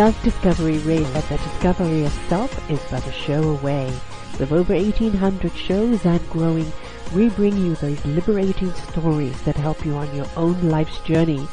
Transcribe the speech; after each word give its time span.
self-discovery 0.00 0.78
radio 0.78 1.06
that 1.10 1.28
the 1.28 1.36
discovery 1.36 2.06
of 2.06 2.12
self 2.30 2.70
is 2.70 2.80
but 2.90 3.06
a 3.06 3.12
show 3.12 3.42
away. 3.50 3.84
With 4.38 4.50
over 4.50 4.72
1800 4.72 5.52
shows 5.52 6.06
and 6.06 6.30
growing, 6.30 6.72
we 7.14 7.28
bring 7.28 7.54
you 7.58 7.74
those 7.74 8.02
liberating 8.06 8.72
stories 8.72 9.38
that 9.42 9.56
help 9.56 9.84
you 9.84 9.92
on 9.96 10.16
your 10.16 10.26
own 10.38 10.58
life's 10.70 11.00
journey 11.00 11.46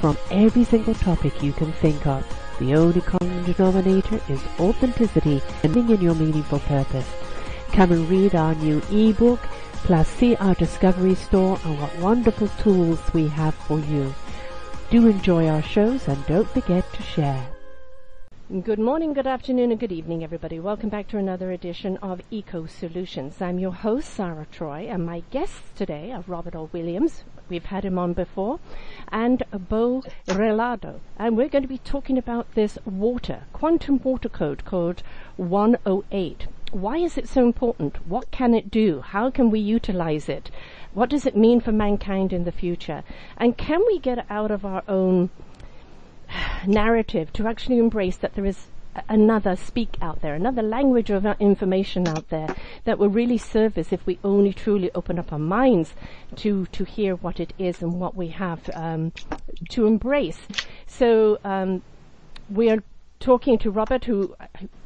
from 0.00 0.16
every 0.30 0.62
single 0.62 0.94
topic 0.94 1.42
you 1.42 1.52
can 1.52 1.72
think 1.72 2.06
of. 2.06 2.24
The 2.60 2.76
only 2.76 3.00
common 3.00 3.42
denominator 3.42 4.20
is 4.28 4.46
authenticity 4.60 5.42
and 5.64 5.74
being 5.74 5.90
in 5.90 6.00
your 6.00 6.14
meaningful 6.14 6.60
purpose. 6.60 7.10
Come 7.72 7.90
and 7.90 8.08
read 8.08 8.36
our 8.36 8.54
new 8.54 8.80
ebook, 8.92 9.40
plus 9.82 10.06
see 10.06 10.36
our 10.36 10.54
discovery 10.54 11.16
store 11.16 11.58
and 11.64 11.80
what 11.80 11.98
wonderful 11.98 12.46
tools 12.62 13.00
we 13.12 13.26
have 13.26 13.56
for 13.56 13.80
you. 13.80 14.14
Do 14.88 15.08
enjoy 15.08 15.48
our 15.48 15.62
shows 15.62 16.06
and 16.06 16.24
don't 16.26 16.48
forget 16.48 16.92
to 16.92 17.02
share. 17.02 17.44
Good 18.50 18.78
morning, 18.78 19.12
good 19.12 19.26
afternoon, 19.26 19.72
and 19.72 19.78
good 19.78 19.92
evening, 19.92 20.24
everybody. 20.24 20.58
Welcome 20.58 20.88
back 20.88 21.06
to 21.08 21.18
another 21.18 21.52
edition 21.52 21.98
of 21.98 22.22
Eco 22.30 22.64
Solutions. 22.64 23.42
I'm 23.42 23.58
your 23.58 23.74
host, 23.74 24.08
Sarah 24.08 24.46
Troy, 24.50 24.86
and 24.88 25.04
my 25.04 25.22
guests 25.30 25.68
today 25.76 26.12
are 26.12 26.24
Robert 26.26 26.56
O. 26.56 26.70
Williams. 26.72 27.24
We've 27.50 27.66
had 27.66 27.84
him 27.84 27.98
on 27.98 28.14
before, 28.14 28.58
and 29.12 29.42
Bo 29.52 30.02
Relado. 30.28 31.00
And 31.18 31.36
we're 31.36 31.50
going 31.50 31.60
to 31.60 31.68
be 31.68 31.76
talking 31.76 32.16
about 32.16 32.54
this 32.54 32.78
water, 32.86 33.42
quantum 33.52 34.00
water 34.02 34.30
code, 34.30 34.64
code 34.64 35.02
108. 35.36 36.46
Why 36.70 36.96
is 36.96 37.18
it 37.18 37.28
so 37.28 37.44
important? 37.44 38.08
What 38.08 38.30
can 38.30 38.54
it 38.54 38.70
do? 38.70 39.02
How 39.02 39.30
can 39.30 39.50
we 39.50 39.60
utilize 39.60 40.26
it? 40.26 40.50
What 40.94 41.10
does 41.10 41.26
it 41.26 41.36
mean 41.36 41.60
for 41.60 41.72
mankind 41.72 42.32
in 42.32 42.44
the 42.44 42.52
future? 42.52 43.04
And 43.36 43.58
can 43.58 43.84
we 43.86 43.98
get 43.98 44.24
out 44.30 44.50
of 44.50 44.64
our 44.64 44.84
own 44.88 45.28
narrative 46.66 47.32
to 47.34 47.46
actually 47.46 47.78
embrace 47.78 48.16
that 48.16 48.34
there 48.34 48.46
is 48.46 48.68
another 49.08 49.54
speak 49.56 49.96
out 50.00 50.20
there, 50.22 50.34
another 50.34 50.62
language 50.62 51.10
of 51.10 51.24
information 51.40 52.06
out 52.06 52.28
there 52.30 52.50
that 52.84 52.98
will 52.98 53.08
really 53.08 53.38
serve 53.38 53.78
us 53.78 53.92
if 53.92 54.04
we 54.06 54.18
only 54.24 54.52
truly 54.52 54.90
open 54.94 55.18
up 55.18 55.32
our 55.32 55.38
minds 55.38 55.94
to 56.36 56.66
to 56.66 56.84
hear 56.84 57.14
what 57.16 57.38
it 57.38 57.52
is 57.58 57.82
and 57.82 58.00
what 58.00 58.14
we 58.14 58.28
have 58.28 58.68
um, 58.74 59.12
to 59.68 59.86
embrace. 59.86 60.48
So 60.86 61.38
um, 61.44 61.82
we 62.50 62.70
are 62.70 62.82
talking 63.20 63.58
to 63.58 63.70
Robert, 63.70 64.04
who 64.04 64.34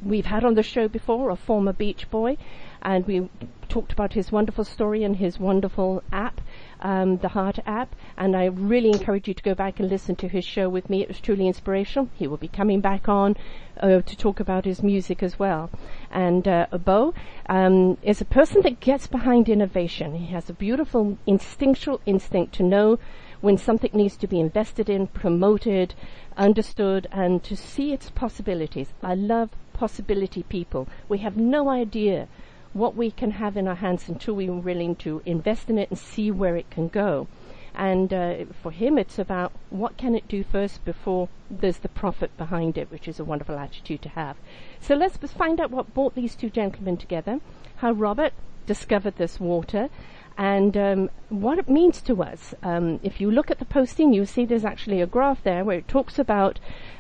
we've 0.03 0.27
had 0.27 0.45
on 0.45 0.55
the 0.55 0.63
show 0.63 0.89
before, 0.89 1.31
a 1.31 1.37
former 1.37 1.73
beach 1.73 2.11
boy, 2.11 2.37
and 2.81 3.07
we 3.07 3.29
talked 3.69 3.93
about 3.93 4.15
his 4.15 4.33
wonderful 4.33 4.65
story 4.65 5.05
and 5.05 5.17
his 5.17 5.39
wonderful 5.39 6.03
app 6.13 6.41
um, 6.83 7.17
the 7.19 7.29
Heart 7.29 7.61
app, 7.65 7.95
and 8.17 8.37
I 8.37 8.47
really 8.47 8.91
encourage 8.91 9.29
you 9.29 9.35
to 9.35 9.43
go 9.43 9.55
back 9.55 9.81
and 9.81 9.89
listen 9.89 10.17
to 10.17 10.29
his 10.29 10.45
show 10.45 10.69
with 10.69 10.91
me. 10.91 11.01
It 11.01 11.09
was 11.09 11.21
truly 11.21 11.47
inspirational. 11.47 12.11
He 12.15 12.27
will 12.27 12.37
be 12.37 12.49
coming 12.49 12.81
back 12.81 13.09
on 13.09 13.37
uh, 13.81 14.03
to 14.03 14.17
talk 14.17 14.41
about 14.41 14.65
his 14.65 14.83
music 14.83 15.23
as 15.23 15.39
well. 15.39 15.71
And 16.11 16.47
uh, 16.47 16.67
Bo 16.85 17.15
um, 17.49 17.97
is 18.03 18.21
a 18.21 18.27
person 18.27 18.63
that 18.63 18.81
gets 18.81 19.07
behind 19.07 19.49
innovation. 19.49 20.17
He 20.17 20.33
has 20.35 20.51
a 20.51 20.55
beautiful 20.55 21.17
instinctual 21.27 22.01
instinct 22.05 22.55
to 22.57 22.63
know 22.63 22.99
when 23.41 23.57
something 23.57 23.91
needs 23.93 24.17
to 24.17 24.27
be 24.27 24.39
invested 24.39 24.89
in, 24.89 25.07
promoted, 25.07 25.95
understood, 26.37 27.09
and 27.11 27.43
to 27.43 27.57
see 27.57 27.93
its 27.93 28.11
possibilities. 28.11 28.89
I 29.03 29.15
love 29.15 29.51
possibility 29.73 30.45
people. 30.45 30.89
We 31.09 31.19
have 31.19 31.37
no 31.37 31.69
idea 31.69 32.29
what 32.73 32.97
we 32.97 33.11
can 33.11 33.33
have 33.33 33.57
in 33.57 33.69
our 33.69 33.75
hands 33.77 34.09
until 34.09 34.35
we're 34.35 34.53
willing 34.53 34.97
to 34.97 35.23
invest 35.25 35.69
in 35.69 35.79
it 35.79 35.91
and 35.91 35.99
see 35.99 36.31
where 36.31 36.57
it 36.57 36.71
can 36.71 36.89
go. 36.89 37.27
And 37.75 38.13
uh, 38.13 38.45
for 38.63 38.71
him, 38.71 38.99
it's 38.99 39.19
about 39.19 39.53
what 39.71 39.97
can 39.97 40.15
it 40.15 40.29
do 40.29 40.45
first 40.45 40.85
before 40.85 41.29
there's 41.51 41.79
the 41.79 41.89
profit 41.89 42.37
behind 42.37 42.77
it, 42.77 42.91
which 42.91 43.09
is 43.09 43.19
a 43.19 43.25
wonderful 43.25 43.59
attitude 43.59 44.03
to 44.03 44.11
have. 44.11 44.37
So 44.81 44.95
let's 44.95 45.17
find 45.17 45.59
out 45.61 45.71
what 45.71 45.95
brought 45.95 46.15
these 46.15 46.35
two 46.35 46.51
gentlemen 46.51 46.99
together, 46.99 47.41
how 47.77 47.93
Robert 47.93 48.35
discovered 48.67 49.17
this 49.17 49.41
water, 49.41 49.89
and 50.37 50.77
um, 50.77 51.11
what 51.29 51.59
it 51.59 51.69
means 51.69 52.01
to 52.03 52.23
us. 52.23 52.55
Um, 52.63 53.01
if 53.03 53.21
you 53.21 53.31
look 53.31 53.51
at 53.51 53.59
the 53.59 53.65
posting, 53.65 54.13
you 54.13 54.27
see 54.27 54.45
there's 54.45 54.65
actually 54.65 55.01
a 55.01 55.07
graph 55.07 55.43
there 55.43 55.65
where 55.65 55.79
it 55.79 55.89
talks 55.89 56.19
about 56.19 56.59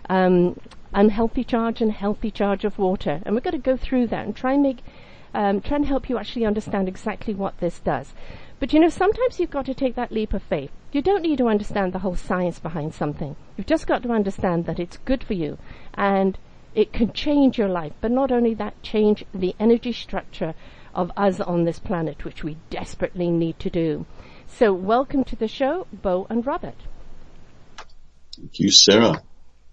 um, 0.08 0.58
unhealthy 0.94 1.44
charge 1.44 1.80
and 1.80 1.92
healthy 1.92 2.30
charge 2.30 2.64
of 2.64 2.78
water, 2.78 3.20
and 3.24 3.34
we're 3.34 3.40
going 3.40 3.52
to 3.52 3.58
go 3.58 3.76
through 3.76 4.06
that 4.08 4.24
and 4.24 4.36
try 4.36 4.52
and 4.52 4.62
make 4.62 4.78
um, 5.34 5.60
try 5.60 5.76
and 5.76 5.86
help 5.86 6.08
you 6.08 6.18
actually 6.18 6.44
understand 6.44 6.88
exactly 6.88 7.34
what 7.34 7.58
this 7.58 7.80
does. 7.80 8.12
But 8.60 8.72
you 8.72 8.80
know, 8.80 8.88
sometimes 8.88 9.40
you've 9.40 9.50
got 9.50 9.66
to 9.66 9.74
take 9.74 9.96
that 9.96 10.12
leap 10.12 10.32
of 10.32 10.42
faith. 10.42 10.70
You 10.92 11.02
don't 11.02 11.22
need 11.22 11.38
to 11.38 11.48
understand 11.48 11.92
the 11.92 11.98
whole 11.98 12.16
science 12.16 12.58
behind 12.58 12.94
something. 12.94 13.34
You've 13.56 13.66
just 13.66 13.86
got 13.86 14.02
to 14.04 14.12
understand 14.12 14.66
that 14.66 14.78
it's 14.78 14.98
good 14.98 15.24
for 15.24 15.34
you 15.34 15.58
and 15.94 16.38
it 16.74 16.92
can 16.92 17.12
change 17.12 17.58
your 17.58 17.68
life. 17.68 17.92
But 18.00 18.12
not 18.12 18.30
only 18.30 18.54
that, 18.54 18.80
change 18.82 19.24
the 19.34 19.56
energy 19.58 19.92
structure 19.92 20.54
of 20.94 21.10
us 21.16 21.40
on 21.40 21.64
this 21.64 21.78
planet, 21.78 22.24
which 22.24 22.44
we 22.44 22.56
desperately 22.70 23.30
need 23.30 23.58
to 23.60 23.70
do. 23.70 24.06
So 24.46 24.72
welcome 24.72 25.24
to 25.24 25.36
the 25.36 25.48
show, 25.48 25.86
Bo 25.92 26.26
and 26.28 26.46
Robert. 26.46 26.76
Thank 28.36 28.60
you, 28.60 28.70
Sarah. 28.70 29.22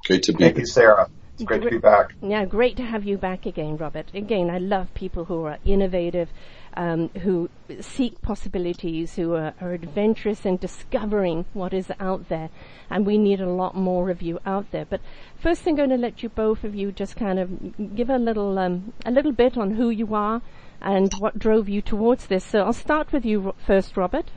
Great 0.05 0.23
to 0.23 0.33
be 0.33 0.45
here. 0.45 0.53
Thank 0.53 0.59
you, 0.59 0.65
Sarah. 0.65 1.09
It's 1.39 1.47
great 1.47 1.61
to 1.61 1.69
be 1.69 1.77
back. 1.77 2.11
Yeah, 2.21 2.43
great 2.43 2.75
to 2.75 2.83
have 2.83 3.05
you 3.05 3.17
back 3.17 3.45
again, 3.45 3.77
Robert. 3.77 4.07
Again, 4.13 4.49
I 4.49 4.57
love 4.57 4.93
people 4.93 5.23
who 5.23 5.45
are 5.45 5.57
innovative, 5.63 6.27
um, 6.75 7.07
who 7.21 7.49
seek 7.79 8.21
possibilities, 8.21 9.15
who 9.15 9.35
are, 9.35 9.53
are, 9.61 9.71
adventurous 9.71 10.45
in 10.45 10.57
discovering 10.57 11.45
what 11.53 11.73
is 11.73 11.93
out 11.97 12.27
there. 12.27 12.49
And 12.89 13.05
we 13.05 13.17
need 13.17 13.39
a 13.39 13.47
lot 13.47 13.73
more 13.73 14.09
of 14.09 14.21
you 14.21 14.41
out 14.45 14.69
there. 14.71 14.83
But 14.83 14.99
first, 15.41 15.65
I'm 15.65 15.77
going 15.77 15.91
to 15.91 15.97
let 15.97 16.23
you 16.23 16.27
both 16.27 16.65
of 16.65 16.75
you 16.75 16.91
just 16.91 17.15
kind 17.15 17.39
of 17.39 17.95
give 17.95 18.09
a 18.09 18.17
little, 18.17 18.59
um, 18.59 18.91
a 19.05 19.11
little 19.11 19.31
bit 19.31 19.57
on 19.57 19.71
who 19.71 19.89
you 19.89 20.13
are 20.13 20.41
and 20.81 21.13
what 21.19 21.39
drove 21.39 21.69
you 21.69 21.81
towards 21.81 22.27
this. 22.27 22.43
So 22.43 22.63
I'll 22.63 22.73
start 22.73 23.13
with 23.13 23.23
you 23.23 23.55
first, 23.65 23.95
Robert. 23.95 24.29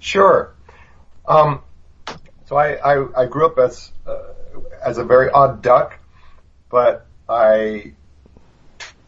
Sure. 0.00 0.52
Um, 1.26 1.62
so 2.44 2.56
I, 2.56 2.74
I, 2.74 3.22
I, 3.22 3.26
grew 3.26 3.46
up 3.46 3.58
as 3.58 3.90
uh, 4.06 4.34
as 4.84 4.98
a 4.98 5.04
very 5.04 5.30
odd 5.30 5.62
duck, 5.62 5.98
but 6.68 7.06
I 7.28 7.92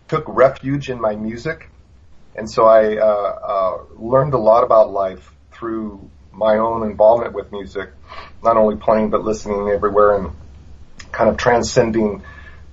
took 0.08 0.24
refuge 0.26 0.88
in 0.88 1.00
my 1.00 1.14
music, 1.16 1.68
and 2.34 2.50
so 2.50 2.64
I 2.64 2.96
uh, 2.96 3.04
uh, 3.04 3.78
learned 3.96 4.34
a 4.34 4.38
lot 4.38 4.64
about 4.64 4.90
life 4.90 5.32
through 5.52 6.10
my 6.32 6.58
own 6.58 6.82
involvement 6.82 7.34
with 7.34 7.52
music, 7.52 7.90
not 8.42 8.56
only 8.56 8.76
playing 8.76 9.10
but 9.10 9.24
listening 9.24 9.68
everywhere 9.68 10.16
and 10.16 10.30
kind 11.12 11.30
of 11.30 11.36
transcending 11.36 12.22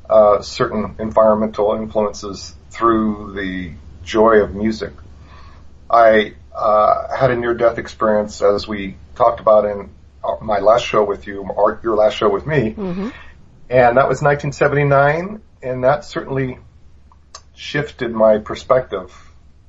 uh, 0.10 0.42
certain 0.42 0.96
environmental 1.00 1.74
influences 1.76 2.54
through 2.70 3.34
the 3.34 3.74
joy 4.04 4.38
of 4.38 4.54
music. 4.54 4.94
I 5.90 6.34
uh, 6.54 7.16
had 7.16 7.32
a 7.32 7.36
near-death 7.36 7.78
experience, 7.78 8.42
as 8.42 8.68
we 8.68 8.96
talked 9.16 9.40
about 9.40 9.66
in 9.66 9.90
my 10.42 10.60
last 10.60 10.86
show 10.86 11.04
with 11.04 11.28
you, 11.28 11.42
or 11.42 11.80
your 11.84 11.96
last 11.96 12.16
show 12.16 12.30
with 12.30 12.46
me, 12.46 12.72
mm-hmm. 12.72 13.10
and 13.70 13.98
that 13.98 14.08
was 14.08 14.22
1979, 14.22 15.42
and 15.62 15.84
that 15.84 16.06
certainly 16.06 16.60
shifted 17.56 18.12
my 18.12 18.38
perspective 18.40 19.14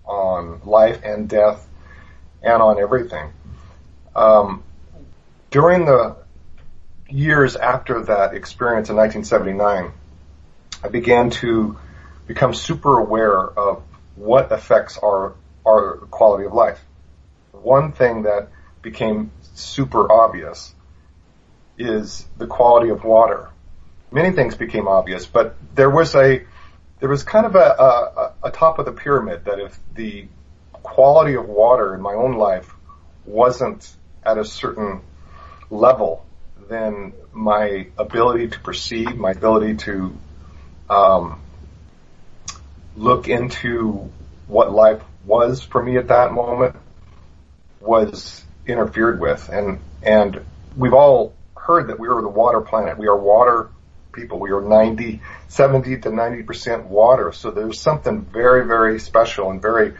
on 0.04 0.60
life 0.64 1.00
and 1.04 1.28
death 1.28 1.66
and 2.42 2.62
on 2.62 2.78
everything. 2.78 3.32
Um, 4.14 4.62
during 5.50 5.86
the 5.86 6.16
years 7.08 7.56
after 7.56 8.04
that 8.04 8.34
experience 8.34 8.90
in 8.90 8.96
1979, 8.96 9.92
I 10.82 10.88
began 10.88 11.30
to 11.30 11.78
become 12.26 12.54
super 12.54 12.98
aware 12.98 13.40
of 13.40 13.82
what 14.16 14.52
affects 14.52 14.98
our 14.98 15.34
our 15.66 15.96
quality 16.10 16.44
of 16.44 16.52
life. 16.52 16.80
One 17.52 17.92
thing 17.92 18.22
that 18.24 18.48
became 18.84 19.32
super 19.54 20.12
obvious 20.12 20.72
is 21.76 22.24
the 22.36 22.46
quality 22.46 22.90
of 22.90 23.02
water. 23.02 23.48
Many 24.12 24.30
things 24.30 24.54
became 24.54 24.86
obvious, 24.86 25.26
but 25.26 25.56
there 25.74 25.90
was 25.90 26.14
a 26.14 26.44
there 27.00 27.08
was 27.08 27.24
kind 27.24 27.46
of 27.46 27.56
a, 27.56 27.58
a, 27.58 28.32
a 28.44 28.50
top 28.52 28.78
of 28.78 28.84
the 28.86 28.92
pyramid 28.92 29.46
that 29.46 29.58
if 29.58 29.76
the 29.94 30.28
quality 30.72 31.34
of 31.34 31.48
water 31.48 31.94
in 31.94 32.00
my 32.00 32.14
own 32.14 32.34
life 32.34 32.72
wasn't 33.26 33.92
at 34.24 34.38
a 34.38 34.44
certain 34.44 35.00
level, 35.70 36.24
then 36.68 37.12
my 37.32 37.88
ability 37.98 38.48
to 38.48 38.60
perceive, 38.60 39.16
my 39.16 39.32
ability 39.32 39.76
to 39.76 40.16
um, 40.88 41.40
look 42.96 43.28
into 43.28 44.10
what 44.46 44.72
life 44.72 45.02
was 45.26 45.62
for 45.62 45.82
me 45.82 45.96
at 45.96 46.08
that 46.08 46.32
moment 46.32 46.76
was 47.80 48.43
interfered 48.66 49.20
with. 49.20 49.48
And, 49.48 49.80
and 50.02 50.44
we've 50.76 50.94
all 50.94 51.34
heard 51.56 51.88
that 51.88 51.98
we 51.98 52.08
are 52.08 52.20
the 52.20 52.28
water 52.28 52.60
planet. 52.60 52.98
We 52.98 53.06
are 53.06 53.16
water 53.16 53.70
people. 54.12 54.38
We 54.38 54.50
are 54.52 54.60
90, 54.60 55.20
70 55.48 56.00
to 56.00 56.10
90% 56.10 56.84
water. 56.86 57.32
So 57.32 57.50
there's 57.50 57.80
something 57.80 58.22
very, 58.22 58.66
very 58.66 59.00
special 59.00 59.50
and 59.50 59.60
very, 59.60 59.94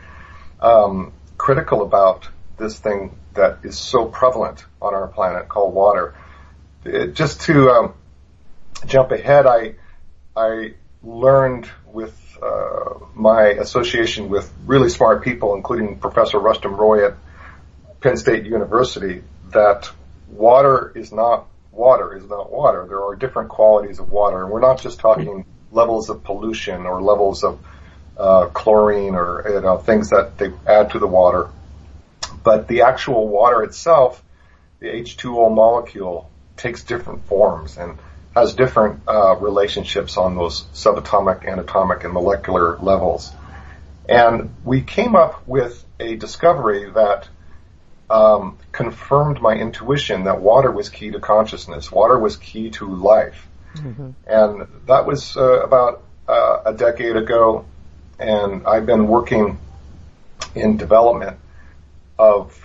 um, 0.61 1.13
critical 1.37 1.83
about 1.83 2.29
this 2.57 2.79
thing 2.79 3.19
that 3.35 3.59
is 3.65 3.77
so 3.77 4.07
prevalent 4.07 4.65
on 4.81 4.95
our 4.95 5.09
planet 5.09 5.49
called 5.49 5.75
water. 5.75 6.15
It, 6.85 7.15
just 7.15 7.41
to, 7.43 7.71
um, 7.71 7.95
jump 8.87 9.11
ahead, 9.13 9.47
I 9.47 9.75
I 10.37 10.75
learned 11.03 11.69
with 11.87 12.39
uh, 12.43 12.95
my 13.15 13.43
association 13.47 14.29
with 14.29 14.53
really 14.67 14.89
smart 14.89 15.23
people, 15.23 15.55
including 15.55 15.99
Professor 15.99 16.39
Rustum 16.39 16.77
Roy 16.77 17.07
at 17.07 17.15
Penn 18.05 18.19
State 18.19 18.45
University, 18.45 19.23
that 19.53 19.91
water 20.29 20.93
is 20.95 21.11
not 21.11 21.47
water 21.73 22.15
is 22.15 22.29
not 22.29 22.53
water. 22.53 22.85
There 22.87 23.03
are 23.03 23.17
different 23.17 23.49
qualities 23.49 23.99
of 23.99 24.13
water, 24.13 24.43
and 24.43 24.53
we're 24.53 24.61
not 24.61 24.79
just 24.79 25.01
talking 25.01 25.47
levels 25.73 26.11
of 26.11 26.23
pollution 26.23 26.83
or 26.85 27.01
levels 27.01 27.45
of 27.45 27.59
uh, 28.19 28.49
chlorine 28.49 29.15
or 29.15 29.49
you 29.49 29.61
know, 29.63 29.79
things 29.79 30.11
that 30.11 30.37
they 30.37 30.53
add 30.67 30.91
to 30.91 30.99
the 30.99 31.07
water, 31.07 31.49
but 32.43 32.69
the 32.69 32.83
actual 32.83 33.27
water 33.27 33.63
itself, 33.63 34.23
the 34.81 34.89
H2O 34.89 35.55
molecule, 35.55 36.31
takes 36.59 36.85
different 36.85 37.25
forms 37.25 37.79
and 37.79 37.99
has 38.35 38.53
different 38.53 39.01
uh, 39.09 39.35
relationships 39.37 40.19
on 40.19 40.37
those 40.37 40.65
subatomic, 40.75 41.49
anatomic, 41.49 42.05
and 42.05 42.13
molecular 42.13 42.77
levels. 42.81 43.33
And 44.07 44.55
we 44.63 44.83
came 44.83 45.17
up 45.17 45.49
with 45.49 45.83
a 45.99 46.17
discovery 46.17 46.91
that 46.91 47.31
um, 48.11 48.59
confirmed 48.73 49.41
my 49.41 49.55
intuition 49.55 50.25
that 50.25 50.41
water 50.41 50.71
was 50.71 50.89
key 50.89 51.11
to 51.11 51.21
consciousness. 51.21 51.91
Water 51.91 52.19
was 52.19 52.37
key 52.37 52.71
to 52.71 52.87
life. 52.87 53.47
Mm-hmm. 53.77 54.11
And 54.27 54.69
that 54.87 55.07
was 55.07 55.37
uh, 55.37 55.63
about 55.63 56.03
uh, 56.29 56.63
a 56.67 56.75
decade 56.75 57.17
ago. 57.17 57.65
And 58.19 58.67
I've 58.67 58.87
been 58.87 59.09
working 59.09 59.59
in 60.55 60.77
development 60.77 61.39
of 62.19 62.61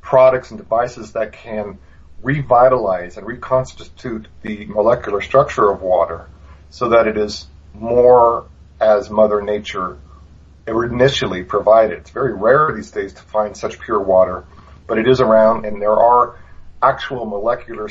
products 0.00 0.50
and 0.50 0.58
devices 0.58 1.12
that 1.12 1.32
can 1.32 1.78
revitalize 2.22 3.16
and 3.16 3.26
reconstitute 3.26 4.26
the 4.42 4.66
molecular 4.66 5.20
structure 5.20 5.70
of 5.70 5.80
water 5.80 6.26
so 6.70 6.90
that 6.90 7.06
it 7.06 7.16
is 7.16 7.46
more 7.74 8.46
as 8.80 9.10
Mother 9.10 9.40
Nature 9.40 9.96
initially 10.66 11.44
provided. 11.44 11.98
It's 11.98 12.10
very 12.10 12.32
rare 12.32 12.72
these 12.74 12.90
days 12.90 13.14
to 13.14 13.22
find 13.22 13.56
such 13.56 13.78
pure 13.80 14.00
water 14.00 14.44
but 14.90 14.98
it 14.98 15.06
is 15.06 15.20
around, 15.20 15.64
and 15.66 15.80
there 15.80 15.96
are 15.96 16.36
actual 16.82 17.24
molecular 17.24 17.88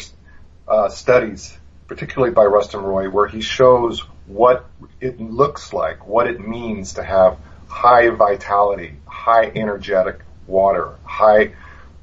uh, 0.68 0.90
studies, 0.90 1.57
particularly 1.88 2.34
by 2.34 2.44
Rustum 2.44 2.84
Roy, 2.84 3.10
where 3.10 3.25
he 3.25 3.40
shows 3.40 4.01
what 4.25 4.69
it 5.00 5.18
looks 5.18 5.72
like, 5.72 6.06
what 6.06 6.28
it 6.28 6.46
means 6.46 6.96
to 6.96 7.04
have 7.04 7.38
high 7.69 8.10
vitality, 8.10 8.98
high 9.06 9.46
energetic 9.46 10.19
water, 10.46 10.96
high 11.06 11.54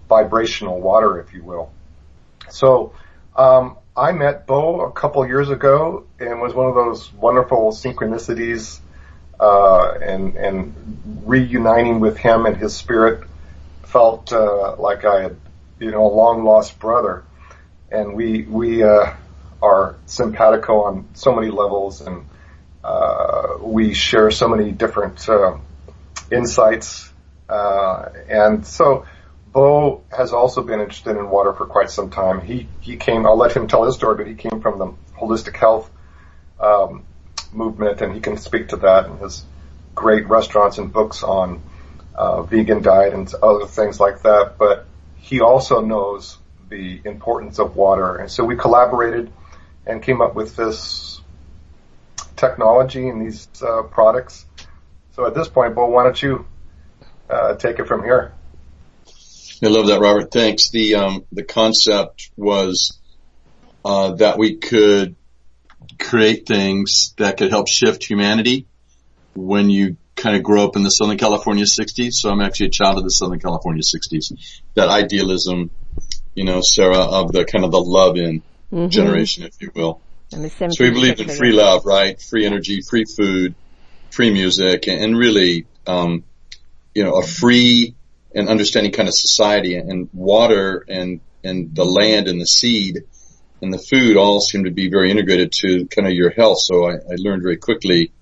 vibrational 0.09 0.81
water, 0.81 1.21
if 1.21 1.35
you 1.35 1.45
will. 1.45 1.71
So 2.49 2.95
um, 3.37 3.77
I 3.95 4.13
met 4.13 4.47
Bo 4.47 4.81
a 4.81 4.93
couple 4.93 5.27
years 5.27 5.51
ago, 5.51 6.07
and 6.19 6.41
was 6.41 6.55
one 6.55 6.69
of 6.69 6.75
those 6.75 7.13
wonderful 7.13 7.73
synchronicities, 7.73 8.81
uh, 9.39 9.93
and 10.01 10.37
and 10.37 11.03
reuniting 11.27 12.01
with 12.01 12.17
him 12.17 12.47
and 12.47 12.57
his 12.57 12.75
spirit 12.75 13.29
felt 13.97 14.31
uh, 14.31 14.77
like 14.79 15.07
I 15.07 15.23
had, 15.23 15.37
you 15.79 15.91
know, 15.91 16.05
a 16.07 16.13
long 16.23 16.45
lost 16.45 16.79
brother, 16.79 17.25
and 17.91 18.15
we 18.15 18.43
we 18.43 18.83
uh, 18.83 19.15
are 19.63 19.97
simpatico 20.05 20.83
on 20.83 21.09
so 21.15 21.35
many 21.35 21.49
levels, 21.49 22.03
and 22.03 22.27
uh, 22.85 23.57
we 23.63 23.95
share 23.95 24.31
so 24.31 24.49
many 24.49 24.71
different 24.71 25.27
uh, 25.29 25.57
insights, 26.31 27.11
uh, 27.49 28.11
and 28.29 28.67
so. 28.67 29.07
Bo 29.47 30.05
has 30.15 30.35
also 30.35 30.63
been 30.63 30.81
interested 30.81 31.17
in 31.17 31.31
water 31.31 31.55
for 31.55 31.65
quite 31.65 31.89
some 31.89 32.11
time. 32.11 32.43
He 32.43 32.69
he 32.83 32.97
came. 32.97 33.25
I'll 33.25 33.39
let 33.39 33.57
him 33.57 33.69
tell 33.69 33.85
his 33.85 33.95
story, 33.95 34.17
but 34.19 34.27
he 34.27 34.35
came 34.35 34.61
from 34.61 34.79
the 34.79 34.89
holistic 35.19 35.57
health 35.57 35.89
um, 36.61 37.05
movement, 37.53 38.03
and 38.03 38.13
he 38.13 38.21
can 38.21 38.37
speak 38.37 38.69
to 38.69 38.77
that 38.77 39.07
and 39.07 39.19
his 39.19 39.47
great 39.95 40.29
restaurants 40.29 40.77
and 40.77 40.93
books 40.93 41.23
on 41.23 41.63
uh, 42.17 42.43
vegan 42.43 42.83
diet 42.83 43.13
and 43.13 43.33
other 43.43 43.67
things 43.67 44.01
like 44.01 44.23
that. 44.23 44.55
But 44.59 44.87
he 45.19 45.41
also 45.41 45.81
knows 45.81 46.39
the 46.69 47.01
importance 47.05 47.59
of 47.59 47.77
water, 47.77 48.17
and 48.17 48.31
so 48.31 48.45
we 48.45 48.57
collaborated 48.57 49.33
and 49.87 50.03
came 50.03 50.21
up 50.21 50.35
with 50.35 50.57
this 50.57 51.21
technology 52.37 53.09
and 53.09 53.25
these 53.25 53.49
uh, 53.63 53.83
products. 53.83 54.45
So 55.15 55.27
at 55.27 55.35
this 55.35 55.49
point, 55.49 55.75
Bo, 55.75 55.87
why 55.87 56.05
don't 56.05 56.21
you 56.21 56.47
uh, 57.31 57.55
take 57.55 57.79
it 57.79 57.87
from 57.87 58.03
here? 58.03 58.33
I 59.63 59.69
love 59.69 59.87
that, 59.87 60.01
Robert. 60.01 60.31
Thanks. 60.31 60.71
The 60.71 60.97
um, 60.97 61.25
the 61.33 61.43
concept 61.43 62.31
was 62.37 63.01
uh, 63.85 64.13
that 64.17 64.37
we 64.37 64.57
could 64.57 65.17
create 65.99 66.47
things 66.47 67.15
that 67.17 67.39
could 67.39 67.51
help 67.51 67.69
shift 67.69 68.05
humanity 68.05 68.67
when 69.35 69.71
you 69.71 69.97
kind 70.17 70.35
of 70.35 70.43
grew 70.43 70.65
up 70.65 70.77
in 70.77 70.83
the 70.83 70.91
Southern 70.91 71.19
California 71.19 71.65
60s, 71.65 72.15
so 72.15 72.31
I'm 72.31 72.41
actually 72.41 72.67
a 72.67 72.71
child 72.71 72.99
of 72.99 73.05
the 73.05 73.11
Southern 73.11 73.39
California 73.39 73.83
60s. 73.83 74.61
That 74.75 74.89
idealism, 74.89 75.71
you 76.35 76.45
know, 76.45 76.61
Sarah, 76.63 76.99
of 76.99 77.33
the 77.33 77.45
kind 77.45 77.65
of 77.65 77.71
the 77.71 77.81
love 77.81 78.17
in 78.17 78.41
mm-hmm. 78.73 78.89
generation, 78.89 79.45
if 79.45 79.61
you 79.61 79.71
will. 79.75 80.01
So 80.31 80.85
we 80.85 80.91
believed 80.91 81.21
in 81.21 81.29
free 81.29 81.53
love, 81.53 81.85
right? 81.85 82.21
Free 82.21 82.47
energy, 82.47 82.81
free 82.81 83.05
food, 83.05 83.55
free 84.11 84.33
music, 84.33 84.89
and 84.89 85.17
really, 85.17 85.67
um, 85.87 86.25
you 86.95 87.05
know, 87.05 87.17
a 87.17 87.23
free 87.23 87.95
and 88.35 88.49
understanding 88.49 88.93
kind 88.93 89.09
of 89.09 89.15
society 89.15 89.77
and 89.77 90.09
water 90.13 90.85
and, 90.89 91.21
and 91.45 91.75
the 91.75 91.85
land 91.85 92.27
and 92.27 92.41
the 92.41 92.47
seed 92.47 93.05
and 93.63 93.73
the 93.73 93.79
food 93.79 94.17
all 94.17 94.41
seem 94.41 94.65
to 94.65 94.71
be 94.71 94.91
very 94.91 95.11
integrated 95.11 95.53
to 95.53 95.87
kind 95.87 96.07
of 96.09 96.15
your 96.15 96.31
health. 96.31 96.59
So 96.61 96.87
I, 96.87 96.95
I 96.95 97.17
learned 97.17 97.43
very 97.43 97.57
quickly 97.57 98.13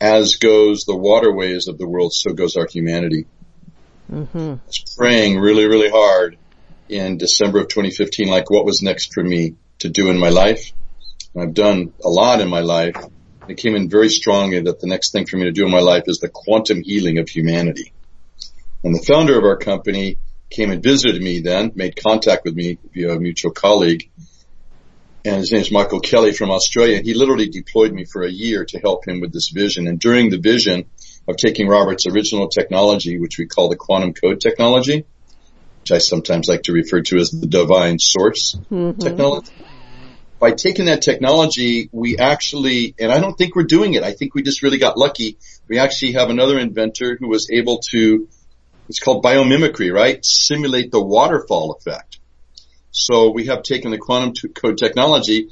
as 0.00 0.36
goes 0.36 0.84
the 0.84 0.96
waterways 0.96 1.68
of 1.68 1.78
the 1.78 1.88
world, 1.88 2.12
so 2.12 2.32
goes 2.32 2.56
our 2.56 2.66
humanity. 2.66 3.26
Mm-hmm. 4.10 4.38
I 4.38 4.58
was 4.66 4.94
praying 4.96 5.38
really, 5.38 5.66
really 5.66 5.90
hard 5.90 6.38
in 6.88 7.18
December 7.18 7.60
of 7.60 7.68
2015, 7.68 8.28
like 8.28 8.50
what 8.50 8.64
was 8.64 8.82
next 8.82 9.12
for 9.12 9.22
me 9.22 9.54
to 9.80 9.88
do 9.88 10.08
in 10.10 10.18
my 10.18 10.30
life. 10.30 10.72
And 11.34 11.42
I've 11.42 11.54
done 11.54 11.92
a 12.04 12.08
lot 12.08 12.40
in 12.40 12.48
my 12.48 12.60
life. 12.60 12.96
It 13.48 13.56
came 13.56 13.74
in 13.74 13.88
very 13.88 14.08
strongly 14.08 14.60
that 14.60 14.80
the 14.80 14.86
next 14.86 15.12
thing 15.12 15.26
for 15.26 15.36
me 15.36 15.44
to 15.44 15.52
do 15.52 15.64
in 15.64 15.70
my 15.70 15.80
life 15.80 16.04
is 16.06 16.18
the 16.18 16.28
quantum 16.28 16.82
healing 16.82 17.18
of 17.18 17.28
humanity. 17.28 17.92
And 18.84 18.94
the 18.94 19.04
founder 19.06 19.36
of 19.38 19.44
our 19.44 19.56
company 19.56 20.18
came 20.50 20.70
and 20.70 20.82
visited 20.82 21.20
me 21.20 21.40
then, 21.40 21.72
made 21.74 21.96
contact 21.96 22.44
with 22.44 22.54
me 22.54 22.78
via 22.94 23.14
a 23.14 23.20
mutual 23.20 23.50
colleague, 23.50 24.08
and 25.30 25.40
his 25.40 25.52
name 25.52 25.62
is 25.62 25.70
Michael 25.70 26.00
Kelly 26.00 26.32
from 26.32 26.50
Australia. 26.50 26.96
And 26.96 27.06
he 27.06 27.14
literally 27.14 27.48
deployed 27.48 27.92
me 27.92 28.04
for 28.04 28.22
a 28.22 28.30
year 28.30 28.64
to 28.64 28.78
help 28.78 29.06
him 29.06 29.20
with 29.20 29.32
this 29.32 29.48
vision. 29.48 29.86
And 29.86 29.98
during 29.98 30.30
the 30.30 30.38
vision 30.38 30.86
of 31.26 31.36
taking 31.36 31.68
Robert's 31.68 32.06
original 32.06 32.48
technology, 32.48 33.18
which 33.18 33.38
we 33.38 33.46
call 33.46 33.68
the 33.68 33.76
quantum 33.76 34.14
code 34.14 34.40
technology, 34.40 35.04
which 35.80 35.92
I 35.92 35.98
sometimes 35.98 36.48
like 36.48 36.64
to 36.64 36.72
refer 36.72 37.02
to 37.02 37.18
as 37.18 37.30
the 37.30 37.46
divine 37.46 37.98
source 37.98 38.56
mm-hmm. 38.70 38.98
technology. 38.98 39.52
By 40.38 40.52
taking 40.52 40.86
that 40.86 41.02
technology, 41.02 41.88
we 41.90 42.18
actually, 42.18 42.94
and 42.98 43.10
I 43.10 43.18
don't 43.18 43.36
think 43.36 43.56
we're 43.56 43.64
doing 43.64 43.94
it. 43.94 44.04
I 44.04 44.12
think 44.12 44.34
we 44.34 44.42
just 44.42 44.62
really 44.62 44.78
got 44.78 44.96
lucky. 44.96 45.36
We 45.66 45.78
actually 45.78 46.12
have 46.12 46.30
another 46.30 46.58
inventor 46.58 47.16
who 47.18 47.28
was 47.28 47.50
able 47.50 47.78
to, 47.90 48.28
it's 48.88 49.00
called 49.00 49.24
biomimicry, 49.24 49.92
right? 49.92 50.24
Simulate 50.24 50.92
the 50.92 51.02
waterfall 51.02 51.72
effect. 51.72 52.17
So 52.90 53.30
we 53.30 53.46
have 53.46 53.62
taken 53.62 53.90
the 53.90 53.98
quantum 53.98 54.52
code 54.52 54.78
technology 54.78 55.50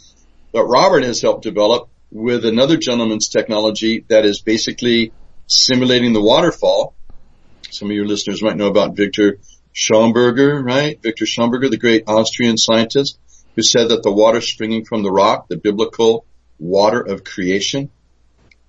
that 0.52 0.64
Robert 0.64 1.04
has 1.04 1.20
helped 1.20 1.42
develop 1.42 1.88
with 2.10 2.44
another 2.44 2.76
gentleman's 2.76 3.28
technology 3.28 4.04
that 4.08 4.24
is 4.24 4.40
basically 4.40 5.12
simulating 5.46 6.12
the 6.12 6.22
waterfall. 6.22 6.94
Some 7.70 7.90
of 7.90 7.96
your 7.96 8.06
listeners 8.06 8.42
might 8.42 8.56
know 8.56 8.68
about 8.68 8.96
Victor 8.96 9.38
Schauberger, 9.74 10.64
right? 10.64 11.00
Victor 11.02 11.26
Schauberger, 11.26 11.70
the 11.70 11.76
great 11.76 12.04
Austrian 12.06 12.56
scientist 12.56 13.18
who 13.54 13.62
said 13.62 13.88
that 13.88 14.02
the 14.02 14.12
water 14.12 14.40
springing 14.40 14.84
from 14.84 15.02
the 15.02 15.10
rock, 15.10 15.48
the 15.48 15.56
biblical 15.56 16.24
water 16.58 17.00
of 17.00 17.24
creation 17.24 17.90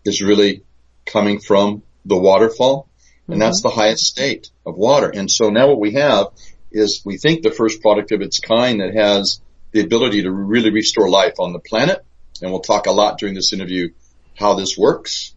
is 0.03 0.21
really 0.21 0.63
coming 1.05 1.39
from 1.39 1.83
the 2.05 2.17
waterfall. 2.17 2.89
And 3.27 3.33
mm-hmm. 3.33 3.39
that's 3.41 3.61
the 3.61 3.69
highest 3.69 4.05
state 4.05 4.49
of 4.65 4.75
water. 4.75 5.09
And 5.09 5.29
so 5.29 5.49
now 5.49 5.67
what 5.67 5.79
we 5.79 5.93
have 5.93 6.27
is 6.71 7.01
we 7.05 7.17
think 7.17 7.43
the 7.43 7.51
first 7.51 7.81
product 7.81 8.11
of 8.11 8.21
its 8.21 8.39
kind 8.39 8.81
that 8.81 8.93
has 8.93 9.41
the 9.71 9.81
ability 9.81 10.23
to 10.23 10.31
really 10.31 10.71
restore 10.71 11.09
life 11.09 11.35
on 11.39 11.53
the 11.53 11.59
planet. 11.59 12.03
And 12.41 12.51
we'll 12.51 12.61
talk 12.61 12.87
a 12.87 12.91
lot 12.91 13.17
during 13.17 13.35
this 13.35 13.53
interview 13.53 13.89
how 14.35 14.53
this 14.53 14.77
works 14.77 15.33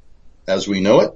as 0.46 0.68
we 0.68 0.80
know 0.80 1.00
it 1.00 1.12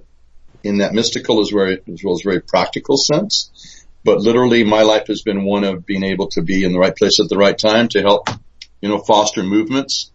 in 0.62 0.78
that 0.78 0.94
mystical 0.94 1.40
as, 1.40 1.52
well 1.52 1.68
as 1.68 2.23
very 2.23 2.40
practical 2.40 2.97
sense. 2.97 3.85
But 4.04 4.21
literally 4.21 4.64
my 4.64 4.83
life 4.83 5.06
has 5.09 5.23
been 5.23 5.44
one 5.44 5.64
of 5.64 5.85
being 5.85 6.04
able 6.04 6.28
to 6.28 6.42
be 6.42 6.64
in 6.64 6.73
the 6.73 6.78
right 6.78 6.94
place 6.94 7.21
at 7.21 7.28
the 7.28 7.37
right 7.37 7.56
time 7.56 7.88
to 7.88 8.00
help, 8.00 8.28
you 8.80 8.88
know, 8.88 8.99
foster 8.99 9.42
movements 9.42 10.11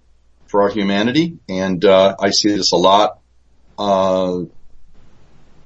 for 0.47 0.63
our 0.63 0.69
humanity. 0.69 1.37
And, 1.47 1.83
uh, 1.85 2.15
I 2.19 2.31
see 2.31 2.49
this 2.49 2.71
a 2.71 2.77
lot, 2.77 3.19
uh, 3.77 4.41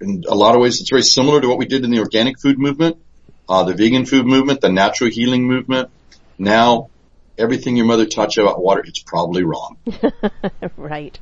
in 0.02 0.24
a 0.28 0.36
lot 0.36 0.56
of 0.56 0.62
ways 0.62 0.82
it's 0.82 0.90
very 0.90 1.04
similar 1.04 1.40
to 1.40 1.48
what 1.48 1.58
we 1.58 1.66
did 1.66 1.86
in 1.86 1.92
the 1.92 2.00
organic 2.00 2.40
food 2.40 2.60
movement 2.60 2.98
uh, 3.54 3.64
the 3.64 3.76
vegan 3.76 4.04
food 4.04 4.26
movement, 4.26 4.62
the 4.62 4.70
natural 4.70 5.12
healing 5.12 5.44
movement. 5.48 5.90
Now, 6.40 6.90
everything 7.38 7.78
your 7.78 7.86
mother 7.86 8.08
taught 8.08 8.36
you 8.36 8.42
about 8.42 8.60
water, 8.60 8.82
it's 8.84 9.04
probably 9.04 9.44
wrong. 9.44 9.78
right. 10.78 11.20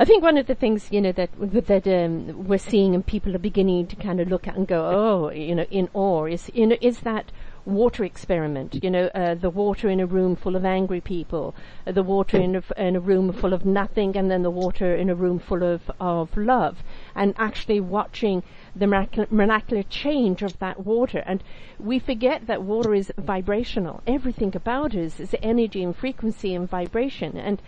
I 0.00 0.04
think 0.06 0.22
one 0.22 0.38
of 0.38 0.46
the 0.46 0.54
things 0.54 0.88
you 0.90 1.02
know 1.02 1.12
that 1.12 1.30
that 1.66 1.86
um, 1.86 2.46
we're 2.48 2.56
seeing 2.72 2.94
and 2.94 3.04
people 3.04 3.34
are 3.34 3.40
beginning 3.50 3.88
to 3.88 3.96
kind 3.96 4.20
of 4.20 4.28
look 4.28 4.48
at 4.48 4.56
and 4.56 4.66
go, 4.66 4.80
oh, 4.86 5.30
you 5.30 5.54
know, 5.54 5.66
in 5.70 5.90
awe 5.92 6.24
is 6.24 6.50
you 6.54 6.66
know 6.66 6.78
is 6.80 7.00
that 7.00 7.30
water 7.66 8.04
experiment. 8.04 8.78
You 8.82 8.90
know, 8.90 9.06
uh, 9.14 9.34
the 9.34 9.50
water 9.50 9.90
in 9.90 10.00
a 10.00 10.06
room 10.06 10.34
full 10.34 10.56
of 10.56 10.64
angry 10.64 11.02
people, 11.02 11.54
uh, 11.86 11.92
the 11.92 12.02
water 12.02 12.38
in 12.38 12.56
a, 12.56 12.62
in 12.78 12.96
a 12.96 13.00
room 13.00 13.32
full 13.32 13.52
of 13.52 13.66
nothing, 13.66 14.16
and 14.16 14.30
then 14.30 14.42
the 14.42 14.50
water 14.50 14.94
in 14.94 15.10
a 15.10 15.14
room 15.14 15.38
full 15.38 15.62
of 15.62 15.90
of 16.00 16.34
love, 16.36 16.82
and 17.14 17.34
actually 17.36 17.80
watching 17.80 18.42
the 18.74 18.86
miraculous 18.86 19.86
change 19.88 20.42
of 20.42 20.58
that 20.58 20.84
water. 20.84 21.22
And 21.26 21.42
we 21.78 21.98
forget 21.98 22.46
that 22.46 22.62
water 22.62 22.94
is 22.94 23.12
vibrational. 23.18 24.02
Everything 24.06 24.54
about 24.54 24.94
us 24.94 25.20
is 25.20 25.34
energy 25.42 25.82
and 25.82 25.96
frequency 25.96 26.54
and 26.54 26.68
vibration. 26.68 27.36
And 27.36 27.60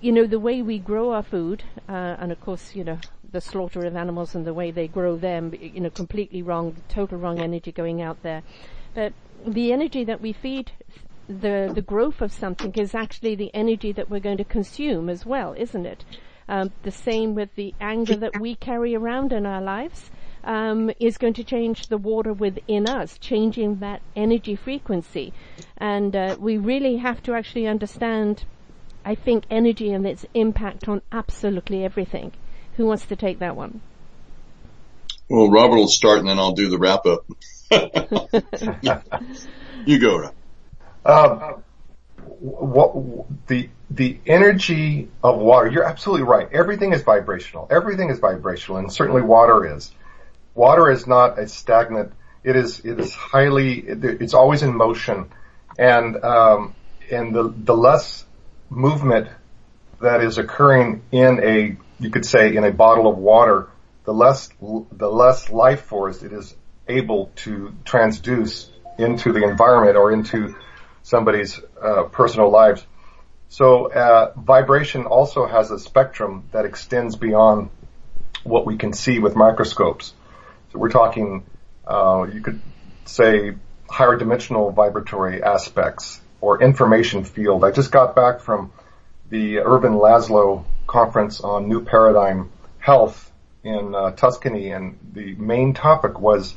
you 0.00 0.12
know, 0.12 0.26
the 0.26 0.40
way 0.40 0.62
we 0.62 0.78
grow 0.78 1.12
our 1.12 1.22
food, 1.22 1.62
uh, 1.88 2.16
and 2.18 2.32
of 2.32 2.40
course, 2.40 2.74
you 2.74 2.84
know, 2.84 2.98
the 3.32 3.40
slaughter 3.40 3.84
of 3.84 3.94
animals 3.94 4.34
and 4.34 4.46
the 4.46 4.54
way 4.54 4.70
they 4.70 4.88
grow 4.88 5.16
them, 5.16 5.52
you 5.60 5.80
know, 5.80 5.90
completely 5.90 6.42
wrong, 6.42 6.76
total 6.88 7.18
wrong 7.18 7.38
energy 7.38 7.70
going 7.70 8.00
out 8.00 8.22
there. 8.22 8.42
But 8.94 9.12
the 9.46 9.72
energy 9.72 10.04
that 10.04 10.20
we 10.20 10.32
feed 10.32 10.72
the 11.28 11.70
the 11.72 11.82
growth 11.82 12.20
of 12.20 12.32
something 12.32 12.72
is 12.74 12.94
actually 12.94 13.36
the 13.36 13.54
energy 13.54 13.92
that 13.92 14.10
we're 14.10 14.20
going 14.20 14.38
to 14.38 14.44
consume 14.44 15.08
as 15.08 15.24
well, 15.24 15.54
isn't 15.56 15.86
it? 15.86 16.04
Um, 16.50 16.72
the 16.82 16.90
same 16.90 17.36
with 17.36 17.54
the 17.54 17.72
anger 17.80 18.16
that 18.16 18.40
we 18.40 18.56
carry 18.56 18.96
around 18.96 19.32
in 19.32 19.46
our 19.46 19.62
lives 19.62 20.10
um, 20.42 20.90
is 20.98 21.16
going 21.16 21.34
to 21.34 21.44
change 21.44 21.86
the 21.86 21.96
water 21.96 22.32
within 22.32 22.88
us, 22.88 23.16
changing 23.18 23.76
that 23.76 24.02
energy 24.16 24.56
frequency, 24.56 25.32
and 25.76 26.16
uh, 26.16 26.36
we 26.40 26.56
really 26.56 26.96
have 26.96 27.22
to 27.22 27.34
actually 27.34 27.68
understand 27.68 28.44
I 29.04 29.14
think 29.14 29.44
energy 29.48 29.92
and 29.92 30.04
its 30.06 30.26
impact 30.34 30.88
on 30.88 31.02
absolutely 31.12 31.84
everything. 31.84 32.32
Who 32.76 32.86
wants 32.86 33.06
to 33.06 33.16
take 33.16 33.38
that 33.38 33.56
one? 33.56 33.80
Well, 35.28 35.50
Robert 35.50 35.76
will 35.76 35.88
start 35.88 36.18
and 36.18 36.28
then 36.28 36.38
I'll 36.38 36.52
do 36.52 36.68
the 36.68 36.78
wrap 36.78 37.06
up. 37.06 37.24
you 39.86 39.98
go, 40.00 40.18
Rob. 40.18 40.34
Um, 41.04 41.62
what, 42.40 43.26
the 43.46 43.68
the 43.90 44.18
energy 44.26 45.08
of 45.22 45.38
water. 45.38 45.68
You're 45.68 45.84
absolutely 45.84 46.26
right. 46.26 46.48
Everything 46.52 46.92
is 46.92 47.02
vibrational. 47.02 47.68
Everything 47.70 48.10
is 48.10 48.18
vibrational, 48.18 48.78
and 48.78 48.92
certainly 48.92 49.22
water 49.22 49.76
is. 49.76 49.90
Water 50.54 50.90
is 50.90 51.06
not 51.06 51.38
a 51.38 51.48
stagnant. 51.48 52.12
It 52.42 52.56
is 52.56 52.80
it 52.80 52.98
is 52.98 53.12
highly. 53.12 53.78
It's 53.78 54.34
always 54.34 54.62
in 54.62 54.74
motion, 54.74 55.30
and 55.78 56.16
um, 56.24 56.74
and 57.10 57.34
the 57.34 57.52
the 57.56 57.76
less 57.76 58.24
movement 58.70 59.28
that 60.00 60.22
is 60.22 60.38
occurring 60.38 61.02
in 61.12 61.40
a, 61.42 61.76
you 61.98 62.10
could 62.10 62.24
say, 62.24 62.56
in 62.56 62.64
a 62.64 62.72
bottle 62.72 63.06
of 63.06 63.18
water, 63.18 63.68
the 64.04 64.14
less, 64.14 64.48
the 64.60 65.10
less 65.10 65.50
life 65.50 65.82
force 65.82 66.22
it 66.22 66.32
is 66.32 66.54
able 66.88 67.30
to 67.36 67.74
transduce 67.84 68.68
into 68.98 69.32
the 69.32 69.44
environment 69.44 69.96
or 69.96 70.12
into 70.12 70.56
somebody's 71.10 71.60
uh, 71.82 72.04
personal 72.04 72.50
lives. 72.50 72.86
So 73.48 73.90
uh, 73.90 74.32
vibration 74.36 75.06
also 75.06 75.44
has 75.44 75.72
a 75.72 75.78
spectrum 75.78 76.44
that 76.52 76.64
extends 76.64 77.16
beyond 77.16 77.70
what 78.44 78.64
we 78.64 78.76
can 78.76 78.92
see 78.92 79.18
with 79.18 79.34
microscopes. 79.34 80.14
So 80.72 80.78
we're 80.78 80.90
talking, 80.90 81.44
uh, 81.86 82.28
you 82.32 82.40
could 82.40 82.60
say, 83.06 83.56
higher 83.90 84.16
dimensional 84.16 84.70
vibratory 84.70 85.42
aspects 85.42 86.20
or 86.40 86.62
information 86.62 87.24
field. 87.24 87.64
I 87.64 87.72
just 87.72 87.90
got 87.90 88.14
back 88.14 88.40
from 88.40 88.72
the 89.30 89.58
Ervin 89.58 89.94
Laszlo 89.94 90.64
conference 90.86 91.40
on 91.40 91.68
New 91.68 91.84
Paradigm 91.84 92.50
Health 92.78 93.32
in 93.64 93.94
uh, 93.94 94.12
Tuscany, 94.12 94.70
and 94.70 94.96
the 95.12 95.34
main 95.34 95.74
topic 95.74 96.20
was 96.20 96.54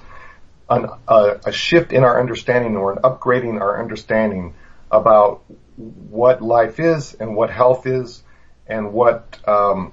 an, 0.73 0.89
uh, 1.07 1.35
a 1.45 1.51
shift 1.51 1.93
in 1.93 2.03
our 2.03 2.19
understanding 2.19 2.75
or 2.75 2.93
an 2.93 2.99
upgrading 3.03 3.59
our 3.59 3.81
understanding 3.81 4.53
about 4.91 5.43
what 5.77 6.41
life 6.41 6.79
is 6.79 7.13
and 7.15 7.35
what 7.35 7.49
health 7.49 7.87
is 7.87 8.21
and 8.67 8.93
what 8.93 9.37
um, 9.47 9.91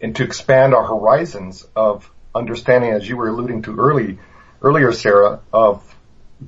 and 0.00 0.14
to 0.16 0.24
expand 0.24 0.74
our 0.74 0.86
horizons 0.86 1.66
of 1.74 2.10
understanding 2.34 2.90
as 2.90 3.08
you 3.08 3.16
were 3.16 3.28
alluding 3.28 3.62
to 3.62 3.76
early 3.78 4.18
earlier 4.62 4.92
Sarah 4.92 5.40
of 5.52 5.82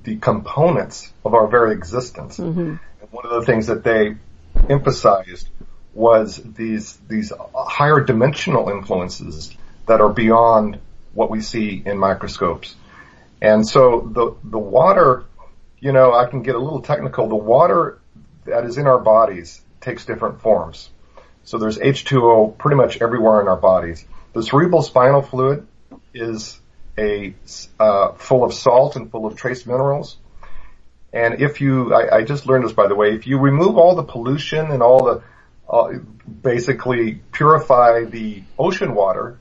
the 0.04 0.16
components 0.16 1.10
of 1.24 1.34
our 1.34 1.46
very 1.46 1.72
existence. 1.72 2.38
Mm-hmm. 2.38 2.60
And 2.60 3.10
one 3.10 3.24
of 3.24 3.30
the 3.32 3.46
things 3.46 3.68
that 3.68 3.84
they 3.84 4.16
emphasized 4.68 5.48
was 5.94 6.36
these 6.36 6.96
these 7.08 7.32
higher 7.54 8.00
dimensional 8.00 8.68
influences 8.68 9.56
that 9.86 10.00
are 10.00 10.12
beyond 10.12 10.78
what 11.14 11.30
we 11.30 11.40
see 11.40 11.82
in 11.84 11.98
microscopes. 11.98 12.76
And 13.40 13.66
so 13.66 14.08
the 14.12 14.34
the 14.44 14.58
water, 14.58 15.24
you 15.80 15.92
know, 15.92 16.12
I 16.12 16.26
can 16.26 16.42
get 16.42 16.54
a 16.54 16.58
little 16.58 16.82
technical. 16.82 17.28
The 17.28 17.36
water 17.36 18.00
that 18.44 18.64
is 18.64 18.78
in 18.78 18.86
our 18.86 18.98
bodies 18.98 19.60
takes 19.80 20.04
different 20.04 20.40
forms. 20.40 20.90
So 21.44 21.58
there's 21.58 21.78
H2O 21.78 22.58
pretty 22.58 22.76
much 22.76 23.00
everywhere 23.00 23.40
in 23.40 23.48
our 23.48 23.56
bodies. 23.56 24.04
The 24.34 24.42
cerebral 24.42 24.82
spinal 24.82 25.22
fluid 25.22 25.66
is 26.12 26.60
a 26.98 27.34
uh, 27.78 28.12
full 28.12 28.44
of 28.44 28.52
salt 28.52 28.96
and 28.96 29.10
full 29.10 29.24
of 29.26 29.36
trace 29.36 29.64
minerals. 29.66 30.18
And 31.12 31.40
if 31.40 31.60
you, 31.60 31.94
I, 31.94 32.18
I, 32.18 32.24
just 32.24 32.46
learned 32.46 32.64
this 32.64 32.72
by 32.72 32.86
the 32.86 32.94
way, 32.94 33.14
if 33.14 33.26
you 33.26 33.38
remove 33.38 33.78
all 33.78 33.94
the 33.94 34.02
pollution 34.02 34.70
and 34.70 34.82
all 34.82 35.04
the, 35.04 35.22
uh, 35.70 35.98
basically 36.42 37.22
purify 37.32 38.04
the 38.04 38.42
ocean 38.58 38.94
water 38.94 39.38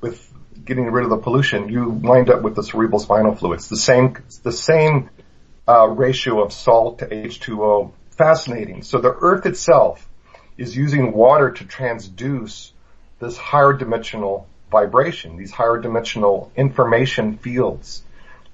with 0.00 0.30
getting 0.64 0.86
rid 0.86 1.04
of 1.04 1.10
the 1.10 1.18
pollution, 1.18 1.68
you 1.68 1.88
wind 1.88 2.30
up 2.30 2.42
with 2.42 2.54
the 2.54 2.62
cerebral 2.62 2.98
spinal 2.98 3.34
fluid. 3.34 3.58
It's 3.58 3.68
the 3.68 3.76
same, 3.76 4.16
the 4.42 4.52
same 4.52 5.10
uh, 5.68 5.86
ratio 5.88 6.42
of 6.42 6.52
salt 6.52 6.98
to 7.00 7.06
H2O. 7.06 7.92
Fascinating. 8.10 8.82
So 8.82 8.98
the 8.98 9.12
Earth 9.12 9.46
itself 9.46 10.08
is 10.56 10.76
using 10.76 11.12
water 11.12 11.50
to 11.50 11.64
transduce 11.64 12.70
this 13.18 13.36
higher 13.36 13.72
dimensional 13.72 14.46
vibration, 14.70 15.36
these 15.36 15.52
higher 15.52 15.78
dimensional 15.78 16.52
information 16.56 17.38
fields. 17.38 18.02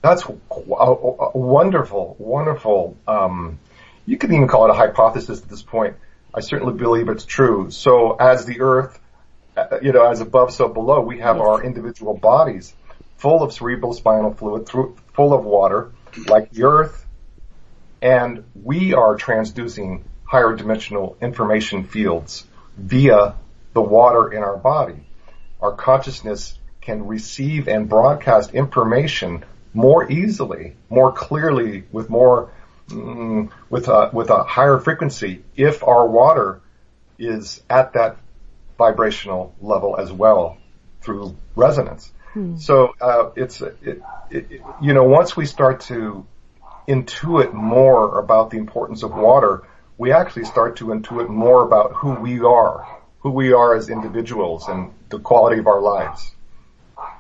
That's 0.03 0.25
a, 0.25 0.33
a 0.33 1.39
wonderful, 1.39 2.17
wonderful. 2.19 2.97
Um, 3.07 3.59
you 4.07 4.17
could 4.17 4.31
even 4.33 4.49
call 4.49 4.67
it 4.67 4.71
a 4.71 4.75
hypothesis 4.75 5.43
at 5.43 5.49
this 5.49 5.63
point. 5.63 5.97
I 6.35 6.41
certainly 6.41 6.75
believe 6.75 7.09
it's 7.09 7.25
true. 7.25 7.71
So 7.71 8.17
as 8.17 8.45
the 8.45 8.61
earth, 8.61 9.00
you 9.83 9.93
know, 9.93 10.11
as 10.11 10.21
above, 10.21 10.53
so 10.53 10.69
below, 10.69 11.01
we 11.01 11.19
have 11.21 11.39
our 11.41 11.63
individual 11.63 12.17
bodies 12.17 12.75
full 13.17 13.43
of 13.43 13.53
cerebral 13.53 13.93
spinal 13.93 14.33
fluid, 14.33 14.69
full 14.69 15.33
of 15.35 15.45
water, 15.45 15.93
like 16.27 16.51
the 16.53 16.65
earth, 16.65 17.07
and 18.01 18.45
we 18.55 18.95
are 18.95 19.17
transducing 19.17 20.03
higher 20.25 20.55
dimensional 20.55 21.17
information 21.21 21.85
fields 21.85 22.47
via 22.77 23.35
the 23.75 23.83
water 23.83 24.33
in 24.33 24.43
our 24.43 24.57
body. 24.57 25.07
Our 25.61 25.73
consciousness 25.75 26.59
can 26.81 27.07
receive 27.07 27.69
and 27.69 27.89
broadcast 27.89 28.55
information 28.55 29.45
more 29.75 30.11
easily, 30.11 30.77
more 30.89 31.13
clearly, 31.13 31.85
with 31.93 32.09
more 32.09 32.51
mm, 32.89 33.51
with 33.69 33.89
a 33.89 34.11
with 34.13 34.31
a 34.31 34.43
higher 34.45 34.79
frequency 34.79 35.45
if 35.57 35.83
our 35.83 36.07
water 36.09 36.61
is 37.19 37.63
at 37.69 37.93
that 37.93 38.17
vibrational 38.87 39.55
level 39.61 39.97
as 40.03 40.11
well 40.11 40.57
through 41.03 41.37
resonance. 41.55 42.13
Hmm. 42.33 42.57
So 42.57 42.95
uh, 43.01 43.31
it's 43.37 43.61
it, 43.61 43.77
it, 43.83 44.03
it, 44.31 44.63
you 44.81 44.93
know 44.95 45.05
once 45.05 45.37
we 45.37 45.47
start 45.47 45.77
to 45.93 46.27
intuit 46.89 47.53
more 47.53 48.19
about 48.19 48.51
the 48.51 48.59
importance 48.59 49.03
of 49.03 49.13
water, 49.13 49.53
we 49.99 50.13
actually 50.13 50.47
start 50.55 50.77
to 50.77 50.87
intuit 50.87 51.29
more 51.29 51.61
about 51.65 51.93
who 51.93 52.13
we 52.15 52.41
are, 52.41 52.77
who 53.21 53.31
we 53.31 53.53
are 53.53 53.77
as 53.77 53.89
individuals, 53.89 54.69
and 54.69 54.91
the 55.11 55.19
quality 55.19 55.59
of 55.61 55.67
our 55.67 55.83
lives. 55.95 56.35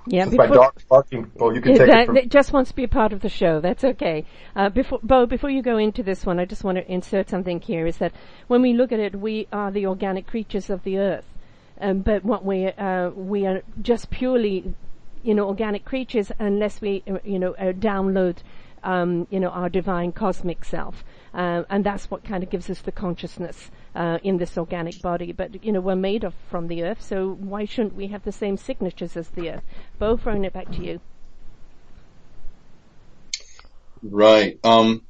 Yeah, 0.07 0.25
before, 0.25 0.49
my 0.49 0.55
dog 0.55 0.73
barking. 0.88 1.31
Well, 1.35 1.55
you 1.55 1.61
can 1.61 1.76
take 1.76 1.87
that, 1.87 2.00
it. 2.00 2.07
From- 2.07 2.17
it 2.17 2.31
just 2.31 2.52
wants 2.52 2.71
to 2.71 2.76
be 2.76 2.85
a 2.85 2.88
part 2.88 3.12
of 3.12 3.21
the 3.21 3.29
show. 3.29 3.61
That's 3.61 3.85
okay. 3.85 4.25
Uh, 4.57 4.69
before 4.71 5.00
Bo, 5.02 5.26
before 5.26 5.50
you 5.50 5.62
go 5.62 5.76
into 5.79 6.02
this 6.02 6.25
one, 6.25 6.38
I 6.40 6.47
just 6.47 6.64
want 6.64 6.79
to 6.79 6.85
insert 6.90 7.29
something 7.29 7.61
here. 7.61 7.87
Is 7.87 7.99
that 7.99 8.12
when 8.49 8.62
we 8.62 8.73
look 8.73 8.93
at 8.93 9.00
it, 9.00 9.14
we 9.14 9.47
are 9.52 9.71
the 9.71 9.87
organic 9.87 10.26
creatures 10.26 10.71
of 10.71 10.83
the 10.85 10.99
earth, 10.99 11.26
um, 11.81 12.01
but 12.01 12.25
what 12.25 12.45
we 12.45 12.67
uh, 12.67 13.11
we 13.11 13.47
are 13.47 13.63
just 13.81 14.11
purely, 14.11 14.75
you 15.23 15.35
know, 15.35 15.49
organic 15.49 15.85
creatures 15.85 16.31
unless 16.39 16.81
we, 16.81 17.03
uh, 17.11 17.19
you 17.25 17.39
know, 17.39 17.53
uh, 17.55 17.73
download, 17.73 18.39
um, 18.83 19.27
you 19.31 19.41
know, 19.41 19.49
our 19.49 19.69
divine 19.69 20.13
cosmic 20.13 20.65
self. 20.65 21.05
Uh, 21.33 21.63
and 21.71 21.85
that's 21.85 22.11
what 22.11 22.25
kind 22.25 22.43
of 22.43 22.51
gives 22.51 22.69
us 22.69 22.81
the 22.81 22.93
consciousness 22.93 23.71
uh, 23.95 24.19
in 24.23 24.39
this 24.39 24.59
organic 24.59 25.01
body. 25.01 25.33
But 25.33 25.65
you 25.65 25.73
know, 25.73 25.81
we're 25.81 25.97
made 25.97 26.25
of 26.25 26.35
from 26.51 26.69
the 26.69 26.83
earth, 26.83 27.03
so 27.03 27.33
why 27.33 27.65
shouldn't 27.65 27.95
we 27.95 28.09
have 28.09 28.25
the 28.25 28.33
same 28.33 28.57
signatures 28.57 29.17
as 29.17 29.29
the 29.29 29.51
earth? 29.51 29.65
Bo, 29.99 30.17
throwing 30.17 30.45
it 30.45 30.53
back 30.53 30.71
to 30.73 30.85
you. 30.85 31.01
Right. 34.03 34.59
Um, 34.65 35.07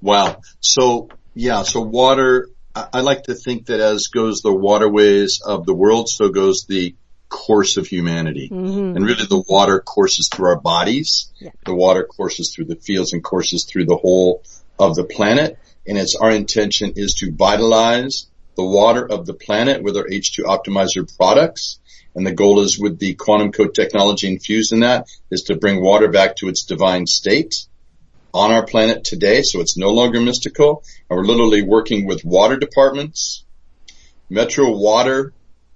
wow. 0.00 0.38
So 0.60 1.08
Yeah, 1.34 1.62
so 1.62 1.80
water, 1.80 2.48
I 2.74 3.00
like 3.00 3.24
to 3.24 3.34
think 3.34 3.66
that 3.66 3.80
as 3.80 4.06
goes 4.06 4.40
the 4.40 4.52
waterways 4.52 5.40
of 5.44 5.66
the 5.66 5.74
world, 5.74 6.08
so 6.08 6.28
goes 6.30 6.64
the 6.64 6.94
course 7.28 7.76
of 7.76 7.86
humanity. 7.86 8.48
Mm-hmm. 8.50 8.96
And 8.96 9.04
really 9.04 9.26
the 9.26 9.42
water 9.48 9.80
courses 9.80 10.28
through 10.32 10.48
our 10.48 10.60
bodies. 10.60 11.32
Yeah. 11.38 11.50
The 11.64 11.74
water 11.74 12.04
courses 12.04 12.54
through 12.54 12.66
the 12.66 12.76
fields 12.76 13.12
and 13.12 13.24
courses 13.24 13.64
through 13.64 13.86
the 13.86 13.96
whole 13.96 14.42
of 14.78 14.94
the 14.94 15.04
planet. 15.04 15.58
And 15.86 15.98
it's 15.98 16.14
our 16.14 16.30
intention 16.30 16.92
is 16.96 17.14
to 17.14 17.32
vitalize 17.32 18.26
the 18.56 18.64
water 18.64 19.04
of 19.10 19.26
the 19.26 19.34
planet 19.34 19.82
with 19.82 19.96
our 19.96 20.04
H2 20.04 20.44
optimizer 20.44 21.16
products. 21.16 21.80
And 22.14 22.26
the 22.26 22.34
goal 22.34 22.60
is 22.60 22.78
with 22.78 22.98
the 22.98 23.14
quantum 23.14 23.52
code 23.52 23.74
technology 23.74 24.28
infused 24.28 24.72
in 24.72 24.80
that 24.80 25.08
is 25.30 25.44
to 25.44 25.56
bring 25.56 25.82
water 25.82 26.08
back 26.08 26.36
to 26.36 26.48
its 26.48 26.64
divine 26.64 27.06
state 27.06 27.66
on 28.34 28.52
our 28.52 28.64
planet 28.64 29.04
today. 29.04 29.42
So 29.42 29.60
it's 29.60 29.76
no 29.76 29.90
longer 29.90 30.20
mystical. 30.20 30.84
And 31.08 31.16
we're 31.18 31.24
literally 31.24 31.62
working 31.62 32.06
with 32.06 32.24
water 32.24 32.56
departments, 32.56 33.44
metro 34.30 34.70
water 34.70 35.32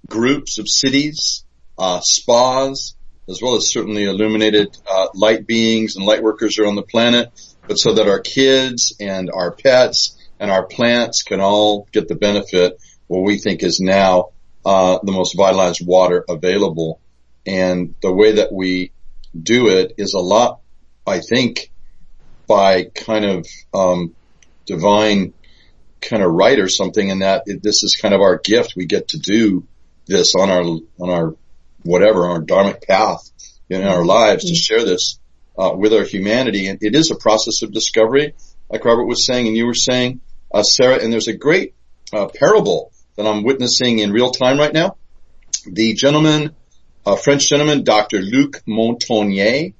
groups 0.07 0.57
of 0.57 0.67
cities, 0.67 1.43
uh, 1.77 1.99
spas, 2.01 2.95
as 3.29 3.41
well 3.41 3.55
as 3.55 3.69
certainly 3.69 4.05
illuminated 4.05 4.75
uh, 4.89 5.07
light 5.13 5.45
beings 5.45 5.95
and 5.95 6.05
light 6.05 6.23
workers 6.23 6.57
are 6.59 6.65
on 6.65 6.75
the 6.75 6.81
planet, 6.81 7.31
but 7.67 7.77
so 7.77 7.93
that 7.93 8.07
our 8.07 8.21
kids 8.21 8.95
and 8.99 9.29
our 9.33 9.51
pets 9.51 10.17
and 10.39 10.49
our 10.49 10.65
plants 10.65 11.23
can 11.23 11.41
all 11.41 11.87
get 11.91 12.07
the 12.07 12.15
benefit 12.15 12.79
what 13.07 13.23
we 13.23 13.37
think 13.37 13.63
is 13.63 13.79
now 13.79 14.29
uh, 14.65 14.99
the 15.03 15.11
most 15.11 15.35
vitalized 15.35 15.85
water 15.85 16.23
available. 16.27 16.99
And 17.45 17.95
the 18.01 18.13
way 18.13 18.33
that 18.33 18.51
we 18.51 18.91
do 19.37 19.69
it 19.69 19.93
is 19.97 20.13
a 20.13 20.19
lot, 20.19 20.59
I 21.05 21.19
think, 21.19 21.71
by 22.47 22.85
kind 22.85 23.25
of 23.25 23.47
um, 23.73 24.15
divine 24.65 25.33
kind 26.01 26.23
of 26.23 26.31
right 26.31 26.59
or 26.59 26.69
something, 26.69 27.11
and 27.11 27.21
that 27.21 27.43
it, 27.45 27.61
this 27.61 27.83
is 27.83 27.95
kind 27.95 28.13
of 28.13 28.21
our 28.21 28.37
gift. 28.37 28.73
We 28.75 28.85
get 28.85 29.09
to 29.09 29.19
do 29.19 29.65
this 30.05 30.35
on 30.35 30.49
our 30.49 30.61
on 30.61 31.09
our 31.09 31.35
whatever 31.83 32.25
on 32.25 32.31
our 32.31 32.41
dharmic 32.41 32.85
path 32.87 33.29
in 33.69 33.83
our 33.83 34.05
lives 34.05 34.45
to 34.45 34.55
share 34.55 34.83
this 34.83 35.19
uh, 35.57 35.73
with 35.75 35.93
our 35.93 36.03
humanity. 36.03 36.67
And 36.67 36.79
it 36.81 36.95
is 36.95 37.11
a 37.11 37.15
process 37.15 37.61
of 37.61 37.73
discovery, 37.73 38.33
like 38.69 38.85
Robert 38.85 39.05
was 39.05 39.25
saying, 39.25 39.47
and 39.47 39.57
you 39.57 39.65
were 39.65 39.73
saying, 39.73 40.21
uh, 40.53 40.63
Sarah. 40.63 41.03
And 41.03 41.11
there's 41.11 41.27
a 41.27 41.35
great 41.35 41.73
uh, 42.13 42.27
parable 42.27 42.91
that 43.15 43.25
I'm 43.25 43.43
witnessing 43.43 43.99
in 43.99 44.11
real 44.11 44.31
time 44.31 44.57
right 44.57 44.73
now. 44.73 44.97
The 45.65 45.93
gentleman, 45.93 46.55
French 47.23 47.49
gentleman, 47.49 47.83
Dr. 47.83 48.21
Luc 48.21 48.61
Montagnier, 48.67 49.73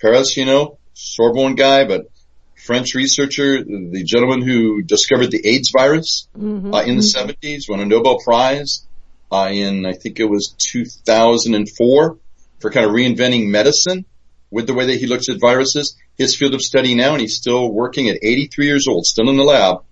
Paris, 0.00 0.36
you 0.36 0.44
know, 0.44 0.78
Sorbonne 0.94 1.54
guy, 1.54 1.84
but 1.84 2.10
French 2.56 2.94
researcher, 2.94 3.62
the 3.62 4.04
gentleman 4.04 4.40
who 4.40 4.82
discovered 4.82 5.30
the 5.30 5.46
AIDS 5.46 5.70
virus 5.70 6.28
mm-hmm. 6.36 6.72
uh, 6.72 6.82
in 6.82 6.96
the 6.96 7.02
mm-hmm. 7.02 7.30
70s, 7.46 7.68
won 7.68 7.80
a 7.80 7.84
Nobel 7.84 8.18
Prize 8.24 8.86
uh, 9.30 9.50
in, 9.52 9.84
I 9.84 9.92
think 9.92 10.18
it 10.18 10.24
was 10.24 10.54
2004 10.58 12.18
for 12.60 12.70
kind 12.70 12.86
of 12.86 12.92
reinventing 12.92 13.48
medicine 13.48 14.06
with 14.50 14.66
the 14.66 14.74
way 14.74 14.86
that 14.86 14.98
he 14.98 15.06
looks 15.06 15.28
at 15.28 15.40
viruses. 15.40 15.96
His 16.16 16.36
field 16.36 16.54
of 16.54 16.62
study 16.62 16.94
now, 16.94 17.12
and 17.12 17.20
he's 17.20 17.36
still 17.36 17.70
working 17.70 18.08
at 18.08 18.18
83 18.22 18.66
years 18.66 18.88
old, 18.88 19.04
still 19.04 19.28
in 19.28 19.36
the 19.36 19.42
lab. 19.42 19.82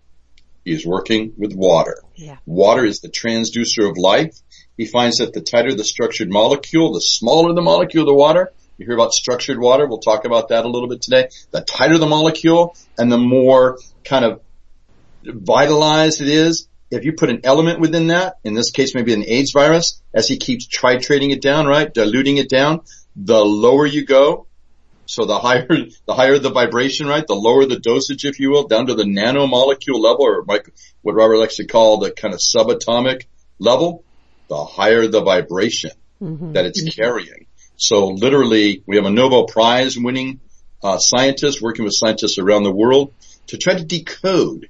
He's 0.64 0.86
working 0.86 1.32
with 1.36 1.52
water. 1.54 2.02
Yeah. 2.14 2.36
Water 2.46 2.84
is 2.84 3.00
the 3.00 3.08
transducer 3.08 3.90
of 3.90 3.98
life. 3.98 4.38
He 4.76 4.86
finds 4.86 5.18
that 5.18 5.32
the 5.32 5.40
tighter 5.40 5.74
the 5.74 5.84
structured 5.84 6.30
molecule, 6.30 6.92
the 6.92 7.00
smaller 7.00 7.52
the 7.52 7.60
molecule 7.60 8.04
of 8.04 8.06
the 8.08 8.14
water. 8.14 8.52
You 8.78 8.86
hear 8.86 8.94
about 8.94 9.12
structured 9.12 9.58
water. 9.58 9.86
We'll 9.86 9.98
talk 9.98 10.24
about 10.24 10.48
that 10.48 10.64
a 10.64 10.68
little 10.68 10.88
bit 10.88 11.02
today. 11.02 11.28
The 11.50 11.60
tighter 11.60 11.98
the 11.98 12.06
molecule 12.06 12.76
and 12.98 13.10
the 13.10 13.18
more 13.18 13.78
kind 14.04 14.24
of 14.24 14.40
vitalized 15.24 16.20
it 16.20 16.28
is, 16.28 16.68
if 16.90 17.04
you 17.04 17.12
put 17.12 17.30
an 17.30 17.40
element 17.44 17.80
within 17.80 18.08
that, 18.08 18.38
in 18.44 18.54
this 18.54 18.70
case 18.70 18.94
maybe 18.94 19.14
an 19.14 19.24
AIDS 19.26 19.52
virus, 19.52 20.02
as 20.12 20.28
he 20.28 20.36
keeps 20.36 20.66
titrating 20.66 21.32
it 21.32 21.40
down, 21.40 21.66
right, 21.66 21.92
diluting 21.92 22.36
it 22.36 22.48
down, 22.48 22.80
the 23.16 23.42
lower 23.42 23.86
you 23.86 24.04
go, 24.04 24.46
so 25.06 25.24
the 25.24 25.38
higher, 25.38 25.66
the 26.06 26.14
higher 26.14 26.38
the 26.38 26.50
vibration, 26.50 27.06
right, 27.06 27.26
the 27.26 27.34
lower 27.34 27.66
the 27.66 27.78
dosage, 27.78 28.24
if 28.24 28.40
you 28.40 28.50
will, 28.50 28.66
down 28.66 28.86
to 28.86 28.94
the 28.94 29.04
nanomolecule 29.04 30.00
level, 30.00 30.24
or 30.24 30.42
what 30.42 31.14
Robert 31.14 31.38
likes 31.38 31.56
to 31.56 31.66
call 31.66 31.98
the 31.98 32.10
kind 32.10 32.34
of 32.34 32.40
subatomic 32.40 33.26
level, 33.58 34.04
the 34.48 34.64
higher 34.64 35.06
the 35.06 35.22
vibration 35.22 35.92
mm-hmm. 36.20 36.52
that 36.52 36.66
it's 36.66 36.82
carrying. 36.94 37.46
So 37.82 38.10
literally, 38.10 38.84
we 38.86 38.94
have 38.94 39.06
a 39.06 39.10
Nobel 39.10 39.46
Prize 39.46 39.98
winning 39.98 40.38
uh, 40.84 40.98
scientist 40.98 41.60
working 41.60 41.84
with 41.84 41.96
scientists 41.96 42.38
around 42.38 42.62
the 42.62 42.70
world 42.70 43.12
to 43.48 43.58
try 43.58 43.74
to 43.74 43.82
decode 43.82 44.68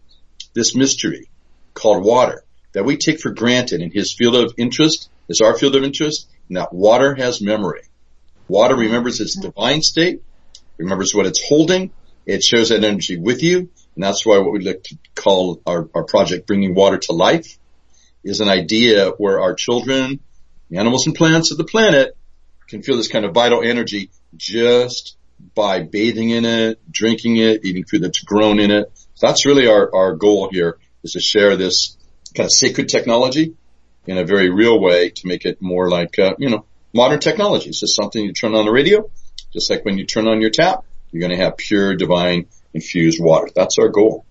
this 0.55 0.75
mystery 0.75 1.29
called 1.75 2.03
water 2.03 2.43
that 2.73 2.87
we 2.87 2.97
take 2.97 3.21
for 3.21 3.31
granted 3.31 3.83
in 3.83 3.91
his 3.91 4.15
field 4.15 4.35
of 4.35 4.55
interest 4.57 5.11
is 5.29 5.43
our 5.43 5.59
field 5.59 5.77
of 5.77 5.85
interest 5.85 6.27
and 6.49 6.57
that 6.57 6.73
water 6.73 7.15
has 7.15 7.43
memory. 7.43 7.83
Water 8.49 8.77
remembers 8.77 9.21
its 9.21 9.37
divine 9.39 9.83
state, 9.83 10.23
remembers 10.79 11.15
what 11.15 11.27
it's 11.27 11.47
holding, 11.47 11.91
it 12.25 12.43
shows 12.43 12.71
that 12.71 12.83
energy 12.83 13.19
with 13.19 13.43
you, 13.43 13.59
and 13.95 14.03
that's 14.03 14.25
why 14.25 14.39
what 14.39 14.55
we 14.55 14.61
like 14.61 14.85
to 14.85 14.97
call 15.15 15.61
our, 15.67 15.87
our 15.95 16.05
project 16.05 16.47
Bringing 16.47 16.75
Water 16.75 16.97
to 16.97 17.13
Life 17.13 17.59
is 18.25 18.41
an 18.41 18.49
idea 18.49 19.11
where 19.11 19.39
our 19.39 19.53
children, 19.53 20.21
animals 20.75 21.07
and 21.07 21.15
plants 21.15 21.51
of 21.51 21.59
the 21.59 21.65
planet 21.65 22.17
can 22.73 22.83
feel 22.83 22.97
this 22.97 23.09
kind 23.09 23.25
of 23.25 23.33
vital 23.33 23.63
energy 23.63 24.11
just 24.35 25.17
by 25.55 25.83
bathing 25.83 26.31
in 26.31 26.45
it, 26.45 26.81
drinking 26.91 27.37
it, 27.37 27.65
eating 27.65 27.85
food 27.85 28.03
that's 28.03 28.21
grown 28.21 28.59
in 28.59 28.71
it. 28.71 28.91
So 29.15 29.27
that's 29.27 29.45
really 29.45 29.69
our, 29.69 29.95
our 29.95 30.15
goal 30.17 30.49
here 30.51 30.79
is 31.03 31.13
to 31.13 31.21
share 31.21 31.57
this 31.57 31.97
kind 32.35 32.47
of 32.47 32.53
sacred 32.53 32.89
technology 32.89 33.55
in 34.07 34.17
a 34.17 34.25
very 34.25 34.49
real 34.51 34.81
way 34.81 35.11
to 35.11 35.27
make 35.27 35.45
it 35.45 35.61
more 35.61 35.91
like, 35.91 36.19
uh, 36.19 36.35
you 36.39 36.49
know, 36.49 36.65
modern 36.95 37.21
technology. 37.21 37.69
It's 37.69 37.81
just 37.81 37.95
something 37.95 38.25
you 38.25 38.33
turn 38.33 38.55
on 38.55 38.65
the 38.65 38.73
radio, 38.73 39.11
just 39.53 39.69
like 39.71 39.85
when 39.85 39.99
you 39.99 40.07
turn 40.07 40.27
on 40.27 40.41
your 40.41 40.51
tap, 40.51 40.85
you're 41.11 41.21
going 41.21 41.39
to 41.39 41.45
have 41.45 41.59
pure 41.59 41.95
divine 41.95 42.47
infused 42.73 43.23
water. 43.23 43.49
That's 43.55 43.79
our 43.79 43.89
goal. 43.89 44.25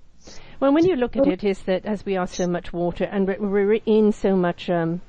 Well, 0.59 0.73
when 0.73 0.85
you 0.85 0.95
look 0.95 1.15
at 1.15 1.27
it, 1.27 1.43
is 1.43 1.59
that 1.63 1.85
as 1.85 2.05
we 2.05 2.17
are 2.17 2.27
so 2.27 2.47
much 2.47 2.73
water 2.73 3.03
and 3.03 3.27
we're 3.27 3.79
in 3.85 4.11
so 4.11 4.35
much 4.35 4.69
um, 4.69 5.01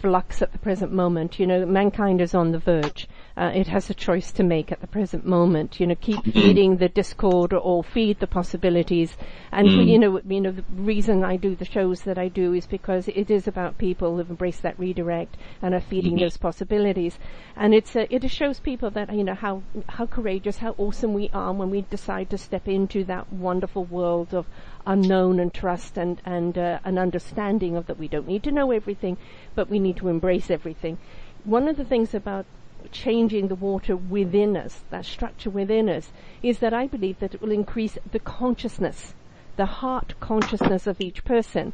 flux 0.00 0.42
at 0.42 0.52
the 0.52 0.58
present 0.58 0.92
moment, 0.92 1.38
you 1.38 1.46
know, 1.46 1.66
mankind 1.66 2.20
is 2.20 2.34
on 2.34 2.52
the 2.52 2.58
verge 2.58 3.08
uh, 3.38 3.52
it 3.54 3.68
has 3.68 3.88
a 3.88 3.94
choice 3.94 4.32
to 4.32 4.42
make 4.42 4.72
at 4.72 4.80
the 4.80 4.86
present 4.88 5.24
moment. 5.24 5.78
You 5.78 5.86
know, 5.86 5.94
keep 5.94 6.16
mm-hmm. 6.16 6.32
feeding 6.32 6.76
the 6.76 6.88
discord 6.88 7.52
or 7.52 7.84
feed 7.84 8.18
the 8.18 8.26
possibilities. 8.26 9.16
And 9.52 9.68
mm. 9.68 9.86
you 9.86 9.98
know, 9.98 10.20
you 10.26 10.40
know, 10.40 10.50
the 10.50 10.64
reason 10.72 11.22
I 11.22 11.36
do 11.36 11.54
the 11.54 11.64
shows 11.64 12.02
that 12.02 12.18
I 12.18 12.26
do 12.26 12.52
is 12.52 12.66
because 12.66 13.06
it 13.06 13.30
is 13.30 13.46
about 13.46 13.78
people 13.78 14.16
who've 14.16 14.28
embraced 14.28 14.62
that 14.62 14.76
redirect 14.76 15.36
and 15.62 15.72
are 15.72 15.80
feeding 15.80 16.14
mm-hmm. 16.14 16.22
those 16.22 16.36
possibilities. 16.36 17.16
And 17.54 17.74
it's 17.74 17.94
a, 17.94 18.12
it 18.12 18.28
shows 18.28 18.58
people 18.58 18.90
that 18.90 19.14
you 19.14 19.22
know 19.22 19.34
how 19.34 19.62
how 19.88 20.06
courageous, 20.06 20.58
how 20.58 20.74
awesome 20.76 21.14
we 21.14 21.30
are 21.32 21.52
when 21.52 21.70
we 21.70 21.82
decide 21.82 22.30
to 22.30 22.38
step 22.38 22.66
into 22.66 23.04
that 23.04 23.32
wonderful 23.32 23.84
world 23.84 24.34
of 24.34 24.46
unknown 24.88 25.38
and 25.38 25.52
trust 25.52 25.98
and 25.98 26.20
and 26.24 26.58
uh, 26.58 26.78
an 26.84 26.98
understanding 26.98 27.76
of 27.76 27.86
that 27.86 27.98
we 27.98 28.08
don't 28.08 28.26
need 28.26 28.42
to 28.42 28.50
know 28.50 28.72
everything, 28.72 29.16
but 29.54 29.68
we 29.68 29.78
need 29.78 29.96
to 29.96 30.08
embrace 30.08 30.50
everything. 30.50 30.98
One 31.44 31.68
of 31.68 31.76
the 31.76 31.84
things 31.84 32.14
about 32.14 32.46
changing 32.90 33.48
the 33.48 33.54
water 33.54 33.96
within 33.96 34.56
us, 34.56 34.80
that 34.90 35.04
structure 35.04 35.50
within 35.50 35.88
us, 35.88 36.10
is 36.42 36.58
that 36.60 36.72
I 36.72 36.86
believe 36.86 37.18
that 37.18 37.34
it 37.34 37.42
will 37.42 37.52
increase 37.52 37.98
the 38.10 38.18
consciousness, 38.18 39.14
the 39.56 39.66
heart 39.66 40.14
consciousness 40.20 40.86
of 40.86 41.00
each 41.00 41.24
person. 41.24 41.72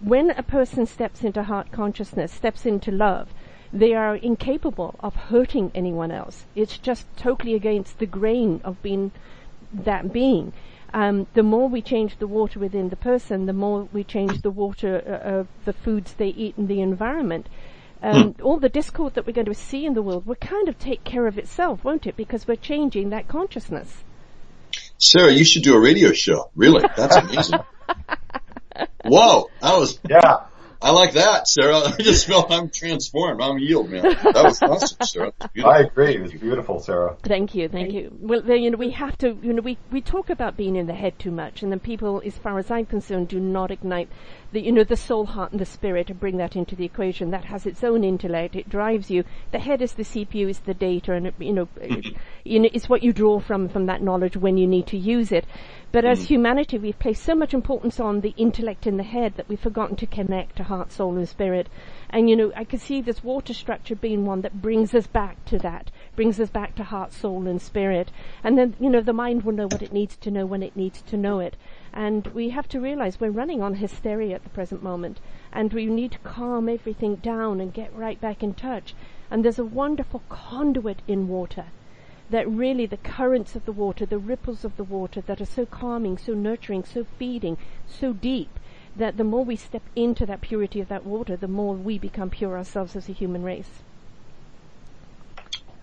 When 0.00 0.30
a 0.30 0.42
person 0.42 0.86
steps 0.86 1.24
into 1.24 1.44
heart 1.44 1.72
consciousness, 1.72 2.32
steps 2.32 2.66
into 2.66 2.90
love, 2.90 3.32
they 3.72 3.94
are 3.94 4.16
incapable 4.16 4.96
of 5.00 5.14
hurting 5.14 5.70
anyone 5.74 6.10
else. 6.10 6.44
It's 6.54 6.76
just 6.78 7.06
totally 7.16 7.54
against 7.54 7.98
the 7.98 8.06
grain 8.06 8.60
of 8.64 8.82
being 8.82 9.12
that 9.72 10.12
being. 10.12 10.52
Um, 10.92 11.26
the 11.34 11.42
more 11.42 11.68
we 11.68 11.82
change 11.82 12.18
the 12.18 12.26
water 12.26 12.58
within 12.58 12.88
the 12.88 12.96
person, 12.96 13.46
the 13.46 13.52
more 13.52 13.88
we 13.92 14.02
change 14.02 14.42
the 14.42 14.50
water 14.50 15.02
uh, 15.06 15.38
of 15.40 15.48
the 15.64 15.72
foods 15.72 16.14
they 16.14 16.28
eat 16.28 16.56
and 16.56 16.68
the 16.68 16.80
environment 16.80 17.46
um, 18.02 18.34
all 18.42 18.58
the 18.58 18.68
discord 18.68 19.14
that 19.14 19.26
we're 19.26 19.32
going 19.32 19.46
to 19.46 19.54
see 19.54 19.84
in 19.84 19.94
the 19.94 20.02
world 20.02 20.26
will 20.26 20.36
kind 20.36 20.68
of 20.68 20.78
take 20.78 21.04
care 21.04 21.26
of 21.26 21.38
itself, 21.38 21.84
won't 21.84 22.06
it? 22.06 22.16
Because 22.16 22.46
we're 22.48 22.56
changing 22.56 23.10
that 23.10 23.28
consciousness. 23.28 24.04
Sarah, 24.98 25.32
you 25.32 25.44
should 25.44 25.62
do 25.62 25.74
a 25.74 25.80
radio 25.80 26.12
show. 26.12 26.50
Really, 26.54 26.86
that's 26.96 27.16
amazing. 27.16 27.60
Whoa, 29.04 29.50
that 29.60 29.78
was 29.78 29.98
yeah. 30.08 30.44
I 30.82 30.92
like 30.92 31.12
that, 31.12 31.46
Sarah. 31.46 31.78
I 31.86 31.96
just 31.98 32.26
feel 32.26 32.46
I'm 32.48 32.70
transformed. 32.70 33.42
I'm 33.42 33.58
healed, 33.58 33.90
man. 33.90 34.02
That 34.02 34.44
was 34.44 34.62
awesome, 34.62 34.98
Sarah. 35.02 35.32
I 35.64 35.80
agree. 35.80 36.16
It 36.16 36.22
was 36.22 36.32
beautiful, 36.32 36.80
Sarah. 36.80 37.16
Thank 37.22 37.54
you, 37.54 37.68
thank 37.68 37.92
you. 37.92 38.16
Well, 38.18 38.40
then, 38.40 38.62
you 38.62 38.70
know, 38.70 38.78
we 38.78 38.90
have 38.90 39.16
to, 39.18 39.36
you 39.42 39.52
know, 39.52 39.62
we, 39.62 39.76
we 39.92 40.00
talk 40.00 40.30
about 40.30 40.56
being 40.56 40.76
in 40.76 40.86
the 40.86 40.94
head 40.94 41.18
too 41.18 41.30
much, 41.30 41.62
and 41.62 41.70
then 41.70 41.80
people, 41.80 42.22
as 42.24 42.36
far 42.38 42.58
as 42.58 42.70
I'm 42.70 42.86
concerned, 42.86 43.28
do 43.28 43.38
not 43.38 43.70
ignite 43.70 44.08
the, 44.52 44.60
you 44.60 44.72
know, 44.72 44.84
the 44.84 44.96
soul, 44.96 45.26
heart, 45.26 45.52
and 45.52 45.60
the 45.60 45.66
spirit, 45.66 46.08
and 46.08 46.18
bring 46.18 46.38
that 46.38 46.56
into 46.56 46.74
the 46.74 46.84
equation. 46.84 47.30
That 47.30 47.44
has 47.44 47.66
its 47.66 47.84
own 47.84 48.02
intellect. 48.02 48.56
It 48.56 48.68
drives 48.68 49.10
you. 49.10 49.24
The 49.52 49.58
head 49.58 49.82
is 49.82 49.92
the 49.92 50.02
CPU, 50.02 50.48
is 50.48 50.60
the 50.60 50.74
data, 50.74 51.12
and 51.12 51.26
it, 51.26 51.34
you 51.38 51.52
know, 51.52 51.68
it, 51.76 52.16
you 52.44 52.60
know, 52.60 52.70
it's 52.72 52.88
what 52.88 53.02
you 53.02 53.12
draw 53.12 53.38
from 53.38 53.68
from 53.68 53.86
that 53.86 54.02
knowledge 54.02 54.36
when 54.36 54.56
you 54.56 54.66
need 54.66 54.86
to 54.88 54.96
use 54.96 55.30
it. 55.30 55.44
But 55.92 56.04
as 56.04 56.20
mm. 56.20 56.26
humanity, 56.26 56.78
we've 56.78 56.98
placed 56.98 57.24
so 57.24 57.34
much 57.34 57.52
importance 57.52 57.98
on 57.98 58.20
the 58.20 58.34
intellect 58.36 58.86
in 58.86 58.96
the 58.96 59.02
head 59.02 59.34
that 59.36 59.48
we've 59.48 59.60
forgotten 59.60 59.96
to 59.96 60.06
connect 60.06 60.56
to 60.56 60.64
heart, 60.70 60.92
soul, 60.92 61.16
and 61.16 61.28
spirit. 61.28 61.68
And 62.10 62.30
you 62.30 62.36
know, 62.36 62.52
I 62.54 62.62
can 62.62 62.78
see 62.78 63.02
this 63.02 63.24
water 63.24 63.52
structure 63.52 63.96
being 63.96 64.24
one 64.24 64.42
that 64.42 64.62
brings 64.62 64.94
us 64.94 65.08
back 65.08 65.44
to 65.46 65.58
that, 65.58 65.90
brings 66.14 66.38
us 66.38 66.48
back 66.48 66.76
to 66.76 66.84
heart, 66.84 67.12
soul, 67.12 67.48
and 67.48 67.60
spirit. 67.60 68.12
And 68.44 68.56
then, 68.56 68.76
you 68.78 68.88
know, 68.88 69.00
the 69.00 69.12
mind 69.12 69.42
will 69.42 69.52
know 69.52 69.66
what 69.66 69.82
it 69.82 69.92
needs 69.92 70.14
to 70.18 70.30
know 70.30 70.46
when 70.46 70.62
it 70.62 70.76
needs 70.76 71.02
to 71.02 71.16
know 71.16 71.40
it. 71.40 71.56
And 71.92 72.28
we 72.28 72.50
have 72.50 72.68
to 72.68 72.80
realize 72.80 73.18
we're 73.18 73.30
running 73.30 73.60
on 73.62 73.74
hysteria 73.74 74.36
at 74.36 74.44
the 74.44 74.50
present 74.50 74.80
moment. 74.80 75.18
And 75.52 75.72
we 75.72 75.86
need 75.86 76.12
to 76.12 76.18
calm 76.20 76.68
everything 76.68 77.16
down 77.16 77.60
and 77.60 77.74
get 77.74 77.92
right 77.92 78.20
back 78.20 78.44
in 78.44 78.54
touch. 78.54 78.94
And 79.28 79.44
there's 79.44 79.58
a 79.58 79.64
wonderful 79.64 80.22
conduit 80.28 81.02
in 81.08 81.26
water 81.26 81.66
that 82.30 82.48
really 82.48 82.86
the 82.86 82.96
currents 82.96 83.56
of 83.56 83.64
the 83.64 83.72
water, 83.72 84.06
the 84.06 84.18
ripples 84.18 84.64
of 84.64 84.76
the 84.76 84.84
water 84.84 85.20
that 85.20 85.40
are 85.40 85.52
so 85.56 85.66
calming, 85.66 86.16
so 86.16 86.32
nurturing, 86.32 86.84
so 86.84 87.04
feeding, 87.18 87.58
so 87.88 88.12
deep, 88.12 88.60
that 89.00 89.16
the 89.16 89.24
more 89.24 89.44
we 89.44 89.56
step 89.56 89.82
into 89.96 90.24
that 90.26 90.40
purity 90.40 90.80
of 90.80 90.88
that 90.88 91.04
water, 91.04 91.36
the 91.36 91.48
more 91.48 91.74
we 91.74 91.98
become 91.98 92.30
pure 92.30 92.56
ourselves 92.56 92.94
as 92.96 93.08
a 93.08 93.12
human 93.12 93.42
race. 93.42 93.82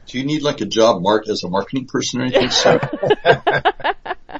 Do 0.07 0.17
you 0.17 0.25
need 0.25 0.41
like 0.41 0.61
a 0.61 0.65
job 0.65 1.01
mark 1.01 1.27
as 1.27 1.43
a 1.43 1.49
marketing 1.49 1.85
person 1.85 2.21
or 2.21 2.25
anything, 2.25 2.49
Sarah? 2.49 2.89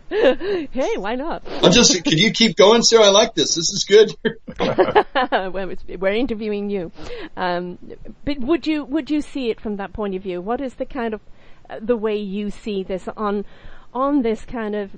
hey, 0.72 0.98
why 0.98 1.16
not? 1.16 1.44
I'm 1.62 1.74
just, 1.74 1.92
could 2.04 2.20
you 2.20 2.32
keep 2.32 2.56
going, 2.56 2.84
Sarah? 2.84 3.06
I 3.06 3.10
like 3.10 3.36
this. 3.36 3.56
This 3.56 3.70
is 3.72 3.84
good. 3.84 4.16
well, 5.54 5.74
we're 6.00 6.14
interviewing 6.14 6.70
you. 6.70 6.92
Um, 7.36 7.78
but 8.24 8.40
would 8.40 8.66
you, 8.66 8.86
would 8.86 9.10
you 9.12 9.22
see 9.22 9.50
it 9.50 9.60
from 9.60 9.76
that 9.76 9.92
point 9.92 10.16
of 10.16 10.24
view? 10.24 10.40
What 10.42 10.62
is 10.62 10.76
the 10.76 10.86
kind 10.86 11.14
of 11.14 11.22
the 11.82 11.98
way 11.98 12.16
you 12.16 12.50
see 12.50 12.84
this 12.84 13.10
on 13.18 13.44
on 13.94 14.22
this 14.22 14.46
kind 14.46 14.76
of 14.76 14.92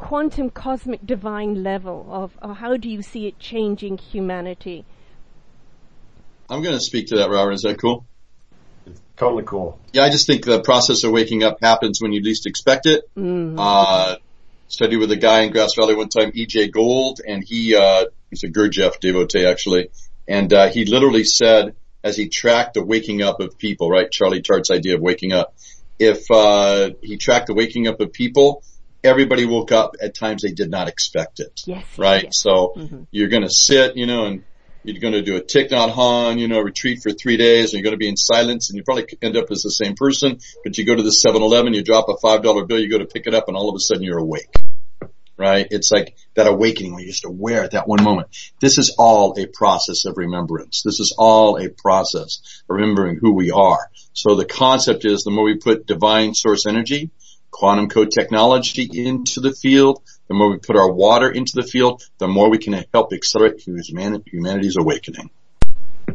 quantum 0.00 0.48
cosmic 0.48 1.06
divine 1.06 1.62
level 1.62 2.06
of, 2.10 2.32
of 2.40 2.56
how 2.56 2.74
do 2.78 2.88
you 2.88 3.02
see 3.02 3.26
it 3.26 3.38
changing 3.38 3.98
humanity? 3.98 4.86
I'm 6.48 6.62
going 6.62 6.74
to 6.74 6.80
speak 6.80 7.08
to 7.08 7.16
that, 7.16 7.28
Robert. 7.28 7.52
Is 7.52 7.62
that 7.62 7.78
cool? 7.78 8.06
It's 8.86 9.00
totally 9.16 9.44
cool. 9.44 9.78
Yeah, 9.92 10.04
I 10.04 10.10
just 10.10 10.26
think 10.26 10.46
the 10.46 10.62
process 10.62 11.04
of 11.04 11.12
waking 11.12 11.44
up 11.44 11.58
happens 11.60 12.00
when 12.00 12.12
you 12.12 12.22
least 12.22 12.46
expect 12.46 12.86
it. 12.86 13.04
Mm-hmm. 13.14 13.56
Uh, 13.58 14.16
studied 14.68 14.96
with 14.96 15.12
a 15.12 15.16
guy 15.16 15.42
in 15.42 15.52
Grass 15.52 15.74
Valley 15.74 15.94
one 15.94 16.08
time, 16.08 16.32
EJ 16.32 16.72
Gold, 16.72 17.20
and 17.24 17.44
he, 17.44 17.76
uh, 17.76 18.06
he's 18.30 18.42
a 18.42 18.48
Gurdjieff 18.48 19.00
devotee 19.00 19.44
actually, 19.44 19.90
and, 20.26 20.50
uh, 20.52 20.70
he 20.70 20.86
literally 20.86 21.24
said, 21.24 21.74
as 22.02 22.16
he 22.16 22.28
tracked 22.28 22.74
the 22.74 22.82
waking 22.82 23.20
up 23.20 23.40
of 23.40 23.58
people, 23.58 23.90
right? 23.90 24.10
Charlie 24.10 24.40
Tart's 24.40 24.70
idea 24.70 24.94
of 24.94 25.02
waking 25.02 25.32
up. 25.32 25.54
If, 25.98 26.30
uh, 26.30 26.90
he 27.02 27.18
tracked 27.18 27.48
the 27.48 27.54
waking 27.54 27.86
up 27.86 28.00
of 28.00 28.14
people, 28.14 28.62
everybody 29.02 29.44
woke 29.44 29.72
up 29.72 29.96
at 30.00 30.14
times 30.14 30.42
they 30.42 30.52
did 30.52 30.70
not 30.70 30.88
expect 30.88 31.40
it. 31.40 31.60
Yes. 31.66 31.84
Right? 31.96 32.24
Yes. 32.24 32.40
So 32.40 32.74
mm-hmm. 32.76 33.02
you're 33.10 33.28
gonna 33.28 33.50
sit, 33.50 33.96
you 33.96 34.06
know, 34.06 34.26
and 34.26 34.44
you're 34.82 35.00
going 35.00 35.12
to 35.12 35.20
do 35.20 35.36
a 35.36 35.42
Thich 35.42 35.68
Nhat 35.68 35.92
Hanh, 35.92 36.38
you 36.38 36.48
know, 36.48 36.58
retreat 36.60 37.02
for 37.02 37.10
three 37.10 37.36
days 37.36 37.74
and 37.74 37.74
you're 37.74 37.82
going 37.82 37.92
to 37.92 37.98
be 37.98 38.08
in 38.08 38.16
silence 38.16 38.70
and 38.70 38.78
you 38.78 38.82
probably 38.82 39.06
end 39.20 39.36
up 39.36 39.50
as 39.50 39.60
the 39.60 39.70
same 39.70 39.94
person, 39.94 40.38
but 40.64 40.78
you 40.78 40.86
go 40.86 40.94
to 40.94 41.02
the 41.02 41.10
7-Eleven, 41.10 41.74
you 41.74 41.84
drop 41.84 42.08
a 42.08 42.14
$5 42.14 42.66
bill, 42.66 42.78
you 42.78 42.88
go 42.88 42.96
to 42.96 43.04
pick 43.04 43.26
it 43.26 43.34
up 43.34 43.48
and 43.48 43.58
all 43.58 43.68
of 43.68 43.74
a 43.74 43.78
sudden 43.78 44.02
you're 44.02 44.16
awake 44.16 44.54
right? 45.40 45.68
It's 45.70 45.90
like 45.90 46.16
that 46.34 46.46
awakening 46.46 46.92
where 46.92 47.00
you're 47.00 47.12
just 47.12 47.24
aware 47.24 47.64
at 47.64 47.70
that 47.70 47.88
one 47.88 48.04
moment. 48.04 48.28
This 48.60 48.76
is 48.76 48.94
all 48.98 49.40
a 49.40 49.46
process 49.46 50.04
of 50.04 50.18
remembrance. 50.18 50.82
This 50.82 51.00
is 51.00 51.14
all 51.16 51.56
a 51.56 51.70
process 51.70 52.62
of 52.68 52.76
remembering 52.76 53.16
who 53.16 53.32
we 53.32 53.50
are. 53.50 53.90
So 54.12 54.34
the 54.34 54.44
concept 54.44 55.06
is 55.06 55.22
the 55.22 55.30
more 55.30 55.44
we 55.44 55.56
put 55.56 55.86
divine 55.86 56.34
source 56.34 56.66
energy, 56.66 57.10
quantum 57.50 57.88
code 57.88 58.10
technology 58.10 58.88
into 58.92 59.40
the 59.40 59.52
field, 59.52 60.02
the 60.28 60.34
more 60.34 60.50
we 60.50 60.58
put 60.58 60.76
our 60.76 60.90
water 60.90 61.30
into 61.30 61.52
the 61.54 61.62
field, 61.62 62.02
the 62.18 62.28
more 62.28 62.50
we 62.50 62.58
can 62.58 62.84
help 62.92 63.12
accelerate 63.12 63.60
humanity's 63.60 64.76
awakening. 64.78 65.30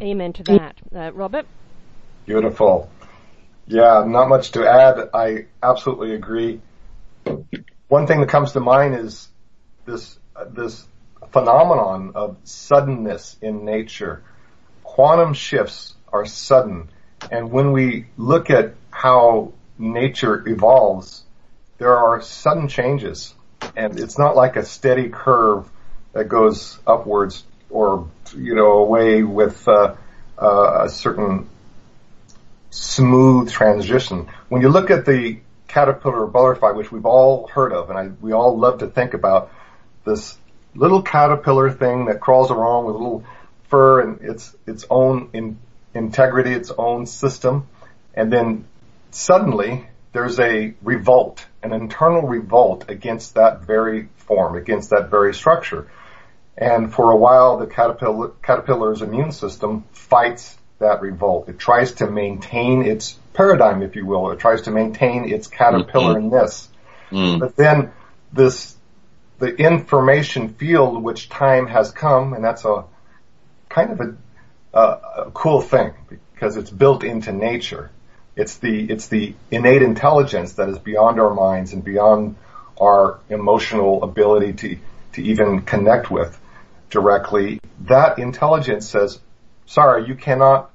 Amen 0.02 0.34
to 0.34 0.43
that. 0.43 0.76
Uh, 0.93 1.12
Robert? 1.13 1.45
Beautiful. 2.26 2.89
Yeah, 3.67 4.04
not 4.08 4.30
much 4.30 4.52
to 4.52 4.67
add. 4.67 5.10
I 5.13 5.45
absolutely 5.63 6.13
agree 6.13 6.62
one 7.88 8.08
thing 8.08 8.21
that 8.21 8.30
comes 8.30 8.54
to 8.54 8.60
mind 8.60 8.95
is 8.95 9.30
this 9.86 10.17
uh, 10.36 10.45
this 10.50 10.88
phenomenon 11.32 12.13
of 12.15 12.38
suddenness 12.43 13.38
in 13.41 13.65
nature. 13.65 14.24
Quantum 14.84 15.34
shifts 15.34 15.93
are 16.12 16.26
sudden, 16.26 16.89
and 17.32 17.52
when 17.52 17.71
we 17.71 18.08
look 18.17 18.50
at 18.50 18.76
how 18.91 19.54
nature 19.78 20.48
evolves, 20.48 21.24
there 21.78 21.96
are 21.96 22.22
sudden 22.22 22.68
changes, 22.68 23.34
and 23.76 24.00
it's 24.00 24.18
not 24.18 24.36
like 24.36 24.56
a 24.56 24.66
steady 24.66 25.10
curve 25.10 25.70
that 26.14 26.30
goes 26.30 26.80
upwards 26.88 27.44
or 27.70 28.08
you 28.36 28.56
know 28.56 28.80
away 28.80 29.24
with 29.24 29.68
uh, 29.68 29.96
uh, 30.42 30.84
a 30.86 30.90
certain 30.90 31.50
smooth 32.70 33.52
transition. 33.52 34.28
When 34.50 34.62
you 34.62 34.70
look 34.70 34.90
at 34.90 35.06
the 35.06 35.40
caterpillar 35.68 36.26
butterfly, 36.26 36.72
which 36.72 36.92
we've 36.92 37.06
all 37.06 37.48
heard 37.48 37.74
of, 37.74 37.90
and 37.90 38.00
I, 38.00 38.08
we 38.22 38.32
all 38.32 38.58
love 38.58 38.80
to 38.80 38.88
think 38.88 39.14
about 39.14 39.52
this 40.06 40.38
little 40.76 41.02
caterpillar 41.02 41.72
thing 41.72 42.06
that 42.06 42.20
crawls 42.20 42.52
around 42.52 42.86
with 42.86 42.96
a 42.96 42.98
little 42.98 43.24
fur 43.70 44.02
and 44.02 44.22
its 44.22 44.56
its 44.66 44.86
own 44.90 45.30
in, 45.34 45.58
integrity, 45.94 46.52
its 46.52 46.72
own 46.78 47.06
system, 47.06 47.68
and 48.14 48.32
then 48.32 48.66
suddenly 49.12 49.88
there's 50.14 50.40
a 50.40 50.74
revolt, 50.82 51.46
an 51.65 51.73
internal 51.73 52.21
revolt 52.21 52.86
against 52.89 53.36
that 53.36 53.62
very 53.62 54.10
form, 54.17 54.56
against 54.56 54.91
that 54.91 55.10
very 55.10 55.34
structure. 55.34 55.89
And 56.58 56.93
for 56.93 57.12
a 57.12 57.17
while, 57.17 57.58
the 57.58 57.65
caterpillar, 57.65 58.30
caterpillar's 58.43 59.01
immune 59.01 59.32
system 59.32 59.84
fights 59.91 60.58
that 60.80 61.01
revolt. 61.01 61.49
It 61.49 61.58
tries 61.58 61.93
to 61.93 62.10
maintain 62.10 62.84
its 62.84 63.17
paradigm, 63.34 63.82
if 63.82 63.95
you 63.95 64.06
will. 64.06 64.32
It 64.32 64.39
tries 64.39 64.63
to 64.63 64.71
maintain 64.71 65.34
its 65.34 65.47
caterpillarness. 65.47 66.67
Mm-hmm. 67.12 67.39
But 67.39 67.56
then 67.56 67.91
this, 68.32 68.75
the 69.39 69.54
information 69.56 70.54
field 70.54 71.01
which 71.01 71.30
time 71.30 71.67
has 71.67 71.91
come, 71.91 72.34
and 72.34 72.43
that's 72.43 72.63
a 72.63 72.86
kind 73.69 73.91
of 73.91 73.99
a, 74.73 74.80
a 74.80 75.32
cool 75.34 75.62
thing 75.62 75.93
because 76.34 76.58
it's 76.58 76.69
built 76.69 77.04
into 77.04 77.32
nature. 77.32 77.91
It's 78.36 78.58
the, 78.58 78.91
it's 78.91 79.08
the 79.08 79.34
innate 79.50 79.82
intelligence 79.82 80.54
that 80.54 80.69
is 80.69 80.80
beyond 80.80 81.19
our 81.19 81.34
minds 81.34 81.74
and 81.74 81.84
beyond 81.84 82.36
our 82.80 83.19
emotional 83.30 84.04
ability 84.04 84.54
to, 84.54 84.78
to 85.13 85.24
even 85.24 85.62
connect 85.62 86.12
with 86.12 86.38
directly. 86.89 87.60
That 87.82 88.19
intelligence 88.19 88.89
says, 88.89 89.19
sorry, 89.65 90.08
you 90.08 90.15
cannot 90.15 90.71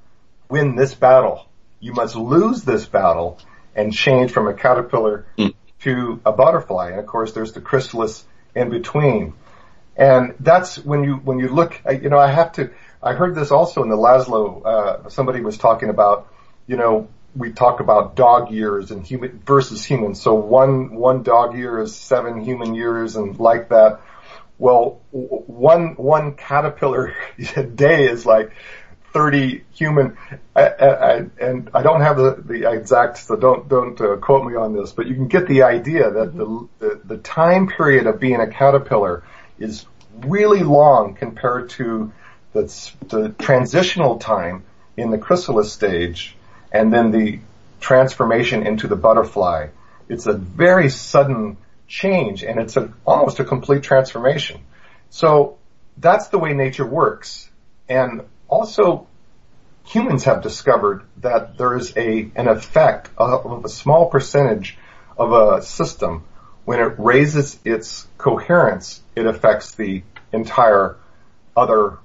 win 0.49 0.75
this 0.75 0.93
battle. 0.93 1.47
You 1.79 1.93
must 1.93 2.15
lose 2.15 2.63
this 2.63 2.85
battle 2.85 3.39
and 3.75 3.93
change 3.93 4.31
from 4.31 4.47
a 4.47 4.53
caterpillar 4.53 5.25
mm. 5.37 5.53
to 5.81 6.19
a 6.25 6.31
butterfly. 6.31 6.89
And 6.89 6.99
of 6.99 7.05
course, 7.05 7.33
there's 7.33 7.53
the 7.53 7.61
chrysalis 7.61 8.25
in 8.55 8.69
between. 8.69 9.33
And 9.95 10.35
that's 10.39 10.77
when 10.77 11.03
you, 11.03 11.15
when 11.15 11.39
you 11.39 11.49
look, 11.49 11.79
you 11.89 12.09
know, 12.09 12.19
I 12.19 12.31
have 12.31 12.53
to, 12.53 12.71
I 13.01 13.13
heard 13.13 13.35
this 13.35 13.51
also 13.51 13.83
in 13.83 13.89
the 13.89 13.97
Laszlo, 13.97 14.65
uh, 14.65 15.09
somebody 15.09 15.41
was 15.41 15.57
talking 15.57 15.89
about, 15.89 16.27
you 16.67 16.77
know, 16.77 17.07
we 17.35 17.51
talk 17.51 17.79
about 17.79 18.15
dog 18.15 18.51
years 18.51 18.91
and 18.91 19.05
human 19.05 19.41
versus 19.45 19.83
human. 19.85 20.15
So 20.15 20.33
one, 20.33 20.95
one 20.95 21.23
dog 21.23 21.57
year 21.57 21.79
is 21.79 21.95
seven 21.95 22.41
human 22.41 22.75
years 22.75 23.15
and 23.15 23.39
like 23.39 23.69
that. 23.69 24.01
Well, 24.57 25.01
one, 25.11 25.95
one 25.95 26.35
caterpillar 26.35 27.15
day 27.75 28.09
is 28.09 28.25
like 28.25 28.51
30 29.13 29.63
human, 29.73 30.17
I, 30.55 30.67
I, 30.67 31.25
and 31.39 31.69
I 31.73 31.81
don't 31.81 32.01
have 32.01 32.17
the, 32.17 32.41
the 32.45 32.71
exact, 32.71 33.17
so 33.17 33.35
don't, 33.35 33.67
don't 33.67 33.99
uh, 33.99 34.17
quote 34.17 34.45
me 34.45 34.55
on 34.55 34.73
this, 34.73 34.91
but 34.91 35.07
you 35.07 35.15
can 35.15 35.27
get 35.27 35.47
the 35.47 35.63
idea 35.63 36.11
that 36.11 36.35
the, 36.35 36.67
the, 36.79 37.01
the 37.03 37.17
time 37.17 37.67
period 37.67 38.07
of 38.07 38.19
being 38.19 38.39
a 38.39 38.47
caterpillar 38.47 39.23
is 39.59 39.85
really 40.19 40.63
long 40.63 41.15
compared 41.15 41.71
to 41.71 42.11
the, 42.53 42.91
the 43.07 43.29
transitional 43.39 44.19
time 44.19 44.63
in 44.95 45.11
the 45.11 45.17
chrysalis 45.17 45.73
stage 45.73 46.37
and 46.71 46.91
then 46.93 47.11
the 47.11 47.39
transformation 47.79 48.65
into 48.65 48.87
the 48.87 48.95
butterfly. 48.95 49.67
It's 50.07 50.27
a 50.27 50.33
very 50.33 50.89
sudden 50.89 51.57
change 51.87 52.43
and 52.43 52.59
it's 52.59 52.77
a, 52.77 52.93
almost 53.05 53.39
a 53.39 53.43
complete 53.43 53.83
transformation. 53.83 54.61
So 55.09 55.57
that's 55.97 56.27
the 56.27 56.37
way 56.37 56.53
nature 56.53 56.85
works. 56.85 57.49
And 57.89 58.21
also, 58.47 59.07
humans 59.85 60.25
have 60.25 60.41
discovered 60.41 61.03
that 61.17 61.57
there 61.57 61.75
is 61.75 61.95
a 61.97 62.29
an 62.35 62.47
effect 62.47 63.09
of 63.17 63.65
a 63.65 63.69
small 63.69 64.09
percentage 64.09 64.77
of 65.17 65.33
a 65.33 65.61
system 65.61 66.23
when 66.65 66.79
it 66.79 66.93
raises 66.97 67.59
its 67.65 68.07
coherence, 68.17 69.01
it 69.15 69.25
affects 69.25 69.75
the 69.75 70.03
entire 70.31 70.95
other 71.55 71.97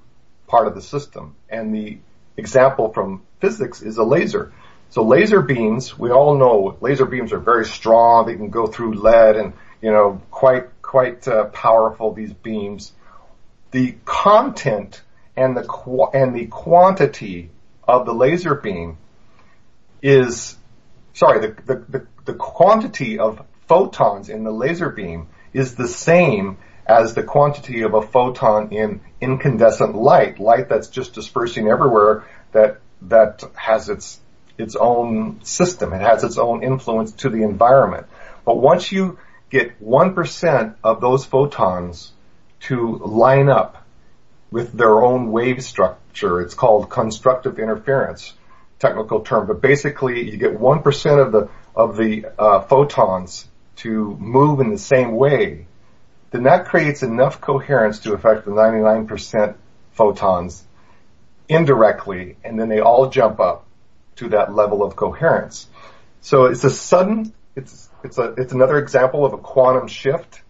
part 0.47 0.67
of 0.67 0.75
the 0.75 0.81
system. 0.81 1.35
And 1.49 1.73
the 1.73 1.99
example 2.37 2.93
from 2.93 3.23
physics 3.39 3.81
is 3.81 3.97
a 3.97 4.03
laser. 4.03 4.53
So 4.89 5.03
laser 5.03 5.41
beams, 5.41 5.97
we 5.97 6.11
all 6.11 6.37
know 6.37 6.77
laser 6.79 7.05
beams 7.05 7.33
are 7.33 7.39
very 7.39 7.65
strong. 7.65 8.25
They 8.25 8.35
can 8.35 8.49
go 8.49 8.67
through 8.67 8.93
lead 8.93 9.35
and, 9.35 9.53
you 9.81 9.91
know, 9.91 10.21
quite, 10.31 10.81
quite 10.81 11.27
uh, 11.27 11.45
powerful, 11.45 12.13
these 12.13 12.31
beams. 12.31 12.93
The 13.71 13.95
content 14.05 15.01
and 15.35 15.57
the, 15.57 15.63
qu- 15.63 16.09
and 16.13 16.33
the 16.33 16.47
quantity 16.47 17.49
of 17.85 18.05
the 18.05 18.13
laser 18.13 18.55
beam 18.55 18.97
is, 20.01 20.55
sorry, 21.13 21.41
the, 21.41 21.61
the, 21.65 21.85
the, 21.89 22.07
the 22.25 22.33
quantity 22.33 23.19
of 23.19 23.45
photons 23.67 24.29
in 24.29 24.43
the 24.43 24.51
laser 24.51 24.89
beam 24.89 25.27
is 25.53 25.75
the 25.75 25.87
same 25.87 26.57
as 26.87 27.13
the 27.13 27.23
quantity 27.23 27.81
of 27.81 27.93
a 27.93 28.01
photon 28.01 28.69
in 28.71 29.01
incandescent 29.19 29.95
light, 29.95 30.39
light 30.39 30.69
that's 30.69 30.87
just 30.87 31.13
dispersing 31.13 31.67
everywhere 31.67 32.25
that 32.53 32.79
that 33.03 33.43
has 33.55 33.89
its 33.89 34.19
its 34.57 34.75
own 34.75 35.43
system. 35.43 35.93
It 35.93 36.01
has 36.01 36.23
its 36.23 36.37
own 36.37 36.63
influence 36.63 37.11
to 37.13 37.29
the 37.29 37.43
environment. 37.43 38.07
But 38.45 38.57
once 38.57 38.91
you 38.91 39.19
get 39.49 39.81
1% 39.83 40.75
of 40.83 41.01
those 41.01 41.25
photons 41.25 42.11
to 42.61 42.97
line 42.97 43.49
up 43.49 43.85
with 44.49 44.73
their 44.73 45.03
own 45.03 45.31
wave 45.31 45.63
structure, 45.63 46.41
it's 46.41 46.55
called 46.55 46.89
constructive 46.89 47.59
interference, 47.59 48.33
technical 48.79 49.19
term, 49.19 49.45
but 49.45 49.61
basically 49.61 50.29
you 50.29 50.37
get 50.37 50.57
1% 50.57 51.25
of 51.25 51.31
the, 51.31 51.49
of 51.75 51.97
the 51.97 52.25
uh, 52.39 52.61
photons 52.61 53.47
to 53.77 54.15
move 54.19 54.59
in 54.59 54.71
the 54.71 54.79
same 54.79 55.15
way, 55.15 55.66
then 56.31 56.43
that 56.43 56.65
creates 56.65 57.03
enough 57.03 57.41
coherence 57.41 57.99
to 57.99 58.13
affect 58.13 58.45
the 58.45 58.51
99% 58.51 59.55
photons 59.93 60.63
indirectly, 61.47 62.37
and 62.43 62.59
then 62.59 62.69
they 62.69 62.79
all 62.79 63.09
jump 63.09 63.39
up 63.39 63.65
to 64.17 64.29
that 64.29 64.53
level 64.53 64.83
of 64.83 64.95
coherence. 64.95 65.67
So 66.21 66.45
it's 66.45 66.63
a 66.63 66.69
sudden, 66.69 67.33
it's, 67.55 67.89
it's 68.03 68.17
a, 68.17 68.33
it's 68.37 68.53
another 68.53 68.77
example 68.77 69.25
of 69.25 69.33
a 69.33 69.37
quantum 69.37 69.87
shift. 69.87 70.41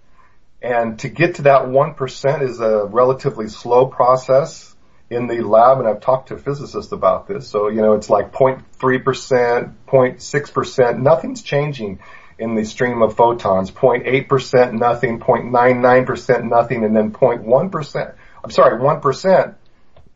And 0.62 0.98
to 1.00 1.10
get 1.10 1.36
to 1.36 1.44
that 1.44 1.64
1% 1.64 2.42
is 2.42 2.60
a 2.60 2.86
relatively 2.86 3.48
slow 3.48 3.86
process 3.86 4.76
in 5.10 5.28
the 5.28 5.42
lab, 5.42 5.80
and 5.80 5.88
I've 5.88 6.02
talked 6.02 6.30
to 6.30 6.38
physicists 6.38 6.92
about 6.92 7.28
this. 7.28 7.48
So, 7.48 7.70
you 7.70 7.82
know, 7.82 7.94
it's 7.94 8.10
like 8.10 8.32
0.3%, 8.34 9.74
0.6%, 9.88 11.00
nothing's 11.00 11.44
changing 11.44 12.00
in 12.40 12.56
the 12.56 12.64
stream 12.64 13.02
of 13.02 13.16
photons. 13.16 13.72
0.8% 13.72 14.74
nothing, 14.74 15.20
0.99% 15.20 16.44
nothing, 16.50 16.84
and 16.84 16.96
then 16.96 17.12
0.1%, 17.12 18.16
I'm 18.44 18.52
sorry, 18.52 18.80
1%, 18.80 19.56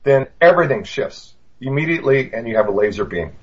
then 0.03 0.27
everything 0.39 0.83
shifts 0.83 1.33
immediately 1.59 2.33
and 2.33 2.47
you 2.47 2.57
have 2.57 2.67
a 2.67 2.71
laser 2.71 3.05
beam. 3.05 3.33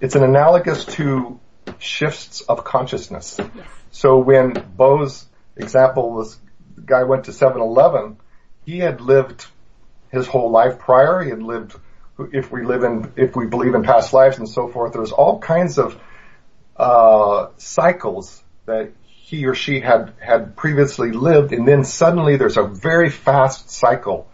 It's 0.00 0.14
an 0.14 0.22
analogous 0.22 0.84
to 0.96 1.38
shifts 1.78 2.40
of 2.42 2.64
consciousness. 2.64 3.36
Yes. 3.38 3.66
So 3.90 4.18
when 4.18 4.52
Bo's 4.76 5.26
example 5.56 6.12
was 6.12 6.38
the 6.74 6.82
guy 6.82 7.04
went 7.04 7.24
to 7.24 7.32
7-Eleven, 7.32 8.18
he 8.64 8.78
had 8.78 9.00
lived 9.00 9.46
his 10.10 10.26
whole 10.26 10.50
life 10.50 10.78
prior. 10.78 11.22
He 11.22 11.30
had 11.30 11.42
lived, 11.42 11.76
if 12.32 12.50
we 12.50 12.64
live 12.64 12.84
in, 12.84 13.12
if 13.16 13.36
we 13.36 13.46
believe 13.46 13.74
in 13.74 13.82
past 13.82 14.12
lives 14.12 14.38
and 14.38 14.48
so 14.48 14.68
forth, 14.68 14.92
there's 14.92 15.12
all 15.12 15.38
kinds 15.38 15.78
of 15.78 16.00
uh, 16.80 17.50
cycles 17.58 18.42
that 18.64 18.92
he 19.04 19.44
or 19.46 19.54
she 19.54 19.80
had 19.80 20.14
had 20.18 20.56
previously 20.56 21.12
lived, 21.12 21.52
and 21.52 21.68
then 21.68 21.84
suddenly 21.84 22.36
there's 22.36 22.56
a 22.56 22.62
very 22.62 23.10
fast 23.10 23.68
cycle, 23.70 24.26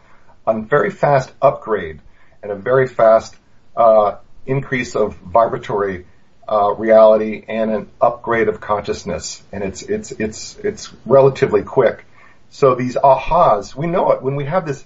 a 0.46 0.60
very 0.60 0.90
fast 0.90 1.32
upgrade, 1.42 2.00
and 2.42 2.52
a 2.52 2.54
very 2.54 2.86
fast 2.86 3.34
uh, 3.76 4.18
increase 4.46 4.94
of 4.94 5.16
vibratory 5.16 6.06
uh, 6.48 6.72
reality 6.72 7.44
and 7.48 7.72
an 7.72 7.90
upgrade 8.00 8.46
of 8.46 8.60
consciousness, 8.60 9.42
and 9.50 9.64
it's 9.64 9.82
it's 9.82 10.12
it's 10.12 10.56
it's 10.58 10.92
relatively 11.04 11.64
quick. 11.64 12.04
So 12.50 12.76
these 12.76 12.94
ahas, 12.94 13.74
we 13.74 13.88
know 13.88 14.12
it 14.12 14.22
when 14.22 14.36
we 14.36 14.44
have 14.44 14.64
this. 14.64 14.84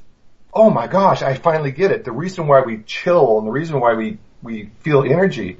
Oh 0.55 0.71
my 0.71 0.87
gosh, 0.87 1.21
I 1.21 1.35
finally 1.35 1.73
get 1.73 1.91
it. 1.91 2.05
The 2.05 2.13
reason 2.13 2.47
why 2.47 2.63
we 2.63 2.83
chill 2.87 3.37
and 3.39 3.47
the 3.47 3.53
reason 3.53 3.79
why 3.81 3.93
we 3.95 4.17
we 4.43 4.71
feel 4.81 5.05
energy 5.05 5.59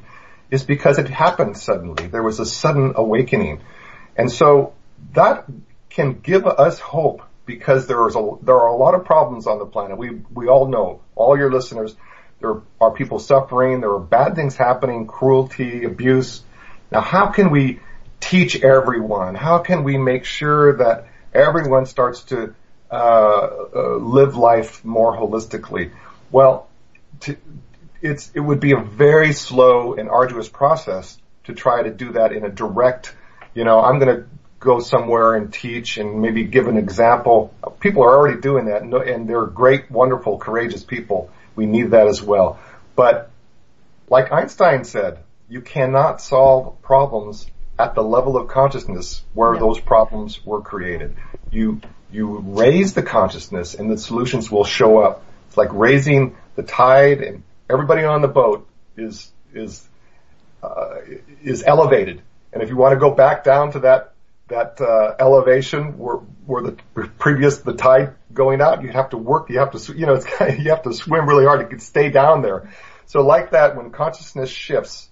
is 0.51 0.65
because 0.65 0.99
it 0.99 1.09
happened 1.09 1.57
suddenly. 1.57 2.07
There 2.07 2.23
was 2.23 2.41
a 2.41 2.47
sudden 2.47 2.95
awakening. 2.97 3.61
And 4.17 4.31
so 4.31 4.75
that 5.15 5.47
can 5.89 6.21
give 6.21 6.47
us 6.47 6.79
hope 6.79 7.23
because 7.47 7.87
there 7.87 8.07
is 8.07 8.17
a, 8.17 8.31
there 8.43 8.57
are 8.57 8.69
a 8.69 8.77
lot 8.77 8.95
of 8.95 9.05
problems 9.05 9.47
on 9.47 9.59
the 9.59 9.67
planet. 9.67 9.99
We, 9.99 10.11
we 10.33 10.49
all 10.49 10.69
know, 10.69 11.03
all 11.17 11.37
your 11.37 11.53
listeners, 11.53 11.97
there 12.41 12.63
are 12.81 12.91
people 12.93 13.19
suffering, 13.19 13.81
there 13.81 13.93
are 13.93 14.01
bad 14.01 14.35
things 14.35 14.57
happening, 14.57 15.07
cruelty, 15.07 15.85
abuse. 15.85 16.43
Now 16.91 17.01
how 17.01 17.31
can 17.31 17.51
we 17.51 17.81
teach 18.21 18.63
everyone? 18.63 19.35
How 19.35 19.59
can 19.59 19.85
we 19.85 19.99
make 19.99 20.25
sure 20.25 20.77
that 20.79 21.09
everyone 21.35 21.87
starts 21.87 22.23
to 22.25 22.55
uh, 22.91 22.95
uh, 22.95 23.97
live 23.97 24.37
life 24.37 24.85
more 24.85 25.17
holistically? 25.17 25.93
Well, 26.31 26.69
to, 27.21 27.37
it's 28.03 28.31
it 28.35 28.41
would 28.41 28.61
be 28.61 28.73
a 28.73 28.81
very 28.81 29.33
slow 29.33 29.95
and 29.95 30.09
arduous 30.09 30.49
process 30.49 31.19
to 31.45 31.55
try 31.55 31.83
to 31.83 31.91
do 31.91 32.13
that 32.13 32.33
in 32.33 32.45
a 32.45 32.49
direct, 32.49 33.15
you 33.55 33.65
know, 33.65 33.81
I'm 33.81 33.99
going 33.99 34.17
to 34.17 34.27
go 34.59 34.81
somewhere 34.81 35.35
and 35.35 35.53
teach 35.53 35.97
and 35.97 36.21
maybe 36.21 36.45
give 36.45 36.69
an 36.69 36.77
example. 36.77 37.55
People 37.81 38.03
are 38.03 38.15
already 38.15 38.41
doing 38.41 38.67
that 38.67 38.83
and 38.83 39.29
they're 39.29 39.47
great, 39.47 39.91
wonderful, 39.91 40.39
courageous 40.39 40.85
people. 40.85 41.31
We 41.57 41.67
need 41.67 41.93
that 41.93 42.07
as 42.07 42.23
well. 42.23 42.61
But 42.95 43.31
like 44.09 44.31
Einstein 44.33 44.85
said, 44.85 45.19
you 45.49 45.63
cannot 45.63 46.21
solve 46.21 46.81
problems 46.83 47.47
at 47.79 47.95
the 47.95 48.03
level 48.03 48.37
of 48.37 48.49
consciousness 48.49 49.23
where 49.33 49.55
no. 49.55 49.61
those 49.61 49.81
problems 49.81 50.45
were 50.45 50.61
created. 50.61 51.17
You, 51.51 51.81
you 52.13 52.39
raise 52.39 52.93
the 52.93 53.03
consciousness 53.03 53.75
and 53.75 53.91
the 53.91 53.97
solutions 53.97 54.51
will 54.51 54.65
show 54.65 54.99
up. 54.99 55.25
It's 55.49 55.57
like 55.57 55.73
raising 55.73 56.37
the 56.55 56.63
tide 56.63 57.23
and 57.23 57.43
everybody 57.71 58.05
on 58.05 58.23
the 58.23 58.29
boat 58.29 58.69
is 58.97 59.31
is 59.55 59.89
uh, 60.63 60.97
is 61.43 61.63
elevated. 61.65 62.23
And 62.53 62.63
if 62.63 62.69
you 62.69 62.77
want 62.77 62.93
to 62.95 62.99
go 62.99 63.11
back 63.11 63.45
down 63.45 63.73
to 63.73 63.81
that 63.81 64.13
that 64.49 64.81
uh, 64.81 65.15
elevation 65.19 65.99
where 65.99 66.17
where 66.47 66.63
the 66.63 66.73
previous 67.19 67.59
the 67.59 67.75
tide 67.75 68.15
going 68.33 68.61
out, 68.61 68.83
you 68.83 68.89
have 68.91 69.11
to 69.11 69.17
work. 69.17 69.49
You 69.51 69.61
have 69.61 69.73
to 69.73 69.97
you 69.97 70.07
know 70.07 70.15
it's 70.15 70.25
kind 70.39 70.53
of, 70.53 70.59
you 70.61 70.71
have 70.71 70.83
to 70.83 70.93
swim 70.93 71.29
really 71.29 71.45
hard 71.45 71.71
to 71.71 71.79
stay 71.81 72.11
down 72.11 72.43
there. 72.43 72.71
So 73.07 73.23
like 73.23 73.53
that, 73.53 73.77
when 73.77 73.91
consciousness 73.91 74.51
shifts, 74.51 75.09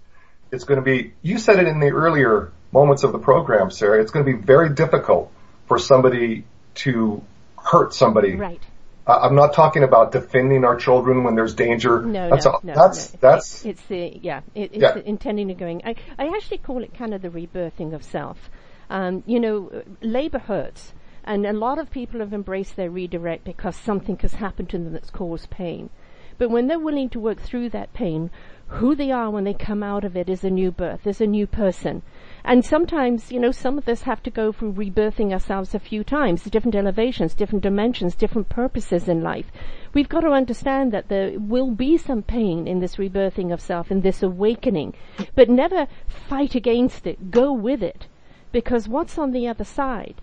it's 0.52 0.64
going 0.64 0.78
to 0.78 0.84
be. 0.84 1.14
You 1.22 1.38
said 1.38 1.58
it 1.58 1.66
in 1.66 1.80
the 1.80 1.90
earlier 1.90 2.52
moments 2.72 3.02
of 3.02 3.12
the 3.12 3.18
program, 3.18 3.70
Sarah. 3.70 4.00
It's 4.00 4.10
going 4.10 4.24
to 4.26 4.32
be 4.32 4.38
very 4.38 4.74
difficult 4.74 5.32
for 5.66 5.78
somebody 5.78 6.44
to 6.76 7.22
hurt 7.56 7.94
somebody 7.94 8.36
right. 8.36 8.62
Uh, 9.08 9.20
I'm 9.22 9.34
not 9.34 9.54
talking 9.54 9.84
about 9.84 10.12
defending 10.12 10.64
our 10.64 10.76
children 10.76 11.24
when 11.24 11.34
there's 11.34 11.54
danger. 11.54 12.02
No, 12.02 12.28
that's 12.28 12.44
no, 12.44 12.52
a, 12.62 12.66
no, 12.66 12.74
that's 12.74 13.14
no. 13.14 13.18
that's 13.22 13.64
it's 13.64 13.82
the 13.86 14.18
yeah, 14.22 14.42
it, 14.54 14.72
it's 14.74 14.82
yeah. 14.82 14.92
The 14.92 15.08
intending 15.08 15.48
to 15.48 15.54
going. 15.54 15.80
I 15.84 15.94
I 16.18 16.28
actually 16.28 16.58
call 16.58 16.82
it 16.84 16.92
kind 16.92 17.14
of 17.14 17.22
the 17.22 17.30
rebirthing 17.30 17.94
of 17.94 18.04
self. 18.04 18.50
Um, 18.90 19.22
you 19.26 19.40
know, 19.40 19.82
labor 20.02 20.38
hurts, 20.38 20.92
and 21.24 21.46
a 21.46 21.54
lot 21.54 21.78
of 21.78 21.90
people 21.90 22.20
have 22.20 22.34
embraced 22.34 22.76
their 22.76 22.90
redirect 22.90 23.44
because 23.44 23.76
something 23.76 24.18
has 24.18 24.34
happened 24.34 24.68
to 24.70 24.78
them 24.78 24.92
that's 24.92 25.10
caused 25.10 25.48
pain. 25.48 25.88
But 26.36 26.50
when 26.50 26.66
they're 26.66 26.78
willing 26.78 27.08
to 27.10 27.20
work 27.20 27.40
through 27.40 27.70
that 27.70 27.94
pain, 27.94 28.30
who 28.68 28.94
they 28.94 29.10
are 29.10 29.30
when 29.30 29.44
they 29.44 29.54
come 29.54 29.82
out 29.82 30.04
of 30.04 30.16
it 30.16 30.28
is 30.28 30.44
a 30.44 30.50
new 30.50 30.70
birth, 30.70 31.06
is 31.06 31.20
a 31.20 31.26
new 31.26 31.46
person. 31.46 32.02
And 32.44 32.64
sometimes, 32.64 33.32
you 33.32 33.40
know, 33.40 33.50
some 33.50 33.78
of 33.78 33.88
us 33.88 34.02
have 34.02 34.22
to 34.22 34.30
go 34.30 34.52
through 34.52 34.72
rebirthing 34.74 35.32
ourselves 35.32 35.74
a 35.74 35.78
few 35.78 36.04
times, 36.04 36.44
different 36.44 36.76
elevations, 36.76 37.34
different 37.34 37.62
dimensions, 37.62 38.14
different 38.14 38.48
purposes 38.48 39.08
in 39.08 39.22
life. 39.22 39.46
We've 39.92 40.08
got 40.08 40.20
to 40.20 40.30
understand 40.30 40.92
that 40.92 41.08
there 41.08 41.38
will 41.38 41.70
be 41.72 41.98
some 41.98 42.22
pain 42.22 42.68
in 42.68 42.80
this 42.80 42.96
rebirthing 42.96 43.52
of 43.52 43.60
self, 43.60 43.90
in 43.90 44.02
this 44.02 44.22
awakening, 44.22 44.94
but 45.34 45.48
never 45.48 45.88
fight 46.06 46.54
against 46.54 47.06
it. 47.06 47.30
Go 47.30 47.52
with 47.52 47.82
it. 47.82 48.06
Because 48.52 48.88
what's 48.88 49.18
on 49.18 49.32
the 49.32 49.46
other 49.48 49.64
side, 49.64 50.20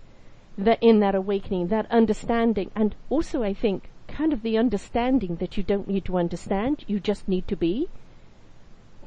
that 0.57 0.81
in 0.81 0.99
that 1.01 1.15
awakening, 1.15 1.67
that 1.67 1.91
understanding, 1.91 2.71
and 2.75 2.95
also 3.09 3.43
I 3.43 3.53
think 3.53 3.89
kind 4.07 4.31
of 4.31 4.41
the 4.41 4.57
understanding 4.57 5.35
that 5.37 5.57
you 5.57 5.63
don't 5.63 5.87
need 5.87 6.05
to 6.05 6.17
understand, 6.17 6.85
you 6.87 6.99
just 6.99 7.27
need 7.27 7.47
to 7.49 7.55
be. 7.55 7.89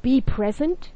Be 0.03 0.21
present 0.21 0.93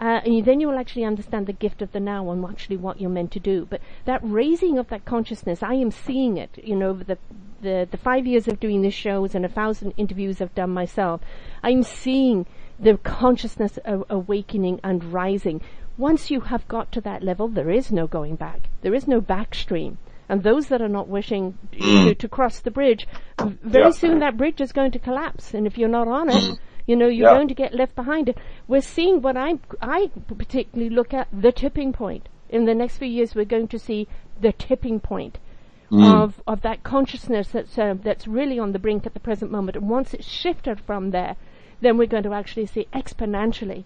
uh, 0.00 0.20
and 0.24 0.46
then 0.46 0.60
you 0.60 0.66
will 0.66 0.78
actually 0.78 1.04
understand 1.04 1.46
the 1.46 1.52
gift 1.52 1.82
of 1.82 1.92
the 1.92 2.00
now 2.00 2.30
and 2.30 2.42
actually 2.46 2.78
what 2.78 2.98
you're 2.98 3.10
meant 3.10 3.30
to 3.32 3.40
do. 3.40 3.66
But 3.68 3.82
that 4.06 4.20
raising 4.22 4.78
of 4.78 4.88
that 4.88 5.04
consciousness, 5.04 5.62
I 5.62 5.74
am 5.74 5.90
seeing 5.90 6.38
it, 6.38 6.58
you 6.64 6.74
know, 6.74 6.88
over 6.88 7.04
the, 7.04 7.18
the, 7.60 7.86
the 7.90 7.98
five 7.98 8.26
years 8.26 8.48
of 8.48 8.58
doing 8.58 8.80
these 8.80 8.94
shows 8.94 9.34
and 9.34 9.44
a 9.44 9.48
thousand 9.48 9.92
interviews 9.98 10.40
I've 10.40 10.54
done 10.54 10.70
myself. 10.70 11.20
I'm 11.62 11.82
seeing 11.82 12.46
the 12.78 12.96
consciousness 12.96 13.78
awakening 13.84 14.80
and 14.82 15.12
rising. 15.12 15.60
Once 15.98 16.30
you 16.30 16.40
have 16.40 16.66
got 16.66 16.90
to 16.92 17.02
that 17.02 17.22
level, 17.22 17.48
there 17.48 17.70
is 17.70 17.92
no 17.92 18.06
going 18.06 18.36
back. 18.36 18.70
There 18.80 18.94
is 18.94 19.06
no 19.06 19.20
backstream. 19.20 19.98
And 20.30 20.42
those 20.42 20.68
that 20.68 20.80
are 20.80 20.88
not 20.88 21.08
wishing 21.08 21.58
mm. 21.72 22.08
to, 22.08 22.14
to, 22.14 22.28
cross 22.28 22.60
the 22.60 22.70
bridge, 22.70 23.06
very 23.38 23.86
yeah. 23.86 23.90
soon 23.90 24.20
that 24.20 24.38
bridge 24.38 24.60
is 24.62 24.72
going 24.72 24.92
to 24.92 24.98
collapse. 24.98 25.52
And 25.52 25.66
if 25.66 25.76
you're 25.76 25.88
not 25.88 26.08
on 26.08 26.30
it, 26.30 26.34
mm. 26.36 26.58
You 26.90 26.96
know, 26.96 27.06
you're 27.06 27.28
yeah. 27.28 27.36
going 27.36 27.46
to 27.46 27.54
get 27.54 27.72
left 27.72 27.94
behind. 27.94 28.34
We're 28.66 28.80
seeing 28.80 29.22
what 29.22 29.36
I, 29.36 29.60
I 29.80 30.10
particularly 30.26 30.92
look 30.92 31.14
at 31.14 31.28
the 31.32 31.52
tipping 31.52 31.92
point. 31.92 32.28
In 32.48 32.64
the 32.64 32.74
next 32.74 32.96
few 32.96 33.06
years, 33.06 33.32
we're 33.32 33.44
going 33.44 33.68
to 33.68 33.78
see 33.78 34.08
the 34.40 34.50
tipping 34.50 34.98
point. 34.98 35.38
Mm. 35.92 36.22
Of, 36.22 36.42
of 36.48 36.62
that 36.62 36.82
consciousness 36.82 37.48
that's, 37.48 37.78
uh, 37.78 37.94
that's 38.02 38.26
really 38.26 38.58
on 38.58 38.72
the 38.72 38.80
brink 38.80 39.06
at 39.06 39.14
the 39.14 39.20
present 39.20 39.52
moment. 39.52 39.76
And 39.76 39.88
once 39.88 40.14
it's 40.14 40.26
shifted 40.26 40.80
from 40.80 41.10
there, 41.10 41.36
then 41.80 41.96
we're 41.96 42.06
going 42.06 42.24
to 42.24 42.32
actually 42.32 42.66
see 42.66 42.88
exponentially 42.92 43.84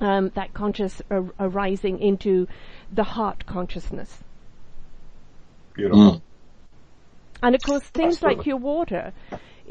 um, 0.00 0.30
that 0.34 0.54
conscious 0.54 1.02
ar- 1.10 1.34
arising 1.38 1.98
into 2.00 2.48
the 2.90 3.04
heart 3.04 3.44
consciousness. 3.44 4.18
Beautiful. 5.74 6.00
Mm. 6.00 6.22
And 7.42 7.54
of 7.54 7.62
course, 7.62 7.82
things 7.82 8.16
Absolutely. 8.16 8.36
like 8.36 8.46
your 8.46 8.56
water 8.58 9.12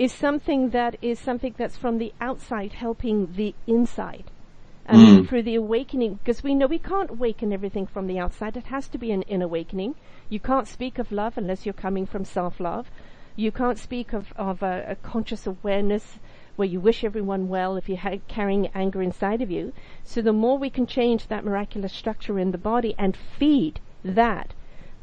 is 0.02 0.12
something 0.12 0.72
that 0.72 0.96
is 1.00 1.20
something 1.20 1.54
that's 1.56 1.78
from 1.78 2.00
the 2.00 2.12
outside 2.20 2.74
helping 2.74 3.32
the 3.34 3.54
inside. 3.68 4.24
And 4.88 5.00
mm. 5.00 5.30
through 5.30 5.44
the 5.44 5.54
awakening, 5.54 6.16
because 6.16 6.42
we 6.42 6.56
know 6.56 6.66
we 6.66 6.80
can't 6.80 7.12
awaken 7.12 7.54
everything 7.54 7.86
from 7.86 8.08
the 8.08 8.18
outside. 8.18 8.58
It 8.58 8.66
has 8.66 8.88
to 8.88 8.98
be 8.98 9.12
an 9.12 9.22
inner 9.34 9.46
awakening. 9.46 9.94
You 10.28 10.40
can't 10.40 10.68
speak 10.68 10.98
of 10.98 11.12
love 11.12 11.38
unless 11.38 11.68
you're 11.68 11.86
coming 11.86 12.08
from 12.08 12.26
self-love. 12.26 12.90
You 13.36 13.52
can't 13.52 13.78
speak 13.78 14.12
of, 14.12 14.34
of 14.36 14.64
a, 14.64 14.86
a 14.88 14.96
conscious 14.96 15.46
awareness 15.46 16.18
where 16.56 16.68
you 16.68 16.80
wish 16.80 17.04
everyone 17.04 17.48
well 17.48 17.78
if 17.78 17.88
you're 17.88 18.00
ha- 18.00 18.26
carrying 18.28 18.72
anger 18.74 19.04
inside 19.04 19.44
of 19.44 19.52
you. 19.52 19.72
So 20.04 20.24
the 20.24 20.34
more 20.34 20.58
we 20.58 20.72
can 20.72 20.88
change 20.88 21.28
that 21.28 21.46
miraculous 21.46 21.94
structure 21.94 22.40
in 22.40 22.50
the 22.50 22.58
body 22.58 22.96
and 22.98 23.16
feed 23.16 23.80
that 24.04 24.56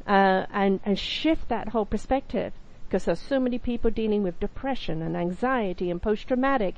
uh, 0.09 0.47
and, 0.53 0.81
and 0.85 0.99
shift 0.99 1.49
that 1.51 1.69
whole 1.69 1.87
perspective, 1.87 2.53
because 2.89 3.05
there's 3.05 3.21
so 3.21 3.39
many 3.39 3.59
people 3.59 3.91
dealing 3.91 4.23
with 4.23 4.41
depression 4.41 5.03
and 5.03 5.17
anxiety 5.17 5.91
and 5.91 6.01
post-traumatic. 6.01 6.75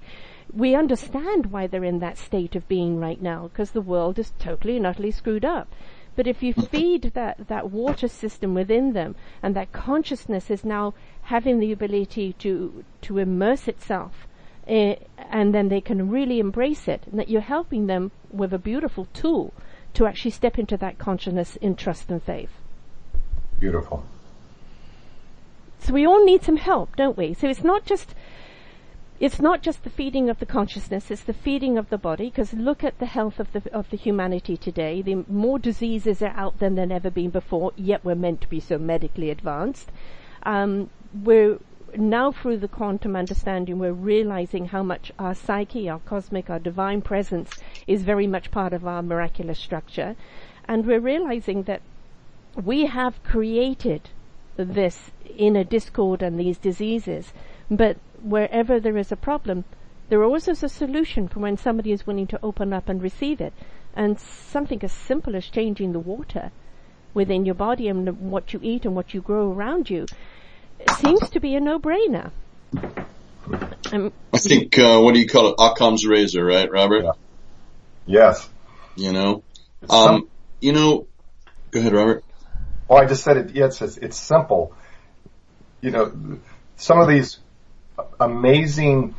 We 0.53 0.75
understand 0.75 1.47
why 1.47 1.69
they're 1.69 1.85
in 1.85 2.01
that 2.01 2.19
state 2.19 2.57
of 2.57 2.67
being 2.69 2.99
right 2.99 3.23
now, 3.23 3.49
because 3.49 3.71
the 3.71 3.81
world 3.81 4.19
is 4.19 4.33
totally 4.39 4.77
and 4.77 4.87
utterly 4.87 5.13
screwed 5.13 5.45
up. 5.45 5.73
But 6.17 6.27
if 6.27 6.43
you 6.43 6.53
feed 6.53 7.13
that, 7.15 7.47
that 7.47 7.71
water 7.71 8.09
system 8.09 8.55
within 8.55 8.93
them, 8.93 9.15
and 9.43 9.55
that 9.55 9.73
consciousness 9.73 10.51
is 10.51 10.65
now 10.65 10.95
having 11.23 11.61
the 11.61 11.71
ability 11.71 12.33
to, 12.41 12.85
to 13.03 13.19
immerse 13.19 13.69
itself 13.69 14.27
uh, 14.67 14.95
and 15.17 15.55
then 15.55 15.69
they 15.69 15.81
can 15.81 16.11
really 16.11 16.39
embrace 16.39 16.87
it, 16.89 17.03
and 17.11 17.19
that 17.19 17.29
you're 17.29 17.41
helping 17.41 17.87
them 17.87 18.11
with 18.31 18.53
a 18.53 18.59
beautiful 18.59 19.07
tool 19.13 19.53
to 19.95 20.07
actually 20.07 20.31
step 20.31 20.59
into 20.59 20.77
that 20.77 20.99
consciousness 20.99 21.57
in 21.57 21.75
trust 21.75 22.11
and 22.11 22.23
faith. 22.23 22.51
Beautiful. 23.59 24.05
So 25.81 25.95
we 25.95 26.07
all 26.07 26.25
need 26.25 26.43
some 26.43 26.57
help, 26.57 26.97
don't 26.97 27.17
we? 27.17 27.35
So 27.35 27.49
it's 27.49 27.65
not 27.65 27.85
just 27.85 28.15
it's 29.21 29.39
not 29.39 29.61
just 29.61 29.85
the 29.85 29.91
feeding 29.91 30.31
of 30.31 30.39
the 30.39 30.47
consciousness, 30.47 31.11
it's 31.11 31.25
the 31.25 31.35
feeding 31.35 31.77
of 31.77 31.91
the 31.91 31.99
body, 31.99 32.31
because 32.31 32.55
look 32.55 32.83
at 32.83 32.99
the 32.99 33.07
health 33.07 33.39
of 33.39 33.53
the, 33.53 33.63
of 33.71 33.91
the 33.91 33.99
humanity 33.99 34.57
today. 34.57 35.03
The 35.03 35.27
more 35.29 35.59
diseases 35.59 36.23
are 36.23 36.35
out 36.35 36.59
there 36.59 36.71
than 36.71 36.91
ever 36.91 37.11
been 37.11 37.29
before, 37.29 37.73
yet 37.77 38.03
we're 38.03 38.15
meant 38.15 38.41
to 38.41 38.49
be 38.49 38.61
so 38.61 38.79
medically 38.79 39.29
advanced. 39.29 39.91
Um, 40.45 40.89
we're, 41.13 41.59
now 41.95 42.33
through 42.33 42.59
the 42.59 42.69
quantum 42.69 43.15
understanding, 43.15 43.79
we're 43.79 43.93
realizing 43.93 44.69
how 44.69 44.83
much 44.83 45.13
our 45.19 45.35
psyche, 45.35 45.87
our 45.91 45.99
cosmic, 45.99 46.49
our 46.49 46.59
divine 46.59 47.03
presence 47.03 47.51
is 47.87 48.03
very 48.03 48.27
much 48.27 48.51
part 48.51 48.73
of 48.73 48.87
our 48.87 49.03
miraculous 49.03 49.59
structure. 49.59 50.17
And 50.65 50.87
we're 50.87 50.99
realizing 50.99 51.65
that 51.65 51.83
we 52.57 52.87
have 52.87 53.23
created 53.23 54.09
this 54.57 55.11
inner 55.37 55.65
discord 55.65 56.23
and 56.23 56.39
these 56.39 56.59
diseases, 56.59 57.33
but 57.71 57.97
wherever 58.23 58.81
there 58.81 58.97
is 58.97 59.13
a 59.13 59.17
problem, 59.17 59.65
there 60.09 60.23
always 60.23 60.49
is 60.49 60.63
a 60.63 60.69
solution 60.69 61.29
for 61.29 61.41
when 61.41 61.57
somebody 61.57 61.93
is 61.93 62.07
willing 62.07 62.27
to 62.27 62.39
open 62.43 62.73
up 62.73 62.89
and 62.89 63.03
receive 63.03 63.41
it. 63.41 63.53
And 63.95 64.19
something 64.21 64.83
as 64.83 64.93
simple 64.93 65.37
as 65.37 65.47
changing 65.47 65.93
the 65.93 65.99
water 65.99 66.51
within 67.15 67.45
your 67.45 67.55
body 67.55 67.89
and 67.89 68.31
what 68.31 68.53
you 68.53 68.61
eat 68.63 68.85
and 68.85 68.95
what 68.95 69.15
you 69.15 69.21
grow 69.21 69.53
around 69.53 69.91
you 69.91 70.07
seems 70.99 71.31
to 71.31 71.41
be 71.41 71.55
a 71.55 71.61
no-brainer. 71.61 72.31
Um, 73.93 74.13
I 74.33 74.39
think, 74.39 74.79
uh, 74.79 75.01
what 75.01 75.15
do 75.15 75.21
you 75.21 75.27
call 75.27 75.49
it? 75.49 75.55
Occam's 75.59 76.07
razor, 76.07 76.45
right, 76.45 76.71
Robert? 76.71 77.05
Yeah. 77.05 77.13
Yes. 78.07 78.49
You 78.97 79.13
know, 79.13 79.43
um, 79.89 80.29
you 80.61 80.73
know, 80.73 81.07
go 81.71 81.81
ahead, 81.81 81.93
Robert. 81.93 82.25
Well, 82.91 83.01
I 83.01 83.07
just 83.07 83.23
said 83.23 83.37
it. 83.37 83.55
Yes, 83.55 83.81
it's, 83.83 83.97
it's 83.99 84.17
simple. 84.17 84.75
You 85.81 85.93
know, 85.93 86.13
some 86.75 86.99
of 86.99 87.07
these 87.07 87.39
amazing 88.19 89.15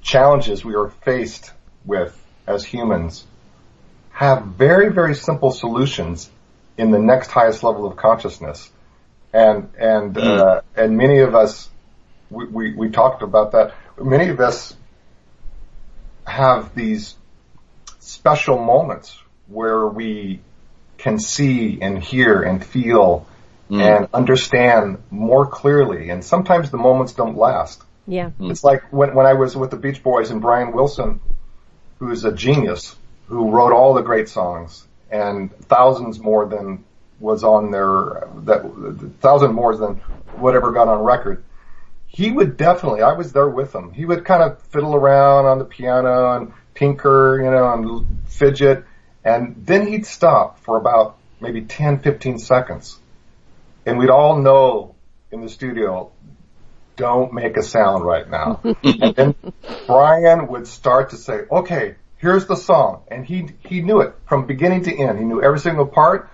challenges 0.00 0.64
we 0.64 0.76
are 0.76 0.88
faced 0.88 1.50
with 1.84 2.16
as 2.46 2.64
humans 2.64 3.26
have 4.10 4.44
very, 4.44 4.92
very 4.92 5.16
simple 5.16 5.50
solutions 5.50 6.30
in 6.78 6.92
the 6.92 7.00
next 7.00 7.32
highest 7.32 7.64
level 7.64 7.84
of 7.84 7.96
consciousness 7.96 8.70
and 9.32 9.70
and 9.76 10.14
mm. 10.14 10.38
uh, 10.38 10.62
and 10.76 10.96
many 10.96 11.18
of 11.18 11.34
us 11.34 11.68
we, 12.30 12.46
we, 12.46 12.74
we 12.74 12.90
talked 12.90 13.22
about 13.22 13.52
that. 13.52 13.74
Many 14.00 14.28
of 14.28 14.38
us 14.38 14.76
have 16.26 16.74
these 16.76 17.16
special 17.98 18.56
moments 18.58 19.18
where 19.48 19.86
we 19.86 20.40
can 21.00 21.18
see 21.18 21.80
and 21.80 22.02
hear 22.02 22.42
and 22.42 22.64
feel 22.64 23.26
mm. 23.70 23.80
and 23.80 24.08
understand 24.12 25.02
more 25.10 25.46
clearly. 25.46 26.10
And 26.10 26.24
sometimes 26.24 26.70
the 26.70 26.76
moments 26.76 27.12
don't 27.12 27.36
last. 27.36 27.82
Yeah. 28.06 28.30
Mm. 28.38 28.50
It's 28.50 28.64
like 28.64 28.92
when, 28.92 29.14
when 29.14 29.26
I 29.26 29.34
was 29.34 29.56
with 29.56 29.70
the 29.70 29.76
Beach 29.76 30.02
Boys 30.02 30.30
and 30.30 30.40
Brian 30.40 30.72
Wilson, 30.72 31.20
who's 31.98 32.24
a 32.24 32.32
genius, 32.32 32.96
who 33.26 33.50
wrote 33.50 33.72
all 33.72 33.94
the 33.94 34.02
great 34.02 34.28
songs 34.28 34.86
and 35.10 35.52
thousands 35.66 36.18
more 36.18 36.46
than 36.46 36.84
was 37.18 37.44
on 37.44 37.70
their, 37.70 38.28
that 38.44 39.12
thousand 39.20 39.54
more 39.54 39.76
than 39.76 39.96
whatever 40.36 40.72
got 40.72 40.88
on 40.88 41.02
record. 41.02 41.44
He 42.06 42.30
would 42.30 42.56
definitely, 42.56 43.02
I 43.02 43.12
was 43.12 43.32
there 43.32 43.48
with 43.48 43.74
him. 43.74 43.92
He 43.92 44.04
would 44.04 44.24
kind 44.24 44.42
of 44.42 44.60
fiddle 44.64 44.94
around 44.94 45.46
on 45.46 45.58
the 45.58 45.64
piano 45.64 46.36
and 46.36 46.52
tinker, 46.74 47.40
you 47.42 47.50
know, 47.50 47.72
and 47.72 48.28
fidget. 48.28 48.84
And 49.24 49.66
then 49.66 49.86
he'd 49.86 50.06
stop 50.06 50.60
for 50.60 50.76
about 50.76 51.16
maybe 51.40 51.62
10, 51.62 52.00
15 52.00 52.38
seconds. 52.38 52.98
And 53.86 53.98
we'd 53.98 54.10
all 54.10 54.38
know 54.38 54.94
in 55.30 55.40
the 55.40 55.48
studio, 55.48 56.10
don't 56.96 57.32
make 57.32 57.56
a 57.56 57.62
sound 57.62 58.04
right 58.04 58.28
now. 58.28 58.60
and 58.82 59.14
then 59.14 59.34
Brian 59.86 60.48
would 60.48 60.66
start 60.66 61.10
to 61.10 61.16
say, 61.16 61.42
okay, 61.50 61.96
here's 62.16 62.46
the 62.46 62.56
song. 62.56 63.02
And 63.08 63.24
he, 63.24 63.48
he 63.60 63.80
knew 63.82 64.00
it 64.00 64.14
from 64.26 64.46
beginning 64.46 64.84
to 64.84 64.94
end. 64.94 65.18
He 65.18 65.24
knew 65.24 65.42
every 65.42 65.60
single 65.60 65.86
part 65.86 66.30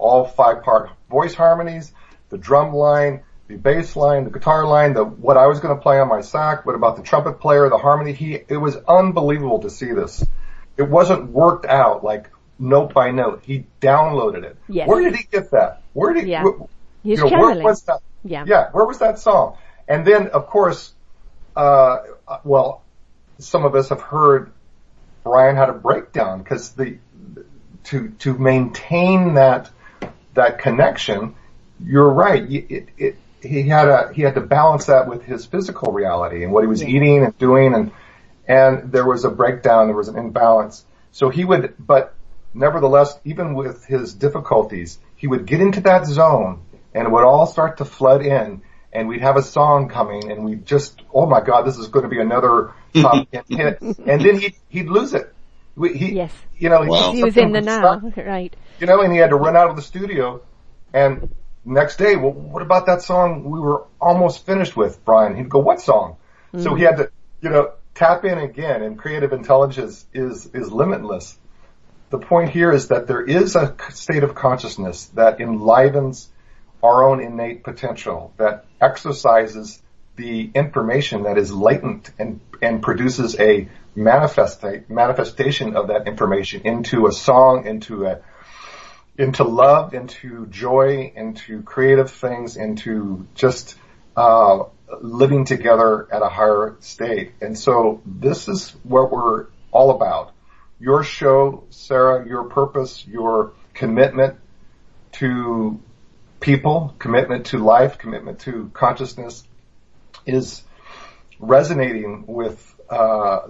all 0.00 0.24
five 0.24 0.62
part 0.62 0.90
voice 1.08 1.34
harmonies, 1.34 1.92
the 2.30 2.38
drum 2.38 2.74
line, 2.74 3.22
the 3.48 3.56
bass 3.56 3.94
line, 3.94 4.24
the 4.24 4.30
guitar 4.30 4.66
line, 4.66 4.94
the 4.94 5.04
what 5.04 5.36
I 5.36 5.46
was 5.46 5.60
going 5.60 5.76
to 5.76 5.80
play 5.80 6.00
on 6.00 6.08
my 6.08 6.22
sax, 6.22 6.64
what 6.64 6.74
about 6.74 6.96
the 6.96 7.02
trumpet 7.02 7.40
player, 7.40 7.68
the 7.68 7.78
harmony. 7.78 8.12
He 8.12 8.34
it 8.48 8.56
was 8.56 8.76
unbelievable 8.88 9.60
to 9.60 9.70
see 9.70 9.92
this. 9.92 10.24
It 10.80 10.88
wasn't 10.88 11.30
worked 11.30 11.66
out 11.66 12.02
like 12.02 12.30
note 12.58 12.94
by 12.94 13.10
note. 13.10 13.42
He 13.44 13.66
downloaded 13.82 14.44
it. 14.44 14.56
Yes. 14.66 14.88
Where 14.88 15.02
did 15.02 15.14
he 15.14 15.24
get 15.30 15.50
that? 15.50 15.82
Where 15.92 16.14
did 16.14 16.26
yeah. 16.26 16.42
Where, 16.42 16.54
you 17.02 17.16
know, 17.16 17.26
where 17.26 17.62
was 17.62 17.82
that? 17.82 18.00
Yeah. 18.24 18.44
Yeah. 18.46 18.70
Where 18.72 18.86
was 18.86 18.98
that 19.00 19.18
song? 19.18 19.58
And 19.86 20.06
then 20.06 20.28
of 20.28 20.46
course, 20.46 20.92
uh, 21.54 21.98
well, 22.44 22.82
some 23.38 23.66
of 23.66 23.74
us 23.74 23.90
have 23.90 24.00
heard 24.00 24.52
Brian 25.22 25.56
had 25.56 25.68
a 25.68 25.74
breakdown 25.74 26.38
because 26.38 26.70
the 26.72 26.98
to 27.84 28.08
to 28.20 28.38
maintain 28.38 29.34
that 29.34 29.70
that 30.34 30.60
connection, 30.60 31.34
you're 31.84 32.08
right. 32.08 32.50
It, 32.50 32.88
it, 32.96 33.16
he 33.42 33.62
had 33.62 33.88
a 33.88 34.12
he 34.14 34.22
had 34.22 34.34
to 34.34 34.40
balance 34.40 34.86
that 34.86 35.08
with 35.08 35.24
his 35.24 35.44
physical 35.44 35.92
reality 35.92 36.42
and 36.42 36.52
what 36.52 36.62
he 36.62 36.68
was 36.68 36.82
yeah. 36.82 36.88
eating 36.88 37.24
and 37.24 37.36
doing, 37.38 37.74
and 37.74 37.90
and 38.50 38.90
there 38.90 39.06
was 39.06 39.24
a 39.24 39.30
breakdown. 39.30 39.86
There 39.86 39.96
was 39.96 40.08
an 40.08 40.18
imbalance. 40.18 40.84
So 41.12 41.28
he 41.28 41.44
would, 41.44 41.74
but 41.78 42.14
nevertheless, 42.52 43.16
even 43.24 43.54
with 43.54 43.84
his 43.84 44.12
difficulties, 44.12 44.98
he 45.14 45.28
would 45.28 45.46
get 45.46 45.60
into 45.60 45.82
that 45.82 46.04
zone, 46.06 46.62
and 46.92 47.06
it 47.06 47.10
would 47.10 47.22
all 47.22 47.46
start 47.46 47.76
to 47.76 47.84
flood 47.84 48.26
in. 48.26 48.62
And 48.92 49.06
we'd 49.06 49.20
have 49.20 49.36
a 49.36 49.42
song 49.42 49.88
coming, 49.88 50.32
and 50.32 50.44
we'd 50.44 50.66
just, 50.66 51.00
oh 51.14 51.26
my 51.26 51.40
God, 51.40 51.62
this 51.62 51.78
is 51.78 51.86
going 51.86 52.02
to 52.02 52.08
be 52.08 52.20
another 52.20 52.72
top 52.92 53.30
10 53.32 53.44
hit. 53.48 53.80
And 53.80 54.20
then 54.20 54.40
he'd 54.40 54.56
he'd 54.68 54.88
lose 54.88 55.14
it, 55.14 55.32
We, 55.76 55.96
he, 55.96 56.14
Yes. 56.14 56.32
You 56.58 56.70
know, 56.70 56.82
Wow. 56.84 57.12
He 57.12 57.22
was 57.22 57.36
in 57.36 57.52
the 57.52 57.60
now, 57.60 58.00
right? 58.16 58.54
You 58.80 58.88
know, 58.88 59.00
and 59.00 59.12
he 59.12 59.20
had 59.20 59.30
to 59.30 59.36
run 59.36 59.56
out 59.56 59.70
of 59.70 59.76
the 59.76 59.82
studio. 59.82 60.42
And 60.92 61.32
next 61.64 61.98
day, 61.98 62.16
well, 62.16 62.32
what 62.32 62.62
about 62.62 62.86
that 62.86 63.02
song 63.02 63.44
we 63.44 63.60
were 63.60 63.84
almost 64.00 64.44
finished 64.44 64.76
with, 64.76 65.04
Brian? 65.04 65.36
He'd 65.36 65.48
go, 65.48 65.60
what 65.60 65.80
song? 65.80 66.16
So 66.58 66.74
he 66.74 66.82
mm-hmm. 66.82 66.84
had 66.84 66.96
to, 66.96 67.10
you 67.42 67.50
know, 67.50 67.74
tap 68.00 68.24
in 68.24 68.38
again. 68.38 68.82
And 68.82 68.98
creative 68.98 69.32
intelligence 69.32 70.06
is 70.12 70.46
is 70.54 70.72
limitless. 70.72 71.38
The 72.08 72.18
point 72.18 72.50
here 72.50 72.72
is 72.72 72.88
that 72.88 73.06
there 73.06 73.22
is 73.22 73.54
a 73.54 73.76
state 73.90 74.24
of 74.24 74.34
consciousness 74.34 75.06
that 75.14 75.40
enlivens 75.40 76.28
our 76.82 77.04
own 77.04 77.20
innate 77.20 77.62
potential, 77.62 78.32
that 78.38 78.64
exercises 78.80 79.80
the 80.16 80.50
information 80.54 81.22
that 81.24 81.38
is 81.38 81.52
latent 81.52 82.10
and, 82.18 82.40
and 82.60 82.82
produces 82.82 83.38
a 83.38 83.68
manifesta- 83.96 84.88
manifestation 84.88 85.76
of 85.76 85.88
that 85.88 86.08
information 86.08 86.62
into 86.64 87.06
a 87.06 87.12
song, 87.12 87.66
into 87.66 88.06
a, 88.06 88.20
into 89.16 89.44
love, 89.44 89.94
into 89.94 90.46
joy, 90.46 91.12
into 91.14 91.62
creative 91.62 92.10
things, 92.10 92.56
into 92.56 93.26
just, 93.34 93.76
uh, 94.16 94.64
living 95.00 95.44
together 95.44 96.06
at 96.12 96.22
a 96.22 96.28
higher 96.28 96.76
state. 96.80 97.32
And 97.40 97.58
so 97.58 98.02
this 98.04 98.48
is 98.48 98.70
what 98.82 99.10
we're 99.10 99.46
all 99.70 99.90
about. 99.90 100.32
Your 100.78 101.02
show, 101.02 101.64
Sarah, 101.70 102.26
your 102.26 102.44
purpose, 102.44 103.06
your 103.06 103.52
commitment 103.74 104.38
to 105.12 105.80
people, 106.40 106.94
commitment 106.98 107.46
to 107.46 107.58
life, 107.58 107.98
commitment 107.98 108.40
to 108.40 108.70
consciousness 108.72 109.44
is 110.26 110.62
resonating 111.38 112.24
with 112.26 112.74
uh, 112.88 113.40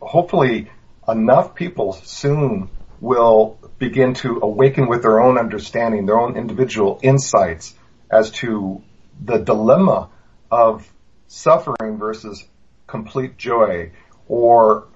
hopefully 0.00 0.70
enough 1.08 1.54
people 1.54 1.92
soon 1.92 2.70
will 3.00 3.58
begin 3.78 4.14
to 4.14 4.38
awaken 4.42 4.86
with 4.88 5.02
their 5.02 5.20
own 5.20 5.36
understanding, 5.38 6.06
their 6.06 6.18
own 6.18 6.36
individual 6.36 7.00
insights 7.02 7.74
as 8.10 8.30
to 8.30 8.80
the 9.20 9.38
dilemma 9.38 10.08
of 10.52 10.86
suffering 11.28 11.96
versus 11.96 12.46
complete 12.86 13.38
joy 13.38 13.90
or 14.28 14.86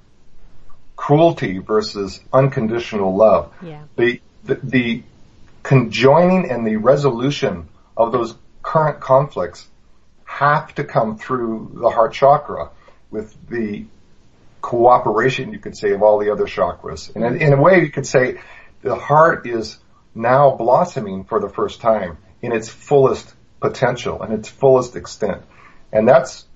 cruelty 0.96 1.58
versus 1.58 2.20
unconditional 2.30 3.16
love. 3.16 3.52
Yeah. 3.62 3.84
The, 3.96 4.20
the, 4.44 4.54
the 4.62 5.02
conjoining 5.62 6.50
and 6.50 6.66
the 6.66 6.76
resolution 6.76 7.68
of 7.96 8.12
those 8.12 8.34
current 8.62 9.00
conflicts 9.00 9.66
have 10.24 10.74
to 10.74 10.84
come 10.84 11.16
through 11.16 11.72
the 11.74 11.88
heart 11.88 12.12
chakra 12.12 12.70
with 13.10 13.34
the 13.48 13.86
cooperation, 14.60 15.52
you 15.52 15.58
could 15.58 15.76
say, 15.76 15.92
of 15.92 16.02
all 16.02 16.18
the 16.18 16.30
other 16.30 16.44
chakras. 16.44 17.14
And 17.14 17.24
in, 17.24 17.40
in 17.40 17.52
a 17.54 17.60
way, 17.60 17.80
you 17.80 17.90
could 17.90 18.06
say 18.06 18.40
the 18.82 18.96
heart 18.96 19.46
is 19.46 19.78
now 20.14 20.54
blossoming 20.54 21.24
for 21.24 21.40
the 21.40 21.48
first 21.48 21.80
time 21.80 22.18
in 22.42 22.52
its 22.52 22.68
fullest 22.68 23.32
potential 23.60 24.22
and 24.22 24.32
its 24.32 24.48
fullest 24.48 24.96
extent. 24.96 25.42
And 25.92 26.08
that's 26.08 26.46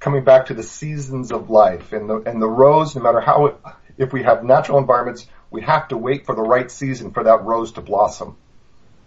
coming 0.00 0.24
back 0.24 0.46
to 0.46 0.54
the 0.54 0.62
seasons 0.62 1.30
of 1.32 1.48
life 1.48 1.92
and 1.92 2.08
the, 2.08 2.16
and 2.26 2.42
the 2.42 2.48
rose, 2.48 2.96
no 2.96 3.02
matter 3.02 3.20
how, 3.20 3.46
it, 3.46 3.56
if 3.96 4.12
we 4.12 4.22
have 4.22 4.44
natural 4.44 4.78
environments, 4.78 5.26
we 5.50 5.62
have 5.62 5.88
to 5.88 5.96
wait 5.96 6.26
for 6.26 6.34
the 6.34 6.42
right 6.42 6.70
season 6.70 7.12
for 7.12 7.24
that 7.24 7.44
rose 7.44 7.72
to 7.72 7.80
blossom. 7.80 8.36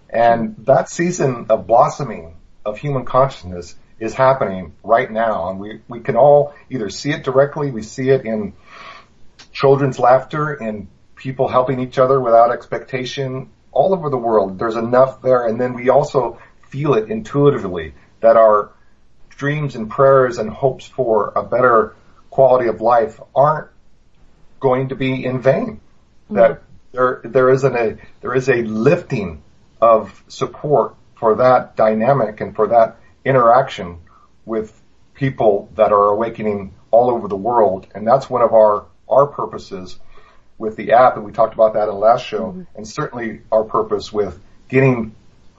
And 0.10 0.56
that 0.66 0.90
season 0.90 1.48
of 1.50 1.68
blossoming 1.68 2.38
of 2.64 2.78
human 2.78 3.06
consciousness 3.06 3.76
is 4.00 4.14
happening 4.14 4.74
right 4.84 5.12
now. 5.12 5.50
And 5.50 5.60
we, 5.60 5.82
we 5.88 6.00
can 6.00 6.16
all 6.16 6.54
either 6.70 6.90
see 6.90 7.12
it 7.12 7.24
directly, 7.24 7.72
we 7.72 7.82
see 7.82 8.10
it 8.10 8.26
in 8.26 8.54
children's 9.52 10.00
laughter, 10.00 10.54
in 10.54 10.88
people 11.16 11.48
helping 11.48 11.80
each 11.80 11.98
other 11.98 12.20
without 12.20 12.52
expectation, 12.52 13.50
all 13.72 13.94
over 13.94 14.10
the 14.10 14.18
world. 14.18 14.60
There's 14.60 14.76
enough 14.76 15.22
there. 15.22 15.48
And 15.48 15.60
then 15.60 15.74
we 15.74 15.90
also 15.90 16.40
feel 16.70 16.94
it 16.96 17.10
intuitively 17.10 17.94
that 18.22 18.38
our 18.38 18.72
dreams 19.30 19.76
and 19.76 19.90
prayers 19.90 20.38
and 20.38 20.50
hopes 20.50 20.86
for 20.86 21.34
a 21.36 21.44
better 21.44 21.96
quality 22.30 22.68
of 22.68 22.82
life 22.82 23.20
aren't 23.36 23.70
going 24.60 24.90
to 24.90 24.96
be 24.96 25.26
in 25.26 25.42
vain. 25.42 25.80
That 26.30 26.52
mm-hmm. 26.52 26.64
there, 26.92 27.22
there 27.24 27.50
is 27.50 27.64
an, 27.64 27.76
a, 27.76 27.98
there 28.22 28.34
is 28.34 28.50
a 28.50 28.64
lifting 28.64 29.44
of 29.82 30.24
support 30.28 30.96
for 31.16 31.36
that 31.36 31.76
dynamic 31.76 32.42
and 32.42 32.56
for 32.56 32.68
that 32.68 32.98
interaction 33.24 34.00
with 34.46 34.82
people 35.14 35.70
that 35.76 35.92
are 35.92 36.10
awakening 36.10 36.74
all 36.92 37.10
over 37.10 37.28
the 37.28 37.36
world. 37.36 37.88
And 37.94 38.08
that's 38.08 38.30
one 38.30 38.42
of 38.42 38.54
our, 38.54 38.86
our 39.08 39.28
purposes 39.28 40.00
with 40.58 40.76
the 40.76 40.94
app. 40.94 41.16
And 41.16 41.26
we 41.26 41.32
talked 41.32 41.54
about 41.54 41.74
that 41.74 41.84
in 41.84 41.90
the 41.90 41.94
last 41.96 42.26
show 42.26 42.48
mm-hmm. 42.48 42.64
and 42.76 42.88
certainly 42.88 43.42
our 43.52 43.64
purpose 43.64 44.12
with 44.12 44.40
getting 44.70 45.16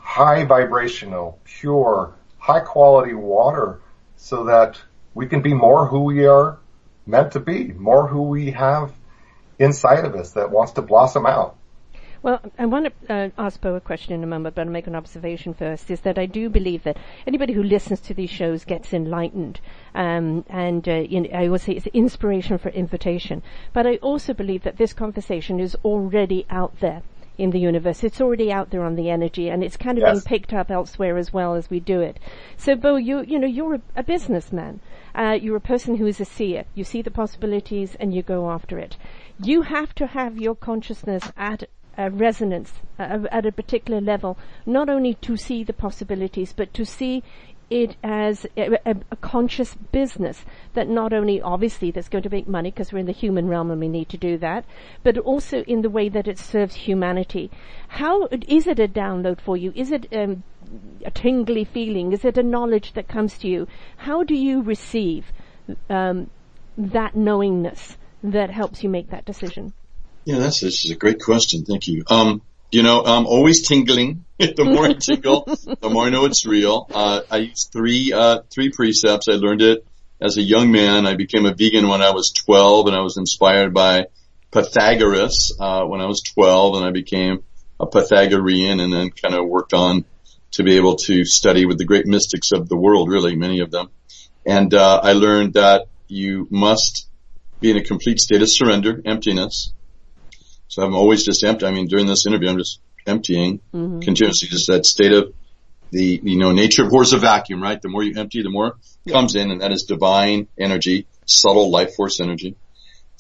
high 0.06 0.44
vibrational, 0.44 1.38
pure, 1.44 2.14
high 2.38 2.60
quality 2.60 3.12
water 3.12 3.80
so 4.16 4.44
that 4.44 4.80
we 5.14 5.26
can 5.26 5.42
be 5.42 5.52
more 5.52 5.88
who 5.88 6.04
we 6.04 6.24
are 6.26 6.58
meant 7.06 7.32
to 7.32 7.40
be, 7.40 7.72
more 7.72 8.06
who 8.06 8.22
we 8.22 8.52
have 8.52 8.92
inside 9.58 10.04
of 10.04 10.14
us 10.14 10.30
that 10.32 10.50
wants 10.50 10.72
to 10.72 10.80
blossom 10.80 11.26
out. 11.26 11.56
Well, 12.22 12.40
I 12.56 12.66
want 12.66 12.86
to 12.86 13.12
uh, 13.12 13.28
ask 13.36 13.60
Bo 13.60 13.74
a 13.74 13.80
question 13.80 14.14
in 14.14 14.22
a 14.22 14.26
moment, 14.28 14.54
but 14.54 14.62
I'll 14.62 14.72
make 14.72 14.86
an 14.86 14.94
observation 14.94 15.54
first. 15.54 15.90
Is 15.90 16.00
that 16.00 16.18
I 16.18 16.26
do 16.26 16.48
believe 16.48 16.84
that 16.84 16.96
anybody 17.26 17.52
who 17.52 17.62
listens 17.62 18.00
to 18.02 18.14
these 18.14 18.30
shows 18.30 18.64
gets 18.64 18.94
enlightened, 18.94 19.60
um, 19.94 20.44
and 20.48 20.88
uh, 20.88 20.94
you 20.94 21.20
know, 21.20 21.30
I 21.32 21.46
always 21.46 21.64
say 21.64 21.72
it's 21.72 21.86
inspiration 21.88 22.58
for 22.58 22.68
invitation. 22.68 23.42
But 23.72 23.86
I 23.86 23.96
also 23.96 24.34
believe 24.34 24.62
that 24.62 24.76
this 24.76 24.92
conversation 24.92 25.60
is 25.60 25.76
already 25.84 26.46
out 26.48 26.78
there 26.80 27.02
in 27.38 27.50
the 27.50 27.60
universe. 27.60 28.02
It's 28.04 28.20
already 28.20 28.50
out 28.52 28.70
there 28.70 28.82
on 28.82 28.94
the 28.96 29.10
energy, 29.10 29.48
and 29.48 29.62
it's 29.62 29.76
kind 29.76 29.98
of 29.98 30.04
Yes. 30.04 30.12
being 30.12 30.22
picked 30.22 30.52
up 30.52 30.70
elsewhere 30.70 31.16
as 31.16 31.32
well 31.32 31.54
as 31.54 31.68
we 31.70 31.80
do 31.80 32.00
it. 32.00 32.18
So, 32.56 32.76
Bo, 32.76 32.96
you 32.96 33.22
you 33.22 33.38
know 33.38 33.46
you're 33.46 33.74
a, 33.74 33.80
a 33.96 34.02
businessman. 34.02 34.80
Uh, 35.14 35.38
you're 35.40 35.56
a 35.56 35.60
person 35.60 35.96
who 35.96 36.06
is 36.06 36.20
a 36.20 36.24
seer. 36.24 36.64
You 36.74 36.84
see 36.84 37.02
the 37.02 37.10
possibilities 37.10 37.94
and 37.98 38.14
you 38.14 38.22
go 38.22 38.50
after 38.50 38.78
it. 38.78 38.96
You 39.42 39.62
have 39.62 39.94
to 39.96 40.06
have 40.06 40.38
your 40.38 40.54
consciousness 40.54 41.30
at 41.36 41.64
a 41.98 42.10
resonance 42.10 42.72
uh, 42.98 43.24
at 43.32 43.46
a 43.46 43.52
particular 43.52 44.00
level, 44.02 44.36
not 44.66 44.90
only 44.90 45.14
to 45.14 45.36
see 45.36 45.64
the 45.64 45.72
possibilities, 45.72 46.52
but 46.52 46.74
to 46.74 46.84
see 46.84 47.22
it 47.68 47.96
as 48.02 48.46
a, 48.56 48.78
a, 48.86 49.16
conscious 49.16 49.74
business 49.90 50.44
that 50.74 50.88
not 50.88 51.12
only 51.12 51.40
obviously 51.40 51.90
that's 51.90 52.08
going 52.08 52.22
to 52.22 52.30
make 52.30 52.46
money 52.46 52.70
because 52.70 52.92
we're 52.92 53.00
in 53.00 53.06
the 53.06 53.12
human 53.12 53.48
realm 53.48 53.70
and 53.70 53.80
we 53.80 53.88
need 53.88 54.08
to 54.08 54.16
do 54.16 54.38
that, 54.38 54.64
but 55.02 55.18
also 55.18 55.62
in 55.62 55.82
the 55.82 55.90
way 55.90 56.08
that 56.08 56.28
it 56.28 56.38
serves 56.38 56.74
humanity. 56.74 57.50
How 57.88 58.28
is 58.46 58.66
it 58.68 58.78
a 58.78 58.86
download 58.86 59.40
for 59.40 59.56
you? 59.56 59.72
Is 59.74 59.90
it 59.90 60.06
um, 60.12 60.44
a 61.04 61.10
tingly 61.10 61.64
feeling? 61.64 62.12
Is 62.12 62.24
it 62.24 62.38
a 62.38 62.42
knowledge 62.42 62.92
that 62.92 63.08
comes 63.08 63.36
to 63.38 63.48
you? 63.48 63.66
How 63.96 64.22
do 64.22 64.34
you 64.34 64.62
receive 64.62 65.32
um, 65.90 66.30
that 66.78 67.16
knowingness 67.16 67.96
that 68.22 68.50
helps 68.50 68.84
you 68.84 68.88
make 68.88 69.10
that 69.10 69.24
decision? 69.24 69.72
Yeah, 70.24 70.38
that's 70.38 70.60
this 70.60 70.84
is 70.84 70.90
a 70.90 70.96
great 70.96 71.20
question. 71.20 71.64
Thank 71.64 71.88
you. 71.88 72.04
Um, 72.08 72.42
you 72.70 72.82
know, 72.82 73.02
I'm 73.04 73.26
always 73.26 73.66
tingling. 73.66 74.24
the 74.38 74.64
more 74.64 74.86
I 74.86 74.92
tingle, 74.92 75.44
the 75.80 75.88
more 75.88 76.04
I 76.04 76.10
know 76.10 76.26
it's 76.26 76.44
real. 76.44 76.86
Uh, 76.92 77.22
I 77.30 77.36
use 77.38 77.68
three 77.72 78.12
uh, 78.12 78.40
three 78.50 78.70
precepts. 78.70 79.28
I 79.28 79.32
learned 79.32 79.62
it 79.62 79.86
as 80.20 80.36
a 80.36 80.42
young 80.42 80.70
man. 80.72 81.06
I 81.06 81.14
became 81.14 81.46
a 81.46 81.54
vegan 81.54 81.88
when 81.88 82.02
I 82.02 82.10
was 82.10 82.32
12, 82.32 82.88
and 82.88 82.96
I 82.96 83.00
was 83.00 83.16
inspired 83.16 83.72
by 83.72 84.06
Pythagoras 84.50 85.56
uh, 85.58 85.84
when 85.84 86.00
I 86.00 86.06
was 86.06 86.22
12, 86.34 86.76
and 86.76 86.84
I 86.84 86.90
became 86.90 87.44
a 87.80 87.86
Pythagorean, 87.86 88.80
and 88.80 88.92
then 88.92 89.10
kind 89.10 89.34
of 89.34 89.46
worked 89.46 89.72
on 89.72 90.04
to 90.52 90.62
be 90.62 90.76
able 90.76 90.96
to 90.96 91.24
study 91.24 91.66
with 91.66 91.78
the 91.78 91.84
great 91.84 92.06
mystics 92.06 92.52
of 92.52 92.68
the 92.68 92.76
world, 92.76 93.10
really 93.10 93.36
many 93.36 93.60
of 93.60 93.70
them. 93.70 93.88
And 94.44 94.72
uh, 94.72 95.00
I 95.02 95.12
learned 95.12 95.54
that 95.54 95.86
you 96.08 96.46
must 96.50 97.08
be 97.60 97.70
in 97.70 97.76
a 97.76 97.82
complete 97.82 98.20
state 98.20 98.42
of 98.42 98.48
surrender, 98.48 99.00
emptiness. 99.04 99.72
So 100.68 100.82
I'm 100.82 100.94
always 100.94 101.24
just 101.24 101.44
empty. 101.44 101.66
I 101.66 101.70
mean, 101.70 101.86
during 101.86 102.06
this 102.06 102.26
interview, 102.26 102.48
I'm 102.48 102.58
just 102.58 102.80
emptying 103.06 103.60
continuously, 104.00 104.48
just 104.48 104.66
that 104.68 104.84
state 104.84 105.12
of 105.12 105.32
the, 105.90 106.20
you 106.22 106.36
know, 106.38 106.52
nature 106.52 106.82
of 106.82 106.88
abhors 106.88 107.12
a 107.12 107.18
vacuum, 107.18 107.62
right? 107.62 107.80
The 107.80 107.88
more 107.88 108.02
you 108.02 108.18
empty, 108.18 108.42
the 108.42 108.50
more 108.50 108.76
comes 109.08 109.36
in, 109.36 109.50
and 109.50 109.60
that 109.60 109.72
is 109.72 109.84
divine 109.84 110.48
energy, 110.58 111.06
subtle 111.24 111.70
life 111.70 111.94
force 111.94 112.20
energy. 112.20 112.56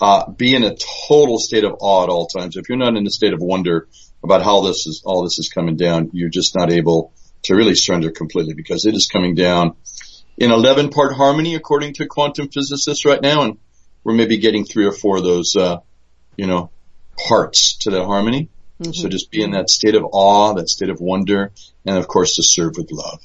Uh, 0.00 0.28
be 0.30 0.54
in 0.54 0.62
a 0.62 0.74
total 1.08 1.38
state 1.38 1.64
of 1.64 1.76
awe 1.80 2.02
at 2.02 2.08
all 2.08 2.26
times. 2.26 2.56
If 2.56 2.68
you're 2.68 2.76
not 2.76 2.96
in 2.96 3.06
a 3.06 3.10
state 3.10 3.32
of 3.32 3.40
wonder 3.40 3.88
about 4.22 4.42
how 4.42 4.62
this 4.62 4.86
is, 4.86 5.02
all 5.04 5.22
this 5.22 5.38
is 5.38 5.48
coming 5.48 5.76
down, 5.76 6.10
you're 6.12 6.28
just 6.28 6.54
not 6.54 6.70
able 6.70 7.12
to 7.44 7.54
really 7.54 7.74
surrender 7.74 8.10
completely 8.10 8.54
because 8.54 8.84
it 8.84 8.94
is 8.94 9.06
coming 9.06 9.34
down 9.34 9.76
in 10.36 10.50
11 10.50 10.90
part 10.90 11.14
harmony 11.14 11.54
according 11.54 11.94
to 11.94 12.06
quantum 12.06 12.48
physicists 12.48 13.04
right 13.04 13.22
now. 13.22 13.42
And 13.42 13.58
we're 14.04 14.14
maybe 14.14 14.38
getting 14.38 14.64
three 14.64 14.84
or 14.84 14.92
four 14.92 15.18
of 15.18 15.24
those, 15.24 15.56
uh, 15.56 15.78
you 16.36 16.46
know, 16.46 16.70
parts 17.16 17.76
to 17.78 17.90
that 17.90 18.04
harmony. 18.04 18.48
So 18.92 19.08
just 19.08 19.30
be 19.30 19.42
in 19.42 19.52
that 19.52 19.70
state 19.70 19.94
of 19.94 20.04
awe, 20.12 20.52
that 20.54 20.68
state 20.68 20.90
of 20.90 21.00
wonder, 21.00 21.50
and 21.86 21.96
of 21.96 22.06
course 22.08 22.36
to 22.36 22.42
serve 22.42 22.76
with 22.76 22.92
love. 22.92 23.20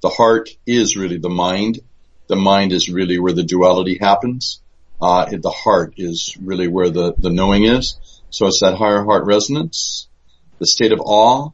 The 0.00 0.08
heart 0.08 0.48
is 0.66 0.96
really 0.96 1.18
the 1.18 1.28
mind. 1.28 1.80
The 2.26 2.36
mind 2.36 2.72
is 2.72 2.88
really 2.88 3.18
where 3.18 3.34
the 3.34 3.42
duality 3.42 3.98
happens. 3.98 4.60
uh, 5.00 5.26
the 5.30 5.50
heart 5.50 5.94
is 5.98 6.36
really 6.40 6.68
where 6.68 6.88
the, 6.90 7.14
the 7.18 7.30
knowing 7.30 7.64
is. 7.64 7.98
So 8.30 8.46
it's 8.46 8.60
that 8.60 8.76
higher 8.76 9.04
heart 9.04 9.26
resonance, 9.26 10.08
the 10.58 10.66
state 10.66 10.92
of 10.92 11.00
awe, 11.00 11.50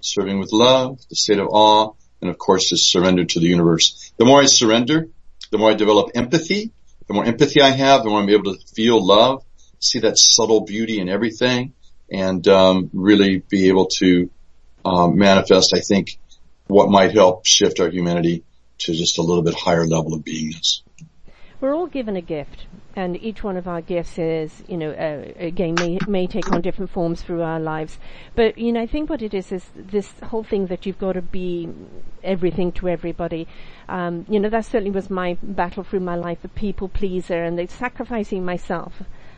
serving 0.00 0.38
with 0.38 0.52
love, 0.52 1.00
the 1.10 1.16
state 1.16 1.38
of 1.38 1.48
awe, 1.50 1.92
and 2.20 2.30
of 2.30 2.38
course 2.38 2.68
just 2.68 2.90
surrender 2.90 3.24
to 3.24 3.40
the 3.40 3.46
universe. 3.46 4.12
The 4.16 4.24
more 4.24 4.40
I 4.40 4.46
surrender, 4.46 5.08
the 5.50 5.58
more 5.58 5.70
I 5.70 5.74
develop 5.74 6.12
empathy, 6.14 6.70
the 7.08 7.14
more 7.14 7.24
empathy 7.24 7.60
I 7.60 7.70
have, 7.70 8.04
the 8.04 8.10
more 8.10 8.20
I'm 8.20 8.28
able 8.30 8.54
to 8.54 8.66
feel 8.74 9.04
love, 9.04 9.44
see 9.82 10.00
that 10.00 10.18
subtle 10.18 10.62
beauty 10.62 11.00
in 11.00 11.08
everything, 11.08 11.72
and 12.10 12.46
um, 12.48 12.90
really 12.92 13.38
be 13.38 13.68
able 13.68 13.86
to 13.86 14.30
um, 14.84 15.16
manifest, 15.16 15.74
I 15.74 15.80
think, 15.80 16.18
what 16.66 16.90
might 16.90 17.12
help 17.12 17.46
shift 17.46 17.80
our 17.80 17.88
humanity 17.88 18.44
to 18.78 18.94
just 18.94 19.18
a 19.18 19.22
little 19.22 19.42
bit 19.42 19.54
higher 19.54 19.86
level 19.86 20.14
of 20.14 20.22
beingness. 20.22 20.82
We're 21.60 21.74
all 21.74 21.86
given 21.86 22.16
a 22.16 22.20
gift, 22.20 22.66
and 22.96 23.16
each 23.22 23.44
one 23.44 23.56
of 23.56 23.68
our 23.68 23.80
gifts 23.80 24.18
is, 24.18 24.64
you 24.66 24.76
know, 24.76 24.90
uh, 24.90 25.32
again, 25.38 25.74
may, 25.78 25.98
may 26.08 26.26
take 26.26 26.50
on 26.50 26.60
different 26.60 26.90
forms 26.90 27.22
through 27.22 27.42
our 27.42 27.60
lives. 27.60 27.98
But, 28.34 28.58
you 28.58 28.72
know, 28.72 28.82
I 28.82 28.86
think 28.88 29.08
what 29.08 29.22
it 29.22 29.32
is 29.32 29.52
is 29.52 29.64
this 29.76 30.10
whole 30.24 30.42
thing 30.42 30.66
that 30.66 30.86
you've 30.86 30.98
got 30.98 31.12
to 31.12 31.22
be 31.22 31.68
everything 32.24 32.72
to 32.72 32.88
everybody. 32.88 33.46
Um, 33.88 34.26
you 34.28 34.40
know, 34.40 34.48
that 34.48 34.64
certainly 34.64 34.90
was 34.90 35.08
my 35.08 35.38
battle 35.40 35.84
through 35.84 36.00
my 36.00 36.16
life, 36.16 36.42
the 36.42 36.48
people 36.48 36.88
pleaser, 36.88 37.44
and 37.44 37.56
the 37.56 37.68
sacrificing 37.68 38.44
myself. 38.44 38.94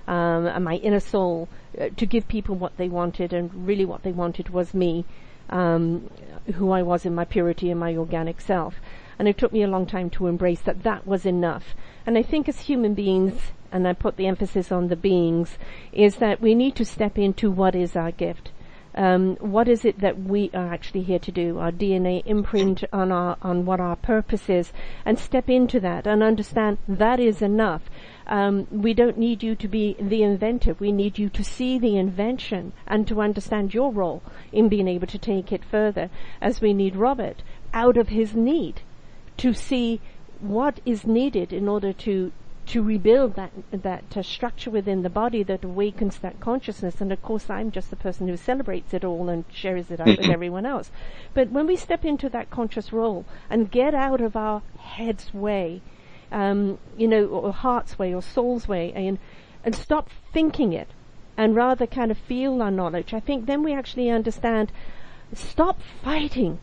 Um, 0.06 0.46
and 0.46 0.64
my 0.64 0.76
inner 0.76 1.00
soul 1.00 1.48
uh, 1.80 1.88
to 1.96 2.06
give 2.06 2.28
people 2.28 2.54
what 2.54 2.76
they 2.76 2.88
wanted, 2.88 3.32
and 3.32 3.66
really 3.66 3.84
what 3.84 4.02
they 4.02 4.12
wanted 4.12 4.50
was 4.50 4.74
me, 4.74 5.04
um, 5.50 6.10
who 6.54 6.70
I 6.70 6.82
was 6.82 7.06
in 7.06 7.14
my 7.14 7.24
purity 7.24 7.70
and 7.70 7.80
my 7.80 7.96
organic 7.96 8.40
self. 8.40 8.74
And 9.18 9.28
it 9.28 9.38
took 9.38 9.52
me 9.52 9.62
a 9.62 9.68
long 9.68 9.86
time 9.86 10.10
to 10.10 10.26
embrace 10.26 10.60
that 10.62 10.82
that 10.82 11.06
was 11.06 11.24
enough. 11.24 11.74
And 12.06 12.18
I 12.18 12.22
think 12.22 12.48
as 12.48 12.60
human 12.60 12.94
beings, 12.94 13.52
and 13.72 13.88
I 13.88 13.92
put 13.92 14.16
the 14.16 14.26
emphasis 14.26 14.70
on 14.70 14.88
the 14.88 14.96
beings, 14.96 15.56
is 15.92 16.16
that 16.16 16.40
we 16.40 16.54
need 16.54 16.76
to 16.76 16.84
step 16.84 17.18
into 17.18 17.50
what 17.50 17.74
is 17.74 17.96
our 17.96 18.10
gift. 18.10 18.50
Um, 18.96 19.36
what 19.40 19.66
is 19.68 19.84
it 19.84 19.98
that 20.00 20.20
we 20.20 20.50
are 20.54 20.72
actually 20.72 21.02
here 21.02 21.18
to 21.18 21.32
do? 21.32 21.58
Our 21.58 21.72
DNA 21.72 22.22
imprint 22.26 22.84
on 22.92 23.10
our 23.10 23.36
on 23.42 23.66
what 23.66 23.80
our 23.80 23.96
purpose 23.96 24.48
is, 24.48 24.72
and 25.04 25.18
step 25.18 25.50
into 25.50 25.80
that 25.80 26.06
and 26.06 26.22
understand 26.22 26.78
that 26.86 27.18
is 27.18 27.42
enough. 27.42 27.82
Um, 28.26 28.66
we 28.70 28.94
don't 28.94 29.18
need 29.18 29.42
you 29.42 29.54
to 29.54 29.68
be 29.68 29.96
the 30.00 30.22
inventor. 30.22 30.74
We 30.78 30.92
need 30.92 31.18
you 31.18 31.28
to 31.30 31.44
see 31.44 31.78
the 31.78 31.96
invention 31.96 32.72
and 32.86 33.06
to 33.08 33.20
understand 33.20 33.74
your 33.74 33.92
role 33.92 34.22
in 34.52 34.68
being 34.68 34.88
able 34.88 35.06
to 35.08 35.18
take 35.18 35.52
it 35.52 35.64
further. 35.64 36.10
As 36.40 36.60
we 36.60 36.72
need 36.72 36.96
Robert 36.96 37.42
out 37.72 37.96
of 37.96 38.08
his 38.08 38.34
need 38.34 38.80
to 39.36 39.52
see 39.52 40.00
what 40.40 40.80
is 40.86 41.06
needed 41.06 41.52
in 41.52 41.68
order 41.68 41.92
to 41.92 42.32
to 42.66 42.82
rebuild 42.82 43.34
that 43.34 43.52
that 43.70 44.16
uh, 44.16 44.22
structure 44.22 44.70
within 44.70 45.02
the 45.02 45.10
body 45.10 45.42
that 45.42 45.64
awakens 45.64 46.18
that 46.18 46.40
consciousness. 46.40 47.00
And 47.00 47.12
of 47.12 47.22
course, 47.22 47.50
I'm 47.50 47.70
just 47.70 47.90
the 47.90 47.96
person 47.96 48.26
who 48.26 48.36
celebrates 48.36 48.94
it 48.94 49.04
all 49.04 49.28
and 49.28 49.44
shares 49.52 49.90
it 49.90 50.00
out 50.00 50.16
with 50.16 50.30
everyone 50.30 50.64
else. 50.64 50.90
But 51.34 51.50
when 51.50 51.66
we 51.66 51.76
step 51.76 52.04
into 52.04 52.28
that 52.30 52.50
conscious 52.50 52.92
role 52.92 53.26
and 53.50 53.70
get 53.70 53.94
out 53.94 54.22
of 54.22 54.34
our 54.34 54.62
head's 54.78 55.34
way, 55.34 55.82
um, 56.34 56.78
you 56.98 57.08
know, 57.08 57.24
or 57.26 57.52
heart's 57.52 57.98
way 57.98 58.12
or 58.14 58.20
soul's 58.20 58.66
way, 58.68 58.92
and 58.94 59.18
and 59.64 59.74
stop 59.74 60.10
thinking 60.32 60.72
it, 60.72 60.88
and 61.36 61.56
rather 61.56 61.86
kind 61.86 62.10
of 62.10 62.18
feel 62.18 62.60
our 62.60 62.70
knowledge, 62.70 63.14
I 63.14 63.20
think 63.20 63.46
then 63.46 63.62
we 63.62 63.72
actually 63.72 64.10
understand. 64.10 64.72
Stop 65.32 65.80
fighting 66.02 66.58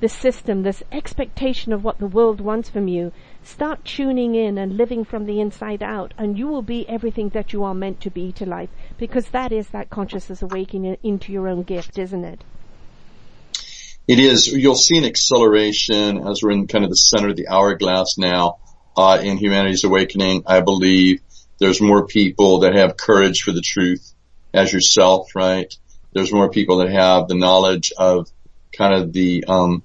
this 0.00 0.12
system, 0.12 0.62
this 0.62 0.82
expectation 0.90 1.72
of 1.72 1.84
what 1.84 1.98
the 1.98 2.06
world 2.06 2.40
wants 2.40 2.68
from 2.68 2.88
you, 2.88 3.12
start 3.42 3.84
tuning 3.84 4.34
in 4.34 4.58
and 4.58 4.76
living 4.76 5.04
from 5.04 5.26
the 5.26 5.40
inside 5.40 5.82
out, 5.82 6.12
and 6.18 6.38
you 6.38 6.46
will 6.46 6.62
be 6.62 6.88
everything 6.88 7.30
that 7.30 7.52
you 7.52 7.64
are 7.64 7.74
meant 7.74 8.00
to 8.00 8.10
be 8.10 8.32
to 8.32 8.44
life, 8.44 8.68
because 8.98 9.28
that 9.28 9.52
is 9.52 9.68
that 9.68 9.90
consciousness 9.90 10.42
awakening 10.42 10.96
into 11.02 11.32
your 11.32 11.48
own 11.48 11.62
gift, 11.62 11.98
isn't 11.98 12.24
it? 12.24 12.44
It 14.08 14.18
is. 14.18 14.46
You'll 14.48 14.74
see 14.76 14.98
an 14.98 15.04
acceleration 15.04 16.26
as 16.26 16.42
we're 16.42 16.52
in 16.52 16.66
kind 16.66 16.84
of 16.84 16.90
the 16.90 16.96
center 16.96 17.28
of 17.28 17.36
the 17.36 17.48
hourglass 17.48 18.16
now 18.18 18.58
uh, 18.96 19.18
in 19.22 19.36
humanity's 19.36 19.84
awakening. 19.84 20.44
I 20.46 20.60
believe 20.60 21.20
there's 21.58 21.80
more 21.80 22.06
people 22.06 22.60
that 22.60 22.74
have 22.74 22.96
courage 22.96 23.42
for 23.42 23.52
the 23.52 23.60
truth 23.60 24.12
as 24.52 24.72
yourself, 24.72 25.34
right? 25.34 25.72
There's 26.12 26.32
more 26.32 26.50
people 26.50 26.78
that 26.78 26.90
have 26.90 27.28
the 27.28 27.34
knowledge 27.34 27.92
of 27.96 28.30
kind 28.72 28.94
of 28.94 29.12
the 29.12 29.44
um, 29.46 29.82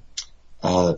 uh, 0.64 0.95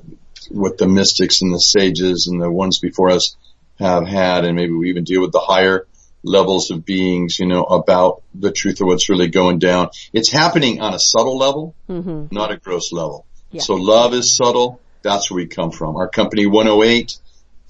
what 0.50 0.78
the 0.78 0.88
mystics 0.88 1.42
and 1.42 1.54
the 1.54 1.60
sages 1.60 2.28
and 2.28 2.42
the 2.42 2.52
ones 2.52 2.80
before 2.80 3.10
us 3.10 3.36
have 3.80 4.08
had, 4.08 4.46
and 4.46 4.56
maybe 4.56 4.74
we 4.74 4.90
even 4.90 5.04
deal 5.04 5.22
with 5.22 5.32
the 5.32 5.40
higher 5.40 5.88
levels 6.24 6.72
of 6.72 6.86
beings, 6.86 7.40
you 7.40 7.46
know, 7.46 7.64
about 7.64 8.22
the 8.34 8.52
truth 8.52 8.80
of 8.82 8.88
what's 8.88 9.10
really 9.10 9.28
going 9.28 9.60
down. 9.60 9.90
It's 10.14 10.32
happening 10.32 10.82
on 10.82 10.94
a 10.94 11.00
subtle 11.00 11.38
level, 11.38 11.76
mm-hmm. 11.90 12.28
not 12.32 12.52
a 12.52 12.58
gross 12.58 12.92
level. 12.92 13.26
Yeah. 13.52 13.62
So 13.62 13.76
love 13.76 14.14
is 14.14 14.36
subtle. 14.36 14.80
That's 15.02 15.30
where 15.30 15.38
we 15.38 15.48
come 15.48 15.72
from. 15.72 15.98
Our 15.98 16.08
company 16.08 16.46
108 16.46 17.18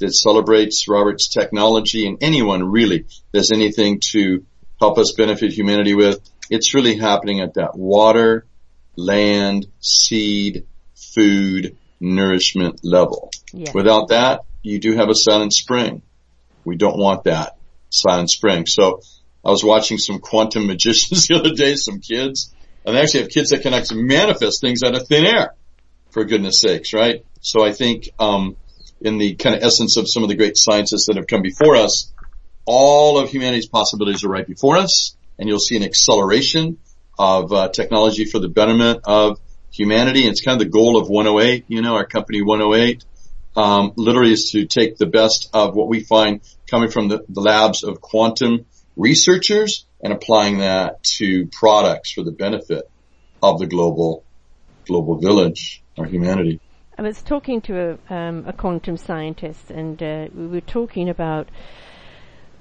that 0.03 0.13
celebrates 0.13 0.87
Robert's 0.87 1.27
technology 1.29 2.05
and 2.07 2.17
anyone 2.21 2.63
really 2.63 3.05
does 3.33 3.51
anything 3.51 4.01
to 4.11 4.45
help 4.79 4.97
us 4.97 5.13
benefit 5.13 5.53
humanity 5.53 5.95
with. 5.95 6.19
It's 6.49 6.73
really 6.73 6.97
happening 6.97 7.39
at 7.39 7.53
that 7.55 7.75
water, 7.75 8.45
land, 8.95 9.67
seed, 9.79 10.67
food, 10.95 11.77
nourishment 11.99 12.81
level. 12.83 13.31
Yeah. 13.53 13.71
Without 13.73 14.09
that, 14.09 14.41
you 14.61 14.79
do 14.79 14.93
have 14.93 15.09
a 15.09 15.15
silent 15.15 15.53
spring. 15.53 16.01
We 16.65 16.75
don't 16.75 16.97
want 16.97 17.23
that 17.23 17.57
silent 17.89 18.29
spring. 18.29 18.65
So 18.65 19.01
I 19.43 19.51
was 19.51 19.63
watching 19.63 19.97
some 19.97 20.19
quantum 20.19 20.67
magicians 20.67 21.27
the 21.27 21.35
other 21.35 21.53
day, 21.53 21.75
some 21.75 21.99
kids, 21.99 22.53
and 22.85 22.95
they 22.95 23.01
actually 23.01 23.21
have 23.21 23.29
kids 23.29 23.51
that 23.51 23.61
can 23.61 23.73
actually 23.73 24.03
manifest 24.03 24.59
things 24.59 24.83
out 24.83 24.95
of 24.95 25.07
thin 25.07 25.25
air, 25.25 25.55
for 26.11 26.25
goodness 26.25 26.59
sakes, 26.59 26.93
right? 26.93 27.25
So 27.39 27.65
I 27.65 27.71
think, 27.71 28.09
um, 28.19 28.57
in 29.03 29.17
the 29.17 29.35
kind 29.35 29.55
of 29.55 29.63
essence 29.63 29.97
of 29.97 30.09
some 30.09 30.23
of 30.23 30.29
the 30.29 30.35
great 30.35 30.57
scientists 30.57 31.07
that 31.07 31.17
have 31.17 31.27
come 31.27 31.41
before 31.41 31.75
us, 31.75 32.11
all 32.65 33.19
of 33.19 33.29
humanity's 33.29 33.67
possibilities 33.67 34.23
are 34.23 34.29
right 34.29 34.47
before 34.47 34.77
us, 34.77 35.15
and 35.37 35.49
you'll 35.49 35.59
see 35.59 35.75
an 35.75 35.83
acceleration 35.83 36.77
of 37.19 37.51
uh, 37.51 37.69
technology 37.69 38.25
for 38.25 38.39
the 38.39 38.47
betterment 38.47 39.01
of 39.03 39.39
humanity. 39.71 40.21
It's 40.21 40.41
kind 40.41 40.59
of 40.59 40.65
the 40.65 40.71
goal 40.71 40.97
of 40.97 41.09
108, 41.09 41.65
you 41.67 41.81
know, 41.81 41.95
our 41.95 42.05
company 42.05 42.41
108, 42.41 43.03
um, 43.55 43.93
literally 43.97 44.33
is 44.33 44.51
to 44.51 44.65
take 44.65 44.97
the 44.97 45.05
best 45.05 45.49
of 45.53 45.75
what 45.75 45.87
we 45.87 45.99
find 45.99 46.41
coming 46.67 46.89
from 46.89 47.09
the, 47.09 47.25
the 47.29 47.41
labs 47.41 47.83
of 47.83 48.01
quantum 48.01 48.65
researchers 48.95 49.85
and 50.01 50.13
applying 50.13 50.59
that 50.59 51.03
to 51.03 51.47
products 51.47 52.11
for 52.11 52.23
the 52.23 52.31
benefit 52.31 52.89
of 53.41 53.59
the 53.59 53.67
global, 53.67 54.23
global 54.85 55.17
village 55.19 55.83
or 55.97 56.05
humanity. 56.05 56.59
I 56.95 57.01
was 57.01 57.23
talking 57.23 57.59
to 57.61 57.97
a, 58.09 58.13
um, 58.13 58.43
a 58.45 58.53
quantum 58.53 58.97
scientist 58.97 59.71
and 59.71 60.01
uh, 60.01 60.27
we 60.33 60.47
were 60.47 60.61
talking 60.61 61.09
about 61.09 61.49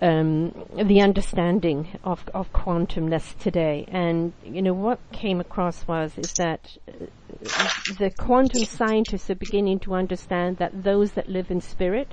um, 0.00 0.52
the 0.74 1.02
understanding 1.02 1.88
of, 2.02 2.24
of 2.32 2.50
quantumness 2.52 3.38
today. 3.38 3.84
And, 3.88 4.32
you 4.42 4.62
know, 4.62 4.72
what 4.72 5.00
came 5.12 5.38
across 5.38 5.86
was, 5.86 6.16
is 6.16 6.32
that 6.34 6.76
uh, 6.88 7.68
the 7.98 8.10
quantum 8.10 8.64
scientists 8.64 9.28
are 9.28 9.34
beginning 9.34 9.80
to 9.80 9.94
understand 9.94 10.56
that 10.56 10.82
those 10.82 11.12
that 11.12 11.28
live 11.28 11.50
in 11.50 11.60
spirit, 11.60 12.08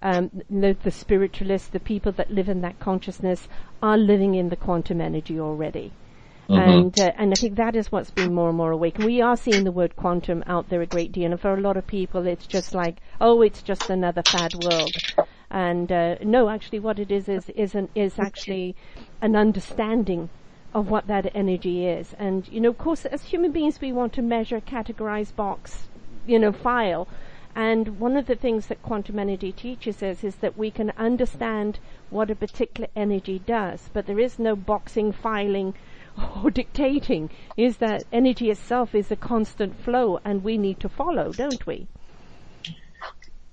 um, 0.00 0.30
the, 0.48 0.76
the 0.82 0.90
spiritualists, 0.90 1.68
the 1.68 1.78
people 1.78 2.12
that 2.12 2.30
live 2.30 2.48
in 2.48 2.62
that 2.62 2.80
consciousness 2.80 3.48
are 3.82 3.98
living 3.98 4.34
in 4.34 4.48
the 4.48 4.56
quantum 4.56 5.00
energy 5.00 5.38
already. 5.38 5.92
Mm-hmm. 6.48 6.70
And 6.70 7.00
uh, 7.00 7.12
and 7.16 7.32
I 7.32 7.36
think 7.36 7.56
that 7.56 7.74
is 7.74 7.90
what's 7.90 8.10
been 8.10 8.34
more 8.34 8.48
and 8.48 8.56
more 8.56 8.70
awake. 8.70 8.98
We 8.98 9.22
are 9.22 9.36
seeing 9.36 9.64
the 9.64 9.72
word 9.72 9.96
quantum 9.96 10.44
out 10.46 10.68
there 10.68 10.82
a 10.82 10.86
great 10.86 11.10
deal, 11.10 11.30
and 11.30 11.40
for 11.40 11.54
a 11.54 11.60
lot 11.60 11.78
of 11.78 11.86
people, 11.86 12.26
it's 12.26 12.46
just 12.46 12.74
like, 12.74 12.96
oh, 13.20 13.40
it's 13.40 13.62
just 13.62 13.88
another 13.88 14.22
fad 14.22 14.52
world. 14.62 14.92
And 15.50 15.90
uh, 15.90 16.16
no, 16.22 16.50
actually, 16.50 16.80
what 16.80 16.98
it 16.98 17.10
is 17.10 17.28
is 17.28 17.48
is 17.50 17.74
an, 17.74 17.88
is 17.94 18.18
actually 18.18 18.76
an 19.22 19.36
understanding 19.36 20.28
of 20.74 20.90
what 20.90 21.06
that 21.06 21.30
energy 21.34 21.86
is. 21.86 22.14
And 22.18 22.46
you 22.48 22.60
know, 22.60 22.70
of 22.70 22.78
course, 22.78 23.06
as 23.06 23.22
human 23.22 23.52
beings, 23.52 23.80
we 23.80 23.92
want 23.92 24.12
to 24.14 24.22
measure, 24.22 24.60
categorize, 24.60 25.34
box, 25.34 25.88
you 26.26 26.38
know, 26.38 26.52
file. 26.52 27.08
And 27.56 28.00
one 28.00 28.16
of 28.16 28.26
the 28.26 28.34
things 28.34 28.66
that 28.66 28.82
quantum 28.82 29.18
energy 29.18 29.52
teaches 29.52 30.02
us 30.02 30.24
is 30.24 30.34
that 30.36 30.58
we 30.58 30.72
can 30.72 30.90
understand 30.98 31.78
what 32.10 32.30
a 32.30 32.34
particular 32.34 32.88
energy 32.96 33.38
does, 33.46 33.88
but 33.92 34.06
there 34.06 34.18
is 34.18 34.40
no 34.40 34.56
boxing, 34.56 35.12
filing, 35.12 35.74
or 36.42 36.50
dictating. 36.50 37.30
Is 37.56 37.78
that 37.78 38.04
energy 38.12 38.50
itself 38.50 38.94
is 38.94 39.10
a 39.10 39.16
constant 39.16 39.78
flow, 39.82 40.20
and 40.24 40.44
we 40.44 40.58
need 40.58 40.80
to 40.80 40.88
follow, 40.88 41.32
don't 41.32 41.66
we? 41.66 41.86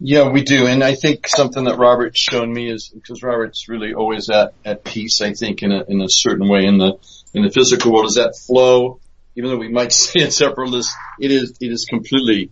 Yeah, 0.03 0.30
we 0.30 0.41
do. 0.41 0.66
And 0.66 0.84
I 0.84 0.95
think 0.95 1.28
something 1.28 1.66
that 1.66 1.78
Robert's 1.78 2.20
shown 2.20 2.51
me 2.51 2.72
is 2.72 2.89
because 2.89 3.22
Robert's 3.22 3.70
really 3.70 3.93
always 3.93 4.32
at, 4.32 4.55
at 4.66 4.84
peace, 4.84 5.22
I 5.22 5.34
think, 5.34 5.62
in 5.62 5.72
a, 5.72 5.84
in 5.88 6.01
a 6.01 6.09
certain 6.09 6.47
way 6.47 6.66
in 6.66 6.80
the, 6.80 6.97
in 7.36 7.43
the 7.43 7.51
physical 7.51 7.93
world 7.93 8.07
is 8.07 8.16
that 8.16 8.36
flow, 8.36 8.99
even 9.36 9.51
though 9.51 9.57
we 9.57 9.70
might 9.70 9.91
say 9.93 10.22
it's 10.22 10.41
effortless, 10.41 10.95
it 11.20 11.30
is, 11.30 11.53
it 11.62 11.72
is 11.72 11.86
completely, 11.86 12.49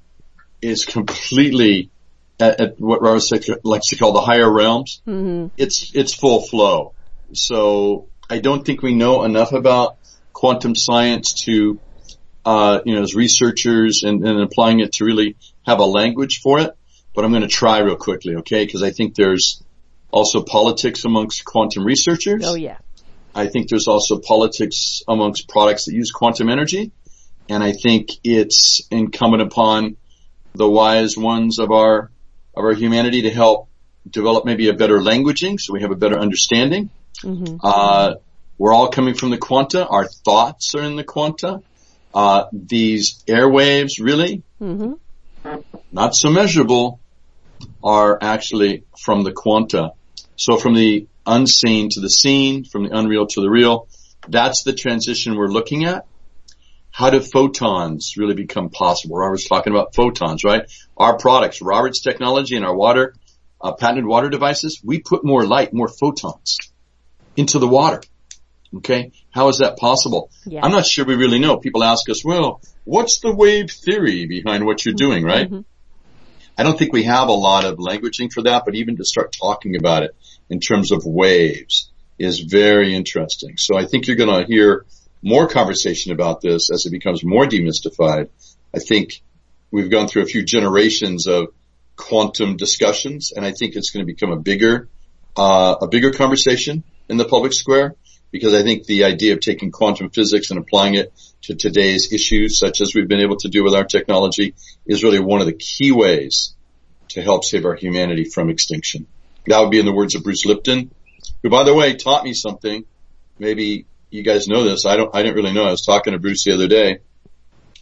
is 0.61 0.85
completely, 0.85 1.89
at, 2.39 2.61
at 2.61 2.79
what 2.79 3.01
Robert 3.01 3.23
likes 3.63 3.87
to 3.87 3.95
call 3.95 4.13
the 4.13 4.21
higher 4.21 4.49
realms, 4.51 5.01
mm-hmm. 5.07 5.47
it's 5.57 5.91
it's 5.95 6.13
full 6.13 6.47
flow. 6.47 6.93
So 7.33 8.07
I 8.29 8.39
don't 8.39 8.65
think 8.65 8.81
we 8.81 8.93
know 8.93 9.23
enough 9.23 9.53
about 9.53 9.97
quantum 10.39 10.73
science 10.73 11.33
to, 11.33 11.77
uh, 12.45 12.79
you 12.85 12.95
know, 12.95 13.01
as 13.01 13.13
researchers 13.13 14.03
and, 14.03 14.25
and 14.25 14.41
applying 14.41 14.79
it 14.79 14.93
to 14.93 15.03
really 15.03 15.35
have 15.65 15.79
a 15.79 15.85
language 15.85 16.39
for 16.39 16.61
it. 16.61 16.71
But 17.13 17.25
I'm 17.25 17.31
going 17.31 17.41
to 17.41 17.49
try 17.49 17.79
real 17.79 17.97
quickly, 17.97 18.37
okay? 18.37 18.65
Because 18.65 18.81
I 18.81 18.91
think 18.91 19.15
there's 19.15 19.61
also 20.11 20.41
politics 20.41 21.03
amongst 21.03 21.43
quantum 21.43 21.83
researchers. 21.83 22.43
Oh 22.45 22.55
yeah. 22.55 22.77
I 23.35 23.47
think 23.47 23.67
there's 23.67 23.89
also 23.89 24.17
politics 24.19 25.03
amongst 25.09 25.49
products 25.49 25.85
that 25.85 25.93
use 25.93 26.11
quantum 26.11 26.47
energy. 26.47 26.93
And 27.49 27.61
I 27.61 27.73
think 27.73 28.07
it's 28.23 28.81
incumbent 28.89 29.41
upon 29.41 29.97
the 30.55 30.69
wise 30.69 31.17
ones 31.17 31.59
of 31.59 31.71
our, 31.71 32.11
of 32.55 32.63
our 32.63 32.73
humanity 32.73 33.23
to 33.23 33.29
help 33.29 33.67
develop 34.09 34.45
maybe 34.45 34.69
a 34.69 34.73
better 34.73 34.99
languaging 34.99 35.59
so 35.59 35.73
we 35.73 35.81
have 35.81 35.91
a 35.91 35.97
better 35.97 36.17
understanding. 36.17 36.89
Mm-hmm. 37.23 37.57
Uh, 37.61 38.15
we're 38.59 38.73
all 38.73 38.89
coming 38.89 39.15
from 39.15 39.31
the 39.31 39.37
quanta. 39.37 39.87
Our 39.87 40.05
thoughts 40.05 40.75
are 40.75 40.83
in 40.83 40.97
the 40.97 41.03
quanta. 41.03 41.63
Uh, 42.13 42.45
these 42.51 43.23
airwaves 43.25 43.93
really, 43.99 44.43
mm-hmm. 44.61 44.93
not 45.91 46.13
so 46.13 46.29
measurable, 46.29 46.99
are 47.83 48.19
actually 48.21 48.83
from 48.99 49.23
the 49.23 49.31
quanta. 49.31 49.93
So 50.35 50.57
from 50.57 50.75
the 50.75 51.07
unseen 51.25 51.89
to 51.91 52.01
the 52.01 52.09
seen, 52.09 52.65
from 52.65 52.83
the 52.83 52.97
unreal 52.97 53.27
to 53.27 53.41
the 53.41 53.49
real, 53.49 53.87
that's 54.27 54.63
the 54.63 54.73
transition 54.73 55.35
we're 55.35 55.47
looking 55.47 55.85
at. 55.85 56.05
How 56.91 57.11
do 57.11 57.21
photons 57.21 58.15
really 58.17 58.33
become 58.33 58.69
possible? 58.69 59.15
Robert's 59.15 59.47
talking 59.47 59.71
about 59.71 59.95
photons, 59.95 60.43
right? 60.43 60.69
Our 60.97 61.17
products, 61.17 61.61
Robert's 61.61 62.01
technology 62.01 62.57
and 62.57 62.65
our 62.65 62.75
water, 62.75 63.15
uh, 63.61 63.71
patented 63.73 64.05
water 64.05 64.29
devices, 64.29 64.81
we 64.83 64.99
put 64.99 65.23
more 65.23 65.45
light, 65.45 65.73
more 65.73 65.87
photons 65.87 66.57
into 67.37 67.59
the 67.59 67.67
water. 67.67 68.01
Okay. 68.77 69.11
How 69.31 69.47
is 69.49 69.59
that 69.59 69.77
possible? 69.77 70.29
Yeah. 70.45 70.61
I'm 70.63 70.71
not 70.71 70.85
sure 70.85 71.05
we 71.05 71.15
really 71.15 71.39
know. 71.39 71.57
People 71.57 71.83
ask 71.83 72.07
us, 72.09 72.23
well, 72.23 72.61
what's 72.83 73.19
the 73.19 73.33
wave 73.33 73.71
theory 73.71 74.27
behind 74.27 74.65
what 74.65 74.85
you're 74.85 74.93
doing, 74.93 75.23
right? 75.23 75.47
Mm-hmm. 75.49 75.61
I 76.57 76.63
don't 76.63 76.77
think 76.77 76.93
we 76.93 77.03
have 77.03 77.29
a 77.29 77.33
lot 77.33 77.65
of 77.65 77.77
languaging 77.77 78.31
for 78.31 78.43
that, 78.43 78.63
but 78.65 78.75
even 78.75 78.97
to 78.97 79.05
start 79.05 79.35
talking 79.39 79.75
about 79.75 80.03
it 80.03 80.15
in 80.49 80.59
terms 80.59 80.91
of 80.91 81.05
waves 81.05 81.89
is 82.17 82.41
very 82.41 82.93
interesting. 82.93 83.57
So 83.57 83.77
I 83.77 83.85
think 83.85 84.07
you're 84.07 84.17
going 84.17 84.41
to 84.41 84.45
hear 84.45 84.85
more 85.21 85.47
conversation 85.47 86.11
about 86.11 86.41
this 86.41 86.69
as 86.69 86.85
it 86.85 86.91
becomes 86.91 87.23
more 87.23 87.45
demystified. 87.45 88.29
I 88.75 88.79
think 88.79 89.21
we've 89.71 89.89
gone 89.89 90.07
through 90.07 90.23
a 90.23 90.25
few 90.25 90.43
generations 90.43 91.27
of 91.27 91.47
quantum 91.95 92.57
discussions 92.57 93.31
and 93.35 93.45
I 93.45 93.51
think 93.51 93.75
it's 93.75 93.91
going 93.91 94.05
to 94.05 94.13
become 94.13 94.31
a 94.31 94.39
bigger, 94.39 94.89
uh, 95.37 95.75
a 95.81 95.87
bigger 95.87 96.11
conversation 96.11 96.83
in 97.07 97.17
the 97.17 97.25
public 97.25 97.53
square 97.53 97.95
because 98.31 98.53
I 98.53 98.63
think 98.63 98.85
the 98.85 99.05
idea 99.05 99.33
of 99.33 99.39
taking 99.39 99.71
quantum 99.71 100.09
physics 100.09 100.51
and 100.51 100.59
applying 100.59 100.95
it 100.95 101.13
to 101.43 101.55
today's 101.55 102.13
issues, 102.13 102.59
such 102.59 102.81
as 102.81 102.93
we've 102.93 103.07
been 103.07 103.21
able 103.21 103.37
to 103.37 103.49
do 103.49 103.63
with 103.63 103.73
our 103.73 103.85
technology, 103.85 104.55
is 104.85 105.03
really 105.03 105.19
one 105.19 105.41
of 105.41 105.47
the 105.47 105.53
key 105.53 105.91
ways 105.91 106.53
to 107.09 107.21
help 107.21 107.43
save 107.43 107.65
our 107.65 107.75
humanity 107.75 108.23
from 108.23 108.49
extinction. 108.49 109.07
That 109.47 109.59
would 109.61 109.71
be 109.71 109.79
in 109.79 109.85
the 109.85 109.93
words 109.93 110.15
of 110.15 110.23
Bruce 110.23 110.45
Lipton, 110.45 110.91
who, 111.41 111.49
by 111.49 111.63
the 111.63 111.73
way, 111.73 111.95
taught 111.95 112.23
me 112.23 112.33
something. 112.33 112.85
Maybe 113.39 113.85
you 114.11 114.23
guys 114.23 114.47
know 114.47 114.63
this. 114.63 114.85
I 114.85 114.97
don't. 114.97 115.13
I 115.15 115.23
didn't 115.23 115.35
really 115.35 115.53
know. 115.53 115.65
I 115.65 115.71
was 115.71 115.85
talking 115.85 116.13
to 116.13 116.19
Bruce 116.19 116.43
the 116.43 116.53
other 116.53 116.67
day 116.67 116.99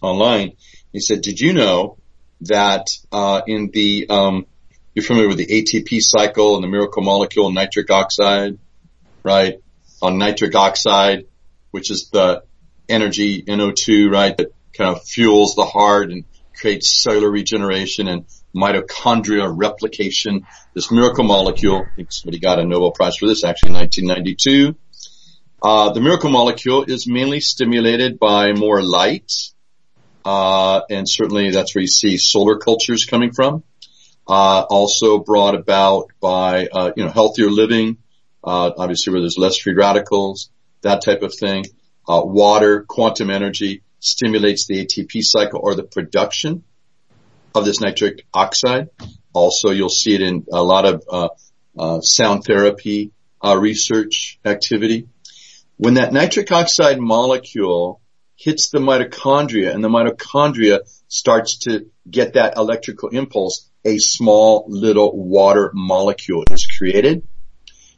online. 0.01 0.53
He 0.93 0.99
said, 0.99 1.21
"Did 1.21 1.39
you 1.39 1.53
know 1.53 1.97
that 2.41 2.87
uh, 3.11 3.41
in 3.47 3.69
the 3.73 4.07
um, 4.09 4.45
you're 4.93 5.03
familiar 5.03 5.27
with 5.27 5.37
the 5.37 5.47
ATP 5.47 5.99
cycle 6.01 6.55
and 6.55 6.63
the 6.63 6.67
miracle 6.67 7.03
molecule 7.03 7.51
nitric 7.51 7.89
oxide, 7.91 8.57
right? 9.23 9.59
On 10.01 10.17
nitric 10.17 10.55
oxide, 10.55 11.25
which 11.71 11.91
is 11.91 12.09
the 12.09 12.43
energy 12.87 13.41
NO2, 13.43 14.11
right, 14.11 14.37
that 14.37 14.53
kind 14.73 14.95
of 14.95 15.03
fuels 15.03 15.55
the 15.55 15.65
heart 15.65 16.11
and 16.11 16.23
creates 16.55 17.01
cellular 17.01 17.29
regeneration 17.29 18.07
and 18.07 18.25
mitochondria 18.55 19.51
replication. 19.53 20.45
This 20.73 20.91
miracle 20.91 21.23
molecule, 21.23 21.83
I 21.91 21.95
think 21.95 22.11
somebody 22.11 22.39
got 22.39 22.59
a 22.59 22.65
Nobel 22.65 22.91
Prize 22.91 23.17
for 23.17 23.27
this 23.27 23.43
actually 23.43 23.69
in 23.69 23.75
1992. 23.75 24.75
Uh, 25.61 25.91
the 25.91 26.01
miracle 26.01 26.29
molecule 26.29 26.83
is 26.83 27.07
mainly 27.07 27.39
stimulated 27.39 28.19
by 28.19 28.53
more 28.53 28.81
light, 28.81 29.31
uh, 30.23 30.81
and 30.89 31.09
certainly 31.09 31.51
that's 31.51 31.73
where 31.73 31.81
you 31.81 31.87
see 31.87 32.17
solar 32.17 32.57
cultures 32.57 33.05
coming 33.05 33.31
from. 33.31 33.63
Uh, 34.27 34.65
also 34.69 35.19
brought 35.19 35.55
about 35.55 36.11
by 36.19 36.67
uh, 36.67 36.91
you 36.95 37.05
know 37.05 37.09
healthier 37.09 37.49
living, 37.49 37.97
obviously 38.47 39.13
where 39.13 39.21
there's 39.21 39.37
less 39.37 39.57
free 39.57 39.73
radicals, 39.73 40.49
that 40.81 41.03
type 41.03 41.21
of 41.21 41.33
thing. 41.33 41.65
Uh, 42.07 42.21
water, 42.23 42.83
quantum 42.87 43.29
energy 43.29 43.83
stimulates 43.99 44.67
the 44.67 44.85
ATP 44.85 45.21
cycle 45.21 45.59
or 45.61 45.75
the 45.75 45.83
production 45.83 46.63
of 47.53 47.65
this 47.65 47.81
nitric 47.81 48.25
oxide. 48.33 48.89
Also, 49.33 49.71
you'll 49.71 49.89
see 49.89 50.15
it 50.15 50.21
in 50.21 50.45
a 50.51 50.63
lot 50.63 50.85
of 50.85 51.03
uh, 51.09 51.29
uh, 51.77 52.01
sound 52.01 52.43
therapy 52.43 53.11
uh, 53.43 53.57
research 53.57 54.39
activity. 54.45 55.07
When 55.75 55.95
that 55.95 56.13
nitric 56.13 56.51
oxide 56.51 56.99
molecule 56.99 58.01
hits 58.35 58.69
the 58.69 58.79
mitochondria 58.79 59.73
and 59.73 59.83
the 59.83 59.89
mitochondria 59.89 60.81
starts 61.07 61.59
to 61.59 61.89
get 62.09 62.33
that 62.33 62.55
electrical 62.57 63.09
impulse, 63.09 63.69
a 63.83 63.97
small 63.97 64.65
little 64.67 65.15
water 65.15 65.71
molecule 65.73 66.43
is 66.49 66.65
created. 66.65 67.27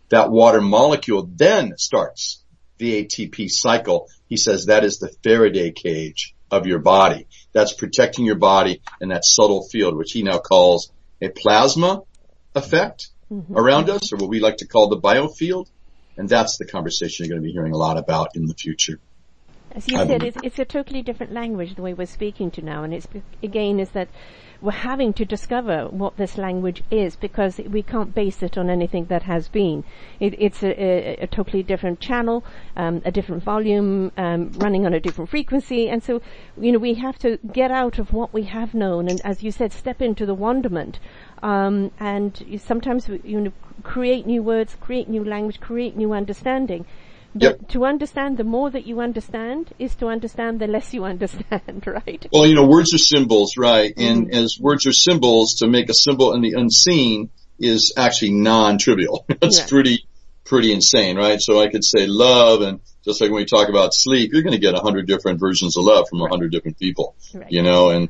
That 0.10 0.32
water 0.32 0.62
molecule 0.62 1.30
then 1.32 1.78
starts 1.78 2.44
the 2.78 3.06
ATP 3.06 3.50
cycle. 3.50 4.10
He 4.28 4.38
says 4.38 4.66
that 4.66 4.84
is 4.84 5.00
the 5.00 5.14
Faraday 5.24 5.72
cage 5.72 6.36
of 6.52 6.66
your 6.66 6.80
body. 6.80 7.28
That's 7.54 7.74
protecting 7.74 8.26
your 8.26 8.36
body 8.38 8.82
in 9.02 9.10
that 9.10 9.26
subtle 9.26 9.68
field, 9.68 9.96
which 9.96 10.12
he 10.12 10.24
now 10.24 10.40
calls 10.40 10.92
a 11.22 11.30
plasma 11.30 12.02
effect 12.56 13.10
mm-hmm. 13.32 13.56
around 13.56 13.90
us, 13.90 14.12
or 14.12 14.18
what 14.18 14.30
we 14.30 14.40
like 14.40 14.58
to 14.58 14.68
call 14.68 14.90
the 14.90 14.98
biofield. 14.98 15.68
And 16.18 16.28
that's 16.28 16.58
the 16.58 16.66
conversation 16.66 17.26
you're 17.26 17.34
going 17.34 17.42
to 17.42 17.48
be 17.48 17.54
hearing 17.54 17.74
a 17.74 17.78
lot 17.78 17.98
about 17.98 18.36
in 18.36 18.46
the 18.46 18.54
future. 18.54 19.00
As 19.72 19.88
you 19.88 19.98
said, 19.98 20.24
it's, 20.24 20.38
it's, 20.44 20.60
a 20.60 20.66
totally 20.66 21.04
different 21.04 21.32
language 21.32 21.76
the 21.76 21.84
way 21.84 21.94
we're 21.94 22.08
speaking 22.08 22.50
to 22.52 22.62
now, 22.62 22.84
and 22.84 22.94
it's 22.94 23.08
again 23.44 23.80
is 23.80 23.90
that 23.92 24.10
we're 24.62 24.72
having 24.72 25.14
to 25.14 25.26
discover 25.26 25.88
what 25.88 26.18
this 26.18 26.38
language 26.38 26.84
is 26.92 27.16
because 27.16 27.58
we 27.60 27.82
can't 27.82 28.14
base 28.14 28.44
it 28.44 28.58
on 28.58 28.70
anything 28.70 29.06
that 29.06 29.24
has 29.24 29.48
been. 29.48 29.84
It, 30.20 30.36
it's 30.38 30.62
a, 30.64 30.70
a, 30.70 31.18
a, 31.24 31.28
totally 31.28 31.64
different 31.64 32.00
channel, 32.00 32.44
um, 32.76 33.02
a 33.06 33.12
different 33.12 33.44
volume, 33.44 34.12
um, 34.18 34.52
running 34.58 34.86
on 34.86 34.94
a 34.94 35.00
different 35.00 35.30
frequency, 35.30 35.90
and 35.90 36.04
so 36.04 36.22
you 36.58 36.72
know 36.72 36.80
we 36.80 36.96
have 36.96 37.18
to 37.20 37.38
get 37.54 37.72
out 37.72 38.00
of 38.00 38.12
what 38.12 38.34
we 38.34 38.44
have 38.44 38.74
known, 38.74 39.08
and 39.08 39.22
as 39.24 39.44
you 39.44 39.52
said, 39.52 39.72
step 39.72 40.02
into 40.02 40.26
the 40.26 40.34
wonderment. 40.34 41.00
Um, 41.42 41.92
and 42.00 42.60
sometimes 42.62 43.08
you 43.24 43.40
know 43.40 43.54
create 43.84 44.26
new 44.26 44.44
words, 44.44 44.76
create 44.82 45.08
new 45.08 45.24
language, 45.24 45.60
create 45.62 45.96
new 45.96 46.12
understanding. 46.12 46.86
But 47.34 47.44
yep. 47.44 47.68
to 47.70 47.86
understand, 47.86 48.38
the 48.38 48.44
more 48.44 48.70
that 48.72 48.88
you 48.88 49.02
understand 49.02 49.72
is 49.78 49.96
to 49.96 50.08
understand 50.08 50.60
the 50.60 50.68
less 50.68 50.94
you 50.94 51.06
understand, 51.14 51.84
right? 51.86 52.26
Well, 52.32 52.46
you 52.46 52.56
know, 52.56 52.68
words 52.68 52.94
are 52.94 53.00
symbols, 53.00 53.58
right? 53.58 53.94
Mm-hmm. 53.96 54.12
And 54.12 54.34
as 54.34 54.58
words 54.60 54.86
are 54.88 54.94
symbols, 54.94 55.56
to 55.56 55.68
make 55.68 55.90
a 55.90 55.94
symbol 55.94 56.34
in 56.34 56.42
the 56.42 56.54
unseen 56.54 57.30
is 57.60 57.94
actually 57.98 58.32
non-trivial. 58.32 59.26
It's 59.42 59.60
yeah. 59.60 59.68
pretty, 59.68 60.06
pretty 60.46 60.74
insane, 60.74 61.18
right? 61.18 61.40
So 61.42 61.62
I 61.62 61.70
could 61.70 61.84
say 61.84 62.08
love 62.08 62.62
and 62.62 62.80
just 63.06 63.22
like 63.22 63.32
when 63.32 63.42
we 63.42 63.46
talk 63.46 63.70
about 63.70 63.94
sleep, 63.94 64.32
you're 64.34 64.42
going 64.42 64.54
to 64.54 64.60
get 64.60 64.76
a 64.76 64.80
hundred 64.80 65.08
different 65.08 65.40
versions 65.40 65.78
of 65.78 65.84
love 65.84 66.08
from 66.10 66.22
a 66.22 66.28
hundred 66.28 66.52
different 66.52 66.78
people, 66.78 67.16
right. 67.34 67.52
you 67.52 67.64
know, 67.64 67.90
and 67.90 68.10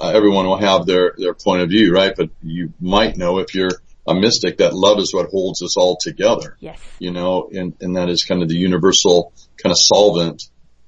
uh, 0.00 0.12
everyone 0.14 0.46
will 0.46 0.56
have 0.56 0.86
their, 0.86 1.14
their 1.18 1.34
point 1.34 1.62
of 1.62 1.68
view, 1.68 1.92
right? 1.94 2.14
But 2.16 2.30
you 2.42 2.72
might 2.80 3.16
know 3.16 3.38
if 3.38 3.54
you're 3.54 3.70
a 4.10 4.14
mystic 4.14 4.58
that 4.58 4.74
love 4.74 4.98
is 4.98 5.14
what 5.14 5.30
holds 5.30 5.62
us 5.62 5.76
all 5.76 5.96
together. 5.96 6.56
Yes. 6.58 6.80
You 6.98 7.12
know, 7.12 7.48
and, 7.52 7.74
and 7.80 7.96
that 7.96 8.08
is 8.08 8.24
kind 8.24 8.42
of 8.42 8.48
the 8.48 8.56
universal 8.56 9.32
kind 9.56 9.70
of 9.70 9.78
solvent 9.78 10.42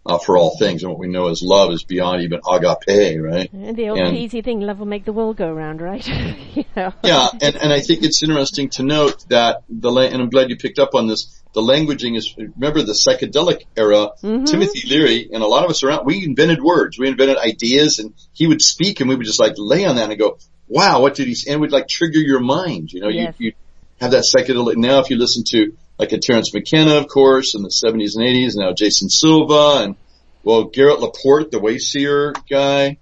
uh, 0.05 0.19
for 0.19 0.37
all 0.37 0.57
things. 0.59 0.83
And 0.83 0.91
what 0.91 0.99
we 0.99 1.07
know 1.07 1.29
as 1.29 1.41
love 1.41 1.73
is 1.73 1.85
beyond 1.85 2.23
even 2.23 2.41
agape, 2.41 3.21
right? 3.23 3.53
And 3.53 3.77
the 3.77 3.91
old 3.91 4.01
and, 4.01 4.17
easy 4.17 4.43
thing, 4.43 4.61
love 4.61 4.81
will 4.81 4.87
make 4.87 5.05
the 5.05 5.13
world 5.13 5.37
go 5.37 5.53
round, 5.53 5.81
right? 5.81 6.07
you 6.55 6.65
know? 6.75 6.93
Yeah, 7.05 7.29
and, 7.41 7.55
and 7.55 7.73
I 7.73 7.81
think 7.81 8.03
it's 8.03 8.25
interesting 8.25 8.71
to 8.71 8.83
note 8.83 9.29
that 9.29 9.63
the, 9.69 9.93
and 9.93 10.21
I'm 10.21 10.31
glad 10.31 10.51
you 10.51 10.57
picked 10.57 10.81
up 10.81 10.97
on 10.97 11.07
this, 11.07 11.41
the 11.55 11.61
languaging 11.61 12.17
is, 12.17 12.35
remember 12.37 12.83
the 12.83 12.93
psychedelic 12.95 13.67
era, 13.77 14.11
mm-hmm. 14.21 14.45
Timothy 14.45 14.89
Leary 14.89 15.29
and 15.33 15.45
a 15.45 15.47
lot 15.47 15.65
of 15.65 15.71
us 15.71 15.85
around, 15.85 16.07
we 16.07 16.25
invented 16.25 16.61
words, 16.61 16.99
we 16.99 17.07
invented 17.07 17.39
ideas 17.39 18.01
and 18.01 18.15
he 18.33 18.49
would 18.49 18.63
speak 18.63 18.99
and 18.99 19.09
we 19.09 19.15
would 19.15 19.27
just 19.27 19.39
like 19.39 19.55
lay 19.59 19.85
on 19.85 19.97
that 19.97 20.11
and 20.11 20.19
go, 20.19 20.39
wow, 20.73 21.03
what 21.03 21.15
did 21.15 21.27
he 21.27 21.35
say? 21.35 21.51
And 21.53 21.59
it 21.59 21.61
would 21.61 21.73
like 21.73 21.87
trigger 21.87 22.19
your 22.19 22.41
mind. 22.41 22.93
You 22.93 23.01
know, 23.03 23.09
yes. 23.09 23.35
you, 23.39 23.49
you 23.49 23.53
have 24.01 24.13
that 24.13 24.25
psychedelic. 24.25 24.77
Now 24.77 25.01
if 25.01 25.11
you 25.11 25.19
listen 25.19 25.45
to 25.51 25.77
like 25.99 26.13
a 26.13 26.19
Terence 26.19 26.53
McKenna, 26.53 26.95
of 26.97 27.09
course, 27.09 27.55
in 27.55 27.63
the 27.63 27.69
70s 27.69 28.17
and 28.17 28.25
80s, 28.25 28.53
now 28.57 28.73
Jason 28.73 29.09
Silva 29.09 29.83
and 29.85 29.97
well, 30.43 30.65
Garrett 30.65 30.99
LoPorto, 30.99 31.51
the 31.51 31.61
Wayseer 31.61 32.35
guy, 32.49 32.99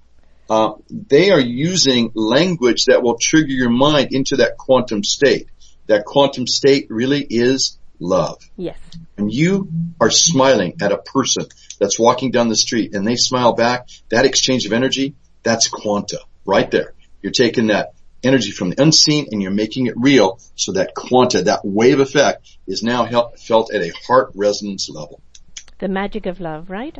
uh, 0.50 0.72
they 0.90 1.30
are 1.30 1.40
using 1.40 2.10
language 2.14 2.86
that 2.86 3.02
will 3.02 3.16
trigger 3.16 3.52
your 3.52 3.70
mind 3.70 4.12
into 4.12 4.36
that 4.36 4.58
quantum 4.58 5.04
state. 5.04 5.46
That 5.86 6.04
quantum 6.04 6.46
state 6.46 6.88
really 6.90 7.24
is 7.28 7.78
love. 7.98 8.42
Yes. 8.56 8.76
And 9.16 9.32
you 9.32 9.70
are 10.00 10.10
smiling 10.10 10.74
at 10.82 10.92
a 10.92 10.98
person 10.98 11.46
that's 11.78 11.98
walking 11.98 12.30
down 12.30 12.48
the 12.48 12.56
street 12.56 12.94
and 12.94 13.06
they 13.06 13.16
smile 13.16 13.54
back, 13.54 13.88
that 14.10 14.26
exchange 14.26 14.66
of 14.66 14.72
energy, 14.72 15.14
that's 15.42 15.68
quanta 15.68 16.18
right 16.44 16.70
there. 16.70 16.92
You're 17.22 17.32
taking 17.32 17.68
that 17.68 17.92
energy 18.22 18.50
from 18.50 18.70
the 18.70 18.82
unseen 18.82 19.28
and 19.32 19.42
you're 19.42 19.50
making 19.50 19.86
it 19.86 19.94
real 19.96 20.38
so 20.54 20.72
that 20.72 20.94
quanta, 20.94 21.42
that 21.44 21.60
wave 21.64 22.00
effect 22.00 22.58
is 22.66 22.82
now 22.82 23.06
felt 23.38 23.72
at 23.72 23.82
a 23.82 23.92
heart 24.06 24.32
resonance 24.34 24.88
level. 24.88 25.20
The 25.78 25.88
magic 25.88 26.26
of 26.26 26.40
love, 26.40 26.70
right? 26.70 26.96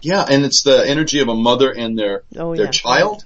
Yeah, 0.00 0.24
and 0.28 0.44
it's 0.44 0.62
the 0.62 0.88
energy 0.88 1.20
of 1.20 1.28
a 1.28 1.34
mother 1.34 1.70
and 1.70 1.98
their 1.98 2.22
oh, 2.36 2.54
their 2.54 2.66
yeah. 2.66 2.70
child, 2.70 3.24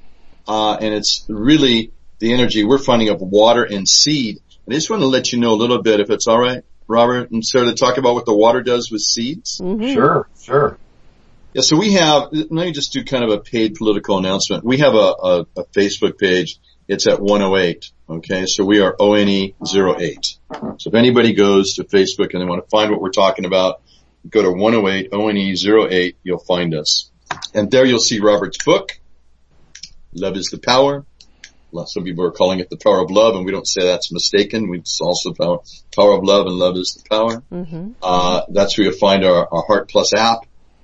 uh, 0.48 0.74
and 0.74 0.94
it's 0.94 1.24
really 1.28 1.92
the 2.18 2.32
energy 2.32 2.64
we're 2.64 2.78
finding 2.78 3.08
of 3.08 3.20
water 3.20 3.64
and 3.64 3.88
seed. 3.88 4.38
And 4.66 4.74
I 4.74 4.76
just 4.76 4.90
want 4.90 5.02
to 5.02 5.06
let 5.06 5.32
you 5.32 5.38
know 5.38 5.52
a 5.52 5.56
little 5.56 5.82
bit, 5.82 6.00
if 6.00 6.10
it's 6.10 6.26
all 6.26 6.38
right, 6.38 6.64
Robert 6.86 7.30
and 7.30 7.44
Sarah, 7.44 7.66
to 7.66 7.74
talk 7.74 7.98
about 7.98 8.14
what 8.14 8.26
the 8.26 8.34
water 8.34 8.62
does 8.62 8.90
with 8.90 9.02
seeds. 9.02 9.60
Mm-hmm. 9.60 9.92
Sure, 9.92 10.28
sure. 10.40 10.78
Yeah, 11.52 11.62
so 11.62 11.76
we 11.76 11.94
have. 11.94 12.28
Let 12.32 12.50
me 12.50 12.72
just 12.72 12.92
do 12.92 13.04
kind 13.04 13.24
of 13.24 13.30
a 13.30 13.38
paid 13.38 13.74
political 13.74 14.18
announcement. 14.18 14.64
We 14.64 14.78
have 14.78 14.94
a, 14.94 14.96
a, 14.96 15.46
a 15.56 15.64
Facebook 15.64 16.18
page. 16.18 16.60
It's 16.86 17.06
at 17.06 17.20
108. 17.20 17.90
Okay, 18.08 18.46
so 18.46 18.64
we 18.64 18.80
are 18.80 18.94
ONE 18.98 19.28
08. 19.28 19.54
So 19.68 20.88
if 20.88 20.94
anybody 20.94 21.32
goes 21.32 21.74
to 21.74 21.84
Facebook 21.84 22.34
and 22.34 22.40
they 22.40 22.44
want 22.44 22.64
to 22.64 22.68
find 22.68 22.90
what 22.90 23.00
we're 23.00 23.10
talking 23.10 23.44
about, 23.44 23.82
go 24.28 24.42
to 24.42 24.50
108 24.50 25.10
ONE 25.12 25.92
08. 25.92 26.16
You'll 26.22 26.38
find 26.38 26.74
us, 26.74 27.10
and 27.54 27.70
there 27.70 27.84
you'll 27.84 28.00
see 28.00 28.20
Robert's 28.20 28.64
book. 28.64 28.98
Love 30.12 30.36
is 30.36 30.46
the 30.46 30.58
power. 30.58 31.04
Some 31.86 32.04
people 32.04 32.24
are 32.24 32.32
calling 32.32 32.58
it 32.58 32.68
the 32.68 32.76
power 32.76 33.00
of 33.00 33.10
love, 33.10 33.36
and 33.36 33.44
we 33.44 33.52
don't 33.52 33.66
say 33.66 33.84
that's 33.84 34.12
mistaken. 34.12 34.68
We 34.68 34.82
also 35.00 35.32
power, 35.32 35.58
power 35.94 36.12
of 36.16 36.24
love, 36.24 36.46
and 36.46 36.56
love 36.56 36.76
is 36.76 37.00
the 37.00 37.08
power. 37.08 37.42
Mm-hmm. 37.52 37.92
Uh, 38.02 38.42
that's 38.48 38.76
where 38.76 38.88
you'll 38.88 38.98
find 38.98 39.24
our, 39.24 39.48
our 39.52 39.62
Heart 39.62 39.88
Plus 39.88 40.12
app. 40.14 40.40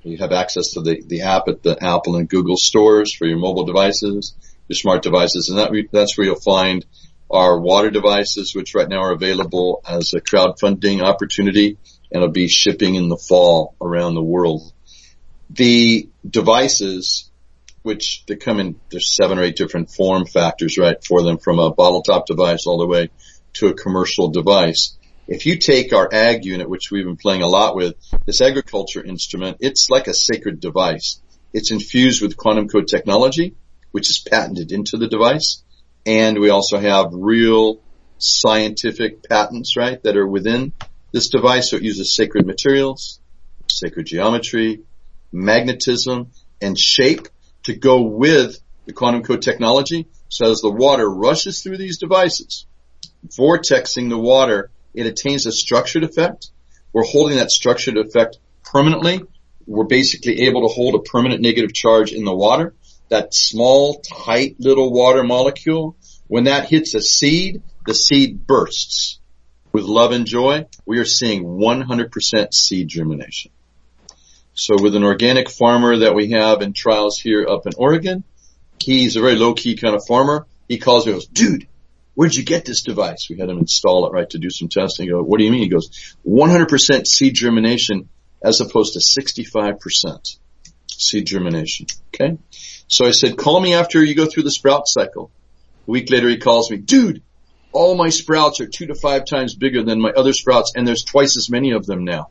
You 0.07 0.19
have 0.19 0.33
access 0.33 0.75
to 0.75 0.83
the, 0.83 1.03
the 1.05 1.23
app 1.23 1.49
at 1.49 1.65
the 1.65 1.77
Apple 1.83 2.15
and 2.17 2.29
Google 2.29 2.57
stores 2.57 3.13
for 3.13 3.27
your 3.27 3.39
mobile 3.39 3.65
devices, 3.65 4.35
your 4.69 4.77
smart 4.77 5.03
devices, 5.03 5.49
and 5.49 5.59
that 5.59 5.73
that's 5.91 6.17
where 6.17 6.29
you'll 6.29 6.37
find 6.37 6.87
our 7.29 7.59
water 7.59 7.91
devices, 7.91 8.55
which 8.55 8.75
right 8.75 8.89
now 8.89 9.03
are 9.03 9.13
available 9.13 9.83
as 9.87 10.15
a 10.15 10.21
crowdfunding 10.21 11.03
opportunity 11.03 11.77
and 12.13 12.23
will 12.23 12.31
be 12.31 12.47
shipping 12.47 12.95
in 12.95 13.09
the 13.09 13.17
fall 13.17 13.75
around 13.81 14.15
the 14.15 14.23
world. 14.23 14.73
The 15.51 16.09
devices, 16.29 17.29
which 17.83 18.25
they 18.27 18.37
come 18.37 18.61
in, 18.61 18.81
there's 18.91 19.13
seven 19.13 19.39
or 19.39 19.43
eight 19.43 19.57
different 19.57 19.91
form 19.91 20.25
factors, 20.25 20.79
right, 20.79 21.03
for 21.05 21.23
them 21.23 21.39
from 21.39 21.59
a 21.59 21.73
bottle 21.73 22.03
top 22.03 22.27
device 22.27 22.67
all 22.67 22.79
the 22.79 22.87
way 22.87 23.11
to 23.55 23.69
a 23.69 23.75
commercial 23.75 24.29
device. 24.29 24.97
If 25.29 25.45
you 25.45 25.59
take 25.59 25.93
our 25.93 26.09
ag 26.13 26.45
unit, 26.45 26.69
which 26.69 26.91
we've 26.91 27.05
been 27.05 27.17
playing 27.17 27.43
a 27.43 27.49
lot 27.49 27.75
with, 27.75 27.97
this 28.27 28.41
agriculture 28.41 29.03
instrument, 29.03 29.59
it's 29.61 29.91
like 29.91 30.07
a 30.07 30.15
sacred 30.15 30.61
device. 30.61 31.21
It's 31.53 31.73
infused 31.73 32.23
with 32.23 32.37
quantum 32.37 32.69
code 32.69 32.87
technology, 32.87 33.57
which 33.91 34.09
is 34.09 34.19
patented 34.19 34.71
into 34.71 34.99
the 34.99 35.09
device. 35.09 35.65
And 36.05 36.39
we 36.39 36.51
also 36.51 36.79
have 36.79 37.09
real 37.13 37.81
scientific 38.19 39.29
patents, 39.29 39.77
right, 39.77 40.01
that 40.05 40.17
are 40.17 40.27
within 40.27 40.73
this 41.11 41.29
device. 41.29 41.71
So 41.71 41.77
it 41.77 41.83
uses 41.83 42.15
sacred 42.15 42.47
materials, 42.47 43.21
sacred 43.69 44.07
geometry, 44.07 44.83
magnetism, 45.33 46.31
and 46.61 46.79
shape 46.79 47.27
to 47.65 47.75
go 47.75 48.03
with 48.03 48.59
the 48.87 48.93
quantum 48.93 49.25
code 49.25 49.43
technology. 49.43 50.07
So 50.29 50.53
as 50.53 50.61
the 50.61 50.71
water 50.71 51.09
rushes 51.09 51.63
through 51.63 51.79
these 51.79 51.99
devices, 51.99 52.67
vortexing 53.29 54.09
the 54.09 54.19
water 54.19 54.71
it 54.97 55.07
attains 55.07 55.47
a 55.47 55.53
structured 55.53 56.03
effect. 56.03 56.51
We're 56.93 57.05
holding 57.05 57.37
that 57.37 57.51
structured 57.51 57.99
effect 57.99 58.39
permanently. 58.65 59.21
We're 59.67 59.85
basically 59.85 60.43
able 60.43 60.67
to 60.67 60.75
hold 60.75 60.95
a 60.95 61.01
permanent 61.01 61.43
negative 61.43 61.75
charge 61.75 62.13
in 62.13 62.25
the 62.25 62.35
water. 62.35 62.75
That 63.11 63.35
small, 63.35 64.01
tight 64.01 64.57
little 64.59 64.93
water 64.93 65.23
molecule, 65.23 65.97
when 66.27 66.45
that 66.45 66.69
hits 66.69 66.95
a 66.95 67.01
seed, 67.01 67.63
the 67.87 67.95
seed 67.95 68.47
bursts. 68.47 69.21
With 69.73 69.85
love 69.85 70.13
and 70.13 70.27
joy, 70.27 70.67
we 70.87 70.99
are 70.99 71.05
seeing 71.05 71.45
100% 71.45 72.55
seed 72.55 72.89
germination. 72.89 73.53
So 74.55 74.81
with 74.81 74.97
an 74.97 75.05
organic 75.05 75.51
farmer 75.51 75.99
that 75.99 76.15
we 76.15 76.31
have 76.31 76.63
in 76.63 76.73
trials 76.73 77.21
here 77.21 77.47
up 77.47 77.67
in 77.67 77.73
Oregon, 77.77 78.25
he's 78.81 79.17
a 79.17 79.21
very 79.21 79.37
low 79.37 79.53
key 79.53 79.77
kind 79.77 79.95
of 79.95 80.07
farmer. 80.07 80.47
He 80.67 80.79
calls 80.79 81.05
me 81.05 81.13
and 81.13 81.21
goes, 81.21 81.27
dude, 81.27 81.69
where'd 82.17 82.35
you 82.35 82.43
get 82.43 82.65
this 82.65 82.83
device? 82.83 83.29
We 83.31 83.39
had 83.39 83.49
him 83.49 83.59
install 83.59 84.07
it, 84.07 84.13
right, 84.13 84.29
to 84.31 84.39
do 84.39 84.51
some 84.51 84.69
testing. 84.69 85.09
Go, 85.09 85.23
what 85.23 85.39
do 85.39 85.45
you 85.45 85.53
mean? 85.53 85.63
He 85.63 85.69
goes, 85.69 86.17
100% 86.27 87.07
seed 87.07 87.35
germination 87.35 88.09
as 88.43 88.61
opposed 88.61 88.95
to 88.95 88.99
65% 88.99 90.39
seed 90.91 91.27
germination. 91.27 91.87
Okay. 92.09 92.39
So 92.89 93.07
I 93.07 93.11
said, 93.11 93.37
call 93.37 93.61
me 93.61 93.75
after 93.75 94.03
you 94.03 94.15
go 94.15 94.27
through 94.27 94.45
the 94.45 94.51
sprout 94.51 94.89
cycle. 94.89 95.31
A 95.87 95.91
week 95.91 96.11
later 96.11 96.29
he 96.29 96.39
calls 96.39 96.71
me, 96.71 96.79
dude, 96.79 97.23
all 97.73 97.95
my 97.95 98.09
sprouts 98.09 98.61
are 98.61 98.67
two 98.67 98.87
to 98.87 98.95
five 98.95 99.27
times 99.27 99.55
bigger 99.55 99.83
than 99.83 100.01
my 100.01 100.11
other 100.11 100.33
sprouts 100.33 100.73
and 100.75 100.89
there's 100.89 101.05
twice 101.05 101.37
as 101.37 101.51
many 101.51 101.73
of 101.73 101.85
them 101.85 102.05
now. 102.05 102.31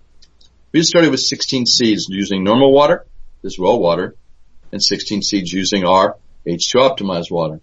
We 0.72 0.82
started 0.82 1.12
with 1.12 1.20
16 1.20 1.68
seeds 1.68 2.08
using 2.10 2.44
normal 2.44 2.74
water, 2.74 3.06
this 3.44 3.58
well 3.60 3.80
water, 3.80 4.16
and 4.72 4.84
16 4.84 5.22
seeds 5.22 5.54
using 5.54 5.86
our 5.86 6.18
H2 6.48 6.76
optimized 6.76 7.30
water. 7.30 7.62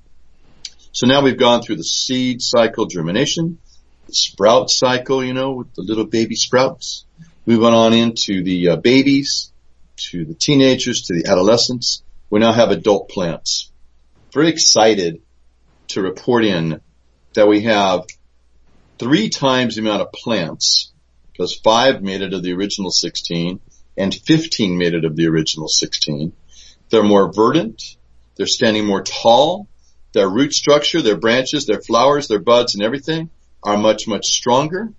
So 0.93 1.07
now 1.07 1.22
we've 1.22 1.38
gone 1.38 1.62
through 1.62 1.76
the 1.76 1.84
seed 1.84 2.43
cycle 2.43 2.84
germination, 2.84 3.59
the 4.07 4.12
sprout 4.12 4.70
cycle, 4.70 5.24
you 5.24 5.32
know, 5.32 5.53
with 5.53 5.74
the 5.74 5.82
little 5.82 6.05
baby 6.05 6.34
sprouts. 6.34 7.07
We 7.47 7.57
went 7.57 7.74
on 7.74 7.95
into 7.95 8.43
the 8.43 8.68
uh, 8.68 8.76
babies, 8.76 9.53
to 10.11 10.26
the 10.26 10.34
teenagers, 10.34 11.03
to 11.03 11.14
the 11.14 11.30
adolescents. 11.30 12.03
We 12.28 12.40
now 12.40 12.53
have 12.53 12.70
adult 12.70 13.09
plants. 13.09 13.70
Very 14.32 14.49
excited 14.49 15.22
to 15.88 16.03
report 16.03 16.45
in 16.45 16.82
that 17.34 17.49
we 17.49 17.62
have 17.62 18.05
three 18.99 19.30
times 19.30 19.76
the 19.76 19.80
amount 19.80 20.03
of 20.03 20.12
plants, 20.12 20.93
because 21.32 21.55
five 21.55 22.03
made 22.03 22.20
it 22.20 22.34
of 22.34 22.43
the 22.43 22.53
original 22.53 22.90
16 22.90 23.61
and 23.97 24.14
15 24.14 24.76
made 24.76 24.95
it 24.95 25.07
of 25.07 25.16
the 25.16 25.26
original 25.26 25.68
16. 25.68 26.32
They're 26.90 27.03
more 27.03 27.32
verdant. 27.32 27.82
They're 28.36 28.47
standing 28.47 28.86
more 28.86 29.03
tall. 29.03 29.68
Their 30.13 30.29
root 30.29 30.53
structure, 30.53 31.03
their 31.03 31.17
branches, 31.17 31.67
their 31.67 31.81
flowers, 31.81 32.29
their 32.29 32.39
buds 32.39 32.75
and 32.75 32.85
everything 32.85 33.31
are 33.63 33.77
much, 33.77 34.07
much 34.07 34.27
stronger. 34.27 34.93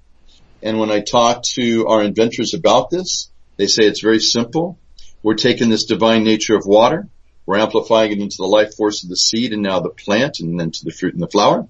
And 0.61 0.79
when 0.79 0.91
I 0.91 1.01
talk 1.01 1.43
to 1.53 1.87
our 1.87 2.01
inventors 2.01 2.53
about 2.53 2.89
this, 2.89 3.29
they 3.57 3.67
say 3.67 3.83
it's 3.83 4.01
very 4.01 4.19
simple. 4.19 4.79
We're 5.21 5.35
taking 5.35 5.69
this 5.69 5.85
divine 5.85 6.23
nature 6.23 6.55
of 6.55 6.65
water, 6.65 7.07
we're 7.45 7.57
amplifying 7.57 8.11
it 8.11 8.19
into 8.19 8.37
the 8.37 8.47
life 8.47 8.75
force 8.75 9.03
of 9.03 9.09
the 9.09 9.17
seed 9.17 9.51
and 9.53 9.61
now 9.61 9.79
the 9.79 9.89
plant 9.89 10.39
and 10.39 10.59
then 10.59 10.71
to 10.71 10.85
the 10.85 10.91
fruit 10.91 11.13
and 11.13 11.21
the 11.21 11.27
flower. 11.27 11.67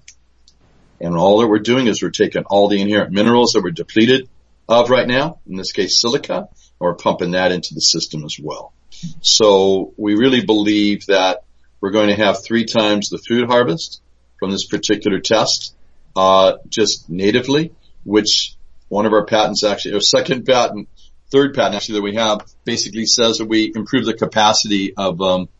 And 1.00 1.16
all 1.16 1.38
that 1.38 1.48
we're 1.48 1.58
doing 1.58 1.88
is 1.88 2.02
we're 2.02 2.10
taking 2.10 2.44
all 2.44 2.68
the 2.68 2.80
inherent 2.80 3.12
minerals 3.12 3.52
that 3.52 3.62
we're 3.62 3.72
depleted 3.72 4.28
of 4.68 4.90
right 4.90 5.06
now, 5.06 5.40
in 5.46 5.56
this 5.56 5.72
case 5.72 6.00
silica, 6.00 6.36
and 6.36 6.48
we're 6.78 6.94
pumping 6.94 7.32
that 7.32 7.52
into 7.52 7.74
the 7.74 7.80
system 7.80 8.24
as 8.24 8.38
well. 8.40 8.72
So 9.20 9.92
we 9.96 10.14
really 10.14 10.44
believe 10.44 11.06
that 11.06 11.43
we're 11.84 11.90
going 11.90 12.08
to 12.08 12.16
have 12.16 12.42
three 12.42 12.64
times 12.64 13.10
the 13.10 13.18
food 13.18 13.46
harvest 13.46 14.00
from 14.38 14.50
this 14.50 14.66
particular 14.66 15.20
test, 15.20 15.76
uh, 16.16 16.54
just 16.66 17.10
natively, 17.10 17.74
which 18.04 18.56
one 18.88 19.04
of 19.04 19.12
our 19.12 19.26
patents 19.26 19.62
actually, 19.62 19.92
our 19.92 20.00
second 20.00 20.46
patent, 20.46 20.88
third 21.30 21.54
patent 21.54 21.74
actually 21.74 21.96
that 21.96 22.02
we 22.02 22.14
have 22.14 22.40
basically 22.64 23.04
says 23.04 23.36
that 23.36 23.48
we 23.48 23.70
improve 23.74 24.06
the 24.06 24.14
capacity 24.14 24.94
of, 24.96 25.20
um, 25.20 25.50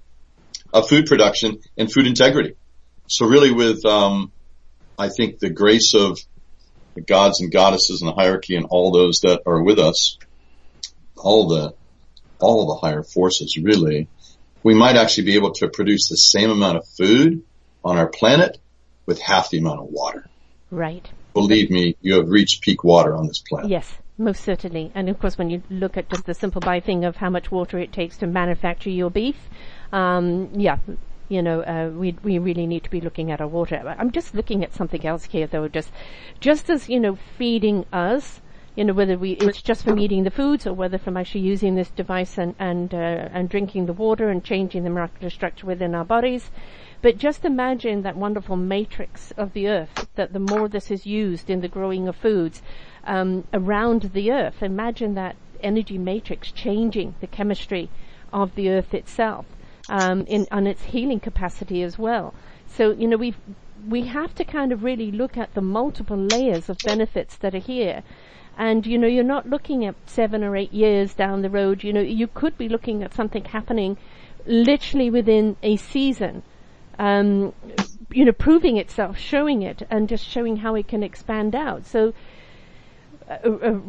of 0.73 0.89
food 0.89 1.05
production 1.05 1.61
and 1.77 1.93
food 1.93 2.07
integrity. 2.07 2.55
So 3.07 3.27
really 3.27 3.53
with, 3.53 3.85
um, 3.85 4.33
I 4.99 5.11
think 5.11 5.41
the 5.41 5.51
grace 5.51 5.93
of 5.93 6.19
the 6.95 7.03
gods 7.03 7.43
and 7.43 7.53
goddesses 7.53 8.01
and 8.01 8.09
the 8.09 8.15
hierarchy 8.15 8.57
and 8.57 8.65
all 8.71 8.93
those 8.93 9.21
that 9.25 9.43
are 9.45 9.63
with 9.63 9.79
us, 9.79 10.17
all 11.19 11.49
the, 11.49 11.75
all 12.41 12.67
the 12.69 12.81
higher 12.81 13.03
forces 13.03 13.59
really, 13.59 14.09
we 14.65 14.75
might 14.75 14.97
actually 14.97 15.25
be 15.25 15.35
able 15.37 15.53
to 15.53 15.69
produce 15.69 16.09
the 16.09 16.17
same 16.17 16.51
amount 16.51 16.79
of 16.79 16.89
food 16.89 17.45
on 17.85 17.99
our 17.99 18.09
planet 18.09 18.59
with 19.07 19.21
half 19.21 19.51
the 19.51 19.59
amount 19.59 19.79
of 19.79 19.87
water. 19.87 20.29
Right. 20.71 21.09
Believe 21.35 21.71
me, 21.71 21.97
you 22.01 22.15
have 22.15 22.29
reached 22.29 22.63
peak 22.63 22.83
water 22.83 23.15
on 23.15 23.27
this 23.27 23.41
planet. 23.41 23.71
Yes, 23.71 23.99
most 24.17 24.43
certainly. 24.43 24.91
And 24.95 25.09
of 25.09 25.19
course, 25.21 25.37
when 25.37 25.51
you 25.51 25.63
look 25.69 25.97
at 25.97 26.09
just 26.09 26.25
the 26.25 26.35
simple 26.35 26.61
by 26.61 26.81
thing 26.81 27.05
of 27.05 27.17
how 27.17 27.29
much 27.29 27.51
water 27.51 27.79
it 27.79 27.93
takes 27.93 28.17
to 28.19 28.27
manufacture 28.27 28.91
your 28.91 29.11
beef, 29.11 29.37
um, 29.93 30.49
yeah, 30.55 30.79
you 31.29 31.43
know, 31.43 31.61
uh, 31.61 31.91
we 31.91 32.17
we 32.23 32.39
really 32.39 32.67
need 32.67 32.85
to 32.85 32.91
be 32.91 33.01
looking 33.01 33.31
at 33.31 33.41
our 33.41 33.49
water. 33.49 33.95
I'm 33.99 34.13
just 34.13 34.35
looking 34.35 34.65
at 34.65 34.75
something 34.75 35.05
else 35.05 35.25
here, 35.25 35.47
though. 35.47 35.69
Just 35.69 35.91
just 36.41 36.71
as 36.71 36.89
you 36.89 37.01
know, 37.01 37.19
feeding 37.37 37.85
us 37.93 38.41
you 38.77 38.85
know, 38.85 38.93
whether 38.93 39.17
we, 39.17 39.33
it's 39.33 39.63
just 39.63 39.85
from 39.85 39.99
eating 39.99 40.25
the 40.25 40.31
foods 40.31 40.67
or 40.67 40.73
whether 40.73 40.99
from 40.99 41.17
actually 41.17 41.43
using 41.43 41.75
this 41.75 41.91
device 41.91 42.39
and, 42.39 42.55
and, 42.59 42.93
uh, 42.93 43.29
and 43.33 43.49
drinking 43.49 43.87
the 43.87 43.93
water 43.93 44.29
and 44.29 44.43
changing 44.43 44.83
the 44.83 44.91
molecular 44.91 45.31
structure 45.31 45.67
within 45.67 45.95
our 45.95 46.05
bodies. 46.05 46.51
But 47.01 47.19
just 47.19 47.45
imagine 47.45 48.03
that 48.03 48.17
wonderful 48.17 48.57
matrix 48.57 49.31
of 49.37 49.53
the 49.53 49.69
earth, 49.69 50.09
that 50.17 50.33
the 50.33 50.41
more 50.41 50.69
this 50.69 50.91
is 50.91 51.07
used 51.07 51.51
in 51.51 51.61
the 51.61 51.69
growing 51.69 52.09
of 52.09 52.17
foods, 52.17 52.63
um, 53.05 53.47
around 53.53 54.11
the 54.15 54.33
earth, 54.33 54.63
imagine 54.63 55.15
that 55.15 55.37
energy 55.61 55.99
matrix 55.99 56.51
changing 56.51 57.15
the 57.21 57.27
chemistry 57.27 57.91
of 58.33 58.55
the 58.55 58.71
earth 58.71 58.93
itself, 58.93 59.47
um, 59.89 60.25
in, 60.27 60.47
on 60.51 60.67
its 60.67 60.83
healing 60.85 61.21
capacity 61.21 61.83
as 61.83 61.99
well. 61.99 62.35
So, 62.67 62.91
you 62.91 63.07
know, 63.07 63.17
we 63.17 63.35
we 63.89 64.07
have 64.07 64.35
to 64.35 64.45
kind 64.45 64.73
of 64.73 64.83
really 64.83 65.13
look 65.13 65.37
at 65.37 65.53
the 65.55 65.61
multiple 65.61 66.17
layers 66.17 66.71
of 66.71 66.79
benefits 66.79 67.37
that 67.37 67.55
are 67.55 67.59
here 67.59 68.03
and, 68.57 68.87
you 68.87 68.99
know, 68.99 69.07
you're 69.07 69.25
not 69.25 69.49
looking 69.49 69.85
at 69.85 69.95
seven 70.07 70.45
or 70.45 70.57
eight 70.57 70.73
years 70.73 71.15
down 71.15 71.43
the 71.43 71.51
road. 71.51 71.83
You 71.83 71.93
know, 71.93 72.01
you 72.01 72.27
could 72.27 72.57
be 72.57 72.69
looking 72.69 73.03
at 73.03 73.15
something 73.15 73.45
happening 73.45 73.97
literally 74.47 75.11
within 75.11 75.57
a 75.63 75.77
season. 75.77 76.43
Um, 76.99 77.53
you 78.11 78.25
know, 78.25 78.33
proving 78.33 78.77
itself, 78.77 79.19
showing 79.19 79.63
it, 79.63 79.83
and 79.91 80.09
just 80.09 80.25
showing 80.25 80.59
how 80.59 80.77
it 80.77 80.87
can 80.87 81.03
expand 81.03 81.55
out. 81.57 81.87
So, 81.87 82.15
uh, 83.29 83.49
uh, 83.49 83.81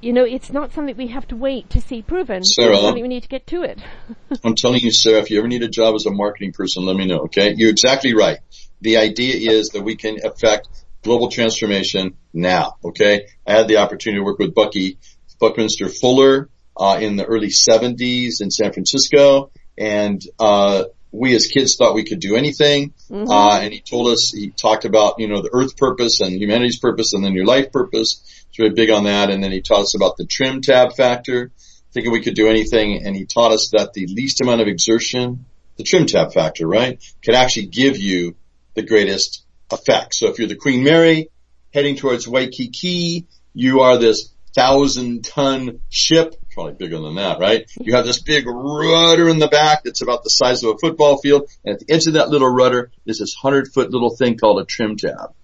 you 0.00 0.12
know, 0.12 0.24
it's 0.24 0.52
not 0.52 0.72
something 0.72 0.96
we 0.96 1.08
have 1.08 1.26
to 1.28 1.36
wait 1.36 1.70
to 1.70 1.80
see 1.80 2.02
proven. 2.02 2.44
Sarah, 2.44 2.74
it's 2.74 2.82
something 2.82 3.02
we 3.02 3.08
need 3.08 3.22
to 3.24 3.28
get 3.28 3.46
to 3.48 3.62
it. 3.62 3.80
I'm 4.44 4.54
telling 4.54 4.80
you, 4.80 4.92
Sarah, 4.92 5.20
if 5.20 5.30
you 5.30 5.38
ever 5.38 5.48
need 5.48 5.62
a 5.62 5.68
job 5.68 5.94
as 5.94 6.06
a 6.06 6.10
marketing 6.10 6.52
person, 6.52 6.84
let 6.84 6.94
me 6.94 7.06
know, 7.06 7.20
okay? 7.20 7.54
You're 7.56 7.70
exactly 7.70 8.14
right. 8.14 8.38
The 8.80 8.98
idea 8.98 9.50
is 9.50 9.70
that 9.70 9.82
we 9.82 9.96
can 9.96 10.24
affect 10.24 10.68
global 11.02 11.30
transformation 11.30 12.16
now. 12.34 12.76
Okay. 12.84 13.26
I 13.46 13.52
had 13.52 13.68
the 13.68 13.78
opportunity 13.78 14.20
to 14.20 14.24
work 14.24 14.38
with 14.38 14.54
Bucky 14.54 14.98
Buckminster 15.40 15.88
Fuller, 15.88 16.50
uh, 16.76 16.98
in 17.00 17.16
the 17.16 17.24
early 17.24 17.50
seventies 17.50 18.40
in 18.40 18.50
San 18.50 18.72
Francisco. 18.72 19.50
And, 19.78 20.22
uh, 20.38 20.84
we 21.16 21.32
as 21.36 21.46
kids 21.46 21.76
thought 21.76 21.94
we 21.94 22.02
could 22.02 22.18
do 22.18 22.34
anything. 22.34 22.92
Mm-hmm. 23.08 23.30
Uh, 23.30 23.60
and 23.60 23.72
he 23.72 23.80
told 23.80 24.08
us, 24.08 24.32
he 24.32 24.50
talked 24.50 24.84
about, 24.84 25.20
you 25.20 25.28
know, 25.28 25.42
the 25.42 25.50
earth 25.52 25.76
purpose 25.76 26.20
and 26.20 26.32
humanity's 26.32 26.80
purpose 26.80 27.12
and 27.12 27.24
then 27.24 27.34
your 27.34 27.46
life 27.46 27.70
purpose. 27.70 28.20
He's 28.50 28.58
really 28.58 28.74
big 28.74 28.90
on 28.90 29.04
that. 29.04 29.30
And 29.30 29.40
then 29.42 29.52
he 29.52 29.60
taught 29.60 29.82
us 29.82 29.94
about 29.94 30.16
the 30.16 30.26
trim 30.26 30.60
tab 30.60 30.94
factor, 30.94 31.52
thinking 31.92 32.10
we 32.10 32.20
could 32.20 32.34
do 32.34 32.48
anything. 32.48 33.06
And 33.06 33.14
he 33.14 33.26
taught 33.26 33.52
us 33.52 33.70
that 33.70 33.92
the 33.92 34.08
least 34.08 34.40
amount 34.40 34.60
of 34.60 34.66
exertion, 34.66 35.44
the 35.76 35.84
trim 35.84 36.06
tab 36.06 36.32
factor, 36.32 36.66
right, 36.66 37.00
could 37.24 37.36
actually 37.36 37.66
give 37.66 37.96
you 37.96 38.34
the 38.74 38.82
greatest 38.82 39.44
effect. 39.70 40.16
So 40.16 40.30
if 40.30 40.40
you're 40.40 40.48
the 40.48 40.56
Queen 40.56 40.82
Mary 40.82 41.28
heading 41.74 41.96
towards 41.96 42.26
Waikiki, 42.26 43.26
you 43.52 43.80
are 43.80 43.98
this 43.98 44.32
thousand 44.54 45.24
ton 45.24 45.80
ship, 45.90 46.36
probably 46.52 46.74
bigger 46.74 47.00
than 47.00 47.16
that, 47.16 47.40
right? 47.40 47.68
You 47.80 47.96
have 47.96 48.06
this 48.06 48.22
big 48.22 48.46
rudder 48.46 49.28
in 49.28 49.40
the 49.40 49.48
back 49.48 49.82
that's 49.82 50.00
about 50.00 50.22
the 50.22 50.30
size 50.30 50.62
of 50.62 50.76
a 50.76 50.78
football 50.78 51.18
field, 51.18 51.50
and 51.64 51.74
at 51.74 51.80
the 51.80 51.92
edge 51.92 52.06
of 52.06 52.14
that 52.14 52.28
little 52.30 52.48
rudder 52.48 52.92
is 53.04 53.18
this 53.18 53.34
hundred 53.34 53.72
foot 53.72 53.90
little 53.90 54.14
thing 54.14 54.38
called 54.38 54.60
a 54.60 54.64
trim 54.64 54.96
tab. 54.96 55.34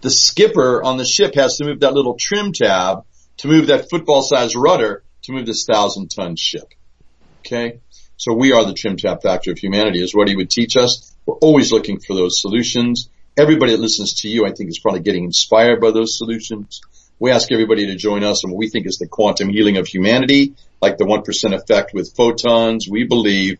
The 0.00 0.10
skipper 0.10 0.82
on 0.84 0.96
the 0.96 1.04
ship 1.04 1.34
has 1.34 1.56
to 1.56 1.64
move 1.64 1.80
that 1.80 1.94
little 1.94 2.14
trim 2.14 2.52
tab 2.52 3.04
to 3.38 3.48
move 3.48 3.66
that 3.66 3.90
football 3.90 4.22
sized 4.22 4.54
rudder 4.54 5.02
to 5.22 5.32
move 5.32 5.46
this 5.46 5.66
thousand 5.66 6.08
ton 6.08 6.36
ship. 6.36 6.72
Okay? 7.40 7.80
So 8.16 8.34
we 8.34 8.52
are 8.52 8.64
the 8.64 8.74
trim 8.74 8.96
tab 8.96 9.22
factor 9.22 9.50
of 9.50 9.58
humanity 9.58 10.02
is 10.02 10.14
what 10.14 10.28
he 10.28 10.36
would 10.36 10.50
teach 10.50 10.76
us. 10.76 11.16
We're 11.26 11.34
always 11.34 11.72
looking 11.72 11.98
for 11.98 12.14
those 12.14 12.40
solutions. 12.40 13.10
Everybody 13.38 13.72
that 13.72 13.80
listens 13.80 14.14
to 14.22 14.28
you, 14.28 14.46
I 14.46 14.52
think 14.52 14.68
is 14.68 14.80
probably 14.80 15.00
getting 15.00 15.24
inspired 15.24 15.80
by 15.80 15.92
those 15.92 16.18
solutions. 16.18 16.80
We 17.20 17.30
ask 17.30 17.52
everybody 17.52 17.86
to 17.86 17.94
join 17.94 18.24
us 18.24 18.42
in 18.42 18.50
what 18.50 18.58
we 18.58 18.68
think 18.68 18.86
is 18.86 18.98
the 18.98 19.06
quantum 19.06 19.48
healing 19.48 19.76
of 19.76 19.86
humanity, 19.86 20.54
like 20.82 20.98
the 20.98 21.04
1% 21.04 21.54
effect 21.54 21.94
with 21.94 22.14
photons. 22.16 22.88
We 22.90 23.04
believe 23.04 23.58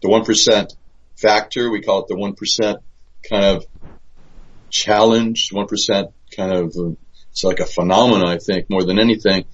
the 0.00 0.08
1% 0.08 0.76
factor, 1.16 1.70
we 1.70 1.82
call 1.82 2.02
it 2.02 2.08
the 2.08 2.14
1% 2.14 2.76
kind 3.28 3.44
of 3.44 3.66
challenge, 4.70 5.50
1% 5.50 6.12
kind 6.36 6.52
of, 6.52 6.96
it's 7.32 7.42
like 7.42 7.58
a 7.58 7.66
phenomenon, 7.66 8.28
I 8.28 8.38
think, 8.38 8.70
more 8.70 8.84
than 8.84 9.00
anything. 9.00 9.44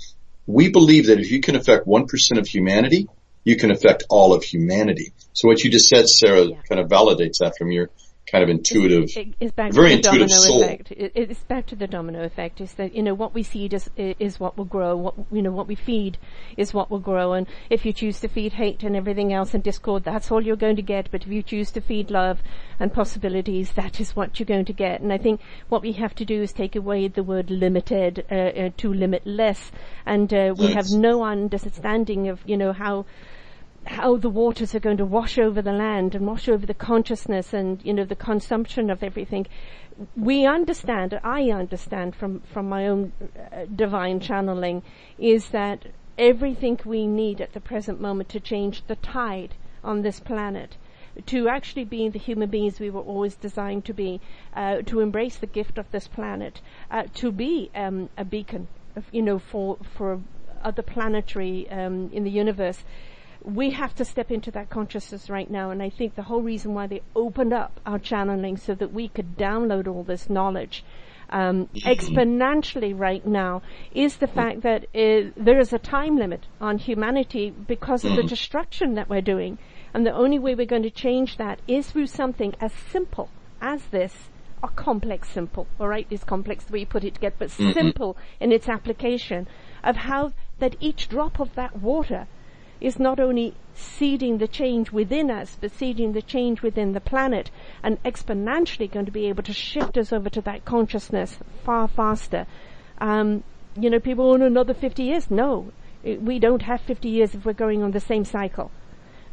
We 0.47 0.69
believe 0.69 1.07
that 1.07 1.19
if 1.19 1.31
you 1.31 1.41
can 1.41 1.57
affect 1.57 1.87
1% 1.87 2.39
of 2.39 2.47
humanity, 2.47 3.09
you 3.43 3.57
can 3.57 3.71
affect 3.71 4.05
all 4.11 4.35
of 4.35 4.45
humanity. 4.45 5.13
So 5.33 5.49
what 5.49 5.65
you 5.65 5.71
just 5.71 5.89
said, 5.89 6.09
Sarah, 6.09 6.45
yeah. 6.45 6.61
kind 6.69 6.81
of 6.81 6.89
validates 6.89 7.39
that 7.39 7.57
from 7.57 7.71
your 7.71 7.91
kind 8.31 8.43
of 8.43 8.51
intuitive, 8.51 9.09
it's, 9.41 9.53
back 9.53 9.72
very 9.72 10.01
to 10.01 10.03
the 10.03 10.09
intuitive 10.09 10.29
domino 10.29 10.29
soul. 10.29 10.62
Effect. 10.62 10.91
It, 10.93 11.12
it's 11.14 11.45
back 11.45 11.66
to 11.66 11.77
the 11.77 11.87
domino 11.87 12.24
effect. 12.24 12.61
Is 12.61 12.74
that 12.74 12.95
you 12.95 13.03
know 13.03 13.14
what 13.14 13.35
we 13.35 13.43
seed 13.43 13.72
is 13.72 13.89
is 13.97 14.41
what 14.41 14.59
will 14.59 14.64
grow. 14.64 14.97
What 14.97 15.14
you 15.31 15.43
know 15.43 15.53
what 15.53 15.68
we 15.68 15.74
feed 15.77 16.18
is 16.57 16.74
what 16.74 16.91
will 16.91 16.99
grow. 16.99 17.35
And 17.35 17.47
if 17.70 17.87
you 17.87 17.93
choose 17.93 18.20
to 18.20 18.29
feed 18.29 18.55
hate 18.55 18.83
and 18.83 18.97
everything 18.97 19.33
else 19.33 19.55
and 19.55 19.62
discord, 19.62 20.05
that's 20.05 20.31
all 20.31 20.43
you're 20.43 20.57
going 20.57 20.77
to 20.77 20.83
get. 20.83 21.11
But 21.11 21.22
if 21.22 21.29
you 21.29 21.43
choose 21.43 21.70
to 21.72 21.81
feed 21.81 22.11
love 22.11 22.43
and 22.81 22.93
possibilities, 22.93 23.72
that 23.72 24.01
is 24.01 24.16
what 24.16 24.39
you're 24.39 24.47
going 24.47 24.64
to 24.64 24.72
get. 24.72 25.01
And 25.01 25.12
I 25.12 25.18
think 25.18 25.41
what 25.68 25.83
we 25.83 25.93
have 25.93 26.14
to 26.16 26.24
do 26.24 26.43
is 26.43 26.53
take 26.53 26.74
away 26.74 27.09
the 27.09 27.22
word 27.22 27.51
limited 27.51 28.24
uh, 28.31 28.35
uh, 28.35 28.70
to 28.79 28.93
limitless, 28.93 29.70
and 30.05 30.33
uh, 30.35 30.55
we 30.59 30.72
have 30.72 30.91
no 30.91 31.22
understanding 31.22 32.29
of 32.29 32.41
you 32.47 32.57
know 32.57 32.72
how 32.72 33.07
how 33.87 34.16
the 34.16 34.28
waters 34.28 34.74
are 34.74 34.80
going 34.80 34.97
to 34.97 35.05
wash 35.05 35.39
over 35.39 35.62
the 35.62 35.72
land 35.72 36.14
and 36.14 36.26
wash 36.26 36.49
over 36.49 36.66
the 36.66 36.74
consciousness 36.74 37.53
and 37.53 37.80
you 37.84 37.95
know 37.95 38.05
the 38.05 38.16
consumption 38.16 38.91
of 38.91 39.03
everything. 39.03 39.47
We 40.16 40.45
understand 40.45 41.18
i 41.22 41.51
understand 41.51 42.14
from 42.14 42.41
from 42.41 42.68
my 42.68 42.87
own 42.87 43.12
uh, 43.22 43.64
divine 43.74 44.20
channeling 44.20 44.82
is 45.18 45.51
that 45.51 45.87
everything 46.18 46.78
we 46.84 47.07
need 47.07 47.41
at 47.41 47.53
the 47.53 47.61
present 47.61 48.01
moment 48.01 48.28
to 48.30 48.41
change 48.41 48.82
the 48.87 48.97
tide 48.97 49.55
on 49.84 50.03
this 50.03 50.20
planet. 50.20 50.76
To 51.26 51.49
actually 51.49 51.84
be 51.84 52.09
the 52.11 52.18
human 52.18 52.51
beings 52.51 52.78
we 52.78 52.91
were 52.91 53.01
always 53.01 53.37
designed 53.37 53.87
to 53.87 53.95
be, 53.95 54.20
uh, 54.53 54.82
to 54.82 55.01
embrace 55.01 55.37
the 55.37 55.47
gift 55.47 55.78
of 55.78 55.91
this 55.91 56.09
planet, 56.09 56.61
uh, 56.91 57.05
to 57.14 57.32
be 57.32 57.70
um, 57.74 58.11
a 58.18 58.24
beacon, 58.24 58.68
you 59.12 59.22
know, 59.22 59.39
for 59.39 59.78
for 59.97 60.20
other 60.62 60.82
planetary 60.82 61.70
um, 61.70 62.11
in 62.12 62.24
the 62.24 62.30
universe 62.30 62.84
we 63.47 63.70
have 63.70 63.94
to 63.94 64.05
step 64.05 64.32
into 64.32 64.51
that 64.51 64.68
consciousness 64.68 65.30
right 65.30 65.49
now. 65.49 65.70
And 65.70 65.80
I 65.80 65.88
think 65.88 66.16
the 66.16 66.22
whole 66.22 66.42
reason 66.42 66.74
why 66.74 66.88
they 66.88 67.03
opened 67.14 67.53
up 67.53 67.80
our 67.86 67.99
channeling 67.99 68.57
so 68.57 68.74
that 68.74 68.92
we 68.92 69.09
could 69.09 69.38
download 69.38 69.86
all 69.86 70.03
this 70.03 70.28
knowledge 70.28 70.84
um, 71.30 71.66
mm-hmm. 71.66 71.88
exponentially 71.88 72.99
right 72.99 73.24
now 73.24 73.62
is 73.92 74.16
the 74.16 74.26
fact 74.26 74.62
that 74.62 74.84
uh, 74.94 75.30
there 75.36 75.59
is 75.59 75.72
a 75.72 75.78
time 75.78 76.16
limit 76.16 76.47
on 76.61 76.78
humanity 76.78 77.51
because 77.51 78.05
of 78.05 78.12
the 78.12 78.18
mm-hmm. 78.18 78.28
destruction 78.28 78.94
that 78.94 79.09
we're 79.09 79.20
doing. 79.20 79.59
And 79.94 80.05
the 80.05 80.12
only 80.12 80.38
way 80.38 80.55
we're 80.55 80.66
going 80.66 80.82
to 80.82 80.90
change 80.90 81.36
that 81.38 81.61
is 81.66 81.90
through 81.90 82.09
something 82.09 82.55
as 82.61 82.72
simple 82.72 83.28
as 83.61 83.86
this 83.86 84.28
or 84.62 84.70
complex 84.70 85.28
simple, 85.28 85.66
alright, 85.80 86.07
it's 86.11 86.24
complex 86.24 86.64
the 86.64 86.72
way 86.72 86.80
you 86.80 86.86
put 86.86 87.05
it 87.05 87.14
together, 87.14 87.36
but 87.38 87.51
mm-hmm. 87.51 87.72
simple 87.72 88.16
in 88.40 88.53
its 88.53 88.68
application 88.68 89.47
of 89.84 89.97
how 89.97 90.32
that 90.59 90.76
each 90.80 91.09
drop 91.09 91.38
of 91.38 91.55
that 91.55 91.80
water 91.80 92.26
is 92.81 92.99
not 92.99 93.18
only 93.18 93.55
seeding 93.74 94.39
the 94.39 94.49
change 94.49 94.91
within 94.91 95.31
us, 95.31 95.57
but 95.61 95.70
seeding 95.70 96.12
the 96.12 96.22
change 96.22 96.62
within 96.62 96.93
the 96.93 97.01
planet 97.01 97.51
and 97.83 98.03
exponentially 98.03 98.91
going 98.91 99.07
to 99.07 99.12
be 99.12 99.27
able 99.27 99.43
to 99.43 99.53
shift 99.53 99.97
us 99.99 100.12
over 100.12 100.31
to 100.31 100.41
that 100.41 100.64
consciousness 100.64 101.39
far 101.64 101.89
faster. 101.89 102.47
Um, 102.99 103.45
you 103.79 103.91
know, 103.91 104.01
people 104.01 104.29
want 104.29 104.43
another 104.43 104.74
50 104.74 105.03
years. 105.03 105.31
No, 105.31 105.72
we 106.03 106.39
don't 106.39 106.62
have 106.62 106.81
50 106.81 107.09
years 107.09 107.35
if 107.35 107.45
we're 107.45 107.53
going 107.53 107.83
on 107.83 107.91
the 107.91 108.01
same 108.01 108.24
cycle. 108.24 108.70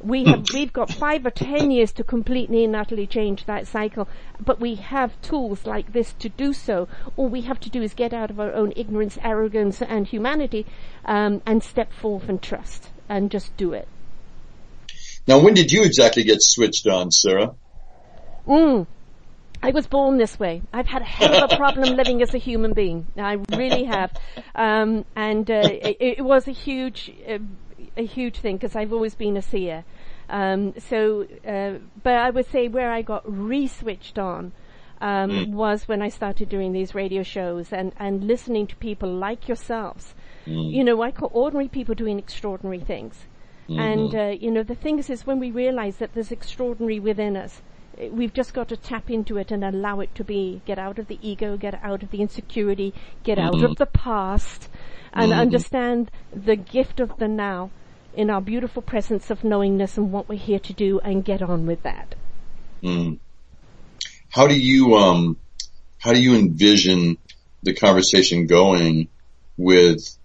We 0.01 0.25
have, 0.25 0.45
we've 0.53 0.73
got 0.73 0.91
five 0.91 1.25
or 1.25 1.29
ten 1.29 1.71
years 1.71 1.93
to 1.93 2.03
completely 2.03 2.65
and 2.65 2.75
utterly 2.75 3.07
change 3.07 3.45
that 3.45 3.67
cycle, 3.67 4.09
but 4.37 4.59
we 4.59 4.75
have 4.75 5.21
tools 5.21 5.65
like 5.65 5.93
this 5.93 6.11
to 6.19 6.27
do 6.27 6.51
so. 6.51 6.89
All 7.15 7.29
we 7.29 7.41
have 7.41 7.61
to 7.61 7.69
do 7.69 7.81
is 7.81 7.93
get 7.93 8.11
out 8.11 8.29
of 8.29 8.37
our 8.37 8.51
own 8.51 8.73
ignorance, 8.75 9.17
arrogance, 9.23 9.81
and 9.81 10.05
humanity, 10.05 10.65
um, 11.05 11.41
and 11.45 11.63
step 11.63 11.93
forth 11.93 12.27
and 12.27 12.41
trust 12.41 12.89
and 13.09 13.31
just 13.31 13.55
do 13.57 13.73
it. 13.73 13.87
Now, 15.27 15.39
when 15.39 15.53
did 15.53 15.71
you 15.71 15.83
exactly 15.83 16.23
get 16.23 16.41
switched 16.41 16.87
on, 16.87 17.11
Sarah? 17.11 17.55
Mm. 18.47 18.87
I 19.61 19.71
was 19.71 19.87
born 19.87 20.17
this 20.17 20.37
way. 20.37 20.61
I've 20.73 20.87
had 20.87 21.01
a 21.01 21.05
hell 21.05 21.45
of 21.45 21.53
a 21.53 21.55
problem 21.55 21.95
living 21.95 22.21
as 22.21 22.33
a 22.33 22.37
human 22.37 22.73
being. 22.73 23.07
I 23.17 23.37
really 23.55 23.85
have, 23.85 24.11
um, 24.55 25.05
and 25.15 25.49
uh, 25.49 25.61
it, 25.63 25.97
it, 25.99 26.21
was 26.21 26.49
a 26.49 26.51
huge, 26.51 27.09
uh, 27.25 27.37
a 27.95 28.05
huge 28.05 28.39
thing 28.39 28.57
because 28.57 28.75
I've 28.75 28.91
always 28.91 29.15
been 29.15 29.37
a 29.37 29.41
seer. 29.41 29.85
Um, 30.29 30.73
so, 30.89 31.25
uh, 31.47 31.79
but 32.03 32.15
I 32.15 32.29
would 32.29 32.47
say 32.51 32.67
where 32.67 32.91
I 32.91 33.03
got 33.03 33.23
re-switched 33.25 34.19
on 34.19 34.51
um, 34.99 35.29
mm. 35.29 35.51
was 35.51 35.87
when 35.87 36.01
I 36.01 36.09
started 36.09 36.49
doing 36.49 36.73
these 36.73 36.95
radio 36.95 37.23
shows 37.23 37.71
and 37.73 37.93
and 37.97 38.23
listening 38.23 38.67
to 38.67 38.75
people 38.77 39.13
like 39.13 39.47
yourselves 39.47 40.15
Mm. 40.45 40.73
You 40.73 40.83
know, 40.83 41.01
I 41.01 41.11
call 41.11 41.31
ordinary 41.33 41.67
people 41.67 41.95
doing 41.95 42.19
extraordinary 42.19 42.79
things. 42.79 43.15
Mm-hmm. 43.69 43.79
And, 43.79 44.15
uh, 44.15 44.35
you 44.39 44.51
know, 44.51 44.63
the 44.63 44.75
thing 44.75 44.99
is, 44.99 45.09
is 45.09 45.25
when 45.25 45.39
we 45.39 45.51
realize 45.51 45.97
that 45.97 46.13
there's 46.13 46.31
extraordinary 46.31 46.99
within 46.99 47.37
us, 47.37 47.61
We've 48.11 48.33
just 48.33 48.53
got 48.53 48.69
to 48.69 48.77
tap 48.77 49.09
into 49.11 49.37
it 49.37 49.51
and 49.51 49.63
allow 49.63 49.99
it 49.99 50.15
to 50.15 50.23
be. 50.23 50.61
Get 50.65 50.79
out 50.79 50.97
of 50.97 51.07
the 51.07 51.19
ego, 51.21 51.57
get 51.57 51.79
out 51.83 52.01
of 52.01 52.09
the 52.09 52.21
insecurity, 52.21 52.93
get 53.23 53.37
mm-hmm. 53.37 53.55
out 53.55 53.63
of 53.63 53.77
the 53.77 53.85
past, 53.85 54.67
and 55.13 55.31
mm-hmm. 55.31 55.39
understand 55.39 56.11
the 56.33 56.55
gift 56.55 56.99
of 56.99 57.17
the 57.17 57.27
now 57.27 57.69
in 58.15 58.29
our 58.29 58.41
beautiful 58.41 58.81
presence 58.81 59.29
of 59.29 59.43
knowingness 59.43 59.97
and 59.97 60.11
what 60.11 60.27
we're 60.27 60.39
here 60.39 60.59
to 60.59 60.73
do 60.73 60.99
and 61.01 61.23
get 61.23 61.41
on 61.41 61.65
with 61.65 61.83
that. 61.83 62.15
Mm. 62.81 63.19
How 64.29 64.47
do 64.47 64.59
you, 64.59 64.95
um, 64.95 65.37
how 65.99 66.13
do 66.13 66.21
you 66.21 66.35
envision 66.35 67.17
the 67.61 67.73
conversation 67.73 68.47
going 68.47 69.07
with 69.57 70.17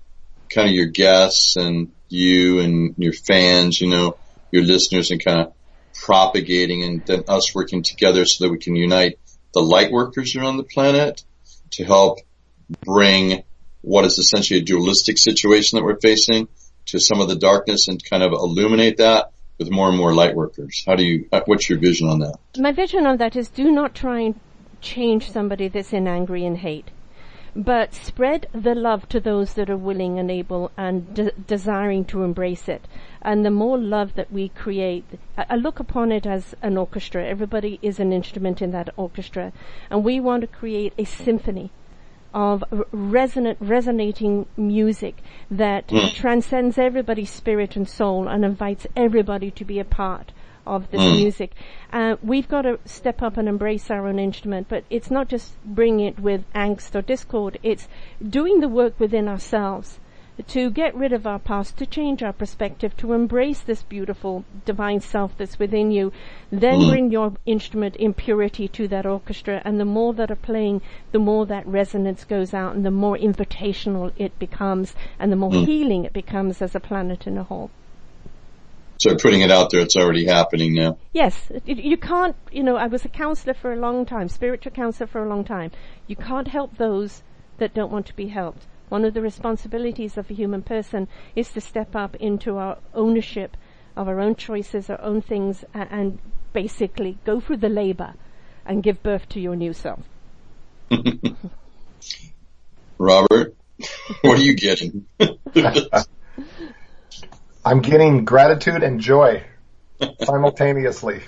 kind 0.50 0.68
of 0.68 0.74
your 0.74 0.86
guests 0.86 1.56
and 1.56 1.92
you 2.08 2.60
and 2.60 2.94
your 2.98 3.12
fans, 3.12 3.80
you 3.80 3.88
know, 3.88 4.18
your 4.50 4.62
listeners 4.62 5.10
and 5.10 5.22
kind 5.24 5.40
of 5.40 5.52
propagating 5.94 6.82
and 6.84 7.04
then 7.06 7.24
us 7.28 7.54
working 7.54 7.82
together 7.82 8.24
so 8.24 8.44
that 8.44 8.50
we 8.50 8.58
can 8.58 8.76
unite 8.76 9.18
the 9.54 9.60
light 9.60 9.90
workers 9.90 10.36
around 10.36 10.56
the 10.56 10.64
planet 10.64 11.24
to 11.70 11.84
help 11.84 12.20
bring 12.84 13.42
what 13.80 14.04
is 14.04 14.18
essentially 14.18 14.60
a 14.60 14.62
dualistic 14.62 15.18
situation 15.18 15.76
that 15.76 15.84
we're 15.84 16.00
facing 16.00 16.48
to 16.86 16.98
some 16.98 17.20
of 17.20 17.28
the 17.28 17.36
darkness 17.36 17.88
and 17.88 18.02
kind 18.02 18.22
of 18.22 18.32
illuminate 18.32 18.98
that 18.98 19.32
with 19.58 19.70
more 19.70 19.88
and 19.88 19.98
more 19.98 20.14
light 20.14 20.34
workers. 20.34 20.84
How 20.86 20.94
do 20.94 21.04
you, 21.04 21.28
uh, 21.32 21.40
what's 21.46 21.68
your 21.68 21.78
vision 21.78 22.08
on 22.08 22.20
that? 22.20 22.38
My 22.56 22.72
vision 22.72 23.06
on 23.06 23.16
that 23.18 23.36
is 23.36 23.48
do 23.48 23.70
not 23.70 23.94
try 23.94 24.20
and 24.20 24.40
change 24.80 25.30
somebody 25.30 25.68
that's 25.68 25.92
in 25.92 26.06
angry 26.06 26.46
and 26.46 26.56
hate 26.56 26.90
but 27.54 27.94
spread 27.94 28.46
the 28.52 28.74
love 28.74 29.08
to 29.08 29.20
those 29.20 29.54
that 29.54 29.70
are 29.70 29.76
willing 29.76 30.18
and 30.18 30.30
able 30.30 30.70
and 30.76 31.14
de- 31.14 31.32
desiring 31.32 32.04
to 32.06 32.22
embrace 32.22 32.68
it. 32.68 32.86
And 33.22 33.44
the 33.44 33.50
more 33.50 33.78
love 33.78 34.14
that 34.14 34.32
we 34.32 34.48
create, 34.50 35.04
I, 35.36 35.46
I 35.50 35.56
look 35.56 35.80
upon 35.80 36.12
it 36.12 36.26
as 36.26 36.54
an 36.62 36.76
orchestra. 36.76 37.26
Everybody 37.26 37.78
is 37.82 37.98
an 37.98 38.12
instrument 38.12 38.62
in 38.62 38.70
that 38.72 38.90
orchestra, 38.96 39.52
and 39.90 40.04
we 40.04 40.20
want 40.20 40.42
to 40.42 40.46
create 40.46 40.92
a 40.98 41.04
symphony 41.04 41.70
of 42.34 42.62
resonant, 42.92 43.58
resonating 43.60 44.46
music 44.56 45.16
that 45.50 45.88
mm. 45.88 46.12
transcends 46.14 46.78
everybody's 46.78 47.30
spirit 47.30 47.74
and 47.74 47.88
soul 47.88 48.28
and 48.28 48.44
invites 48.44 48.86
everybody 48.94 49.50
to 49.50 49.64
be 49.64 49.78
a 49.78 49.84
part 49.84 50.32
of 50.68 50.90
this 50.90 51.00
mm. 51.00 51.16
music. 51.16 51.52
Uh, 51.92 52.16
we've 52.22 52.48
got 52.48 52.62
to 52.62 52.78
step 52.84 53.22
up 53.22 53.36
and 53.36 53.48
embrace 53.48 53.90
our 53.90 54.06
own 54.06 54.18
instrument, 54.18 54.68
but 54.68 54.84
it's 54.90 55.10
not 55.10 55.28
just 55.28 55.52
bringing 55.64 56.06
it 56.06 56.18
with 56.18 56.44
angst 56.54 56.94
or 56.94 57.02
discord. 57.02 57.58
It's 57.62 57.88
doing 58.22 58.60
the 58.60 58.68
work 58.68 59.00
within 59.00 59.28
ourselves 59.28 59.98
to 60.46 60.70
get 60.70 60.94
rid 60.94 61.12
of 61.12 61.26
our 61.26 61.38
past, 61.38 61.76
to 61.76 61.86
change 61.86 62.22
our 62.22 62.32
perspective, 62.32 62.96
to 62.96 63.12
embrace 63.12 63.60
this 63.60 63.82
beautiful 63.82 64.44
divine 64.64 65.00
self 65.00 65.36
that's 65.36 65.58
within 65.58 65.90
you, 65.90 66.12
then 66.50 66.78
mm. 66.78 66.90
bring 66.90 67.10
your 67.10 67.32
instrument 67.44 67.96
in 67.96 68.14
purity 68.14 68.68
to 68.68 68.86
that 68.86 69.04
orchestra, 69.04 69.60
and 69.64 69.80
the 69.80 69.84
more 69.84 70.14
that 70.14 70.30
are 70.30 70.36
playing, 70.36 70.80
the 71.10 71.18
more 71.18 71.44
that 71.46 71.66
resonance 71.66 72.24
goes 72.24 72.54
out, 72.54 72.76
and 72.76 72.84
the 72.84 72.90
more 72.90 73.18
invitational 73.18 74.12
it 74.16 74.38
becomes, 74.38 74.94
and 75.18 75.32
the 75.32 75.36
more 75.36 75.50
mm. 75.50 75.66
healing 75.66 76.04
it 76.04 76.12
becomes 76.12 76.62
as 76.62 76.74
a 76.74 76.80
planet 76.80 77.26
in 77.26 77.36
a 77.36 77.42
whole. 77.42 77.70
So 78.98 79.14
putting 79.14 79.42
it 79.42 79.50
out 79.50 79.70
there, 79.70 79.80
it's 79.80 79.96
already 79.96 80.26
happening 80.26 80.74
now. 80.74 80.98
Yes, 81.12 81.52
you 81.64 81.96
can't. 81.96 82.34
You 82.50 82.64
know, 82.64 82.76
I 82.76 82.88
was 82.88 83.04
a 83.04 83.08
counselor 83.08 83.54
for 83.54 83.72
a 83.72 83.76
long 83.76 84.04
time, 84.04 84.28
spiritual 84.28 84.72
counselor 84.72 85.06
for 85.06 85.22
a 85.22 85.28
long 85.28 85.44
time. 85.44 85.70
You 86.08 86.16
can't 86.16 86.48
help 86.48 86.76
those 86.76 87.22
that 87.58 87.74
don't 87.74 87.92
want 87.92 88.06
to 88.06 88.14
be 88.14 88.26
helped. 88.28 88.66
One 88.88 89.04
of 89.04 89.14
the 89.14 89.22
responsibilities 89.22 90.18
of 90.18 90.30
a 90.30 90.34
human 90.34 90.62
person 90.62 91.06
is 91.36 91.52
to 91.52 91.60
step 91.60 91.94
up 91.94 92.16
into 92.16 92.56
our 92.56 92.78
ownership 92.92 93.56
of 93.96 94.08
our 94.08 94.20
own 94.20 94.34
choices, 94.34 94.90
our 94.90 95.00
own 95.00 95.20
things, 95.20 95.64
and 95.74 96.18
basically 96.52 97.18
go 97.24 97.38
through 97.40 97.58
the 97.58 97.68
labor 97.68 98.14
and 98.64 98.82
give 98.82 99.02
birth 99.02 99.28
to 99.28 99.40
your 99.40 99.54
new 99.54 99.72
self. 99.72 100.00
Robert, 102.98 103.54
what 104.22 104.38
are 104.38 104.42
you 104.42 104.54
getting? 104.54 105.06
I'm 107.64 107.80
getting 107.80 108.24
gratitude 108.24 108.82
and 108.82 109.00
joy 109.00 109.44
simultaneously. 110.22 111.22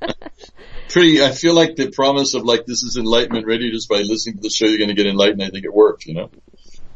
Pretty, 0.88 1.22
I 1.22 1.30
feel 1.30 1.54
like 1.54 1.76
the 1.76 1.90
promise 1.90 2.34
of 2.34 2.44
like 2.44 2.66
this 2.66 2.82
is 2.82 2.96
enlightenment 2.96 3.46
ready 3.46 3.70
just 3.70 3.88
by 3.88 4.02
listening 4.02 4.36
to 4.36 4.42
the 4.42 4.50
show 4.50 4.66
you're 4.66 4.78
going 4.78 4.88
to 4.88 4.94
get 4.94 5.06
enlightened. 5.06 5.42
I 5.42 5.50
think 5.50 5.64
it 5.64 5.72
worked, 5.72 6.06
you 6.06 6.14
know. 6.14 6.30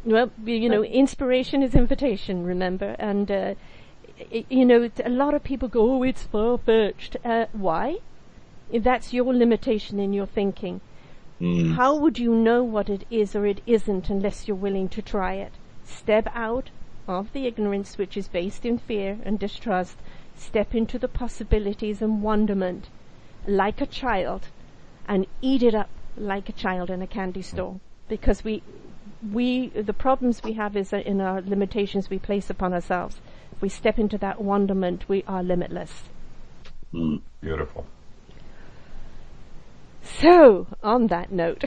Well, 0.05 0.31
you 0.45 0.69
know, 0.69 0.85
inspiration 0.85 1.63
is 1.63 1.75
invitation, 1.75 2.45
remember, 2.45 2.95
and 2.99 3.31
uh, 3.31 3.55
you 4.31 4.65
know, 4.65 4.91
a 5.05 5.09
lot 5.09 5.35
of 5.35 5.43
people 5.43 5.69
go, 5.69 5.97
"Oh, 5.97 6.03
it's 6.03 6.23
far 6.23 6.59
fetched." 6.59 7.17
Uh, 7.25 7.47
why? 7.53 7.99
If 8.71 8.85
that's 8.85 9.13
your 9.13 9.33
limitation 9.35 9.99
in 9.99 10.13
your 10.13 10.27
thinking, 10.27 10.81
mm. 11.41 11.75
how 11.75 11.97
would 11.97 12.19
you 12.19 12.35
know 12.35 12.63
what 12.63 12.89
it 12.89 13.05
is 13.11 13.35
or 13.35 13.47
it 13.47 13.61
isn't 13.67 14.11
unless 14.11 14.47
you're 14.47 14.57
willing 14.57 14.89
to 14.91 15.03
try 15.03 15.35
it? 15.35 15.53
Step 15.85 16.29
out, 16.35 16.71
of 17.07 17.33
the 17.33 17.47
ignorance 17.47 17.99
which 17.99 18.17
is 18.17 18.29
based 18.29 18.65
in 18.65 18.79
fear 18.79 19.19
and 19.25 19.39
distrust, 19.39 19.97
step 20.37 20.75
into 20.75 20.99
the 20.99 21.09
possibilities 21.09 22.03
and 22.03 22.23
wonderment 22.23 22.89
like 23.47 23.81
a 23.81 23.87
child 23.87 24.49
and 25.09 25.27
eat 25.41 25.63
it 25.63 25.75
up 25.75 25.89
like 26.17 26.49
a 26.49 26.53
child 26.53 26.91
in 26.91 27.03
a 27.03 27.07
candy 27.07 27.43
store. 27.43 27.81
Because 28.09 28.45
we, 28.45 28.63
we, 29.33 29.69
the 29.69 29.93
problems 29.93 30.43
we 30.43 30.55
have 30.55 30.77
is 30.77 30.93
in 30.93 31.21
our 31.21 31.41
limitations 31.41 32.11
we 32.11 32.19
place 32.19 32.51
upon 32.51 32.73
ourselves. 32.73 33.21
If 33.53 33.63
we 33.63 33.69
step 33.69 33.99
into 33.99 34.19
that 34.19 34.41
wonderment, 34.41 35.09
we 35.09 35.25
are 35.27 35.43
limitless. 35.43 36.05
Mm, 36.93 37.21
beautiful. 37.41 37.87
So, 40.21 40.67
on 40.83 41.09
that 41.09 41.33
note, 41.33 41.65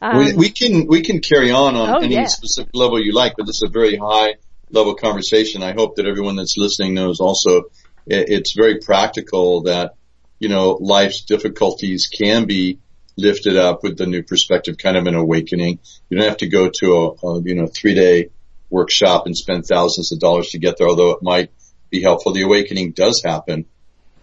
um, 0.00 0.18
we, 0.18 0.34
we, 0.34 0.50
can 0.50 0.86
we 0.86 1.02
can 1.02 1.20
carry 1.20 1.50
on 1.50 1.76
on 1.76 1.90
oh, 1.90 1.98
any 1.98 2.14
yeah. 2.14 2.26
specific 2.26 2.70
level 2.74 3.02
you 3.02 3.12
like, 3.12 3.34
but 3.36 3.46
this 3.46 3.56
is 3.56 3.68
a 3.68 3.72
very 3.72 3.96
high 3.96 4.34
level 4.70 4.94
conversation. 4.94 5.62
I 5.62 5.72
hope 5.72 5.96
that 5.96 6.06
everyone 6.06 6.36
that's 6.36 6.56
listening 6.56 6.94
knows 6.94 7.20
also 7.20 7.64
it, 8.06 8.28
it's 8.28 8.52
very 8.52 8.78
practical 8.78 9.62
that 9.62 9.94
you 10.38 10.48
know 10.48 10.78
life's 10.80 11.22
difficulties 11.22 12.08
can 12.08 12.46
be 12.46 12.78
lifted 13.16 13.56
up 13.56 13.82
with 13.82 13.96
the 13.96 14.06
new 14.06 14.22
perspective, 14.22 14.76
kind 14.76 14.96
of 14.96 15.06
an 15.06 15.14
awakening. 15.14 15.78
You 16.08 16.18
don't 16.18 16.28
have 16.28 16.38
to 16.38 16.48
go 16.48 16.68
to 16.68 16.92
a, 16.92 17.26
a 17.26 17.42
you 17.42 17.54
know 17.54 17.66
three 17.66 17.94
day 17.94 18.30
workshop 18.70 19.26
and 19.26 19.36
spend 19.36 19.66
thousands 19.66 20.12
of 20.12 20.18
dollars 20.18 20.50
to 20.50 20.58
get 20.58 20.78
there, 20.78 20.88
although 20.88 21.12
it 21.12 21.22
might 21.22 21.50
be 21.90 22.02
helpful. 22.02 22.32
The 22.32 22.42
awakening 22.42 22.92
does 22.92 23.22
happen. 23.22 23.66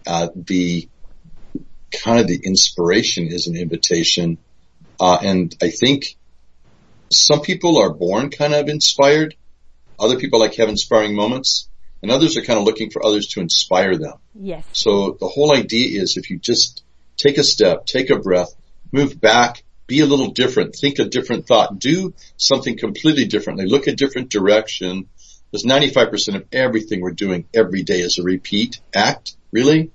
Uh, 0.06 0.28
the 0.34 0.88
kind 1.92 2.20
of 2.20 2.26
the 2.26 2.40
inspiration 2.42 3.28
is 3.28 3.46
an 3.46 3.56
invitation. 3.56 4.38
Uh, 4.98 5.18
and 5.22 5.56
I 5.62 5.70
think 5.70 6.16
some 7.10 7.40
people 7.40 7.78
are 7.78 7.92
born 7.92 8.30
kind 8.30 8.54
of 8.54 8.68
inspired. 8.68 9.34
Other 9.98 10.18
people 10.18 10.40
like 10.40 10.54
have 10.56 10.68
inspiring 10.68 11.14
moments 11.14 11.68
and 12.02 12.10
others 12.10 12.36
are 12.36 12.42
kind 12.42 12.58
of 12.58 12.64
looking 12.64 12.90
for 12.90 13.04
others 13.04 13.28
to 13.28 13.40
inspire 13.40 13.96
them. 13.96 14.14
Yes. 14.34 14.64
So 14.72 15.16
the 15.18 15.28
whole 15.28 15.54
idea 15.54 16.00
is 16.00 16.16
if 16.16 16.30
you 16.30 16.38
just 16.38 16.82
take 17.16 17.38
a 17.38 17.44
step, 17.44 17.86
take 17.86 18.10
a 18.10 18.18
breath, 18.18 18.54
move 18.90 19.20
back, 19.20 19.62
be 19.86 20.00
a 20.00 20.06
little 20.06 20.30
different, 20.30 20.74
think 20.74 20.98
a 20.98 21.04
different 21.04 21.46
thought, 21.46 21.78
do 21.78 22.14
something 22.36 22.76
completely 22.76 23.26
differently, 23.26 23.66
look 23.66 23.86
a 23.86 23.94
different 23.94 24.30
direction. 24.30 25.08
Because 25.50 25.64
95% 25.64 26.36
of 26.36 26.46
everything 26.50 27.02
we're 27.02 27.10
doing 27.10 27.44
every 27.54 27.82
day 27.82 28.00
is 28.00 28.18
a 28.18 28.22
repeat 28.22 28.80
act, 28.94 29.36
really 29.52 29.90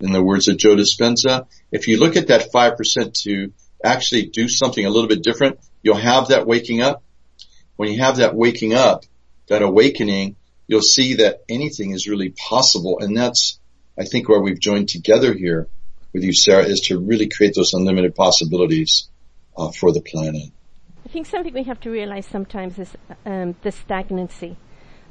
in 0.00 0.12
the 0.12 0.22
words 0.22 0.48
of 0.48 0.56
Joe 0.56 0.76
Dispenza. 0.76 1.46
If 1.72 1.88
you 1.88 1.98
look 1.98 2.16
at 2.16 2.28
that 2.28 2.52
5% 2.52 3.22
to 3.22 3.52
actually 3.82 4.26
do 4.26 4.48
something 4.48 4.84
a 4.84 4.90
little 4.90 5.08
bit 5.08 5.22
different, 5.22 5.58
you'll 5.82 5.96
have 5.96 6.28
that 6.28 6.46
waking 6.46 6.80
up. 6.80 7.02
When 7.76 7.90
you 7.90 8.00
have 8.00 8.16
that 8.16 8.34
waking 8.34 8.74
up, 8.74 9.04
that 9.48 9.62
awakening, 9.62 10.36
you'll 10.66 10.82
see 10.82 11.14
that 11.14 11.42
anything 11.48 11.92
is 11.92 12.08
really 12.08 12.30
possible. 12.30 12.98
And 13.00 13.16
that's, 13.16 13.58
I 13.98 14.04
think, 14.04 14.28
where 14.28 14.40
we've 14.40 14.58
joined 14.58 14.88
together 14.88 15.32
here 15.32 15.68
with 16.12 16.24
you, 16.24 16.32
Sarah, 16.32 16.64
is 16.64 16.82
to 16.82 16.98
really 16.98 17.28
create 17.28 17.54
those 17.54 17.74
unlimited 17.74 18.14
possibilities 18.14 19.08
uh, 19.56 19.70
for 19.70 19.92
the 19.92 20.00
planet. 20.00 20.50
I 21.04 21.08
think 21.10 21.26
something 21.26 21.54
we 21.54 21.62
have 21.64 21.80
to 21.80 21.90
realize 21.90 22.26
sometimes 22.26 22.78
is 22.78 22.94
um, 23.24 23.54
the 23.62 23.72
stagnancy 23.72 24.56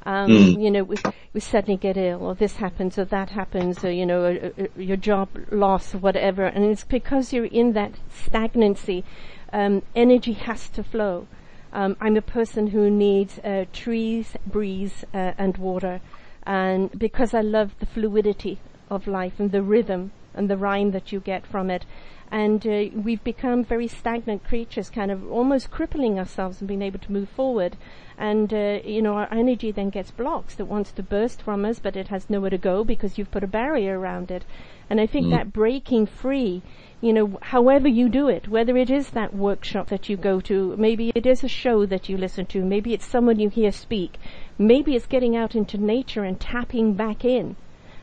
um, 0.04 0.30
mm. 0.30 0.62
You 0.62 0.70
know, 0.70 0.84
we, 0.84 0.96
we 1.32 1.40
suddenly 1.40 1.76
get 1.76 1.96
ill, 1.96 2.22
or 2.22 2.34
this 2.34 2.56
happens, 2.56 2.98
or 2.98 3.04
that 3.06 3.30
happens, 3.30 3.84
or 3.84 3.90
you 3.90 4.06
know, 4.06 4.22
or, 4.22 4.52
or 4.56 4.82
your 4.82 4.96
job 4.96 5.28
loss, 5.50 5.94
or 5.94 5.98
whatever, 5.98 6.44
and 6.44 6.64
it's 6.64 6.84
because 6.84 7.32
you're 7.32 7.44
in 7.46 7.72
that 7.72 7.92
stagnancy. 8.08 9.04
Um, 9.52 9.82
energy 9.96 10.34
has 10.34 10.68
to 10.70 10.82
flow. 10.82 11.26
Um, 11.72 11.96
I'm 12.00 12.16
a 12.16 12.22
person 12.22 12.68
who 12.68 12.90
needs 12.90 13.38
uh, 13.40 13.66
trees, 13.72 14.36
breeze, 14.46 15.04
uh, 15.12 15.32
and 15.36 15.56
water, 15.58 16.00
and 16.44 16.90
because 16.98 17.34
I 17.34 17.40
love 17.40 17.74
the 17.78 17.86
fluidity 17.86 18.58
of 18.90 19.06
life 19.06 19.38
and 19.38 19.52
the 19.52 19.62
rhythm 19.62 20.12
and 20.34 20.48
the 20.48 20.56
rhyme 20.56 20.92
that 20.92 21.12
you 21.12 21.20
get 21.20 21.46
from 21.46 21.70
it. 21.70 21.84
And 22.30 22.66
uh, 22.66 22.84
we've 22.94 23.22
become 23.24 23.64
very 23.64 23.88
stagnant 23.88 24.44
creatures, 24.44 24.90
kind 24.90 25.10
of 25.10 25.30
almost 25.30 25.70
crippling 25.70 26.18
ourselves 26.18 26.60
and 26.60 26.68
being 26.68 26.82
able 26.82 26.98
to 26.98 27.12
move 27.12 27.28
forward. 27.28 27.76
And, 28.18 28.52
uh, 28.52 28.80
you 28.84 29.00
know, 29.00 29.14
our 29.14 29.32
energy 29.32 29.70
then 29.70 29.90
gets 29.90 30.10
blocked. 30.10 30.58
that 30.58 30.66
wants 30.66 30.92
to 30.92 31.02
burst 31.02 31.40
from 31.40 31.64
us, 31.64 31.78
but 31.78 31.96
it 31.96 32.08
has 32.08 32.28
nowhere 32.28 32.50
to 32.50 32.58
go 32.58 32.84
because 32.84 33.16
you've 33.16 33.30
put 33.30 33.44
a 33.44 33.48
barrier 33.48 33.98
around 33.98 34.30
it. 34.30 34.44
And 34.90 35.00
I 35.00 35.06
think 35.06 35.26
mm. 35.26 35.30
that 35.30 35.52
breaking 35.52 36.06
free 36.06 36.62
you 37.00 37.12
know, 37.12 37.38
however 37.42 37.86
you 37.86 38.08
do 38.08 38.28
it, 38.28 38.48
whether 38.48 38.76
it 38.76 38.90
is 38.90 39.10
that 39.10 39.32
workshop 39.34 39.88
that 39.88 40.08
you 40.08 40.16
go 40.16 40.40
to, 40.40 40.76
maybe 40.76 41.12
it 41.14 41.26
is 41.26 41.44
a 41.44 41.48
show 41.48 41.86
that 41.86 42.08
you 42.08 42.16
listen 42.16 42.46
to, 42.46 42.64
maybe 42.64 42.92
it's 42.92 43.06
someone 43.06 43.38
you 43.38 43.48
hear 43.48 43.70
speak, 43.70 44.18
maybe 44.58 44.96
it's 44.96 45.06
getting 45.06 45.36
out 45.36 45.54
into 45.54 45.78
nature 45.78 46.24
and 46.24 46.40
tapping 46.40 46.94
back 46.94 47.24
in. 47.24 47.54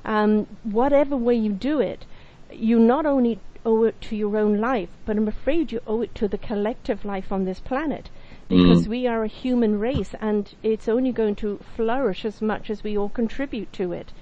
Um, 0.05 0.47
whatever 0.63 1.17
way 1.17 1.35
you 1.35 1.51
do 1.51 1.79
it, 1.81 2.05
you 2.51 2.79
not 2.79 3.05
only 3.05 3.39
owe 3.65 3.83
it 3.83 3.99
to 4.01 4.15
your 4.15 4.37
own 4.37 4.59
life, 4.59 4.89
but 5.05 5.17
I'm 5.17 5.27
afraid 5.27 5.71
you 5.71 5.81
owe 5.87 6.01
it 6.01 6.13
to 6.15 6.27
the 6.27 6.37
collective 6.37 7.03
life 7.03 7.31
on 7.31 7.45
this 7.45 7.59
planet. 7.59 8.09
Because 8.47 8.85
mm. 8.85 8.89
we 8.89 9.07
are 9.07 9.23
a 9.23 9.27
human 9.27 9.79
race 9.79 10.13
and 10.21 10.53
it's 10.61 10.87
only 10.87 11.11
going 11.11 11.35
to 11.37 11.59
flourish 11.75 12.25
as 12.25 12.41
much 12.41 12.69
as 12.69 12.83
we 12.83 12.95
all 12.95 13.09
contribute 13.09 13.73
to 13.73 13.91
it. 13.91 14.13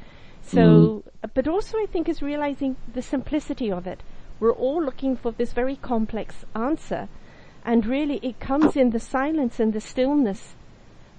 So, 0.42 1.04
mm. 1.24 1.30
but 1.34 1.48
also 1.48 1.78
I 1.78 1.86
think 1.86 2.08
is 2.08 2.22
realizing 2.22 2.78
the 2.94 3.02
simplicity 3.02 3.70
of 3.70 3.86
it 3.86 4.02
we're 4.44 4.52
all 4.52 4.84
looking 4.84 5.16
for 5.16 5.32
this 5.32 5.54
very 5.54 5.78
complex 5.78 6.44
answer. 6.54 7.08
And 7.66 7.86
really 7.86 8.20
it 8.22 8.42
comes 8.42 8.76
in 8.76 8.90
the 8.90 9.00
silence 9.00 9.58
and 9.58 9.72
the 9.72 9.80
stillness 9.80 10.56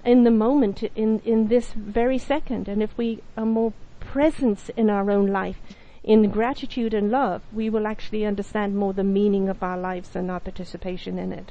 in 0.04 0.24
the 0.24 0.30
moment, 0.30 0.82
in, 0.82 1.20
in 1.20 1.48
this 1.48 1.72
very 1.72 2.18
second. 2.18 2.68
And 2.68 2.82
if 2.82 2.96
we 2.98 3.22
are 3.36 3.46
more 3.46 3.72
present 3.98 4.68
in 4.76 4.90
our 4.90 5.10
own 5.10 5.28
life, 5.28 5.56
in 6.04 6.30
gratitude 6.30 6.94
and 6.94 7.10
love, 7.10 7.42
we 7.52 7.70
will 7.70 7.86
actually 7.86 8.26
understand 8.26 8.76
more 8.76 8.92
the 8.92 9.02
meaning 9.02 9.48
of 9.48 9.62
our 9.62 9.78
lives 9.78 10.14
and 10.14 10.30
our 10.30 10.40
participation 10.40 11.18
in 11.18 11.32
it. 11.32 11.50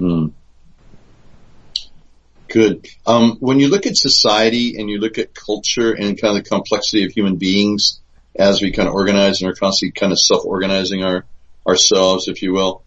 Mm. 0.00 0.32
Good. 2.48 2.88
Um, 3.06 3.36
when 3.40 3.60
you 3.60 3.68
look 3.68 3.86
at 3.86 3.96
society 3.96 4.78
and 4.78 4.90
you 4.90 4.98
look 4.98 5.18
at 5.18 5.34
culture 5.34 5.92
and 5.92 6.20
kind 6.20 6.36
of 6.36 6.42
the 6.42 6.48
complexity 6.48 7.04
of 7.04 7.12
human 7.12 7.36
beings, 7.36 8.00
as 8.34 8.62
we 8.62 8.72
kind 8.72 8.88
of 8.88 8.94
organize 8.94 9.42
and 9.42 9.50
are 9.50 9.54
constantly 9.54 9.92
kind 9.92 10.12
of 10.12 10.18
self-organizing 10.18 11.02
our 11.02 11.24
ourselves, 11.66 12.28
if 12.28 12.42
you 12.42 12.52
will. 12.52 12.82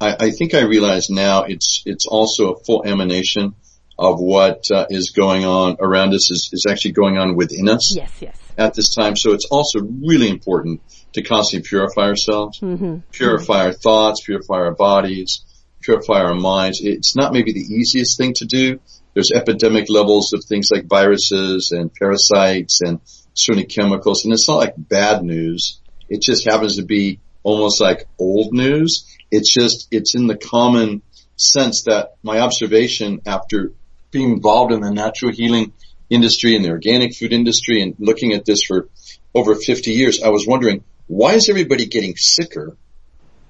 I, 0.00 0.26
I 0.26 0.30
think 0.30 0.54
I 0.54 0.60
realize 0.60 1.10
now 1.10 1.44
it's 1.44 1.82
it's 1.86 2.06
also 2.06 2.52
a 2.52 2.60
full 2.60 2.84
emanation 2.84 3.54
of 3.98 4.20
what 4.20 4.70
uh, 4.70 4.86
is 4.88 5.10
going 5.10 5.44
on 5.44 5.76
around 5.80 6.14
us 6.14 6.30
is, 6.30 6.50
is 6.52 6.66
actually 6.68 6.92
going 6.92 7.18
on 7.18 7.36
within 7.36 7.68
us. 7.68 7.94
Yes, 7.94 8.12
yes. 8.20 8.39
At 8.60 8.74
this 8.74 8.94
time, 8.94 9.16
so 9.16 9.32
it's 9.32 9.46
also 9.46 9.80
really 9.80 10.28
important 10.28 10.82
to 11.14 11.22
constantly 11.22 11.66
purify 11.66 12.02
ourselves, 12.02 12.60
mm-hmm. 12.60 12.98
purify 13.10 13.60
mm-hmm. 13.60 13.66
our 13.68 13.72
thoughts, 13.72 14.20
purify 14.22 14.56
our 14.56 14.74
bodies, 14.74 15.40
purify 15.80 16.20
our 16.20 16.34
minds. 16.34 16.82
It's 16.82 17.16
not 17.16 17.32
maybe 17.32 17.54
the 17.54 17.74
easiest 17.74 18.18
thing 18.18 18.34
to 18.34 18.44
do. 18.44 18.78
There's 19.14 19.32
epidemic 19.32 19.88
levels 19.88 20.34
of 20.34 20.44
things 20.44 20.68
like 20.70 20.84
viruses 20.84 21.72
and 21.72 21.90
parasites 21.92 22.82
and 22.82 23.00
certain 23.32 23.64
chemicals, 23.64 24.24
and 24.24 24.32
it's 24.34 24.46
not 24.46 24.56
like 24.56 24.74
bad 24.76 25.24
news. 25.24 25.80
It 26.10 26.20
just 26.20 26.44
happens 26.44 26.76
to 26.76 26.82
be 26.82 27.20
almost 27.42 27.80
like 27.80 28.08
old 28.18 28.52
news. 28.52 29.06
It's 29.30 29.52
just, 29.52 29.88
it's 29.90 30.14
in 30.14 30.26
the 30.26 30.36
common 30.36 31.00
sense 31.36 31.84
that 31.84 32.16
my 32.22 32.40
observation 32.40 33.22
after 33.24 33.72
being 34.10 34.32
involved 34.32 34.72
in 34.72 34.80
the 34.80 34.90
natural 34.90 35.32
healing 35.32 35.72
industry 36.10 36.56
and 36.56 36.64
the 36.64 36.70
organic 36.70 37.14
food 37.14 37.32
industry 37.32 37.82
and 37.82 37.94
looking 37.98 38.32
at 38.32 38.44
this 38.44 38.62
for 38.62 38.88
over 39.34 39.54
50 39.54 39.92
years, 39.92 40.22
I 40.22 40.28
was 40.28 40.46
wondering, 40.46 40.84
why 41.06 41.34
is 41.34 41.48
everybody 41.48 41.86
getting 41.86 42.16
sicker 42.16 42.76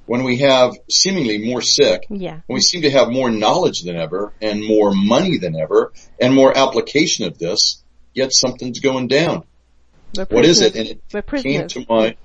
when 0.06 0.24
we 0.24 0.38
have 0.38 0.74
seemingly 0.88 1.38
more 1.38 1.62
sick? 1.62 2.06
Yeah. 2.10 2.40
When 2.46 2.54
we 2.54 2.60
seem 2.60 2.82
to 2.82 2.90
have 2.90 3.10
more 3.10 3.30
knowledge 3.30 3.82
than 3.82 3.96
ever 3.96 4.32
and 4.40 4.64
more 4.64 4.92
money 4.94 5.38
than 5.38 5.56
ever 5.56 5.92
and 6.20 6.34
more 6.34 6.56
application 6.56 7.26
of 7.26 7.38
this, 7.38 7.82
yet 8.14 8.32
something's 8.32 8.80
going 8.80 9.08
down 9.08 9.44
what 10.14 10.44
is 10.44 10.60
it? 10.60 10.76
And 10.76 10.88
it 10.88 11.26
came 11.42 11.68
to 11.68 11.86
my, 11.88 12.16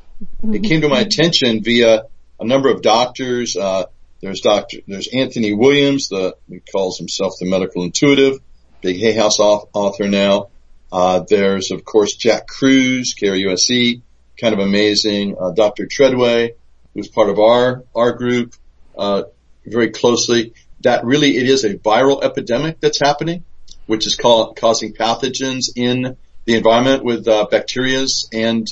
it 0.44 0.64
came 0.64 0.82
to 0.82 0.90
my 0.90 1.02
attention 1.02 1.64
via 1.64 2.04
a 2.40 2.46
number 2.46 2.70
of 2.70 2.82
doctors. 2.82 3.56
Uh, 3.56 3.86
there's 4.22 4.42
Doctor, 4.42 4.80
there's 4.88 5.08
Anthony 5.14 5.54
Williams, 5.54 6.10
the 6.10 6.36
he 6.50 6.60
calls 6.60 6.98
himself 6.98 7.34
the 7.40 7.46
medical 7.46 7.84
intuitive, 7.84 8.40
big 8.86 8.98
Hay 8.98 9.14
House 9.14 9.40
author 9.40 10.08
now. 10.08 10.50
Uh, 10.92 11.26
there's 11.28 11.72
of 11.72 11.84
course 11.84 12.16
Jack 12.16 12.48
Cruz, 12.48 13.16
KRUSE, 13.16 14.02
kind 14.40 14.54
of 14.54 14.60
amazing. 14.60 15.36
Uh, 15.40 15.52
Dr. 15.52 15.88
Treadway, 15.88 16.54
who's 16.94 17.08
part 17.08 17.30
of 17.30 17.40
our 17.40 17.84
our 17.96 18.14
group, 18.14 18.54
uh, 18.96 19.24
very 19.66 19.90
closely. 19.90 20.54
That 20.82 21.04
really 21.04 21.36
it 21.36 21.50
is 21.50 21.64
a 21.64 21.74
viral 21.74 22.24
epidemic 22.24 22.80
that's 22.80 23.00
happening, 23.00 23.44
which 23.88 24.06
is 24.06 24.16
called, 24.16 24.56
causing 24.56 24.94
pathogens 24.94 25.72
in 25.76 26.16
the 26.46 26.54
environment 26.54 27.04
with 27.04 27.28
uh, 27.28 27.48
bacterias 27.52 28.28
and 28.32 28.68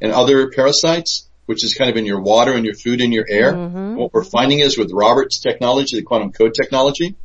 and 0.00 0.12
other 0.12 0.48
parasites, 0.52 1.28
which 1.46 1.64
is 1.64 1.74
kind 1.74 1.90
of 1.90 1.96
in 1.96 2.06
your 2.06 2.20
water 2.20 2.52
and 2.52 2.64
your 2.64 2.74
food 2.74 3.00
and 3.00 3.12
your 3.12 3.26
air. 3.28 3.52
Mm-hmm. 3.52 3.96
What 3.96 4.14
we're 4.14 4.22
finding 4.22 4.60
is 4.60 4.78
with 4.78 4.92
Robert's 4.92 5.40
technology, 5.40 5.96
the 5.96 6.04
quantum 6.04 6.30
code 6.30 6.54
technology, 6.54 7.16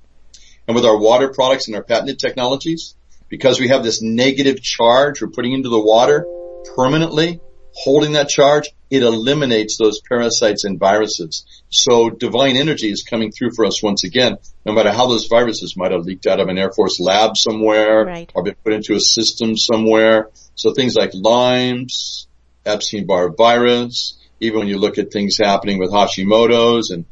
and 0.68 0.76
with 0.76 0.86
our 0.86 0.98
water 0.98 1.30
products 1.30 1.68
and 1.68 1.76
our 1.76 1.84
patented 1.84 2.20
technologies, 2.20 2.96
because 3.30 3.60
we 3.60 3.70
have 3.70 3.84
this 3.84 4.02
negative 4.02 4.62
charge 4.62 5.22
we're 5.22 5.30
putting 5.30 5.54
into 5.54 5.70
the 5.70 5.80
water 5.80 6.26
permanently, 6.76 7.40
holding 7.74 8.14
that 8.14 8.30
charge, 8.30 8.70
it 8.90 9.04
eliminates 9.04 9.78
those 9.78 10.02
parasites 10.02 10.66
and 10.66 10.78
viruses. 10.78 11.46
So 11.70 12.10
divine 12.10 12.58
energy 12.58 12.92
is 12.92 13.04
coming 13.04 13.32
through 13.32 13.52
for 13.52 13.66
us 13.66 13.82
once 13.82 14.04
again, 14.04 14.38
no 14.66 14.74
matter 14.74 14.92
how 14.92 15.08
those 15.08 15.28
viruses 15.28 15.78
might 15.78 15.92
have 15.92 16.04
leaked 16.04 16.28
out 16.28 16.42
of 16.42 16.50
an 16.50 16.58
Air 16.58 16.72
Force 16.72 17.00
lab 17.00 17.38
somewhere 17.38 18.06
right. 18.06 18.32
or 18.36 18.44
been 18.44 18.56
put 18.64 18.74
into 18.74 18.96
a 18.96 19.00
system 19.00 19.56
somewhere. 19.56 20.30
So 20.56 20.74
things 20.74 20.96
like 20.96 21.12
Lyme's, 21.14 22.28
Epstein-Barr 22.66 23.30
virus, 23.30 24.18
even 24.42 24.60
when 24.60 24.68
you 24.68 24.78
look 24.78 24.98
at 24.98 25.12
things 25.12 25.38
happening 25.38 25.80
with 25.80 25.92
Hashimoto's 25.92 26.92
and 26.92 27.06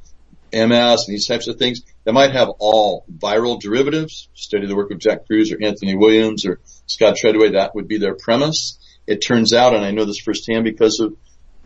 MS 0.51 1.07
and 1.07 1.13
these 1.15 1.27
types 1.27 1.47
of 1.47 1.57
things, 1.57 1.81
they 2.03 2.11
might 2.11 2.31
have 2.31 2.49
all 2.59 3.05
viral 3.11 3.59
derivatives. 3.59 4.29
Study 4.33 4.67
the 4.67 4.75
work 4.75 4.91
of 4.91 4.99
Jack 4.99 5.27
Kruse 5.27 5.51
or 5.51 5.57
Anthony 5.61 5.95
Williams 5.95 6.45
or 6.45 6.59
Scott 6.85 7.15
Treadway. 7.17 7.51
That 7.51 7.75
would 7.75 7.87
be 7.87 7.97
their 7.97 8.15
premise. 8.15 8.79
It 9.05 9.17
turns 9.17 9.53
out, 9.53 9.75
and 9.75 9.83
I 9.83 9.91
know 9.91 10.05
this 10.05 10.19
firsthand 10.19 10.63
because 10.63 10.99
of 10.99 11.15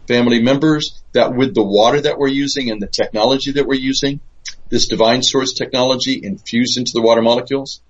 family 0.07 0.41
members, 0.41 1.01
that 1.13 1.35
with 1.35 1.53
the 1.53 1.63
water 1.63 2.01
that 2.01 2.17
we're 2.17 2.27
using 2.27 2.69
and 2.69 2.81
the 2.81 2.87
technology 2.87 3.53
that 3.53 3.67
we're 3.67 3.79
using, 3.79 4.19
this 4.69 4.87
divine 4.87 5.23
source 5.23 5.53
technology 5.53 6.19
infused 6.23 6.77
into 6.77 6.93
the 6.93 7.01
water 7.01 7.21
molecules, 7.21 7.81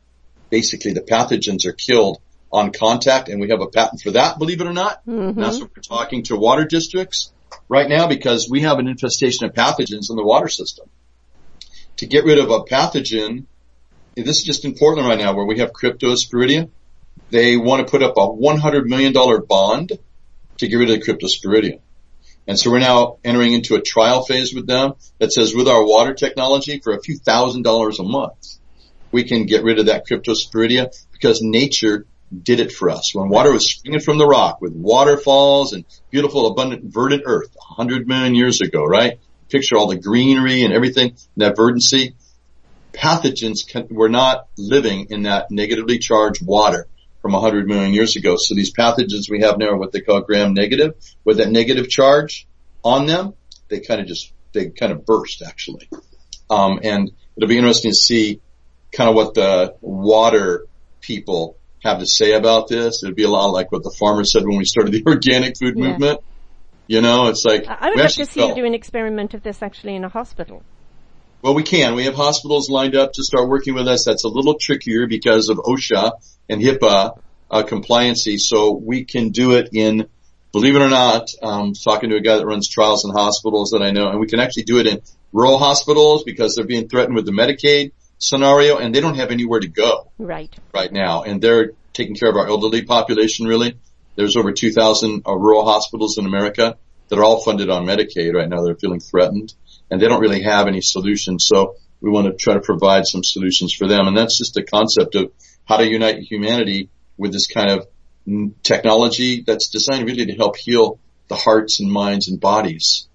basically 0.50 0.94
the 0.94 1.02
pathogens 1.02 1.66
are 1.66 1.74
killed 1.74 2.20
on 2.52 2.72
contact 2.72 3.30
and 3.30 3.42
we 3.42 3.50
have 3.50 3.62
a 3.62 3.68
patent 3.68 4.02
for 4.02 4.12
that, 4.12 4.38
believe 4.38 4.62
it 4.62 4.68
or 4.68 4.74
not. 4.74 5.04
Mm-hmm. 5.08 5.40
That's 5.40 5.60
what 5.60 5.72
we're 5.76 5.82
talking 5.82 6.24
to 6.24 6.36
water 6.36 6.66
districts 6.66 7.32
right 7.68 7.90
now 7.90 8.08
because 8.08 8.48
we 8.50 8.62
have 8.62 8.78
an 8.80 8.88
infestation 8.88 9.48
of 9.48 9.54
pathogens 9.54 10.12
in 10.12 10.16
the 10.16 10.24
water 10.24 10.50
system. 10.50 10.90
To 11.98 12.06
get 12.06 12.26
rid 12.26 12.40
of 12.40 12.50
a 12.50 12.62
pathogen, 12.62 13.46
this 14.16 14.38
is 14.38 14.44
just 14.44 14.66
in 14.66 14.76
Portland 14.76 15.08
right 15.08 15.18
now 15.18 15.34
where 15.34 15.46
we 15.46 15.60
have 15.60 15.72
cryptosporidia 15.72 16.70
they 17.34 17.58
want 17.58 17.86
to 17.86 17.90
put 17.90 18.04
up 18.04 18.16
a 18.16 18.28
$100 18.28 18.86
million 18.86 19.14
bond 19.48 19.92
to 20.58 20.68
get 20.68 20.76
rid 20.76 20.92
of 20.92 21.00
the 21.00 21.06
cryptosporidium. 21.06 21.80
And 22.48 22.60
so 22.60 22.70
we're 22.70 22.80
now 22.80 23.18
entering 23.24 23.54
into 23.54 23.76
a 23.76 23.82
trial 23.82 24.24
phase 24.24 24.54
with 24.54 24.68
them 24.68 24.94
that 25.18 25.32
says 25.32 25.56
with 25.56 25.68
our 25.68 25.84
water 25.84 26.14
technology 26.14 26.80
for 26.80 26.94
a 26.94 27.02
few 27.02 27.18
thousand 27.18 27.64
dollars 27.64 28.00
a 28.00 28.04
month, 28.04 28.60
we 29.12 29.24
can 29.24 29.46
get 29.46 29.64
rid 29.64 29.80
of 29.80 29.88
that 29.88 30.06
cryptosporidia 30.08 30.94
because 31.12 31.42
nature 31.42 32.06
did 32.44 32.60
it 32.60 32.72
for 32.72 32.90
us. 32.90 33.16
When 33.16 33.30
water 33.30 33.52
was 33.52 33.70
springing 33.70 34.02
from 34.02 34.18
the 34.18 34.28
rock 34.28 34.62
with 34.62 34.74
waterfalls 34.74 35.74
and 35.74 35.86
beautiful 36.12 36.48
abundant 36.48 36.84
verdant 36.94 37.24
earth 37.26 37.56
100 37.56 38.08
million 38.08 38.36
years 38.36 38.62
ago, 38.62 38.84
right? 38.86 39.20
Picture 39.54 39.78
all 39.78 39.86
the 39.86 39.98
greenery 39.98 40.64
and 40.64 40.74
everything, 40.74 41.16
that 41.38 41.56
verdancy. 41.56 42.16
Pathogens 42.92 43.68
can, 43.68 43.88
were 43.92 44.10
not 44.10 44.48
living 44.58 45.08
in 45.12 45.24
that 45.24 45.52
negatively 45.52 46.00
charged 46.00 46.44
water 46.44 46.88
from 47.22 47.34
100 47.34 47.68
million 47.68 47.94
years 47.94 48.16
ago. 48.16 48.36
So 48.36 48.56
these 48.56 48.74
pathogens 48.74 49.30
we 49.30 49.42
have 49.42 49.60
now 49.60 49.68
are 49.68 49.78
what 49.78 49.92
they 49.92 50.02
call 50.02 50.22
gram 50.22 50.56
negative. 50.56 50.96
With 51.24 51.38
that 51.38 51.52
negative 51.52 51.88
charge 51.88 52.48
on 52.84 53.06
them, 53.06 53.36
they 53.70 53.80
kind 53.80 54.02
of 54.02 54.08
just, 54.08 54.34
they 54.54 54.70
kind 54.72 54.92
of 54.92 55.06
burst 55.06 55.44
actually. 55.44 55.88
Um, 56.50 56.80
and 56.82 57.12
it'll 57.38 57.48
be 57.48 57.58
interesting 57.60 57.92
to 57.92 57.96
see 57.96 58.42
kind 58.92 59.08
of 59.08 59.16
what 59.16 59.36
the 59.36 59.76
water 59.82 60.66
people 61.00 61.58
have 61.84 62.00
to 62.00 62.08
say 62.08 62.34
about 62.34 62.70
this. 62.70 63.04
It'd 63.04 63.16
be 63.16 63.24
a 63.24 63.30
lot 63.30 63.50
like 63.50 63.72
what 63.72 63.84
the 63.84 63.92
farmers 63.92 64.32
said 64.32 64.48
when 64.48 64.58
we 64.58 64.66
started 64.66 64.94
the 64.94 65.04
organic 65.08 65.60
food 65.60 65.76
yeah. 65.78 65.90
movement. 65.90 66.22
You 66.88 67.02
know, 67.02 67.28
it's 67.28 67.46
like 67.46 67.66
I 67.68 67.90
would 67.90 68.00
like 68.00 68.14
to 68.14 68.26
see 68.26 68.46
you 68.46 68.56
do 68.56 68.66
an 68.66 68.74
experiment 68.74 69.34
of 69.34 69.44
this 69.44 69.62
actually 69.62 69.96
in 69.96 70.04
a 70.04 70.10
hospital. 70.10 70.64
Well, 71.42 71.54
we 71.54 71.64
can. 71.64 71.96
We 71.96 72.06
have 72.06 72.16
hospitals 72.16 72.70
lined 72.70 72.96
up 72.96 73.14
to 73.14 73.24
start 73.24 73.50
working 73.50 73.74
with 73.74 73.88
us. 73.88 74.06
That's 74.06 74.24
a 74.24 74.30
little 74.30 74.56
trickier 74.56 75.08
because 75.08 75.50
of 75.50 75.58
OSHA 75.58 76.12
and 76.50 76.62
HIPAA 76.62 77.20
uh, 77.52 77.64
compliancy. 77.64 78.40
So 78.40 78.72
we 78.72 79.04
can 79.04 79.30
do 79.30 79.54
it 79.54 79.70
in 79.74 80.08
believe 80.54 80.76
it 80.76 80.82
or 80.82 80.90
not, 80.90 81.30
um, 81.42 81.74
talking 81.74 82.12
to 82.12 82.16
a 82.16 82.22
guy 82.22 82.38
that 82.38 82.46
runs 82.46 82.70
trials 82.70 83.04
in 83.04 83.12
hospitals 83.12 83.72
that 83.72 83.82
I 83.82 83.92
know, 83.92 84.08
and 84.10 84.20
we 84.20 84.28
can 84.28 84.40
actually 84.40 84.64
do 84.64 84.80
it 84.80 84.88
in 84.88 85.02
rural 85.34 85.58
hospitals 85.58 86.24
because 86.24 86.56
they're 86.56 86.66
being 86.66 86.88
threatened 86.88 87.16
with 87.16 87.26
the 87.26 87.32
Medicaid 87.32 87.92
scenario 88.20 88.78
and 88.78 88.94
they 88.94 89.02
don't 89.02 89.16
have 89.16 89.32
anywhere 89.32 89.60
to 89.60 89.68
go. 89.68 90.12
Right. 90.18 90.56
Right 90.74 90.92
now. 90.92 91.24
And 91.24 91.42
they're 91.42 91.72
taking 91.92 92.16
care 92.16 92.30
of 92.30 92.38
our 92.38 92.48
elderly 92.48 92.84
population 92.84 93.48
really. 93.48 93.78
There's 94.16 94.36
over 94.36 94.52
2,000 94.52 95.24
uh, 95.26 95.36
rural 95.36 95.66
hospitals 95.66 96.18
in 96.18 96.26
America 96.26 96.78
that 97.10 97.20
are 97.20 97.24
all 97.24 97.44
funded 97.44 97.70
on 97.70 97.86
Medicaid 97.86 98.34
right 98.34 98.48
now. 98.48 98.64
They're 98.64 98.76
feeling 98.76 99.00
threatened 99.00 99.54
and 99.90 100.02
they 100.02 100.08
don't 100.08 100.22
really 100.22 100.44
have 100.44 100.68
any 100.68 100.82
solutions. 100.82 101.46
So 101.48 101.76
we 102.02 102.10
want 102.10 102.28
to 102.28 102.34
try 102.34 102.54
to 102.54 102.60
provide 102.60 103.06
some 103.06 103.24
solutions 103.24 103.74
for 103.74 103.88
them. 103.88 104.08
And 104.08 104.18
that's 104.18 104.38
just 104.38 104.58
a 104.58 104.64
concept 104.64 105.16
of 105.16 105.32
how 105.66 105.78
to 105.78 105.88
unite 105.88 106.20
humanity 106.20 106.90
with 107.18 107.32
this 107.32 107.48
kind 107.48 107.70
of 107.70 107.88
technology 108.64 109.44
that's 109.46 109.70
designed 109.70 110.08
really 110.08 110.26
to 110.26 110.34
help 110.34 110.58
heal 110.58 111.00
the 111.28 111.36
hearts 111.36 111.80
and 111.80 111.92
minds 111.92 112.28
and 112.28 112.40
bodies. 112.40 113.08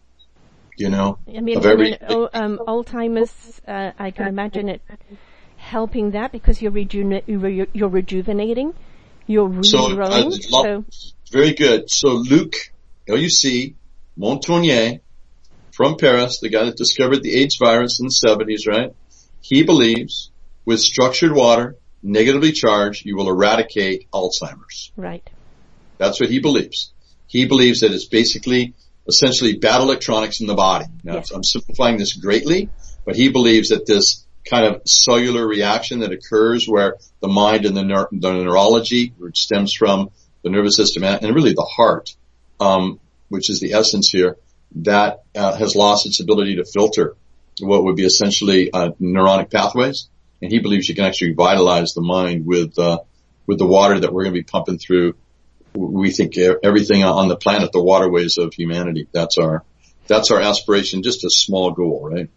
You 0.77 0.91
know, 0.91 1.19
I 1.27 1.41
mean, 1.41 1.59
I 1.67 1.75
mean 1.75 1.99
oh, 2.09 2.29
um, 2.33 2.59
Alzheimer's. 2.59 3.61
Uh, 3.67 3.91
I 3.99 4.13
can 4.13 4.29
imagine 4.29 4.69
it 4.69 4.81
helping 5.57 6.13
that 6.13 6.31
because 6.31 6.63
you're, 6.63 6.71
reju- 6.71 7.21
you're, 7.27 7.67
you're 7.73 7.89
rejuvenating, 7.89 8.75
you're. 9.29 9.63
So, 9.63 10.01
uh, 10.01 10.31
so, 10.31 10.85
very 11.31 11.55
good. 11.55 11.91
So 11.91 12.09
Luc, 12.09 12.55
L-U-C, 13.07 13.75
Montagnier, 14.19 15.01
from 15.73 15.97
Paris, 15.97 16.41
the 16.41 16.49
guy 16.49 16.65
that 16.65 16.77
discovered 16.77 17.23
the 17.23 17.35
AIDS 17.35 17.57
virus 17.57 18.01
in 18.01 18.07
the 18.07 18.27
70s, 18.27 18.67
right? 18.67 18.93
He 19.41 19.63
believes 19.63 20.31
with 20.65 20.81
structured 20.81 21.33
water, 21.33 21.77
negatively 22.03 22.53
charged, 22.53 23.07
you 23.07 23.17
will 23.17 23.29
eradicate 23.29 24.11
Alzheimer's. 24.11 24.91
Right. 24.97 25.29
That's 25.99 26.21
what 26.21 26.31
he 26.31 26.41
believes. 26.41 26.93
He 27.29 27.47
believes 27.47 27.81
that 27.81 27.93
it's 27.93 28.07
basically 28.07 28.75
essentially 29.07 29.57
bad 29.57 29.81
electronics 29.81 30.41
in 30.41 30.47
the 30.47 30.55
body. 30.55 30.87
Now. 31.05 31.23
I'm 31.33 31.45
simplifying 31.45 31.97
this 31.97 32.13
greatly, 32.15 32.69
but 33.05 33.17
he 33.17 33.29
believes 33.29 33.69
that 33.69 33.87
this 33.87 34.25
kind 34.49 34.65
of 34.65 34.83
cellular 34.87 35.47
reaction 35.47 36.01
that 36.01 36.13
occurs 36.13 36.67
where 36.67 36.97
the 37.21 37.29
mind 37.29 37.67
and 37.67 37.77
the, 37.77 37.83
neur- 37.83 38.09
the 38.13 38.33
neurology, 38.33 39.15
which 39.19 39.43
stems 39.43 39.73
from 39.73 40.11
the 40.43 40.51
nervous 40.51 40.77
system 40.77 41.05
and 41.05 41.35
really 41.35 41.53
the 41.53 41.69
heart, 41.77 42.17
um, 42.61 43.01
which 43.29 43.51
is 43.51 43.61
the 43.61 43.75
essence 43.75 44.11
here, 44.11 44.37
that 44.77 45.23
uh, 45.35 45.57
has 45.57 45.75
lost 45.75 46.07
its 46.07 46.21
ability 46.21 46.57
to 46.57 46.65
filter 46.65 47.17
what 47.61 47.85
would 47.85 47.97
be 47.97 48.05
essentially 48.05 48.73
uh, 48.73 48.91
neuronic 49.01 49.51
pathways 49.51 50.09
and 50.41 50.53
he 50.53 50.59
believes 50.59 50.89
you 50.89 50.95
can 50.95 51.05
actually 51.05 51.31
revitalize 51.31 51.95
the 51.95 52.01
mind 52.01 52.47
with 52.47 52.79
uh, 52.79 52.99
with 53.47 53.59
the 53.59 53.67
water 53.67 53.99
that 53.99 54.13
we're 54.13 54.25
going 54.25 54.35
to 54.35 54.41
be 54.41 54.45
pumping 54.45 54.79
through. 54.79 55.15
We 55.75 56.11
think 56.11 56.37
everything 56.39 57.05
on 57.05 57.29
the 57.29 57.37
planet, 57.37 57.73
the 57.73 57.83
waterways 57.83 58.39
of 58.39 58.55
humanity. 58.55 59.09
That's 59.13 59.39
our 59.39 59.65
that's 60.07 60.31
our 60.31 60.41
aspiration. 60.41 61.03
Just 61.03 61.25
a 61.25 61.31
small 61.31 61.73
goal, 61.73 62.09
right? 62.11 62.31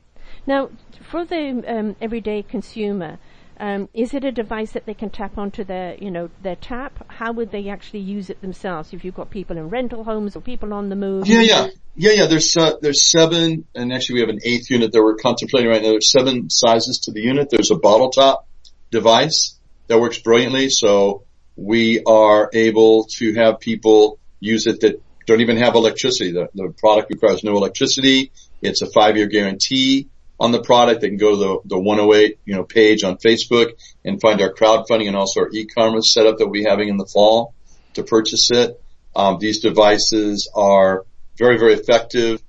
Now, 0.46 0.70
for 1.12 1.26
the 1.26 1.64
um, 1.68 1.96
everyday 2.02 2.42
consumer, 2.42 3.20
um, 3.60 3.90
is 3.94 4.14
it 4.14 4.24
a 4.24 4.32
device 4.32 4.72
that 4.72 4.86
they 4.86 4.94
can 4.94 5.10
tap 5.10 5.38
onto 5.38 5.64
their, 5.64 5.96
you 5.96 6.10
know, 6.10 6.30
their 6.42 6.56
tap? 6.56 7.06
How 7.10 7.34
would 7.34 7.52
they 7.52 7.68
actually 7.70 8.00
use 8.00 8.30
it 8.30 8.42
themselves? 8.42 8.94
If 8.94 9.04
you've 9.04 9.14
got 9.14 9.30
people 9.30 9.58
in 9.58 9.70
rental 9.70 10.04
homes 10.04 10.36
or 10.36 10.42
people 10.42 10.74
on 10.74 10.90
the 10.90 10.96
move? 10.96 11.28
Yeah, 11.28 11.42
yeah, 11.42 11.68
yeah, 11.96 12.12
yeah. 12.14 12.26
There's 12.28 12.56
uh, 12.56 12.78
there's 12.82 13.04
seven, 13.04 13.66
and 13.76 13.94
actually 13.94 14.16
we 14.16 14.20
have 14.22 14.30
an 14.30 14.40
eighth 14.44 14.72
unit 14.72 14.94
that 14.94 15.04
we're 15.04 15.18
contemplating 15.18 15.70
right 15.70 15.82
now. 15.82 15.90
There's 15.90 16.10
seven 16.10 16.50
sizes 16.50 17.00
to 17.00 17.12
the 17.12 17.22
unit. 17.22 17.50
There's 17.52 17.72
a 17.72 17.76
bottle 17.76 18.10
top 18.10 18.48
device 18.90 19.60
that 19.88 20.00
works 20.00 20.18
brilliantly, 20.18 20.70
so 20.70 21.26
we 21.58 22.02
are 22.06 22.50
able 22.54 23.04
to 23.18 23.34
have 23.36 23.60
people 23.60 24.18
use 24.40 24.66
it 24.66 24.80
that 24.80 25.04
don't 25.28 25.42
even 25.42 25.58
have 25.58 25.76
electricity. 25.76 26.32
The, 26.32 26.48
the 26.56 26.74
product 26.80 27.12
requires 27.12 27.44
no 27.44 27.52
electricity. 27.58 28.32
It's 28.62 28.82
a 28.82 28.90
five 28.90 29.18
year 29.18 29.28
guarantee 29.28 30.08
on 30.42 30.52
the 30.52 30.62
product. 30.62 31.02
They 31.02 31.10
can 31.10 31.18
go 31.18 31.32
to 31.32 31.38
the, 31.38 31.76
the 31.76 31.80
108, 31.80 32.40
you 32.46 32.56
know, 32.56 32.64
page 32.64 33.04
on 33.04 33.18
Facebook 33.18 33.74
and 34.04 34.20
find 34.20 34.42
our 34.42 34.52
crowdfunding 34.52 35.08
and 35.08 35.16
also 35.16 35.42
our 35.42 35.50
e-commerce 35.54 36.12
setup 36.12 36.40
that 36.40 36.48
we'll 36.48 36.64
be 36.64 36.64
having 36.64 36.90
in 36.90 36.98
the 36.98 37.06
fall 37.06 37.54
to 37.94 38.04
purchase 38.04 38.50
it. 38.50 38.82
Um, 39.16 39.38
these 39.40 39.60
devices 39.60 40.50
are 40.56 41.06
very, 41.38 41.60
very 41.60 41.74
effective. 41.74 42.42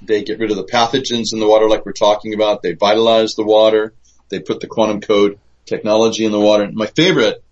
They 0.00 0.22
get 0.22 0.38
rid 0.38 0.52
of 0.52 0.58
the 0.58 0.64
pathogens 0.64 1.32
in 1.32 1.40
the 1.40 1.48
water 1.48 1.68
like 1.68 1.84
we're 1.84 1.92
talking 1.92 2.34
about. 2.34 2.62
They 2.62 2.74
vitalize 2.74 3.34
the 3.34 3.44
water. 3.44 3.94
They 4.28 4.38
put 4.38 4.60
the 4.60 4.68
quantum 4.68 5.00
code 5.00 5.40
technology 5.66 6.24
in 6.24 6.30
the 6.30 6.38
water. 6.38 6.70
My 6.72 6.86
favorite 6.86 7.42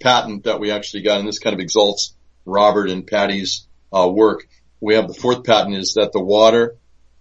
patent 0.00 0.44
that 0.44 0.58
we 0.58 0.70
actually 0.70 1.02
got, 1.02 1.18
and 1.18 1.28
this 1.28 1.38
kind 1.38 1.52
of 1.52 1.60
exalts 1.60 2.14
Robert 2.46 2.88
and 2.88 3.06
Patty's 3.06 3.66
uh, 3.92 4.08
work. 4.08 4.48
We 4.80 4.94
have 4.94 5.06
the 5.06 5.14
fourth 5.14 5.44
patent 5.44 5.76
is 5.76 5.94
that 5.94 6.12
the 6.12 6.22
water 6.22 6.76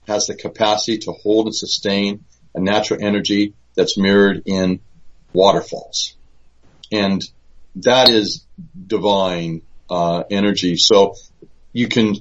has 0.07 0.27
the 0.27 0.35
capacity 0.35 0.99
to 0.99 1.11
hold 1.11 1.47
and 1.47 1.55
sustain 1.55 2.23
a 2.55 2.59
natural 2.59 3.03
energy 3.03 3.53
that's 3.75 3.97
mirrored 3.97 4.43
in 4.45 4.79
waterfalls. 5.33 6.15
And 6.91 7.23
that 7.77 8.09
is 8.09 8.45
divine 8.87 9.61
uh, 9.89 10.23
energy. 10.29 10.75
So 10.77 11.15
you 11.71 11.87
can 11.87 12.15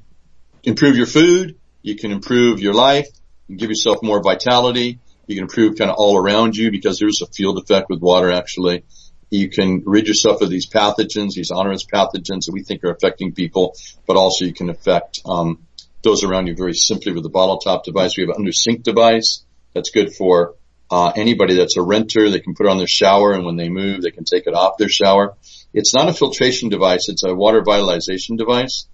improve 0.63 0.97
your 0.97 1.07
food, 1.07 1.57
you 1.83 1.97
can 1.97 2.13
improve 2.13 2.61
your 2.61 2.75
life, 2.75 3.09
you 3.49 3.57
give 3.57 3.69
yourself 3.69 4.03
more 4.03 4.23
vitality, 4.23 4.99
you 5.27 5.35
can 5.35 5.45
improve 5.45 5.77
kind 5.77 5.91
of 5.91 5.97
all 5.99 6.17
around 6.17 6.57
you 6.57 6.71
because 6.71 6.99
there's 6.99 7.21
a 7.23 7.27
field 7.27 7.59
effect 7.59 7.89
with 7.91 8.01
water 8.01 8.33
actually. 8.33 8.85
You 9.31 9.49
can 9.49 9.83
rid 9.87 10.09
yourself 10.09 10.43
of 10.43 10.51
these 10.51 10.69
pathogens, 10.69 11.33
these 11.35 11.51
onerous 11.51 11.87
pathogens 11.87 12.47
that 12.47 12.53
we 12.53 12.63
think 12.63 12.85
are 12.85 12.91
affecting 12.91 13.33
people, 13.33 13.75
but 14.07 14.17
also 14.17 14.45
you 14.45 14.53
can 14.53 14.69
affect 14.69 15.21
um, 15.25 15.67
those 16.03 16.25
around 16.25 16.47
you 16.49 16.55
very 16.55 16.75
simply 16.75 17.13
with 17.13 17.23
the 17.23 17.31
bottle 17.31 17.59
top 17.59 17.85
device. 17.85 18.17
We 18.17 18.25
have 18.25 18.31
an 18.31 18.37
under 18.39 18.53
sink 18.53 18.83
device 18.83 19.45
that's 19.75 19.91
good 19.91 20.15
for 20.15 20.55
uh, 20.91 21.13
anybody 21.17 21.55
that's 21.55 21.77
a 21.77 21.83
renter. 21.83 22.29
They 22.31 22.41
can 22.41 22.55
put 22.55 22.67
it 22.67 22.71
on 22.71 22.79
their 22.79 22.87
shower, 22.87 23.33
and 23.33 23.45
when 23.47 23.57
they 23.57 23.69
move, 23.69 24.03
they 24.03 24.11
can 24.11 24.25
take 24.25 24.47
it 24.47 24.55
off 24.55 24.77
their 24.79 24.89
shower. 24.89 25.37
It's 25.73 25.95
not 25.95 26.09
a 26.09 26.13
filtration 26.13 26.69
device; 26.69 27.09
it's 27.09 27.25
a 27.25 27.35
water 27.35 27.63
vitalization 27.63 28.37
device. 28.37 28.87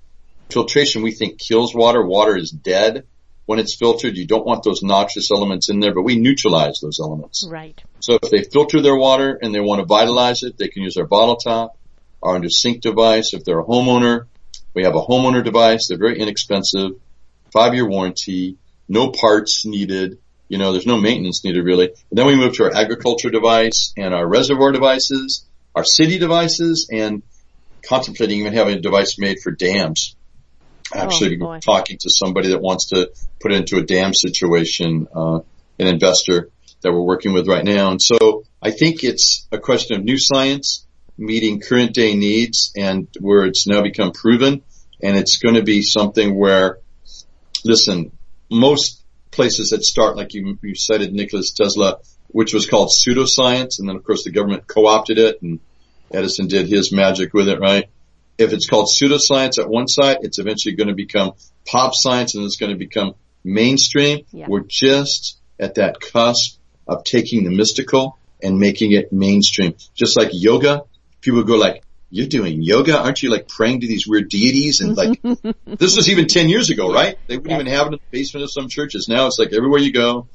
Filtration, 0.51 1.03
we 1.03 1.13
think, 1.13 1.39
kills 1.39 1.75
water. 1.75 2.05
Water 2.05 2.37
is 2.37 2.51
dead 2.51 3.05
when 3.47 3.59
it's 3.59 3.75
filtered. 3.75 4.17
You 4.17 4.27
don't 4.27 4.47
want 4.47 4.63
those 4.63 4.83
noxious 4.83 5.31
elements 5.31 5.69
in 5.71 5.81
there, 5.81 5.93
but 5.93 6.03
we 6.03 6.19
neutralize 6.19 6.81
those 6.81 7.01
elements. 7.01 7.47
Right. 7.51 7.83
So 8.01 8.19
if 8.23 8.31
they 8.31 8.45
filter 8.45 8.81
their 8.81 8.97
water 8.97 9.39
and 9.41 9.55
they 9.55 9.61
want 9.61 9.81
to 9.81 9.87
vitalize 9.87 10.43
it, 10.43 10.57
they 10.57 10.69
can 10.69 10.83
use 10.83 10.97
our 10.97 11.07
bottle 11.07 11.37
top, 11.37 11.77
our 12.23 12.37
under 12.37 12.49
sink 12.49 12.81
device. 12.81 13.35
If 13.35 13.45
they're 13.45 13.61
a 13.61 13.65
homeowner, 13.65 14.27
we 14.79 14.85
have 14.85 14.95
a 14.95 15.03
homeowner 15.03 15.43
device. 15.43 15.89
They're 15.89 15.99
very 15.99 16.21
inexpensive, 16.21 16.93
five 17.53 17.75
year 17.75 17.85
warranty, 17.85 18.59
no 18.89 19.11
parts 19.11 19.67
needed. 19.67 20.19
You 20.49 20.59
know, 20.59 20.71
there's 20.71 20.87
no 20.87 20.97
maintenance 20.97 21.43
needed 21.43 21.65
really. 21.65 21.87
And 21.87 22.17
then 22.17 22.27
we 22.27 22.37
move 22.37 22.55
to 22.55 22.65
our 22.65 22.73
agriculture 22.73 23.29
device 23.29 23.93
and 23.97 24.15
our 24.15 24.25
reservoir 24.25 24.71
devices, 24.71 25.45
our 25.75 25.83
city 25.83 26.21
devices, 26.21 26.89
and 26.93 27.25
contemplating 27.83 28.39
even 28.39 28.53
having 28.53 28.79
a 28.79 28.81
device 28.81 29.19
made 29.19 29.41
for 29.41 29.51
dams. 29.51 30.15
Actually, 30.95 31.41
oh, 31.43 31.59
talking 31.59 31.99
to 31.99 32.09
somebody 32.09 32.51
that 32.51 32.61
wants 32.61 32.91
to 32.91 33.11
put 33.41 33.51
into 33.51 33.79
a 33.79 33.83
dam 33.83 34.15
situation, 34.15 35.09
uh, 35.13 35.41
an 35.81 35.89
investor 35.89 36.51
that 36.83 36.93
we're 36.93 37.03
working 37.03 37.33
with 37.33 37.49
right 37.49 37.65
now. 37.65 37.91
And 37.91 38.01
so 38.01 38.45
I 38.63 38.71
think 38.71 39.03
it's 39.03 39.49
a 39.51 39.59
question 39.59 39.99
of 39.99 40.05
new 40.05 40.19
science 40.19 40.87
meeting 41.19 41.61
current 41.61 41.93
day 41.93 42.15
needs 42.15 42.73
and 42.77 43.09
where 43.21 43.45
it's 43.45 43.67
now 43.67 43.83
become 43.83 44.13
proven. 44.13 44.63
And 45.03 45.17
it's 45.17 45.39
going 45.39 45.55
to 45.55 45.63
be 45.63 45.83
something 45.83 46.35
where, 46.35 46.79
listen, 47.65 48.13
most 48.51 49.03
places 49.31 49.71
that 49.71 49.85
start, 49.85 50.17
like 50.17 50.35
you, 50.35 50.59
you 50.63 50.75
cited 50.75 51.13
Nikola 51.13 51.43
Tesla, 51.55 51.99
which 52.29 52.53
was 52.53 52.67
called 52.67 52.91
pseudoscience. 52.91 53.79
And 53.79 53.89
then 53.89 53.97
of 53.97 54.05
course 54.05 54.25
the 54.25 54.31
government 54.31 54.67
co-opted 54.67 55.19
it 55.19 55.41
and 55.43 55.61
Edison 56.11 56.49
did 56.49 56.69
his 56.69 56.91
magic 56.91 57.33
with 57.33 57.49
it, 57.49 57.61
right? 57.61 57.89
If 58.39 58.53
it's 58.53 58.69
called 58.69 58.89
pseudoscience 58.89 59.59
at 59.59 59.69
one 59.69 59.89
site, 59.89 60.19
it's 60.23 60.39
eventually 60.39 60.75
going 60.75 60.89
to 60.89 60.95
become 60.95 61.33
pop 61.67 61.95
science 61.95 62.35
and 62.35 62.45
it's 62.45 62.57
going 62.57 62.73
to 62.73 62.79
become 62.79 63.15
mainstream. 63.45 64.25
Yeah. 64.33 64.47
We're 64.49 64.65
just 64.67 65.39
at 65.59 65.75
that 65.75 66.01
cusp 66.01 66.59
of 66.87 67.05
taking 67.05 67.45
the 67.45 67.51
mystical 67.51 68.19
and 68.43 68.59
making 68.59 68.93
it 68.93 69.13
mainstream. 69.13 69.75
Just 69.95 70.17
like 70.17 70.31
yoga 70.33 70.83
people 71.21 71.43
go 71.43 71.57
like, 71.57 71.83
you're 72.11 72.27
doing 72.27 72.63
yoga? 72.63 72.99
Aren't 72.99 73.23
you 73.23 73.31
like 73.31 73.49
praying 73.49 73.81
to 73.81 73.87
these 73.87 74.07
weird 74.07 74.29
deities? 74.29 74.81
And 74.81 74.97
like, 74.97 75.21
this 75.67 75.97
was 75.97 76.09
even 76.09 76.27
10 76.27 76.49
years 76.49 76.71
ago, 76.71 76.93
right? 76.93 77.19
They 77.27 77.37
wouldn't 77.37 77.61
even 77.61 77.73
have 77.73 77.87
it 77.87 77.93
in 77.93 77.93
the 77.93 78.01
basement 78.11 78.45
of 78.45 78.51
some 78.51 78.69
churches. 78.69 79.09
Now 79.09 79.27
it's 79.27 79.39
like 79.39 79.53
everywhere 79.53 79.81
you 79.81 79.93
go. 79.93 80.29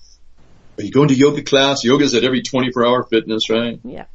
Are 0.77 0.83
you 0.83 0.91
going 0.91 1.09
to 1.09 1.15
yoga 1.15 1.43
class? 1.43 1.83
Yoga's 1.83 2.15
at 2.15 2.23
every 2.23 2.41
24 2.41 2.85
hour 2.85 3.03
fitness, 3.03 3.49
right? 3.49 3.79
Yeah. 3.83 4.05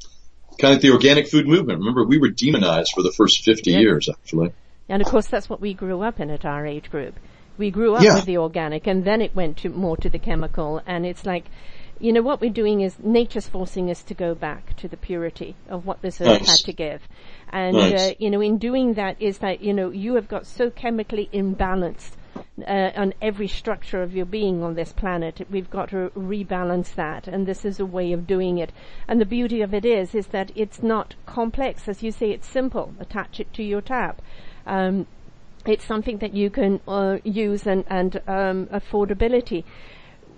Kind 0.59 0.75
of 0.75 0.81
the 0.81 0.91
organic 0.91 1.29
food 1.29 1.47
movement. 1.47 1.79
Remember, 1.79 2.03
we 2.03 2.17
were 2.17 2.29
demonized 2.29 2.91
for 2.93 3.01
the 3.01 3.11
first 3.11 3.43
50 3.43 3.71
yeah. 3.71 3.79
years, 3.79 4.09
actually. 4.09 4.51
And 4.89 5.01
of 5.01 5.07
course, 5.07 5.27
that's 5.27 5.49
what 5.49 5.61
we 5.61 5.73
grew 5.73 6.01
up 6.01 6.19
in 6.19 6.29
at 6.29 6.45
our 6.45 6.65
age 6.65 6.89
group. 6.89 7.15
We 7.57 7.71
grew 7.71 7.95
up 7.95 8.03
yeah. 8.03 8.15
with 8.15 8.25
the 8.25 8.37
organic 8.37 8.87
and 8.87 9.05
then 9.05 9.21
it 9.21 9.35
went 9.35 9.57
to 9.57 9.69
more 9.69 9.97
to 9.97 10.09
the 10.09 10.19
chemical 10.19 10.81
and 10.85 11.05
it's 11.05 11.25
like, 11.25 11.45
you 11.99 12.13
know, 12.13 12.21
what 12.21 12.39
we're 12.39 12.49
doing 12.49 12.81
is 12.81 12.97
nature's 12.99 13.47
forcing 13.47 13.89
us 13.89 14.01
to 14.03 14.13
go 14.13 14.33
back 14.33 14.75
to 14.77 14.87
the 14.87 14.97
purity 14.97 15.55
of 15.67 15.85
what 15.85 16.01
this 16.01 16.21
earth 16.21 16.39
nice. 16.39 16.49
had 16.49 16.65
to 16.65 16.73
give. 16.73 17.01
And, 17.49 17.75
nice. 17.75 18.11
uh, 18.11 18.13
you 18.19 18.29
know, 18.29 18.41
in 18.41 18.57
doing 18.57 18.93
that 18.93 19.21
is 19.21 19.39
that, 19.39 19.61
you 19.61 19.73
know, 19.73 19.89
you 19.89 20.15
have 20.15 20.27
got 20.27 20.45
so 20.45 20.69
chemically 20.69 21.29
imbalanced 21.33 22.11
uh, 22.65 22.91
on 22.95 23.13
every 23.21 23.47
structure 23.47 24.01
of 24.01 24.15
your 24.15 24.25
being 24.25 24.63
on 24.63 24.75
this 24.75 24.93
planet. 24.93 25.45
We've 25.49 25.69
got 25.69 25.89
to 25.89 26.11
rebalance 26.15 26.95
that, 26.95 27.27
and 27.27 27.45
this 27.45 27.65
is 27.65 27.79
a 27.79 27.85
way 27.85 28.13
of 28.13 28.27
doing 28.27 28.57
it. 28.59 28.71
And 29.07 29.19
the 29.19 29.25
beauty 29.25 29.61
of 29.61 29.73
it 29.73 29.83
is, 29.83 30.15
is 30.15 30.27
that 30.27 30.51
it's 30.55 30.81
not 30.81 31.15
complex. 31.25 31.87
As 31.87 32.01
you 32.01 32.11
say, 32.11 32.31
it's 32.31 32.47
simple. 32.47 32.93
Attach 32.99 33.39
it 33.39 33.53
to 33.53 33.63
your 33.63 33.81
tap. 33.81 34.21
Um, 34.65 35.07
it's 35.65 35.83
something 35.83 36.19
that 36.19 36.33
you 36.33 36.49
can 36.49 36.79
uh, 36.87 37.17
use 37.23 37.67
and, 37.67 37.83
and 37.89 38.21
um, 38.27 38.67
affordability 38.67 39.65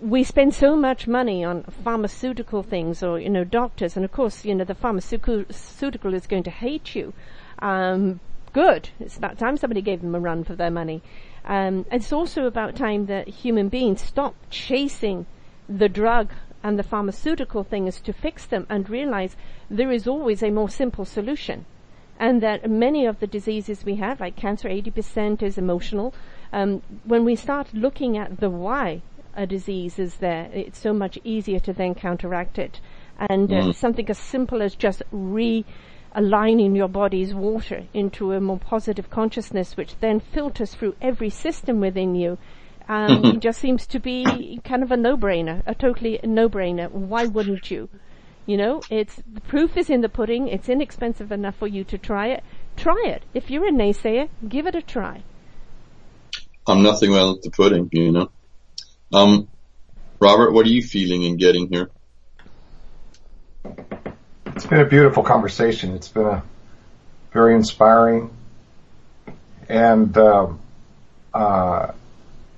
we 0.01 0.23
spend 0.23 0.53
so 0.53 0.75
much 0.75 1.07
money 1.07 1.43
on 1.43 1.63
pharmaceutical 1.83 2.63
things 2.63 3.03
or, 3.03 3.19
you 3.19 3.29
know, 3.29 3.43
doctors, 3.43 3.95
and 3.95 4.03
of 4.03 4.11
course, 4.11 4.43
you 4.43 4.55
know, 4.55 4.63
the 4.63 4.73
pharmaceutical 4.73 6.13
is 6.13 6.27
going 6.27 6.43
to 6.43 6.49
hate 6.49 6.95
you. 6.95 7.13
Um, 7.59 8.19
good. 8.51 8.89
It's 8.99 9.17
about 9.17 9.37
time 9.37 9.57
somebody 9.57 9.81
gave 9.81 10.01
them 10.01 10.15
a 10.15 10.19
run 10.19 10.43
for 10.43 10.55
their 10.55 10.71
money. 10.71 11.03
Um, 11.45 11.85
it's 11.91 12.11
also 12.11 12.45
about 12.45 12.75
time 12.75 13.05
that 13.05 13.27
human 13.27 13.69
beings 13.69 14.01
stop 14.01 14.35
chasing 14.49 15.27
the 15.69 15.89
drug 15.89 16.31
and 16.63 16.77
the 16.77 16.83
pharmaceutical 16.83 17.63
thing 17.63 17.83
things 17.83 18.01
to 18.01 18.13
fix 18.13 18.45
them 18.45 18.67
and 18.69 18.89
realize 18.89 19.35
there 19.69 19.91
is 19.91 20.07
always 20.07 20.43
a 20.43 20.49
more 20.49 20.69
simple 20.69 21.05
solution. 21.05 21.65
And 22.19 22.41
that 22.41 22.69
many 22.69 23.05
of 23.05 23.19
the 23.19 23.27
diseases 23.27 23.83
we 23.83 23.95
have, 23.95 24.19
like 24.19 24.35
cancer, 24.35 24.69
80% 24.69 25.41
is 25.41 25.57
emotional. 25.57 26.13
Um, 26.53 26.81
when 27.03 27.23
we 27.25 27.35
start 27.35 27.73
looking 27.73 28.17
at 28.17 28.39
the 28.39 28.49
why 28.49 29.01
a 29.35 29.45
disease 29.45 29.99
is 29.99 30.15
there, 30.15 30.49
it's 30.53 30.79
so 30.79 30.93
much 30.93 31.17
easier 31.23 31.59
to 31.59 31.73
then 31.73 31.95
counteract 31.95 32.57
it. 32.57 32.79
And 33.17 33.51
uh, 33.51 33.55
mm. 33.55 33.75
something 33.75 34.09
as 34.09 34.17
simple 34.17 34.61
as 34.61 34.75
just 34.75 35.03
realigning 35.13 36.75
your 36.75 36.87
body's 36.87 37.33
water 37.33 37.83
into 37.93 38.31
a 38.31 38.41
more 38.41 38.59
positive 38.59 39.09
consciousness, 39.09 39.77
which 39.77 39.95
then 39.99 40.19
filters 40.19 40.73
through 40.73 40.95
every 41.01 41.29
system 41.29 41.79
within 41.79 42.15
you, 42.15 42.37
um, 42.89 43.39
just 43.39 43.59
seems 43.59 43.85
to 43.87 43.99
be 43.99 44.59
kind 44.63 44.83
of 44.83 44.91
a 44.91 44.97
no-brainer, 44.97 45.61
a 45.65 45.75
totally 45.75 46.19
no-brainer. 46.23 46.89
Why 46.91 47.25
wouldn't 47.25 47.69
you? 47.69 47.89
You 48.47 48.57
know, 48.57 48.81
it's 48.89 49.15
the 49.31 49.41
proof 49.41 49.77
is 49.77 49.89
in 49.89 50.01
the 50.01 50.09
pudding. 50.09 50.47
It's 50.47 50.67
inexpensive 50.67 51.31
enough 51.31 51.55
for 51.57 51.67
you 51.67 51.83
to 51.85 51.97
try 51.97 52.27
it. 52.29 52.43
Try 52.75 53.03
it. 53.05 53.23
If 53.33 53.51
you're 53.51 53.67
a 53.67 53.71
naysayer, 53.71 54.29
give 54.49 54.65
it 54.65 54.75
a 54.75 54.81
try. 54.81 55.23
I'm 56.67 56.81
nothing 56.81 57.11
without 57.11 57.41
the 57.43 57.51
pudding, 57.51 57.89
you 57.91 58.11
know. 58.11 58.31
Um, 59.13 59.49
Robert, 60.19 60.51
what 60.51 60.65
are 60.65 60.69
you 60.69 60.81
feeling 60.81 61.23
in 61.23 61.35
getting 61.37 61.67
here? 61.67 61.89
It's 64.55 64.65
been 64.65 64.79
a 64.79 64.85
beautiful 64.85 65.23
conversation. 65.23 65.95
It's 65.95 66.07
been 66.07 66.27
a 66.27 66.43
very 67.33 67.55
inspiring, 67.55 68.29
and 69.67 70.15
uh, 70.17 70.47
uh, 71.33 71.91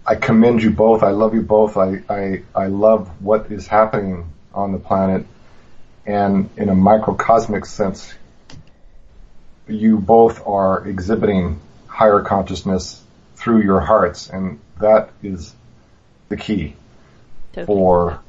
I 0.05 0.15
commend 0.15 0.61
you 0.61 0.69
both. 0.69 1.01
I 1.01 1.11
love 1.11 1.33
you 1.33 1.41
both. 1.41 1.77
I, 1.77 2.03
I 2.07 2.43
I 2.53 2.67
love 2.67 3.09
what 3.23 3.51
is 3.51 3.65
happening 3.65 4.31
on 4.53 4.73
the 4.73 4.79
planet, 4.79 5.25
and 6.05 6.49
in 6.57 6.69
a 6.69 6.75
microcosmic 6.75 7.65
sense, 7.65 8.13
you 9.67 9.97
both 9.97 10.45
are 10.45 10.85
exhibiting 10.87 11.59
higher 11.87 12.21
consciousness 12.21 13.01
through 13.37 13.63
your 13.63 13.79
hearts, 13.79 14.29
and 14.29 14.59
that 14.79 15.09
is 15.23 15.53
the 16.33 16.41
key 16.41 16.75
for 17.65 18.19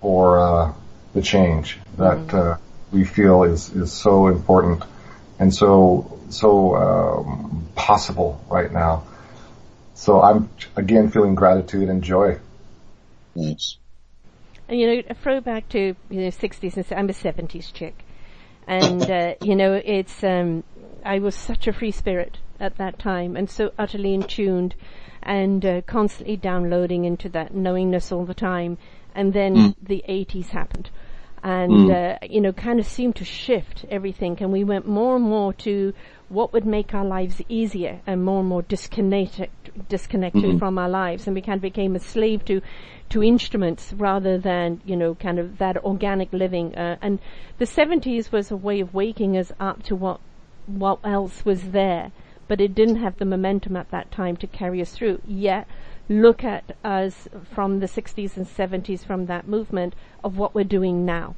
for 0.00 0.38
uh, 0.38 0.72
the 1.14 1.22
change 1.22 1.78
that 1.96 2.18
mm-hmm. 2.18 2.36
uh, 2.36 2.56
we 2.92 3.04
feel 3.04 3.44
is 3.44 3.70
is 3.70 3.90
so 3.90 4.28
important 4.28 4.84
and 5.38 5.54
so 5.54 6.20
so 6.28 6.76
um, 6.76 7.68
possible 7.74 8.44
right 8.48 8.70
now. 8.70 9.04
So 9.94 10.20
I'm 10.20 10.50
again 10.76 11.10
feeling 11.10 11.34
gratitude 11.34 11.88
and 11.88 12.04
joy. 12.04 12.38
Nice. 13.34 13.78
And 14.68 14.78
you 14.78 14.86
know, 14.86 15.02
a 15.08 15.14
throwback 15.14 15.68
to 15.70 15.96
you 16.10 16.20
know 16.20 16.28
60s 16.28 16.76
and 16.76 16.98
I'm 16.98 17.08
a 17.08 17.14
70s 17.14 17.72
chick, 17.72 18.04
and 18.66 19.02
uh, 19.10 19.34
you 19.40 19.56
know 19.56 19.72
it's 19.72 20.22
um, 20.22 20.64
I 21.04 21.18
was 21.20 21.34
such 21.34 21.66
a 21.66 21.72
free 21.72 21.92
spirit 21.92 22.36
at 22.60 22.76
that 22.76 22.98
time 22.98 23.36
and 23.36 23.48
so 23.48 23.72
utterly 23.78 24.14
in 24.14 24.24
tuned 24.24 24.74
and 25.28 25.64
uh, 25.64 25.82
constantly 25.82 26.36
downloading 26.36 27.04
into 27.04 27.28
that 27.28 27.54
knowingness 27.54 28.10
all 28.10 28.24
the 28.24 28.34
time. 28.34 28.78
And 29.14 29.34
then 29.34 29.54
mm. 29.54 29.74
the 29.82 30.02
80s 30.08 30.48
happened. 30.48 30.88
And, 31.42 31.72
mm. 31.72 32.14
uh, 32.14 32.18
you 32.28 32.40
know, 32.40 32.52
kind 32.52 32.80
of 32.80 32.86
seemed 32.86 33.16
to 33.16 33.24
shift 33.26 33.84
everything. 33.90 34.38
And 34.40 34.50
we 34.50 34.64
went 34.64 34.88
more 34.88 35.16
and 35.16 35.24
more 35.24 35.52
to 35.52 35.92
what 36.30 36.52
would 36.54 36.64
make 36.64 36.94
our 36.94 37.04
lives 37.04 37.42
easier 37.48 38.00
and 38.06 38.24
more 38.24 38.40
and 38.40 38.48
more 38.48 38.62
disconnected, 38.62 39.50
disconnected 39.88 40.42
mm-hmm. 40.42 40.58
from 40.58 40.78
our 40.78 40.88
lives. 40.88 41.26
And 41.26 41.34
we 41.34 41.42
kind 41.42 41.56
of 41.56 41.62
became 41.62 41.94
a 41.94 42.00
slave 42.00 42.44
to, 42.46 42.62
to 43.10 43.22
instruments 43.22 43.92
rather 43.92 44.38
than, 44.38 44.80
you 44.86 44.96
know, 44.96 45.14
kind 45.14 45.38
of 45.38 45.58
that 45.58 45.76
organic 45.84 46.32
living. 46.32 46.74
Uh, 46.74 46.96
and 47.02 47.18
the 47.58 47.66
70s 47.66 48.32
was 48.32 48.50
a 48.50 48.56
way 48.56 48.80
of 48.80 48.94
waking 48.94 49.36
us 49.36 49.52
up 49.60 49.82
to 49.84 49.94
what, 49.94 50.20
what 50.66 51.00
else 51.04 51.44
was 51.44 51.70
there 51.72 52.12
but 52.48 52.60
it 52.60 52.74
didn't 52.74 52.96
have 52.96 53.18
the 53.18 53.24
momentum 53.24 53.76
at 53.76 53.90
that 53.90 54.10
time 54.10 54.36
to 54.38 54.46
carry 54.46 54.80
us 54.80 54.92
through. 54.92 55.20
Yet, 55.26 55.68
look 56.08 56.42
at 56.42 56.74
us 56.82 57.28
from 57.52 57.80
the 57.80 57.86
60s 57.86 58.36
and 58.36 58.46
70s 58.46 59.04
from 59.04 59.26
that 59.26 59.46
movement 59.46 59.94
of 60.24 60.38
what 60.38 60.54
we're 60.54 60.64
doing 60.64 61.04
now. 61.04 61.34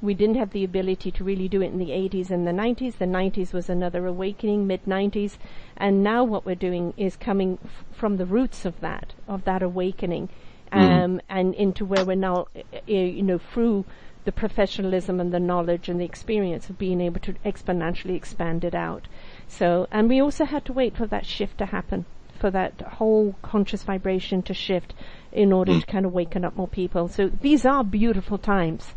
We 0.00 0.14
didn't 0.14 0.36
have 0.36 0.50
the 0.50 0.64
ability 0.64 1.12
to 1.12 1.24
really 1.24 1.48
do 1.48 1.62
it 1.62 1.72
in 1.72 1.78
the 1.78 1.90
80s 1.90 2.30
and 2.30 2.46
the 2.46 2.52
90s. 2.52 2.98
The 2.98 3.04
90s 3.04 3.52
was 3.52 3.68
another 3.68 4.06
awakening, 4.06 4.66
mid 4.66 4.84
90s, 4.84 5.36
and 5.76 6.02
now 6.02 6.24
what 6.24 6.44
we're 6.44 6.56
doing 6.56 6.92
is 6.96 7.16
coming 7.16 7.58
f- 7.64 7.84
from 7.92 8.16
the 8.16 8.26
roots 8.26 8.64
of 8.64 8.80
that, 8.80 9.12
of 9.28 9.44
that 9.44 9.62
awakening, 9.62 10.28
mm. 10.72 10.78
um, 10.78 11.16
mm. 11.16 11.20
and 11.28 11.54
into 11.54 11.84
where 11.84 12.04
we're 12.04 12.16
now, 12.16 12.48
uh, 12.56 12.80
you 12.86 13.22
know, 13.22 13.38
through 13.38 13.84
the 14.24 14.32
professionalism 14.32 15.20
and 15.20 15.32
the 15.32 15.40
knowledge 15.40 15.88
and 15.88 16.00
the 16.00 16.04
experience 16.04 16.68
of 16.70 16.78
being 16.78 17.00
able 17.00 17.20
to 17.20 17.34
exponentially 17.44 18.14
expand 18.14 18.64
it 18.64 18.74
out. 18.74 19.08
So, 19.58 19.86
and 19.92 20.08
we 20.08 20.20
also 20.20 20.46
had 20.46 20.64
to 20.64 20.72
wait 20.72 20.96
for 20.96 21.06
that 21.06 21.26
shift 21.26 21.58
to 21.58 21.66
happen, 21.66 22.06
for 22.40 22.50
that 22.50 22.80
whole 22.80 23.36
conscious 23.42 23.82
vibration 23.82 24.42
to 24.44 24.54
shift 24.54 24.94
in 25.30 25.52
order 25.52 25.72
mm. 25.72 25.80
to 25.80 25.86
kind 25.86 26.06
of 26.06 26.12
waken 26.12 26.42
up 26.42 26.56
more 26.56 26.68
people. 26.68 27.08
So 27.08 27.28
these 27.28 27.66
are 27.66 27.84
beautiful 27.84 28.38
times. 28.38 28.94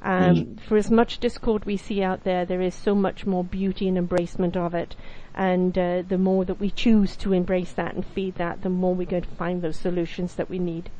Um, 0.00 0.36
mm. 0.36 0.60
For 0.60 0.76
as 0.76 0.88
much 0.88 1.18
discord 1.18 1.64
we 1.64 1.76
see 1.76 2.00
out 2.00 2.22
there, 2.22 2.44
there 2.44 2.60
is 2.60 2.76
so 2.76 2.94
much 2.94 3.26
more 3.26 3.42
beauty 3.42 3.88
and 3.88 3.98
embracement 3.98 4.56
of 4.56 4.72
it. 4.72 4.94
And 5.34 5.76
uh, 5.76 6.02
the 6.08 6.18
more 6.18 6.44
that 6.44 6.60
we 6.60 6.70
choose 6.70 7.16
to 7.16 7.32
embrace 7.32 7.72
that 7.72 7.94
and 7.94 8.06
feed 8.06 8.36
that, 8.36 8.62
the 8.62 8.70
more 8.70 8.94
we're 8.94 9.04
going 9.04 9.22
to 9.24 9.28
find 9.34 9.62
those 9.62 9.76
solutions 9.76 10.36
that 10.36 10.48
we 10.48 10.60
need. 10.60 10.90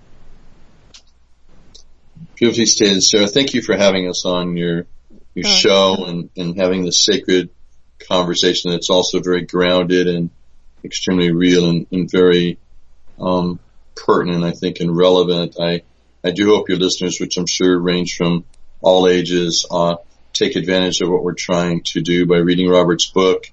Beautifully 2.34 2.66
stated, 2.66 3.02
Sarah. 3.02 3.28
Thank 3.28 3.54
you 3.54 3.62
for 3.62 3.76
having 3.76 4.08
us 4.08 4.26
on 4.26 4.56
your 4.56 4.86
your 5.34 5.46
oh. 5.46 5.50
show 5.50 6.04
and, 6.04 6.30
and 6.36 6.58
having 6.58 6.84
this 6.84 7.04
sacred 7.04 7.50
conversation 7.98 8.70
that's 8.70 8.90
also 8.90 9.20
very 9.20 9.42
grounded 9.42 10.06
and 10.06 10.30
extremely 10.84 11.32
real 11.32 11.68
and, 11.68 11.86
and 11.90 12.10
very 12.10 12.58
um, 13.20 13.58
pertinent, 13.96 14.44
I 14.44 14.52
think, 14.52 14.80
and 14.80 14.96
relevant. 14.96 15.56
I 15.60 15.82
I 16.24 16.30
do 16.32 16.54
hope 16.54 16.68
your 16.68 16.78
listeners, 16.78 17.20
which 17.20 17.36
I'm 17.36 17.46
sure 17.46 17.78
range 17.78 18.16
from 18.16 18.44
all 18.80 19.08
ages, 19.08 19.66
uh, 19.70 19.96
take 20.32 20.56
advantage 20.56 21.00
of 21.00 21.08
what 21.08 21.22
we're 21.22 21.34
trying 21.34 21.82
to 21.84 22.00
do 22.00 22.26
by 22.26 22.38
reading 22.38 22.68
Robert's 22.68 23.06
book, 23.06 23.50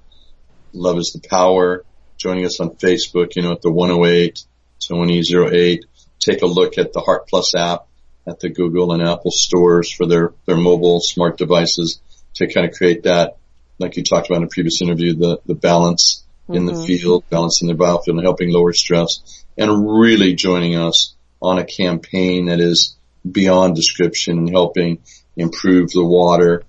Love 0.73 0.97
is 0.97 1.13
the 1.13 1.27
Power, 1.27 1.85
joining 2.17 2.45
us 2.45 2.59
on 2.59 2.72
Facebook, 2.72 3.35
you 3.35 3.43
know, 3.43 3.51
at 3.51 3.61
the 3.61 3.72
108, 3.72 4.43
2008. 4.80 5.85
Take 6.19 6.41
a 6.41 6.47
look 6.47 6.77
at 6.77 6.91
the 6.91 7.01
Heart 7.01 7.27
Plus 7.27 7.55
app 7.55 7.88
at 8.27 8.39
the 8.39 8.49
Google 8.49 8.91
and 8.91 9.01
Apple 9.01 9.31
stores 9.31 9.91
for 9.91 10.05
their, 10.05 10.34
their 10.45 10.57
mobile 10.57 10.99
smart 10.99 11.38
devices 11.38 11.99
to 12.35 12.51
kind 12.51 12.67
of 12.67 12.76
create 12.76 13.03
that 13.03 13.38
like 13.80 13.97
you 13.97 14.03
talked 14.03 14.27
about 14.27 14.38
in 14.38 14.43
a 14.43 14.47
previous 14.47 14.81
interview, 14.81 15.14
the, 15.15 15.39
the 15.45 15.56
balance 15.56 16.23
mm-hmm. 16.43 16.56
in 16.56 16.65
the 16.65 16.73
mm-hmm. 16.73 16.85
field, 16.85 17.23
balancing 17.30 17.68
the 17.68 17.73
biofield 17.73 18.18
and 18.18 18.23
helping 18.23 18.52
lower 18.52 18.73
stress 18.73 19.43
and 19.57 19.99
really 19.99 20.34
joining 20.34 20.76
us 20.76 21.15
on 21.41 21.60
a 21.60 21.65
campaign 21.65 22.45
that 22.45 22.60
is 22.60 22.95
beyond 23.30 23.76
description 23.76 24.38
and 24.38 24.49
helping 24.49 24.99
improve 25.35 25.91
the 25.91 26.03
water, 26.03 26.64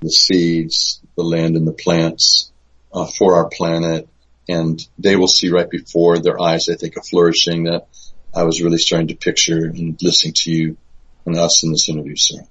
the 0.00 0.10
seeds, 0.10 1.00
the 1.16 1.22
land 1.22 1.56
and 1.56 1.66
the 1.66 1.72
plants 1.72 2.52
uh, 2.92 3.06
for 3.06 3.34
our 3.36 3.48
planet. 3.48 4.08
And 4.48 4.80
they 4.98 5.16
will 5.16 5.28
see 5.28 5.50
right 5.50 5.68
before 5.68 6.18
their 6.18 6.40
eyes, 6.40 6.68
I 6.68 6.74
think, 6.74 6.96
a 6.96 7.02
flourishing 7.02 7.64
that 7.64 7.86
I 8.34 8.44
was 8.44 8.60
really 8.60 8.78
starting 8.78 9.08
to 9.08 9.14
picture 9.14 9.66
and 9.66 10.00
listening 10.02 10.34
to 10.34 10.50
you 10.50 10.76
and 11.24 11.36
us 11.36 11.62
in 11.62 11.70
this 11.70 11.88
interview, 11.88 12.16
Sarah. 12.16 12.46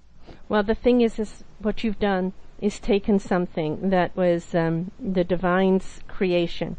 Well, 0.47 0.63
the 0.63 0.75
thing 0.75 1.01
is, 1.01 1.19
is 1.19 1.43
what 1.59 1.83
you've 1.83 1.99
done 1.99 2.33
is 2.61 2.79
taken 2.79 3.19
something 3.19 3.89
that 3.89 4.15
was 4.15 4.53
um, 4.55 4.91
the 4.99 5.23
divine's 5.23 5.99
creation 6.07 6.77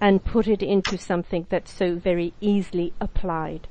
and 0.00 0.24
put 0.24 0.48
it 0.48 0.62
into 0.62 0.98
something 0.98 1.46
that's 1.50 1.72
so 1.72 1.94
very 1.96 2.32
easily 2.40 2.92
applied. 3.00 3.68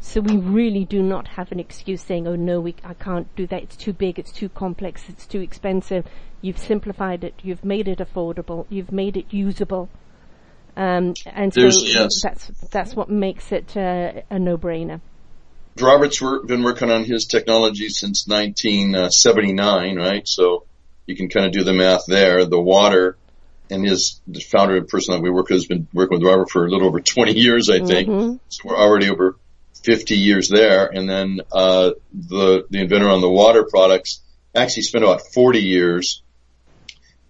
So 0.00 0.20
we 0.20 0.36
really 0.36 0.84
do 0.84 1.00
not 1.00 1.28
have 1.28 1.52
an 1.52 1.60
excuse 1.60 2.02
saying, 2.02 2.26
oh 2.26 2.34
no, 2.34 2.60
we, 2.60 2.74
I 2.82 2.94
can't 2.94 3.34
do 3.36 3.46
that. 3.46 3.62
It's 3.62 3.76
too 3.76 3.92
big. 3.92 4.18
It's 4.18 4.32
too 4.32 4.48
complex. 4.48 5.08
It's 5.08 5.26
too 5.26 5.40
expensive. 5.40 6.04
You've 6.40 6.58
simplified 6.58 7.22
it. 7.22 7.34
You've 7.42 7.64
made 7.64 7.86
it 7.86 7.98
affordable. 7.98 8.66
You've 8.68 8.90
made 8.90 9.16
it 9.16 9.26
usable. 9.30 9.88
Um, 10.76 11.14
and 11.26 11.54
so 11.54 11.60
yes. 11.60 12.20
that's, 12.20 12.48
that's 12.70 12.96
what 12.96 13.08
makes 13.10 13.52
it 13.52 13.76
uh, 13.76 14.22
a 14.28 14.38
no-brainer. 14.38 15.00
Robert's 15.80 16.20
work, 16.20 16.46
been 16.46 16.64
working 16.64 16.90
on 16.90 17.04
his 17.04 17.26
technology 17.26 17.88
since 17.88 18.26
1979, 18.26 19.96
right? 19.96 20.26
So 20.26 20.64
you 21.06 21.16
can 21.16 21.28
kind 21.28 21.46
of 21.46 21.52
do 21.52 21.64
the 21.64 21.72
math 21.72 22.06
there. 22.06 22.44
The 22.44 22.60
water 22.60 23.16
and 23.70 23.86
his 23.86 24.20
the 24.26 24.40
founder 24.40 24.76
and 24.76 24.88
person 24.88 25.14
that 25.14 25.22
we 25.22 25.30
work 25.30 25.48
with 25.48 25.56
has 25.56 25.66
been 25.66 25.86
working 25.92 26.18
with 26.18 26.26
Robert 26.26 26.50
for 26.50 26.66
a 26.66 26.68
little 26.68 26.88
over 26.88 27.00
20 27.00 27.32
years, 27.32 27.70
I 27.70 27.80
think. 27.84 28.08
Mm-hmm. 28.08 28.36
So 28.48 28.68
we're 28.68 28.76
already 28.76 29.10
over 29.10 29.36
50 29.82 30.16
years 30.16 30.48
there. 30.48 30.86
And 30.86 31.08
then, 31.08 31.40
uh, 31.50 31.92
the, 32.12 32.66
the 32.70 32.80
inventor 32.80 33.08
on 33.08 33.20
the 33.20 33.30
water 33.30 33.64
products 33.64 34.20
actually 34.54 34.84
spent 34.84 35.04
about 35.04 35.22
40 35.32 35.60
years, 35.60 36.22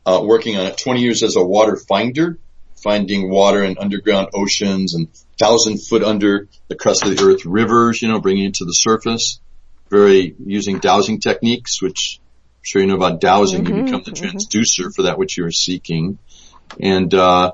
uh, 0.05 0.20
working 0.23 0.57
on 0.59 0.66
it, 0.66 0.78
20 0.78 1.01
years 1.01 1.23
as 1.23 1.36
a 1.36 1.43
water 1.43 1.77
finder, 1.77 2.39
finding 2.82 3.31
water 3.31 3.62
in 3.62 3.78
underground 3.78 4.28
oceans 4.35 4.94
and 4.94 5.09
thousand 5.39 5.78
foot 5.78 6.03
under 6.03 6.49
the 6.69 6.74
crust 6.74 7.05
of 7.05 7.16
the 7.16 7.24
earth 7.24 7.44
rivers, 7.44 8.03
you 8.03 8.09
know, 8.09 8.20
bringing 8.20 8.47
it 8.47 8.55
to 8.55 8.65
the 8.65 8.73
surface. 8.73 9.40
Very 9.89 10.35
using 10.44 10.78
dowsing 10.78 11.20
techniques, 11.20 11.82
which 11.82 12.19
sure 12.62 12.80
you 12.80 12.89
know 12.89 12.97
about 12.97 13.20
dowsing. 13.20 13.64
Mm-hmm, 13.64 13.76
you 13.76 13.84
become 13.84 14.02
the 14.05 14.12
mm-hmm. 14.12 14.36
transducer 14.36 14.94
for 14.94 15.02
that 15.02 15.18
which 15.18 15.36
you 15.36 15.44
are 15.44 15.52
seeking. 15.52 16.18
And, 16.80 17.12
uh, 17.12 17.52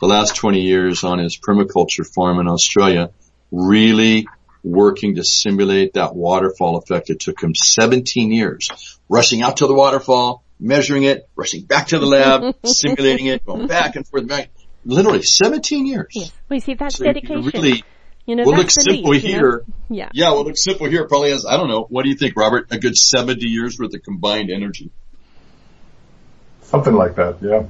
the 0.00 0.06
last 0.06 0.36
20 0.36 0.60
years 0.60 1.04
on 1.04 1.18
his 1.18 1.36
permaculture 1.36 2.06
farm 2.06 2.40
in 2.40 2.48
Australia, 2.48 3.10
really 3.52 4.26
working 4.62 5.16
to 5.16 5.24
simulate 5.24 5.94
that 5.94 6.14
waterfall 6.14 6.76
effect. 6.76 7.10
It 7.10 7.20
took 7.20 7.42
him 7.42 7.54
17 7.54 8.32
years, 8.32 8.98
rushing 9.08 9.42
out 9.42 9.58
to 9.58 9.66
the 9.66 9.74
waterfall, 9.74 10.42
measuring 10.58 11.04
it, 11.04 11.28
rushing 11.36 11.64
back 11.64 11.88
to 11.88 11.98
the 11.98 12.06
lab, 12.06 12.56
simulating 12.64 13.26
it, 13.26 13.44
going 13.44 13.66
back 13.66 13.96
and 13.96 14.06
forth, 14.06 14.26
back. 14.26 14.50
Literally 14.84 15.22
17 15.22 15.86
years. 15.86 16.12
Yes. 16.12 16.32
Well, 16.48 16.60
see, 16.60 16.74
that's 16.74 16.96
so 16.96 17.04
dedication. 17.04 17.50
Really, 17.52 17.84
you 18.30 18.36
know, 18.36 18.44
what 18.44 18.58
looks 18.58 18.74
simple 18.74 19.10
least, 19.10 19.26
here. 19.26 19.36
You 19.36 19.42
know? 19.42 19.96
Yeah. 19.96 20.08
Yeah, 20.12 20.32
what 20.34 20.46
looks 20.46 20.62
simple 20.62 20.86
here 20.86 21.04
probably 21.08 21.32
has, 21.32 21.44
I 21.44 21.56
don't 21.56 21.66
know, 21.66 21.86
what 21.90 22.04
do 22.04 22.10
you 22.10 22.14
think, 22.14 22.36
Robert? 22.36 22.68
A 22.70 22.78
good 22.78 22.96
70 22.96 23.44
years 23.44 23.76
worth 23.76 23.92
of 23.92 24.04
combined 24.04 24.50
energy. 24.50 24.92
Something 26.62 26.94
like 26.94 27.16
that, 27.16 27.38
yeah. 27.42 27.64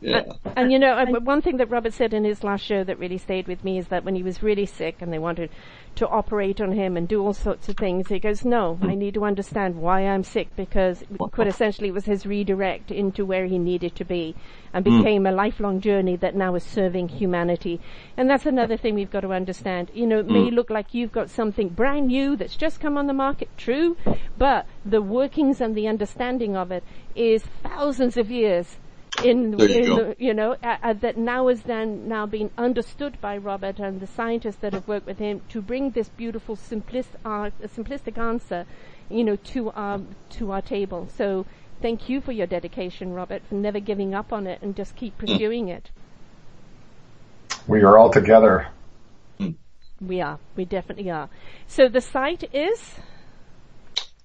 Yeah. 0.00 0.22
And, 0.44 0.56
and, 0.56 0.72
you 0.72 0.78
know, 0.78 1.04
one 1.22 1.40
thing 1.40 1.56
that 1.56 1.70
Robert 1.70 1.94
said 1.94 2.12
in 2.12 2.24
his 2.24 2.44
last 2.44 2.64
show 2.64 2.84
that 2.84 2.98
really 2.98 3.16
stayed 3.16 3.48
with 3.48 3.64
me 3.64 3.78
is 3.78 3.88
that 3.88 4.04
when 4.04 4.14
he 4.14 4.22
was 4.22 4.42
really 4.42 4.66
sick 4.66 4.96
and 5.00 5.10
they 5.10 5.18
wanted 5.18 5.50
to 5.94 6.06
operate 6.06 6.60
on 6.60 6.72
him 6.72 6.98
and 6.98 7.08
do 7.08 7.22
all 7.22 7.32
sorts 7.32 7.68
of 7.70 7.76
things, 7.78 8.08
he 8.08 8.18
goes, 8.18 8.44
no, 8.44 8.78
I 8.82 8.94
need 8.94 9.14
to 9.14 9.24
understand 9.24 9.76
why 9.76 10.02
I'm 10.02 10.22
sick 10.22 10.54
because 10.54 11.02
quite 11.32 11.46
essentially 11.46 11.90
was 11.90 12.04
his 12.04 12.26
redirect 12.26 12.90
into 12.90 13.24
where 13.24 13.46
he 13.46 13.58
needed 13.58 13.96
to 13.96 14.04
be 14.04 14.34
and 14.74 14.86
hmm. 14.86 14.98
became 14.98 15.22
mm. 15.22 15.30
a 15.30 15.34
lifelong 15.34 15.80
journey 15.80 16.16
that 16.16 16.36
now 16.36 16.54
is 16.54 16.62
serving 16.62 17.08
humanity. 17.08 17.80
And 18.18 18.28
that's 18.28 18.44
another 18.44 18.76
thing 18.76 18.94
we've 18.94 19.10
got 19.10 19.20
to 19.20 19.32
understand. 19.32 19.90
You 19.94 20.06
know, 20.06 20.18
it 20.18 20.26
may 20.26 20.50
mm. 20.50 20.52
look 20.52 20.68
like 20.68 20.92
you've 20.92 21.12
got 21.12 21.30
something 21.30 21.70
brand 21.70 22.08
new 22.08 22.36
that's 22.36 22.56
just 22.56 22.80
come 22.80 22.98
on 22.98 23.06
the 23.06 23.14
market, 23.14 23.48
true, 23.56 23.96
but 24.36 24.66
the 24.84 25.00
workings 25.00 25.62
and 25.62 25.74
the 25.74 25.88
understanding 25.88 26.54
of 26.54 26.70
it 26.70 26.84
is 27.14 27.42
thousands 27.62 28.18
of 28.18 28.30
years 28.30 28.76
in, 29.24 29.58
you, 29.58 29.66
in 29.66 29.82
the, 29.96 30.16
you 30.18 30.34
know, 30.34 30.56
uh, 30.62 30.76
uh, 30.82 30.92
that 30.94 31.16
now 31.16 31.48
is 31.48 31.62
then 31.62 32.08
now 32.08 32.26
being 32.26 32.50
understood 32.56 33.20
by 33.20 33.36
Robert 33.36 33.78
and 33.78 34.00
the 34.00 34.06
scientists 34.06 34.56
that 34.56 34.72
have 34.72 34.86
worked 34.88 35.06
with 35.06 35.18
him 35.18 35.42
to 35.50 35.60
bring 35.62 35.90
this 35.90 36.08
beautiful 36.08 36.56
simplistic, 36.56 37.16
uh, 37.24 37.50
simplistic 37.66 38.18
answer, 38.18 38.66
you 39.08 39.24
know, 39.24 39.36
to 39.36 39.70
our, 39.70 40.00
to 40.30 40.52
our 40.52 40.62
table. 40.62 41.08
So 41.16 41.46
thank 41.82 42.08
you 42.08 42.20
for 42.20 42.32
your 42.32 42.46
dedication, 42.46 43.12
Robert, 43.12 43.42
for 43.48 43.54
never 43.54 43.80
giving 43.80 44.14
up 44.14 44.32
on 44.32 44.46
it 44.46 44.60
and 44.62 44.74
just 44.76 44.96
keep 44.96 45.14
hmm. 45.14 45.26
pursuing 45.26 45.66
mm. 45.66 45.76
it. 45.76 45.90
We 47.66 47.82
are 47.82 47.98
all 47.98 48.10
together. 48.10 48.68
Mm. 49.40 49.56
We 50.00 50.20
are. 50.20 50.38
We 50.54 50.64
definitely 50.64 51.10
are. 51.10 51.28
So 51.66 51.88
the 51.88 52.00
site 52.00 52.44
is? 52.54 52.94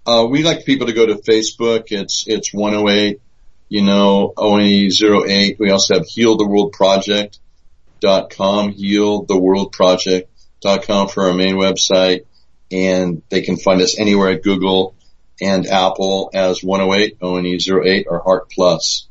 Uh, 0.05 0.27
we 0.29 0.43
like 0.43 0.65
people 0.65 0.87
to 0.87 0.93
go 0.93 1.05
to 1.05 1.15
Facebook. 1.15 1.85
It's, 1.91 2.25
it's 2.27 2.53
108 2.53 3.21
you 3.71 3.81
know, 3.81 4.31
ONE08. 4.35 5.57
We 5.57 5.71
also 5.71 5.93
have 5.93 6.03
healtheworldproject.com, 6.03 8.73
healtheworldproject.com 8.73 11.07
for 11.07 11.23
our 11.23 11.33
main 11.33 11.55
website. 11.55 12.25
And 12.69 13.21
they 13.29 13.43
can 13.43 13.55
find 13.55 13.81
us 13.81 13.97
anywhere 13.97 14.31
at 14.31 14.43
Google 14.43 14.93
and 15.39 15.65
Apple 15.67 16.31
as 16.33 16.61
108, 16.61 17.21
ONE08 17.21 18.07
or 18.07 18.19
Heart 18.19 18.49
Plus. 18.49 19.07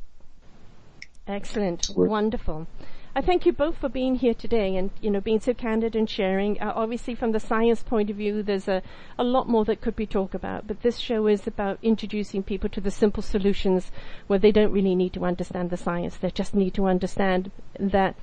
Excellent. 1.26 1.88
Wonderful. 1.96 2.66
I 3.12 3.22
thank 3.22 3.44
you 3.44 3.52
both 3.52 3.76
for 3.76 3.88
being 3.88 4.14
here 4.14 4.34
today 4.34 4.76
and, 4.76 4.90
you 5.00 5.10
know, 5.10 5.20
being 5.20 5.40
so 5.40 5.52
candid 5.52 5.96
and 5.96 6.08
sharing. 6.08 6.60
Uh, 6.60 6.72
obviously, 6.76 7.16
from 7.16 7.32
the 7.32 7.40
science 7.40 7.82
point 7.82 8.08
of 8.08 8.16
view, 8.16 8.40
there's 8.44 8.68
a, 8.68 8.82
a 9.18 9.24
lot 9.24 9.48
more 9.48 9.64
that 9.64 9.80
could 9.80 9.96
be 9.96 10.06
talked 10.06 10.36
about, 10.36 10.68
but 10.68 10.82
this 10.82 10.98
show 10.98 11.26
is 11.26 11.44
about 11.44 11.80
introducing 11.82 12.44
people 12.44 12.70
to 12.70 12.80
the 12.80 12.90
simple 12.90 13.20
solutions 13.20 13.90
where 14.28 14.38
they 14.38 14.52
don't 14.52 14.70
really 14.70 14.94
need 14.94 15.12
to 15.14 15.24
understand 15.24 15.70
the 15.70 15.76
science. 15.76 16.16
They 16.18 16.30
just 16.30 16.54
need 16.54 16.72
to 16.74 16.86
understand 16.86 17.50
that 17.80 18.14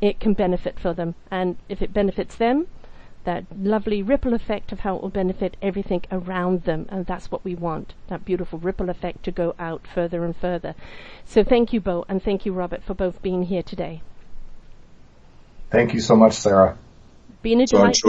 it 0.00 0.20
can 0.20 0.34
benefit 0.34 0.78
for 0.78 0.94
them. 0.94 1.16
And 1.32 1.56
if 1.68 1.82
it 1.82 1.92
benefits 1.92 2.36
them, 2.36 2.68
that 3.24 3.44
lovely 3.58 4.02
ripple 4.02 4.34
effect 4.34 4.70
of 4.70 4.80
how 4.80 4.94
it 4.94 5.02
will 5.02 5.10
benefit 5.10 5.56
everything 5.60 6.04
around 6.12 6.62
them. 6.62 6.86
And 6.90 7.06
that's 7.06 7.32
what 7.32 7.44
we 7.44 7.56
want, 7.56 7.94
that 8.06 8.24
beautiful 8.24 8.60
ripple 8.60 8.88
effect 8.88 9.24
to 9.24 9.32
go 9.32 9.56
out 9.58 9.84
further 9.92 10.24
and 10.24 10.36
further. 10.36 10.76
So 11.24 11.42
thank 11.42 11.72
you, 11.72 11.80
Bo, 11.80 12.04
and 12.08 12.22
thank 12.22 12.46
you, 12.46 12.52
Robert, 12.52 12.84
for 12.84 12.94
both 12.94 13.20
being 13.20 13.42
here 13.42 13.64
today. 13.64 14.00
Thank 15.70 15.94
you 15.94 16.00
so 16.00 16.16
much, 16.16 16.34
Sarah. 16.34 16.76
Been 17.42 17.60
a 17.60 17.66
delight. 17.66 18.00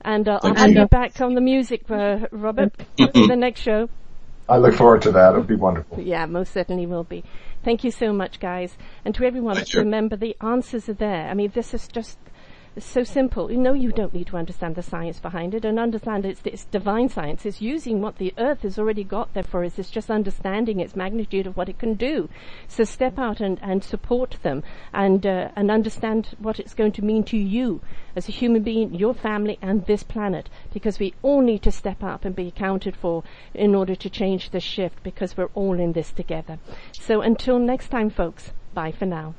And 0.00 0.26
uh, 0.26 0.40
I'll 0.42 0.54
have 0.54 0.70
you 0.70 0.86
back 0.86 1.20
on 1.20 1.34
the 1.34 1.40
music, 1.40 1.88
uh, 1.90 2.26
Robert, 2.32 2.74
for 2.96 3.06
the 3.06 3.36
next 3.36 3.60
show. 3.60 3.88
I 4.48 4.58
look 4.58 4.74
forward 4.74 5.02
to 5.02 5.12
that. 5.12 5.30
It'll 5.30 5.44
be 5.44 5.54
wonderful. 5.54 6.00
Yeah, 6.00 6.26
most 6.26 6.52
certainly 6.52 6.86
will 6.86 7.04
be. 7.04 7.22
Thank 7.64 7.84
you 7.84 7.92
so 7.92 8.12
much, 8.12 8.40
guys. 8.40 8.76
And 9.04 9.14
to 9.14 9.24
everyone, 9.24 9.62
remember 9.74 10.16
the 10.16 10.36
answers 10.40 10.88
are 10.88 10.94
there. 10.94 11.28
I 11.28 11.34
mean, 11.34 11.52
this 11.54 11.72
is 11.72 11.86
just 11.86 12.18
it's 12.74 12.86
so 12.86 13.04
simple. 13.04 13.50
You 13.50 13.58
know, 13.58 13.74
you 13.74 13.92
don't 13.92 14.14
need 14.14 14.28
to 14.28 14.38
understand 14.38 14.76
the 14.76 14.82
science 14.82 15.20
behind 15.20 15.54
it 15.54 15.64
and 15.64 15.78
understand 15.78 16.24
it's, 16.24 16.40
it's 16.44 16.64
divine 16.64 17.10
science. 17.10 17.44
It's 17.44 17.60
using 17.60 18.00
what 18.00 18.16
the 18.16 18.32
earth 18.38 18.62
has 18.62 18.78
already 18.78 19.04
got 19.04 19.34
there 19.34 19.42
for 19.42 19.62
us. 19.62 19.78
It's 19.78 19.90
just 19.90 20.10
understanding 20.10 20.80
its 20.80 20.96
magnitude 20.96 21.46
of 21.46 21.56
what 21.56 21.68
it 21.68 21.78
can 21.78 21.94
do. 21.94 22.30
So 22.68 22.84
step 22.84 23.18
out 23.18 23.40
and, 23.40 23.58
and 23.62 23.84
support 23.84 24.38
them 24.42 24.62
and, 24.94 25.26
uh, 25.26 25.50
and 25.54 25.70
understand 25.70 26.34
what 26.38 26.58
it's 26.58 26.72
going 26.72 26.92
to 26.92 27.04
mean 27.04 27.24
to 27.24 27.36
you 27.36 27.82
as 28.16 28.28
a 28.28 28.32
human 28.32 28.62
being, 28.62 28.94
your 28.94 29.14
family 29.14 29.58
and 29.60 29.84
this 29.86 30.02
planet 30.02 30.48
because 30.72 30.98
we 30.98 31.12
all 31.22 31.42
need 31.42 31.62
to 31.62 31.72
step 31.72 32.02
up 32.02 32.24
and 32.24 32.34
be 32.34 32.48
accounted 32.48 32.96
for 32.96 33.22
in 33.52 33.74
order 33.74 33.94
to 33.94 34.08
change 34.08 34.50
the 34.50 34.60
shift 34.60 35.02
because 35.02 35.36
we're 35.36 35.50
all 35.54 35.78
in 35.78 35.92
this 35.92 36.10
together. 36.10 36.58
So 36.92 37.20
until 37.20 37.58
next 37.58 37.88
time 37.88 38.08
folks, 38.08 38.52
bye 38.72 38.92
for 38.92 39.06
now. 39.06 39.34